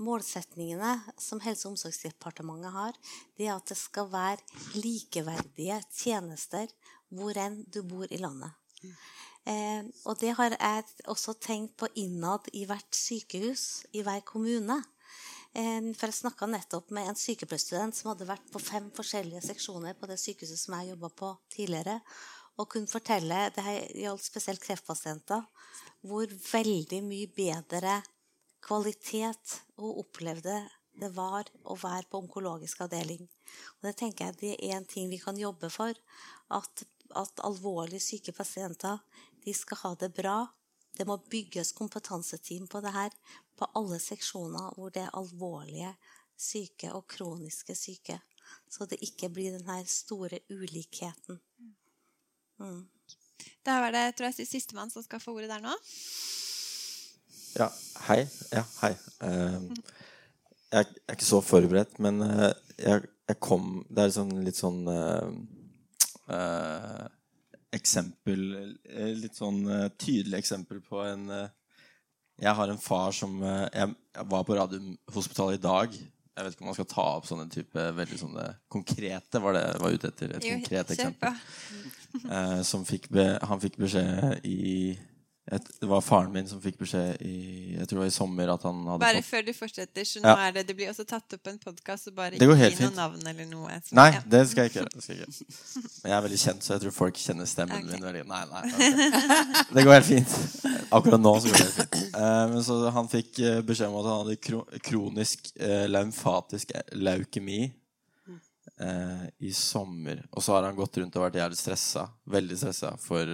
målsetningene 0.00 0.94
som 1.20 1.44
Helse- 1.44 1.68
og 1.68 1.74
omsorgsdepartementet 1.74 2.72
har, 2.72 2.96
det 3.36 3.50
er 3.50 3.58
at 3.58 3.68
det 3.68 3.76
skal 3.76 4.08
være 4.08 4.80
likeverdige 4.80 5.82
tjenester 5.92 6.72
hvor 7.12 7.36
enn 7.44 7.60
du 7.68 7.82
bor 7.84 8.08
i 8.08 8.24
landet. 8.24 8.56
Eh, 9.44 9.84
og 10.08 10.18
det 10.20 10.32
har 10.38 10.54
jeg 10.56 10.84
også 11.10 11.36
tenkt 11.42 11.76
på 11.80 11.90
innad 12.00 12.48
i 12.56 12.64
hvert 12.68 12.96
sykehus, 12.96 13.84
i 13.92 14.04
hver 14.06 14.22
kommune. 14.26 14.78
Eh, 15.54 15.90
for 15.94 16.08
jeg 16.08 16.20
snakka 16.20 16.48
nettopp 16.50 16.94
med 16.96 17.10
en 17.10 17.18
sykepleierstudent 17.18 17.96
som 17.96 18.12
hadde 18.12 18.28
vært 18.28 18.46
på 18.52 18.62
fem 18.62 18.88
forskjellige 18.94 19.44
seksjoner 19.50 19.98
på 19.98 20.08
det 20.10 20.20
sykehuset 20.22 20.60
som 20.60 20.78
jeg 20.78 20.94
jobba 20.94 21.12
på 21.12 21.34
tidligere, 21.54 22.00
og 22.54 22.70
kunne 22.70 22.90
fortelle, 22.90 23.48
det 23.54 23.64
gjaldt 23.98 24.28
spesielt 24.28 24.62
kreftpasienter, 24.62 25.42
hvor 26.06 26.30
veldig 26.52 27.00
mye 27.02 27.30
bedre 27.34 27.98
kvalitet 28.64 29.58
hun 29.76 30.00
opplevde 30.04 30.62
det 31.00 31.10
var 31.14 31.48
å 31.66 31.76
være 31.78 32.06
på 32.10 32.20
onkologisk 32.22 32.84
avdeling. 32.84 33.24
Og 33.78 33.88
det 33.88 33.96
tenker 33.98 34.30
jeg 34.30 34.40
det 34.40 34.52
er 34.56 34.76
en 34.78 34.88
ting 34.88 35.08
vi 35.10 35.18
kan 35.22 35.38
jobbe 35.38 35.70
for. 35.72 35.94
At, 36.54 36.84
at 37.18 37.42
alvorlig 37.46 38.00
syke 38.02 38.34
pasienter 38.36 39.00
de 39.44 39.54
skal 39.54 39.80
ha 39.82 39.94
det 40.00 40.10
bra. 40.16 40.38
Det 40.94 41.06
må 41.08 41.18
bygges 41.30 41.72
kompetanseteam 41.76 42.68
på 42.70 42.80
det 42.84 42.92
her 42.94 43.14
på 43.58 43.68
alle 43.78 43.98
seksjoner 44.02 44.74
hvor 44.76 44.92
det 44.94 45.04
er 45.04 45.16
alvorlige 45.18 45.94
syke 46.38 46.92
og 46.94 47.06
kroniske 47.10 47.74
syke. 47.78 48.20
Så 48.70 48.86
det 48.90 49.02
ikke 49.02 49.30
blir 49.32 49.54
den 49.56 49.66
her 49.68 49.84
store 49.88 50.40
ulikheten. 50.50 51.40
Mm. 52.58 52.84
Da 53.66 53.80
var 53.82 53.94
det 53.94 54.14
tror 54.16 54.30
jeg, 54.30 54.46
sistemann 54.46 54.92
som 54.92 55.02
skal 55.04 55.22
få 55.22 55.34
ordet 55.36 55.50
der 55.50 55.64
nå. 55.64 55.74
Ja, 57.54 57.68
hei. 58.08 58.24
Ja, 58.52 58.64
hei. 58.82 58.92
Uh, 59.22 59.70
jeg 60.74 60.86
er 60.86 61.14
ikke 61.14 61.26
så 61.26 61.40
forberedt, 61.44 61.98
men 62.02 62.22
uh, 62.22 62.50
jeg, 62.78 63.06
kom 63.40 63.84
Det 63.88 64.02
er 64.04 64.14
sånn, 64.14 64.32
litt 64.44 64.58
sånn 64.58 64.82
uh, 64.90 65.30
eksempel 67.76 68.42
eh, 68.56 69.12
Litt 69.18 69.38
sånn 69.38 69.62
uh, 69.68 69.86
tydelig 70.00 70.40
eksempel 70.42 70.80
på 70.84 71.02
en 71.04 71.28
uh, 71.30 71.46
Jeg 72.40 72.54
har 72.58 72.70
en 72.70 72.80
far 72.82 73.14
som 73.14 73.36
jeg, 73.44 73.94
var 74.26 74.42
på 74.42 74.56
Radiumhospitalet 74.58 75.60
i 75.60 75.62
dag. 75.62 75.92
Jeg 75.94 76.46
vet 76.46 76.56
ikke 76.56 76.64
om 76.64 76.70
man 76.72 76.76
skal 76.80 76.88
ta 76.90 77.04
opp 77.20 77.28
sånne 77.28 77.44
type 77.46 77.84
veldig 77.94 78.18
sånne 78.18 78.46
konkrete 78.74 79.38
var 79.38 79.54
det 79.54 79.62
var 79.78 79.94
ute 79.94 80.10
etter. 80.10 80.32
Et 80.34 80.48
konkret 80.48 80.90
eksempel. 80.96 81.38
som 82.66 82.82
fikk 82.88 83.06
be, 83.14 83.28
han 83.38 83.62
fikk 83.62 83.78
beskjed 83.84 84.42
i 84.50 84.98
det 85.44 85.86
var 85.86 86.00
faren 86.00 86.32
min 86.32 86.46
som 86.48 86.60
fikk 86.62 86.78
beskjed 86.80 87.20
i 87.20 87.34
jeg 87.74 87.88
tror 87.88 87.98
det 87.98 88.02
var 88.04 88.08
i 88.08 88.14
sommer 88.14 88.50
at 88.54 88.62
han 88.64 88.78
hadde 88.88 89.02
Bare 89.02 89.20
fått... 89.20 89.28
før 89.28 89.42
du 89.44 89.50
fortsetter, 89.52 90.06
så 90.08 90.22
nå 90.24 90.30
ja. 90.30 90.46
er 90.46 90.54
det, 90.56 90.62
det 90.70 90.76
blir 90.78 90.88
også 90.88 91.04
tatt 91.08 91.36
opp 91.36 91.50
en 91.50 91.58
podkast, 91.60 92.08
så 92.08 92.12
bare 92.16 92.38
ikke 92.38 92.56
gi 92.56 92.78
noe 92.78 92.94
navn 92.96 93.28
eller 93.28 93.50
noe. 93.50 93.76
Så, 93.84 93.92
nei, 93.98 94.06
ja. 94.14 94.22
det 94.34 94.40
skal 94.48 94.64
jeg 94.64 94.72
ikke 94.72 94.80
gjøre. 94.80 95.26
Men 96.00 96.08
jeg 96.08 96.16
er 96.16 96.24
veldig 96.26 96.38
kjent, 96.46 96.64
så 96.64 96.72
jeg 96.72 96.84
tror 96.86 96.94
folk 96.96 97.20
kjenner 97.20 97.50
stemmen 97.50 97.76
okay. 97.76 97.90
min 97.92 98.06
veldig 98.08 98.24
Nei, 98.30 98.40
nei. 98.54 98.62
Okay. 98.70 99.66
Det 99.76 99.84
går 99.84 99.96
helt 99.98 100.08
fint. 100.08 100.36
Akkurat 100.96 101.20
nå 101.20 101.34
så 101.36 101.52
går 101.52 101.60
det 101.60 101.66
helt 101.66 101.80
fint. 101.82 102.16
Uh, 102.16 102.44
men 102.54 102.64
så 102.64 102.78
han 102.96 103.10
fikk 103.12 103.42
uh, 103.44 103.58
beskjed 103.68 103.92
om 103.92 103.98
at 104.00 104.08
han 104.08 104.22
hadde 104.22 104.78
kronisk 104.88 105.50
uh, 105.60 105.84
lymfatisk 105.90 106.72
leukemi 106.96 107.66
i 109.44 109.52
sommer. 109.54 110.18
Og 110.34 110.42
så 110.42 110.56
har 110.56 110.64
han 110.66 110.74
gått 110.74 110.96
rundt 110.98 111.14
og 111.14 111.22
vært 111.22 111.36
jævlig 111.38 111.56
stressa. 111.60 112.08
Veldig 112.26 112.56
stressa 112.58 112.88
for 112.98 113.28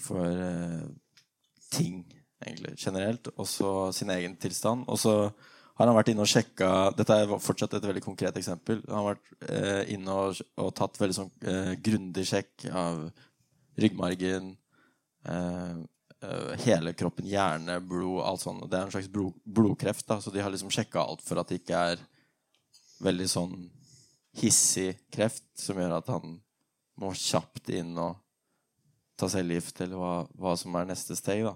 for 0.00 0.24
uh, 0.26 0.84
ting, 1.72 2.02
egentlig, 2.44 2.76
generelt. 2.78 3.32
Og 3.36 3.48
så 3.48 3.72
sin 3.96 4.12
egen 4.14 4.36
tilstand. 4.40 4.86
Og 4.88 5.00
så 5.00 5.16
har 5.78 5.88
han 5.88 5.96
vært 5.96 6.12
inne 6.12 6.24
og 6.24 6.30
sjekka 6.30 6.92
Dette 6.96 7.16
er 7.16 7.34
fortsatt 7.42 7.78
et 7.78 7.86
veldig 7.88 8.04
konkret 8.04 8.36
eksempel. 8.38 8.82
Han 8.88 8.98
har 9.00 9.10
vært 9.12 9.32
uh, 9.48 9.82
inne 9.92 10.18
og, 10.24 10.42
og, 10.56 10.72
tatt 10.78 11.00
veldig 11.00 11.18
sånn 11.18 11.32
uh, 11.48 11.72
grundig 11.82 12.26
sjekk 12.28 12.68
av 12.70 13.06
ryggmargen, 13.80 14.52
eh, 16.22 16.56
hele 16.66 16.92
kroppen, 16.92 17.26
hjerne, 17.26 17.78
blod, 17.80 18.20
alt 18.26 18.42
sånt. 18.42 18.66
Det 18.70 18.78
er 18.78 18.86
en 18.86 18.94
slags 18.94 19.10
blod, 19.10 19.38
blodkreft, 19.44 20.06
da, 20.08 20.20
så 20.20 20.30
de 20.30 20.42
har 20.44 20.52
liksom 20.52 20.70
sjekka 20.72 21.02
alt 21.02 21.22
for 21.24 21.40
at 21.40 21.50
det 21.50 21.62
ikke 21.62 21.80
er 21.92 22.02
veldig 23.02 23.28
sånn 23.30 23.56
hissig 24.38 24.94
kreft 25.12 25.48
som 25.58 25.80
gjør 25.80 25.96
at 25.98 26.10
han 26.12 26.38
må 27.00 27.12
kjapt 27.18 27.72
inn 27.74 27.96
og 28.00 28.21
ta 29.22 29.30
cellegift, 29.30 29.80
eller 29.84 30.00
hva, 30.00 30.14
hva 30.38 30.56
som 30.58 30.74
er 30.78 30.88
neste 30.90 31.16
steg. 31.18 31.46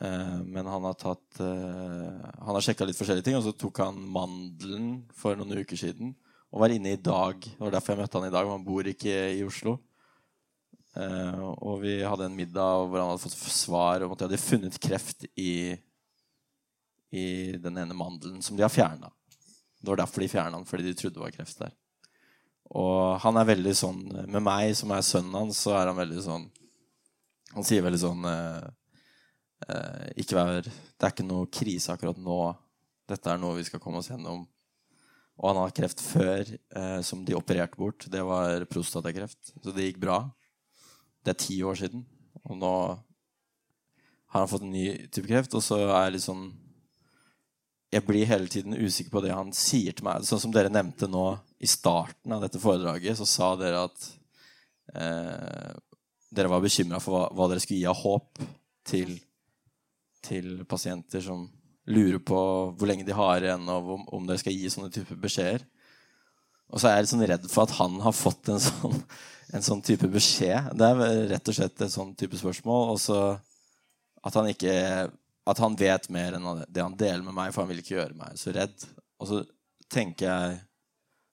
Eh, 0.00 0.38
men 0.48 0.68
han 0.70 0.88
har 0.88 0.96
tatt 0.96 1.40
eh, 1.42 2.28
har 2.46 2.64
sjekka 2.64 2.86
litt 2.88 2.98
forskjellige 2.98 3.28
ting, 3.28 3.38
og 3.38 3.46
så 3.46 3.54
tok 3.56 3.82
han 3.84 3.98
mandelen 4.14 4.92
for 5.16 5.36
noen 5.36 5.64
uker 5.64 5.78
siden. 5.78 6.14
Og 6.52 6.60
var 6.62 6.72
inne 6.72 6.94
i 6.94 7.00
dag. 7.00 7.40
Det 7.40 7.60
var 7.60 7.74
derfor 7.74 7.94
jeg 7.94 8.02
møtte 8.02 8.20
han 8.20 8.28
i 8.28 8.34
dag. 8.34 8.48
Han 8.48 8.64
bor 8.66 8.88
ikke 8.88 9.16
i 9.36 9.40
Oslo. 9.44 9.78
Eh, 10.92 11.40
og 11.40 11.80
vi 11.84 11.96
hadde 12.04 12.28
en 12.28 12.36
middag 12.36 12.84
hvor 12.84 13.00
han 13.00 13.14
hadde 13.14 13.24
fått 13.24 13.56
svar 13.56 14.04
om 14.04 14.12
at 14.12 14.20
de 14.20 14.28
hadde 14.28 14.42
funnet 14.42 14.76
kreft 14.82 15.24
i, 15.40 15.72
i 17.16 17.26
den 17.56 17.80
ene 17.80 17.96
mandelen 17.96 18.44
som 18.44 18.58
de 18.58 18.64
har 18.64 18.72
fjerna. 18.72 19.08
Det 19.80 19.88
var 19.88 20.04
derfor 20.04 20.22
de 20.22 20.28
fjerna 20.30 20.58
den, 20.58 20.68
fordi 20.68 20.84
de 20.86 20.98
trodde 20.98 21.16
det 21.16 21.24
var 21.24 21.34
kreft 21.34 21.64
der. 21.64 21.72
Og 22.72 23.20
han 23.20 23.36
er 23.36 23.48
veldig 23.50 23.74
sånn 23.76 24.00
Med 24.32 24.40
meg, 24.44 24.72
som 24.78 24.92
er 24.94 25.04
sønnen 25.04 25.36
hans, 25.36 25.60
så 25.60 25.74
er 25.76 25.90
han 25.90 25.98
veldig 25.98 26.22
sånn 26.24 26.46
Han 27.56 27.66
sier 27.68 27.84
veldig 27.84 28.00
sånn 28.00 28.24
eh, 28.30 28.68
eh, 29.68 30.06
Ikke 30.22 30.38
vær 30.38 30.64
Det 30.64 31.04
er 31.04 31.12
ikke 31.12 31.26
noe 31.28 31.50
krise 31.52 31.92
akkurat 31.92 32.16
nå. 32.16 32.40
Dette 33.12 33.28
er 33.28 33.40
noe 33.42 33.58
vi 33.58 33.66
skal 33.66 33.82
komme 33.82 34.00
oss 34.00 34.08
gjennom. 34.08 34.46
Og 35.42 35.48
han 35.50 35.58
har 35.58 35.72
kreft 35.74 36.00
før, 36.00 36.46
eh, 36.46 37.00
som 37.04 37.24
de 37.26 37.34
opererte 37.34 37.76
bort. 37.76 38.06
Det 38.08 38.22
var 38.24 38.62
prostatakreft. 38.70 39.50
Så 39.58 39.74
det 39.74 39.88
gikk 39.88 39.98
bra. 40.04 40.20
Det 41.26 41.34
er 41.34 41.40
ti 41.42 41.56
år 41.66 41.80
siden. 41.80 42.04
Og 42.46 42.56
nå 42.60 42.72
har 44.32 44.38
han 44.38 44.48
fått 44.48 44.62
en 44.62 44.72
ny 44.72 44.86
type 45.08 45.26
kreft. 45.26 45.56
Og 45.58 45.64
så 45.66 45.80
er 45.82 46.06
jeg 46.06 46.14
litt 46.16 46.26
sånn 46.28 46.44
Jeg 47.92 48.06
blir 48.06 48.24
hele 48.24 48.48
tiden 48.48 48.72
usikker 48.72 49.12
på 49.12 49.20
det 49.26 49.34
han 49.34 49.50
sier 49.52 49.92
til 49.92 50.06
meg. 50.06 50.22
Sånn 50.24 50.40
som 50.40 50.54
dere 50.54 50.72
nevnte 50.72 51.10
nå 51.10 51.26
i 51.62 51.68
starten 51.70 52.34
av 52.34 52.42
dette 52.42 52.58
foredraget, 52.58 53.16
så 53.18 53.26
sa 53.28 53.52
dere 53.58 53.84
at 53.86 54.06
eh, 54.98 55.74
dere 56.34 56.50
var 56.50 56.62
bekymra 56.64 56.98
for 57.02 57.14
hva, 57.14 57.26
hva, 57.30 57.46
dere 57.50 57.62
skulle 57.62 57.82
gi 57.82 57.90
av 57.90 58.00
håp 58.00 58.40
til, 58.88 59.12
til 60.26 60.64
pasienter 60.68 61.22
som 61.22 61.44
lurer 61.92 62.18
på 62.22 62.40
hvor 62.78 62.90
lenge 62.90 63.06
de 63.06 63.14
har 63.14 63.44
igjen, 63.44 63.68
og 63.70 63.92
om, 63.96 64.08
om 64.18 64.26
dere 64.26 64.42
skal 64.42 64.56
gi 64.56 64.70
sånne 64.74 64.90
typer 64.94 65.20
beskjeder. 65.22 65.62
Og 66.72 66.80
så 66.80 66.88
er 66.88 66.96
jeg 66.96 67.06
litt 67.06 67.12
sånn 67.12 67.26
redd 67.30 67.46
for 67.52 67.66
at 67.66 67.76
han 67.78 68.00
har 68.02 68.16
fått 68.16 68.50
en 68.50 68.60
sånn, 68.62 68.98
en 69.52 69.66
sånn 69.66 69.84
type 69.86 70.08
beskjed. 70.10 70.72
Det 70.78 70.88
er 70.88 71.24
rett 71.34 71.50
og 71.52 71.58
slett 71.58 71.84
et 71.84 71.94
sånn 71.94 72.14
type 72.18 72.38
spørsmål. 72.40 72.94
Og 72.94 73.00
så 73.02 73.18
at 74.22 74.38
han 74.38 74.48
ikke 74.50 74.74
At 75.42 75.58
han 75.58 75.74
vet 75.74 76.04
mer 76.14 76.36
enn 76.36 76.44
det 76.70 76.82
han 76.84 76.94
deler 76.94 77.22
med 77.26 77.34
meg, 77.34 77.48
for 77.50 77.64
han 77.64 77.70
vil 77.72 77.80
ikke 77.82 77.96
gjøre 77.96 78.14
meg 78.14 78.36
så 78.38 78.52
redd. 78.54 78.84
Og 79.18 79.26
så 79.26 79.40
tenker 79.90 80.28
jeg 80.28 80.60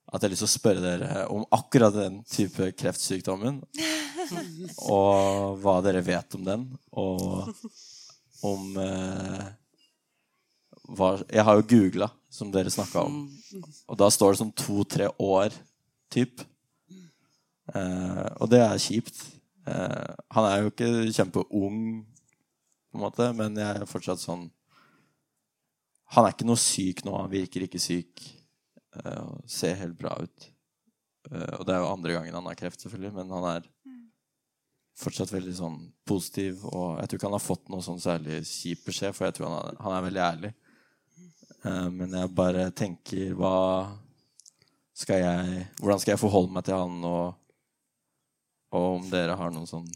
at 0.09 0.23
jeg 0.23 0.25
har 0.25 0.33
lyst 0.33 0.41
til 0.41 0.49
å 0.49 0.57
spørre 0.57 0.81
dere 0.81 1.23
om 1.29 1.43
akkurat 1.53 1.93
den 1.93 2.19
type 2.29 2.71
kreftsykdommen. 2.79 3.61
Og 4.89 5.59
hva 5.61 5.75
dere 5.85 6.01
vet 6.05 6.37
om 6.37 6.45
den, 6.45 6.65
og 6.97 7.49
om 8.45 8.77
eh, 8.81 9.47
hva, 10.89 11.09
Jeg 11.29 11.45
har 11.45 11.59
jo 11.59 11.67
googla, 11.69 12.09
som 12.29 12.49
dere 12.53 12.73
snakka 12.73 13.03
om. 13.05 13.19
Og 13.89 13.99
da 13.99 14.09
står 14.13 14.33
det 14.33 14.41
sånn 14.41 14.55
to-tre 14.57 15.09
år 15.21 15.53
typ. 16.13 16.41
Eh, 17.69 18.25
og 18.39 18.49
det 18.49 18.63
er 18.65 18.81
kjipt. 18.81 19.21
Eh, 19.69 20.15
han 20.33 20.49
er 20.49 20.63
jo 20.63 20.73
ikke 20.73 20.89
kjempeung, 21.13 21.83
på 22.89 22.97
en 22.97 23.05
måte, 23.05 23.29
men 23.37 23.57
jeg 23.61 23.83
er 23.83 23.89
fortsatt 23.89 24.21
sånn 24.21 24.47
Han 26.15 26.25
er 26.25 26.33
ikke 26.33 26.47
noe 26.49 26.57
syk 26.57 27.03
nå. 27.05 27.13
Han 27.13 27.29
virker 27.29 27.67
ikke 27.67 27.77
syk. 27.77 28.23
Eh, 28.97 29.19
og 29.21 29.43
ser 29.49 29.77
helt 29.79 29.97
bra 29.99 30.15
ut. 30.17 30.49
Eh, 31.31 31.53
og 31.59 31.65
det 31.67 31.75
er 31.75 31.83
jo 31.83 31.91
andre 31.91 32.15
gangen 32.17 32.37
han 32.39 32.49
har 32.49 32.57
kreft, 32.57 32.81
selvfølgelig, 32.81 33.13
men 33.19 33.35
han 33.37 33.47
er 33.51 33.69
fortsatt 34.99 35.31
veldig 35.31 35.55
sånn 35.55 35.77
positiv. 36.07 36.65
Og 36.67 36.97
jeg 36.99 37.09
tror 37.09 37.19
ikke 37.19 37.29
han 37.29 37.37
har 37.37 37.45
fått 37.45 37.69
noe 37.71 37.85
sånn 37.85 38.01
særlig 38.03 38.41
kjip 38.49 38.83
beskjed, 38.89 39.15
for 39.15 39.29
jeg 39.29 39.37
tror 39.37 39.49
han 39.49 39.59
er, 39.61 39.79
han 39.85 39.95
er 39.95 40.05
veldig 40.09 40.25
ærlig. 40.25 40.53
Uh, 41.59 41.87
men 41.91 42.13
jeg 42.15 42.31
bare 42.31 42.69
tenker 42.71 43.33
hva 43.35 43.55
skal 44.95 45.17
jeg 45.19 45.63
Hvordan 45.81 45.99
skal 45.99 46.13
jeg 46.13 46.21
forholde 46.21 46.53
meg 46.55 46.63
til 46.63 46.77
han, 46.79 46.93
og, 47.03 47.33
og 48.75 48.85
om 48.93 49.09
dere 49.11 49.35
har 49.35 49.51
noen 49.51 49.67
sånn 49.67 49.89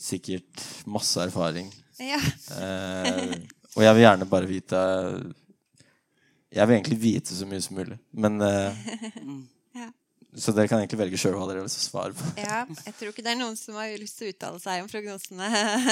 Sikkert 0.00 0.64
masse 0.88 1.20
erfaring. 1.20 1.68
Ja. 2.00 2.18
Uh, 2.52 3.36
og 3.74 3.84
jeg 3.86 3.96
vil 3.96 4.04
gjerne 4.04 4.28
bare 4.28 4.48
vite 4.48 4.80
Jeg 6.54 6.68
vil 6.68 6.74
egentlig 6.76 7.00
vite 7.02 7.34
så 7.34 7.46
mye 7.50 7.62
som 7.64 7.76
mulig, 7.80 7.98
men 8.12 8.40
uh, 8.40 8.48
Ja. 8.48 8.72
Så 10.34 10.54
dere 10.54 10.68
kan 10.70 10.80
egentlig 10.82 10.98
velge 10.98 11.18
sjøl 11.20 11.36
hva 11.38 11.46
dere 11.46 11.62
vil 11.62 11.70
svare 11.70 12.14
på. 12.16 12.28
Ja, 12.40 12.64
jeg 12.86 12.94
tror 12.98 13.12
ikke 13.12 13.24
det 13.24 13.32
er 13.34 13.38
noen 13.38 13.56
som 13.58 13.76
har 13.78 13.92
lyst 14.00 14.18
til 14.18 14.28
å 14.28 14.34
uttale 14.34 14.60
seg 14.62 14.82
om 14.82 14.90
prognosene 14.90 15.50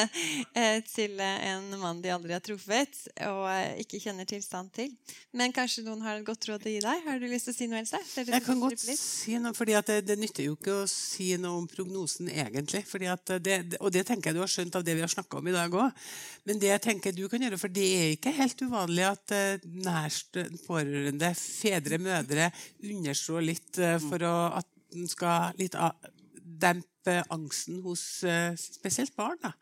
eh, 0.58 0.80
til 0.88 1.20
en 1.22 1.68
mann 1.78 2.02
de 2.02 2.10
aldri 2.14 2.34
har 2.34 2.42
truffet 2.44 2.98
og 3.28 3.44
eh, 3.52 3.82
ikke 3.84 4.00
kjenner 4.02 4.26
tilstand 4.28 4.72
til. 4.74 4.90
Men 5.36 5.54
kanskje 5.54 5.84
noen 5.86 6.02
har 6.06 6.18
et 6.18 6.26
godt 6.26 6.48
råd 6.50 6.66
å 6.66 6.74
gi 6.74 6.82
deg? 6.82 7.06
Har 7.06 7.22
du 7.22 7.28
lyst 7.30 7.48
til 7.48 7.54
å 7.54 7.58
si 7.58 7.68
noe, 7.70 7.82
Else? 7.82 8.02
Jeg 8.18 8.44
kan 8.46 8.62
godt 8.62 8.86
litt. 8.88 9.00
si 9.00 9.38
noe, 9.42 9.54
fordi 9.56 9.78
det, 9.88 10.00
det 10.08 10.18
nytter 10.20 10.48
jo 10.48 10.58
ikke 10.58 10.80
å 10.82 10.90
si 10.90 11.30
noe 11.40 11.62
om 11.62 11.70
prognosen 11.70 12.30
egentlig. 12.32 12.82
Fordi 12.88 13.10
at 13.12 13.36
det, 13.44 13.60
og 13.80 13.94
det 13.94 14.04
tenker 14.08 14.30
jeg 14.32 14.40
du 14.40 14.42
har 14.44 14.52
skjønt 14.52 14.80
av 14.80 14.86
det 14.86 14.98
vi 14.98 15.06
har 15.06 15.12
snakka 15.12 15.38
om 15.38 15.48
i 15.48 15.54
dag 15.54 15.78
òg. 15.78 16.04
Men 16.50 16.58
det 16.62 16.72
jeg 16.72 16.84
tenker 16.88 17.14
du 17.14 17.24
kan 17.30 17.42
gjøre, 17.46 17.60
for 17.60 17.70
det 17.72 17.86
er 17.96 18.10
ikke 18.16 18.34
helt 18.34 18.66
uvanlig 18.66 19.06
at 19.06 19.36
nærst 19.62 20.40
pårørende, 20.66 21.30
fedre, 21.38 21.98
mødre, 22.02 22.50
understår 22.82 23.44
litt 23.46 23.78
eh, 23.78 23.98
for 24.02 24.26
å, 24.26 24.31
at 24.32 24.68
den 24.92 25.08
skal 25.08 25.56
litt 25.60 25.76
dempe 26.62 27.16
angsten 27.32 27.80
hos 27.82 28.22
eh, 28.28 28.54
spesielt 28.58 29.14
barn. 29.16 29.38
Da. 29.42 29.52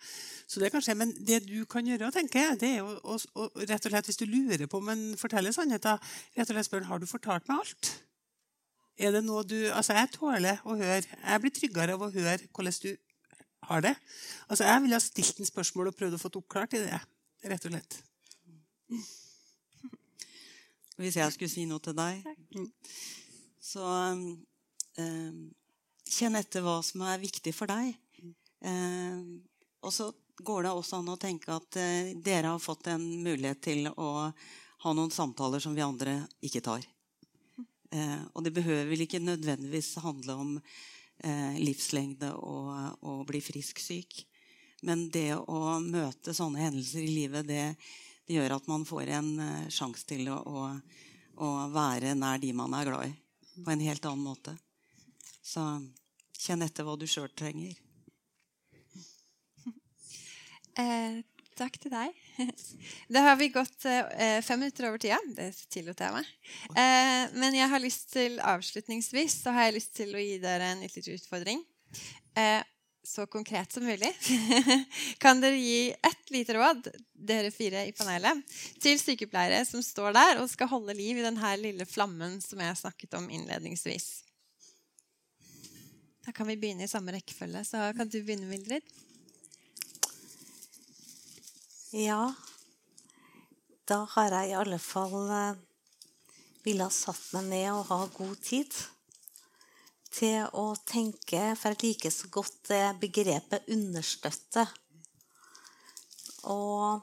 Så 0.47 0.61
det 0.61 0.71
kan 0.73 0.83
skje, 0.85 0.97
Men 0.99 1.13
det 1.27 1.43
du 1.47 1.65
kan 1.71 1.87
gjøre, 1.87 2.11
tenker 2.15 2.43
jeg, 2.43 2.61
det 2.61 2.71
er 2.75 2.79
jo 2.83 2.95
å, 3.05 3.17
å, 3.17 3.49
rett 3.63 3.87
og 3.87 3.93
slett, 3.93 4.11
hvis 4.11 4.21
du 4.21 4.27
lurer 4.29 4.67
på 4.69 4.81
om 4.81 4.91
en 4.93 5.05
forteller 5.21 5.55
sannheten, 5.55 6.01
rett 6.37 6.49
og 6.49 6.57
slett 6.57 6.69
spørre 6.69 6.91
har 6.91 7.01
du 7.01 7.09
fortalt 7.09 7.49
meg 7.49 7.63
alt. 7.63 7.93
Er 9.01 9.15
det 9.17 9.23
noe 9.25 9.45
du, 9.49 9.57
altså 9.73 9.97
Jeg 9.97 10.13
tåler 10.13 10.61
å 10.69 10.77
høre. 10.77 11.07
Jeg 11.07 11.41
blir 11.41 11.55
tryggere 11.57 11.97
av 11.97 12.05
å 12.05 12.13
høre 12.13 12.51
hvordan 12.53 12.77
du 12.85 12.91
har 13.71 13.87
det. 13.87 13.95
Altså 14.49 14.69
Jeg 14.69 14.85
ville 14.85 14.99
ha 14.99 15.05
stilt 15.05 15.41
en 15.41 15.49
spørsmål 15.49 15.91
og 15.91 15.97
prøvd 15.97 16.19
å 16.19 16.21
få 16.21 16.33
oppklart 16.35 16.77
i 16.77 16.85
det. 16.85 17.01
rett 17.49 17.65
og 17.65 17.73
slett. 17.73 18.01
Hvis 21.01 21.17
jeg 21.17 21.33
skulle 21.33 21.49
si 21.49 21.65
noe 21.65 21.81
til 21.81 21.97
deg, 21.97 22.27
så 23.65 23.87
eh, 23.89 24.25
kjenn 26.11 26.39
etter 26.39 26.65
hva 26.65 26.81
som 26.85 27.05
er 27.07 27.23
viktig 27.23 27.53
for 27.57 27.71
deg. 27.71 27.95
Eh, 28.61 29.21
og 29.81 29.93
så 29.95 30.11
går 30.45 30.63
det 30.63 30.73
også 30.73 31.01
an 31.01 31.13
å 31.13 31.19
tenke 31.21 31.53
at 31.55 31.77
eh, 31.81 32.13
dere 32.17 32.55
har 32.55 32.63
fått 32.63 32.91
en 32.93 33.05
mulighet 33.25 33.61
til 33.65 33.91
å 33.91 34.31
ha 34.81 34.95
noen 34.97 35.13
samtaler 35.13 35.61
som 35.63 35.75
vi 35.77 35.85
andre 35.85 36.21
ikke 36.45 36.63
tar. 36.65 36.85
Eh, 37.91 38.21
og 38.33 38.45
det 38.45 38.55
behøver 38.57 38.89
vel 38.91 39.05
ikke 39.05 39.23
nødvendigvis 39.23 39.95
handle 40.05 40.37
om 40.41 40.55
eh, 40.57 41.59
livslengde 41.61 42.33
og 42.37 43.05
å 43.05 43.21
bli 43.29 43.43
frisk-syk. 43.45 44.23
Men 44.87 45.09
det 45.13 45.35
å 45.37 45.77
møte 45.85 46.33
sånne 46.37 46.63
hendelser 46.63 47.05
i 47.05 47.13
livet, 47.13 47.49
det, 47.49 47.65
det 48.25 48.39
gjør 48.39 48.57
at 48.57 48.71
man 48.71 48.87
får 48.89 49.13
en 49.19 49.33
sjanse 49.69 50.07
til 50.09 50.31
å, 50.33 50.39
å, 50.41 50.63
å 51.45 51.51
være 51.75 52.15
nær 52.17 52.41
de 52.41 52.55
man 52.57 52.79
er 52.79 52.89
glad 52.89 53.11
i, 53.11 53.13
på 53.61 53.75
en 53.75 53.85
helt 53.85 54.09
annen 54.09 54.25
måte. 54.25 54.57
Så 55.51 55.65
kjenn 56.39 56.63
etter 56.63 56.87
hva 56.87 56.97
du 56.99 57.09
sjøl 57.11 57.31
trenger. 57.35 57.75
Eh, 60.81 61.17
takk 61.59 61.75
til 61.83 61.93
deg. 61.93 62.15
Da 63.13 63.25
har 63.27 63.35
vi 63.37 63.51
gått 63.53 63.85
eh, 63.91 64.39
fem 64.47 64.63
minutter 64.63 64.87
over 64.89 65.03
tida. 65.03 65.19
Det 65.37 65.51
tillot 65.75 65.99
jeg 66.01 66.15
meg. 66.15 66.29
Eh, 66.71 67.25
men 67.35 67.57
jeg 67.59 67.69
har 67.73 67.83
lyst 67.83 68.07
til 68.15 68.39
avslutningsvis 68.39 69.41
så 69.43 69.53
har 69.57 69.69
jeg 69.69 69.77
lyst 69.81 69.93
til 69.99 70.15
å 70.15 70.23
gi 70.23 70.39
dere 70.41 70.71
en 70.73 70.85
ytterligere 70.87 71.21
utfordring. 71.21 71.65
Eh, 72.39 72.63
så 73.05 73.27
konkret 73.27 73.75
som 73.75 73.85
mulig. 73.85 74.13
kan 75.23 75.43
dere 75.43 75.59
gi 75.59 75.91
ett 75.91 76.33
lite 76.33 76.55
råd, 76.55 76.89
dere 77.13 77.51
fire 77.53 77.85
i 77.91 77.93
panelet, 77.97 78.47
til 78.81 78.97
sykepleiere 79.03 79.65
som 79.67 79.83
står 79.85 80.15
der 80.17 80.41
og 80.41 80.49
skal 80.55 80.71
holde 80.71 80.97
liv 80.97 81.19
i 81.19 81.27
denne 81.27 81.55
lille 81.61 81.89
flammen 81.91 82.39
som 82.45 82.63
jeg 82.63 82.83
snakket 82.85 83.19
om 83.19 83.27
innledningsvis? 83.29 84.30
Da 86.25 86.33
kan 86.37 86.47
vi 86.47 86.57
begynne 86.61 86.85
i 86.85 86.91
samme 86.91 87.15
rekkefølge. 87.17 87.65
Så 87.65 87.83
kan 87.97 88.09
du 88.09 88.21
begynne, 88.23 88.49
Mildrid. 88.51 88.87
Ja, 91.97 92.35
da 93.91 94.05
har 94.13 94.31
jeg 94.37 94.53
i 94.53 94.55
alle 94.55 94.79
fall 94.79 95.17
eh, 95.35 95.59
ville 96.63 96.87
ha 96.87 96.95
satt 96.95 97.33
meg 97.35 97.49
ned 97.51 97.69
og 97.73 97.89
ha 97.89 97.99
god 98.15 98.37
tid 98.47 98.77
til 100.15 100.47
å 100.55 100.69
tenke, 100.87 101.41
for 101.59 101.75
jeg 101.75 101.83
liker 101.83 102.15
så 102.15 102.31
godt 102.31 102.61
det 102.71 102.85
begrepet 103.03 103.67
'understøtte'. 103.67 104.69
og, 106.43 107.03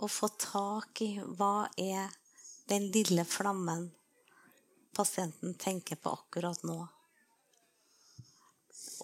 å 0.00 0.08
få 0.08 0.28
tak 0.40 1.00
i 1.04 1.12
hva 1.20 1.68
er 1.76 2.08
den 2.68 2.90
lille 2.94 3.24
flammen 3.24 3.90
pasienten 4.96 5.54
tenker 5.54 5.96
på 5.96 6.10
akkurat 6.10 6.62
nå. 6.62 6.78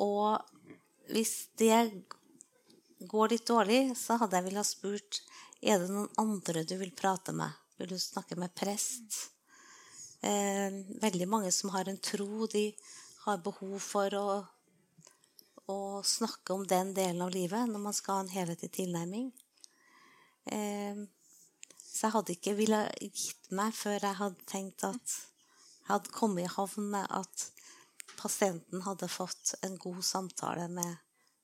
Og 0.02 0.36
hvis 1.12 1.48
det 1.60 1.80
går 3.06 3.34
litt 3.34 3.46
dårlig, 3.48 3.80
så 3.98 4.18
hadde 4.20 4.38
jeg 4.38 4.48
villet 4.48 4.64
ha 4.64 4.68
spurt 4.68 5.20
er 5.66 5.80
det 5.80 5.88
noen 5.90 6.10
andre 6.20 6.64
du 6.68 6.76
vil 6.80 6.92
prate 6.94 7.32
med. 7.34 7.50
Vil 7.80 7.90
du 7.94 7.98
snakke 8.00 8.36
med 8.38 8.54
prest? 8.56 9.32
Eh, 10.20 10.72
veldig 11.02 11.28
mange 11.28 11.52
som 11.52 11.72
har 11.74 11.88
en 11.88 11.98
tro, 11.98 12.46
de 12.46 12.70
har 13.24 13.42
behov 13.44 13.78
for 13.82 14.14
å, 14.16 14.28
å 15.72 15.78
snakke 16.04 16.54
om 16.54 16.64
den 16.68 16.94
delen 16.96 17.24
av 17.24 17.34
livet 17.34 17.68
når 17.70 17.84
man 17.88 17.96
skal 17.96 18.20
ha 18.20 18.24
en 18.24 18.32
helhetlig 18.32 18.70
tilnærming. 18.78 19.30
Eh, 20.52 21.04
så 21.96 22.06
jeg 22.06 22.14
hadde 22.14 22.36
ikke 22.36 22.56
villet 22.58 23.10
gitt 23.10 23.50
meg 23.56 23.74
før 23.74 23.98
jeg 23.98 24.20
hadde 24.20 24.48
tenkt 24.50 24.84
at 24.86 25.16
jeg 25.16 25.88
hadde 25.88 26.12
kommet 26.14 26.44
i 26.44 26.52
havn 26.52 26.90
med 26.92 27.06
at 27.14 27.48
pasienten 28.18 28.82
hadde 28.86 29.08
fått 29.10 29.54
en 29.66 29.76
god 29.80 30.02
samtale 30.04 30.68
med 30.72 30.96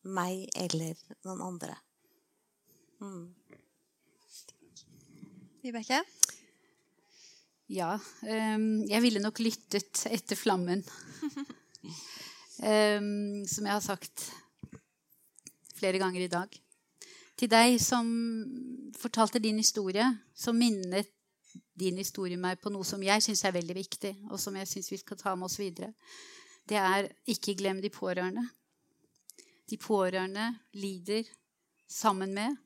meg 0.02 0.48
eller 0.58 0.98
noen 1.26 1.42
andre. 1.52 1.76
Mm. 3.02 3.30
Vibeke? 5.62 6.02
Ja. 7.72 7.94
Um, 8.26 8.82
jeg 8.90 9.02
ville 9.04 9.22
nok 9.22 9.40
lyttet 9.42 10.04
etter 10.10 10.38
flammen. 10.38 10.82
um, 12.58 13.42
som 13.52 13.68
jeg 13.68 13.72
har 13.72 13.84
sagt 13.84 14.28
flere 15.78 16.02
ganger 16.02 16.26
i 16.26 16.30
dag. 16.30 16.60
Til 17.38 17.50
deg 17.50 17.78
som 17.82 18.06
fortalte 18.98 19.40
din 19.42 19.58
historie, 19.58 20.04
så 20.34 20.52
minnet 20.54 21.10
din 21.78 21.96
historie 21.98 22.38
meg 22.38 22.60
på 22.62 22.70
noe 22.70 22.86
som 22.86 23.02
jeg 23.02 23.24
syns 23.24 23.42
er 23.48 23.56
veldig 23.56 23.76
viktig, 23.76 24.12
og 24.30 24.38
som 24.40 24.56
jeg 24.58 24.68
syns 24.68 24.92
vi 24.92 25.00
skal 25.00 25.18
ta 25.18 25.34
med 25.34 25.48
oss 25.48 25.58
videre. 25.58 25.90
Det 26.68 26.78
er 26.78 27.08
ikke 27.28 27.56
glem 27.58 27.80
de 27.82 27.90
pårørende. 27.90 28.44
De 29.68 29.78
pårørende 29.80 30.48
lider 30.78 31.26
sammen 31.88 32.34
med 32.34 32.56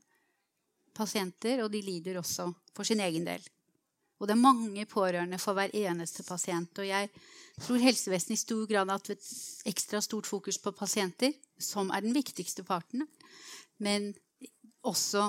pasienter, 0.96 1.62
og 1.64 1.72
de 1.72 1.82
lider 1.84 2.18
også 2.20 2.48
for 2.74 2.88
sin 2.88 3.00
egen 3.00 3.26
del. 3.26 3.42
Og 4.16 4.28
det 4.28 4.32
er 4.32 4.40
mange 4.40 4.86
pårørende 4.88 5.38
for 5.38 5.56
hver 5.56 5.74
eneste 5.76 6.24
pasient. 6.24 6.78
Og 6.80 6.88
jeg 6.88 7.10
tror 7.60 7.82
helsevesenet 7.82 8.36
i 8.38 8.40
stor 8.40 8.62
grad 8.68 8.88
har 8.88 8.98
hatt 8.98 9.12
et 9.12 9.26
ekstra 9.68 10.00
stort 10.04 10.28
fokus 10.28 10.58
på 10.62 10.72
pasienter, 10.76 11.34
som 11.60 11.92
er 11.92 12.04
den 12.04 12.16
viktigste 12.16 12.64
parten, 12.64 13.04
men 13.78 14.14
også 14.86 15.28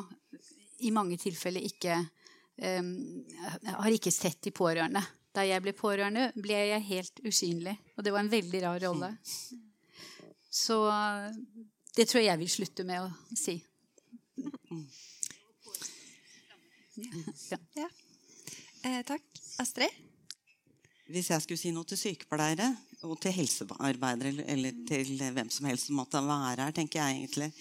i 0.85 0.91
mange 0.93 1.17
tilfeller 1.19 1.63
ikke 1.65 1.97
um, 1.99 2.91
har 3.65 3.91
ikke 3.91 4.13
sett 4.13 4.39
de 4.45 4.53
pårørende. 4.55 5.01
Da 5.37 5.45
jeg 5.45 5.61
ble 5.61 5.73
pårørende, 5.77 6.31
ble 6.41 6.57
jeg 6.71 6.85
helt 6.87 7.19
usynlig. 7.21 7.75
Og 7.93 8.05
det 8.05 8.13
var 8.13 8.25
en 8.25 8.31
veldig 8.31 8.61
rar 8.63 8.81
rolle. 8.87 9.11
Så 10.49 10.79
det 11.93 12.07
tror 12.09 12.23
jeg 12.23 12.31
jeg 12.31 12.41
vil 12.41 12.49
slutte 12.49 12.85
med 12.87 13.05
å 13.05 13.37
si. 13.37 13.59
Ja. 17.51 17.57
ja. 17.77 17.87
Eh, 18.81 19.03
takk. 19.05 19.21
Astrid? 19.61 19.93
Hvis 21.07 21.29
jeg 21.29 21.43
skulle 21.43 21.61
si 21.61 21.69
noe 21.75 21.85
til 21.87 21.99
sykepleiere 22.01 22.71
og 23.05 23.19
til 23.21 23.35
helsearbeidere 23.37 24.47
eller 24.49 24.81
til 24.89 25.13
hvem 25.21 25.51
som 25.53 25.69
helst 25.69 25.91
som 25.91 26.01
måtte 26.01 26.23
være 26.25 26.65
her, 26.65 26.73
tenker 26.75 27.03
jeg 27.03 27.19
egentlig, 27.21 27.51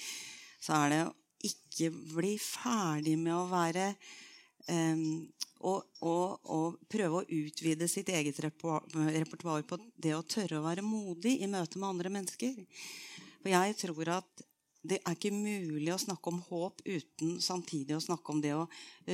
så 0.65 0.81
er 0.81 0.95
det 0.95 1.03
å 1.05 1.13
ikke 1.47 1.93
bli 2.17 2.33
ferdig 2.41 3.15
med 3.21 3.37
å 3.37 3.45
være 3.51 3.91
um, 4.73 5.29
og, 5.65 5.87
og, 6.05 6.41
og, 6.53 6.77
prøve 6.93 7.23
å 7.23 7.29
utvide 7.39 7.89
sitt 7.89 8.11
eget 8.13 8.39
repertoar 8.43 9.65
på 9.67 9.79
det 9.97 10.13
å 10.17 10.25
tørre 10.27 10.61
å 10.61 10.67
være 10.67 10.85
modig 10.85 11.39
i 11.41 11.49
møte 11.51 11.81
med 11.81 11.89
andre 11.89 12.13
mennesker. 12.19 12.59
For 13.41 13.53
jeg 13.55 13.79
tror 13.81 14.13
at 14.19 14.45
det 14.87 15.01
er 15.01 15.17
ikke 15.17 15.35
mulig 15.35 15.91
å 15.95 15.99
snakke 15.99 16.31
om 16.31 16.43
håp 16.47 16.83
uten 16.85 17.39
samtidig 17.43 17.97
å 17.97 18.05
snakke 18.05 18.33
om 18.33 18.43
det 18.45 18.53
å 18.55 18.67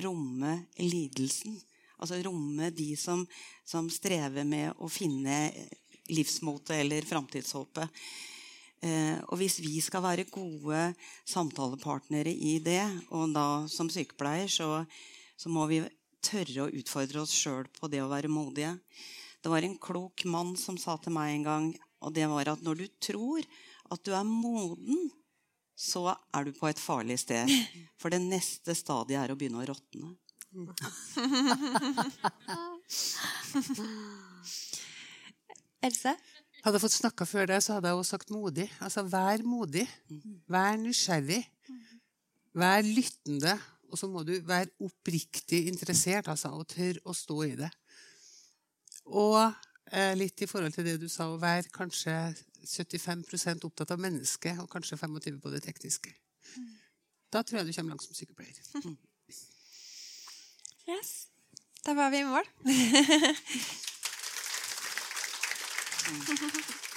romme 0.04 0.58
lidelsen. 0.80 1.56
Altså 2.02 2.18
romme 2.26 2.68
de 2.74 2.90
som, 2.98 3.22
som 3.64 3.88
strever 3.92 4.44
med 4.44 4.74
å 4.82 4.90
finne 4.90 5.46
livsmotet 6.12 6.74
eller 6.82 7.06
framtidshåpet. 7.06 8.02
Eh, 8.82 9.18
og 9.30 9.38
hvis 9.38 9.60
vi 9.62 9.78
skal 9.84 10.02
være 10.02 10.26
gode 10.26 10.88
samtalepartnere 11.30 12.32
i 12.34 12.56
det, 12.64 12.82
og 13.14 13.30
da 13.36 13.46
som 13.70 13.90
sykepleier, 13.92 14.50
så, 14.50 14.82
så 15.38 15.52
må 15.52 15.68
vi 15.70 15.78
tørre 16.24 16.64
å 16.64 16.72
utfordre 16.80 17.20
oss 17.22 17.34
sjøl 17.34 17.66
på 17.76 17.84
det 17.92 18.00
å 18.02 18.10
være 18.10 18.28
modige. 18.32 18.72
Det 19.42 19.50
var 19.50 19.62
en 19.66 19.78
klok 19.82 20.24
mann 20.30 20.56
som 20.58 20.76
sa 20.78 20.96
til 21.02 21.12
meg 21.16 21.28
en 21.34 21.46
gang, 21.46 21.66
og 22.02 22.14
det 22.14 22.26
var 22.30 22.48
at 22.54 22.62
når 22.62 22.74
du 22.82 22.86
tror 23.02 23.40
at 23.92 24.00
du 24.06 24.10
er 24.14 24.24
moden, 24.26 25.10
så 25.76 26.14
er 26.14 26.44
du 26.46 26.52
på 26.54 26.68
et 26.70 26.80
farlig 26.80 27.18
sted. 27.22 27.48
For 28.00 28.08
det 28.12 28.20
neste 28.22 28.74
stadiet 28.78 29.20
er 29.22 29.30
å 29.32 29.38
begynne 29.38 29.62
å 29.62 29.66
råtne. 29.72 30.08
Else? 35.82 36.12
Hadde 36.62 36.78
jeg 36.78 36.84
fått 36.84 36.94
snakka 36.94 37.26
før 37.26 37.48
deg, 37.50 37.58
så 37.64 37.74
hadde 37.74 37.90
jeg 37.90 37.98
også 37.98 38.14
sagt 38.14 38.28
modig. 38.30 38.68
Altså, 38.84 39.02
Vær 39.10 39.42
modig. 39.42 39.82
Vær 40.46 40.76
nysgjerrig. 40.78 41.40
Vær 42.54 42.86
lyttende. 42.86 43.56
Og 43.92 44.00
så 44.00 44.08
må 44.08 44.22
du 44.24 44.32
være 44.48 44.72
oppriktig 44.80 45.66
interessert 45.68 46.30
altså, 46.32 46.48
og 46.56 46.66
tørre 46.72 47.02
å 47.04 47.12
stå 47.16 47.36
i 47.44 47.56
det. 47.60 47.68
Og 49.12 49.36
eh, 49.92 50.14
litt 50.16 50.40
i 50.40 50.48
forhold 50.48 50.72
til 50.72 50.86
det 50.88 50.96
du 51.02 51.08
sa, 51.12 51.28
å 51.28 51.40
være 51.40 51.68
kanskje 51.74 52.14
75% 52.64 53.66
opptatt 53.68 53.92
av 53.92 54.00
mennesket 54.00 54.60
og 54.62 54.70
kanskje 54.72 54.96
25 54.96 55.40
på 55.42 55.52
det 55.52 55.62
tekniske. 55.66 56.14
Da 57.32 57.42
tror 57.44 57.60
jeg 57.60 57.68
du 57.68 57.74
kommer 57.76 57.94
langt 57.94 58.06
som 58.06 58.16
sykepleier. 58.16 58.56
Yes. 60.82 61.28
Da 61.86 61.94
var 61.94 62.10
vi 62.10 62.18
i 62.18 62.24
mål. 62.26 62.42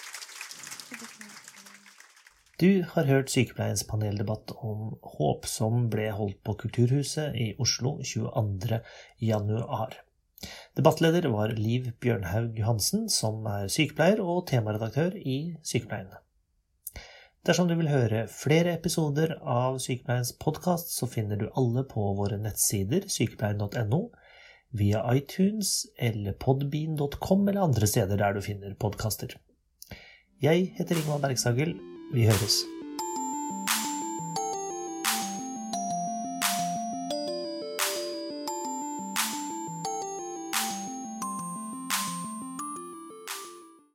Du 2.56 2.86
har 2.88 3.04
hørt 3.04 3.32
Sykepleiens 3.34 3.82
paneldebatt 3.84 4.54
om 4.64 4.94
håp 5.18 5.44
som 5.52 5.90
ble 5.92 6.06
holdt 6.16 6.38
på 6.48 6.54
Kulturhuset 6.62 7.34
i 7.36 7.50
Oslo 7.60 7.98
22. 8.00 8.78
januar. 9.20 9.98
Debattleder 10.80 11.26
var 11.34 11.52
Liv 11.58 11.90
Bjørnhaug 12.00 12.56
Johansen, 12.56 13.10
som 13.12 13.44
er 13.52 13.68
sykepleier 13.68 14.22
og 14.24 14.46
temaredaktør 14.48 15.18
i 15.20 15.58
Sykepleien. 15.68 16.14
Dersom 17.46 17.68
du 17.68 17.76
vil 17.76 17.92
høre 17.92 18.22
flere 18.32 18.78
episoder 18.78 19.34
av 19.42 19.82
Sykepleiens 19.84 20.32
podkast, 20.40 20.94
så 20.96 21.10
finner 21.12 21.42
du 21.42 21.50
alle 21.60 21.84
på 21.90 22.06
våre 22.16 22.38
nettsider 22.40 23.10
sykepleien.no, 23.12 24.00
via 24.72 25.04
iTunes 25.12 25.74
eller 26.00 26.40
podbean.com 26.40 27.44
eller 27.50 27.68
andre 27.68 27.92
steder 27.92 28.24
der 28.24 28.40
du 28.40 28.42
finner 28.48 28.80
podkaster. 28.80 29.36
Jeg 30.40 30.72
heter 30.80 31.02
Ingvald 31.02 31.28
Bergsagel. 31.28 31.76
Vi 32.12 32.26
høres. 32.26 32.66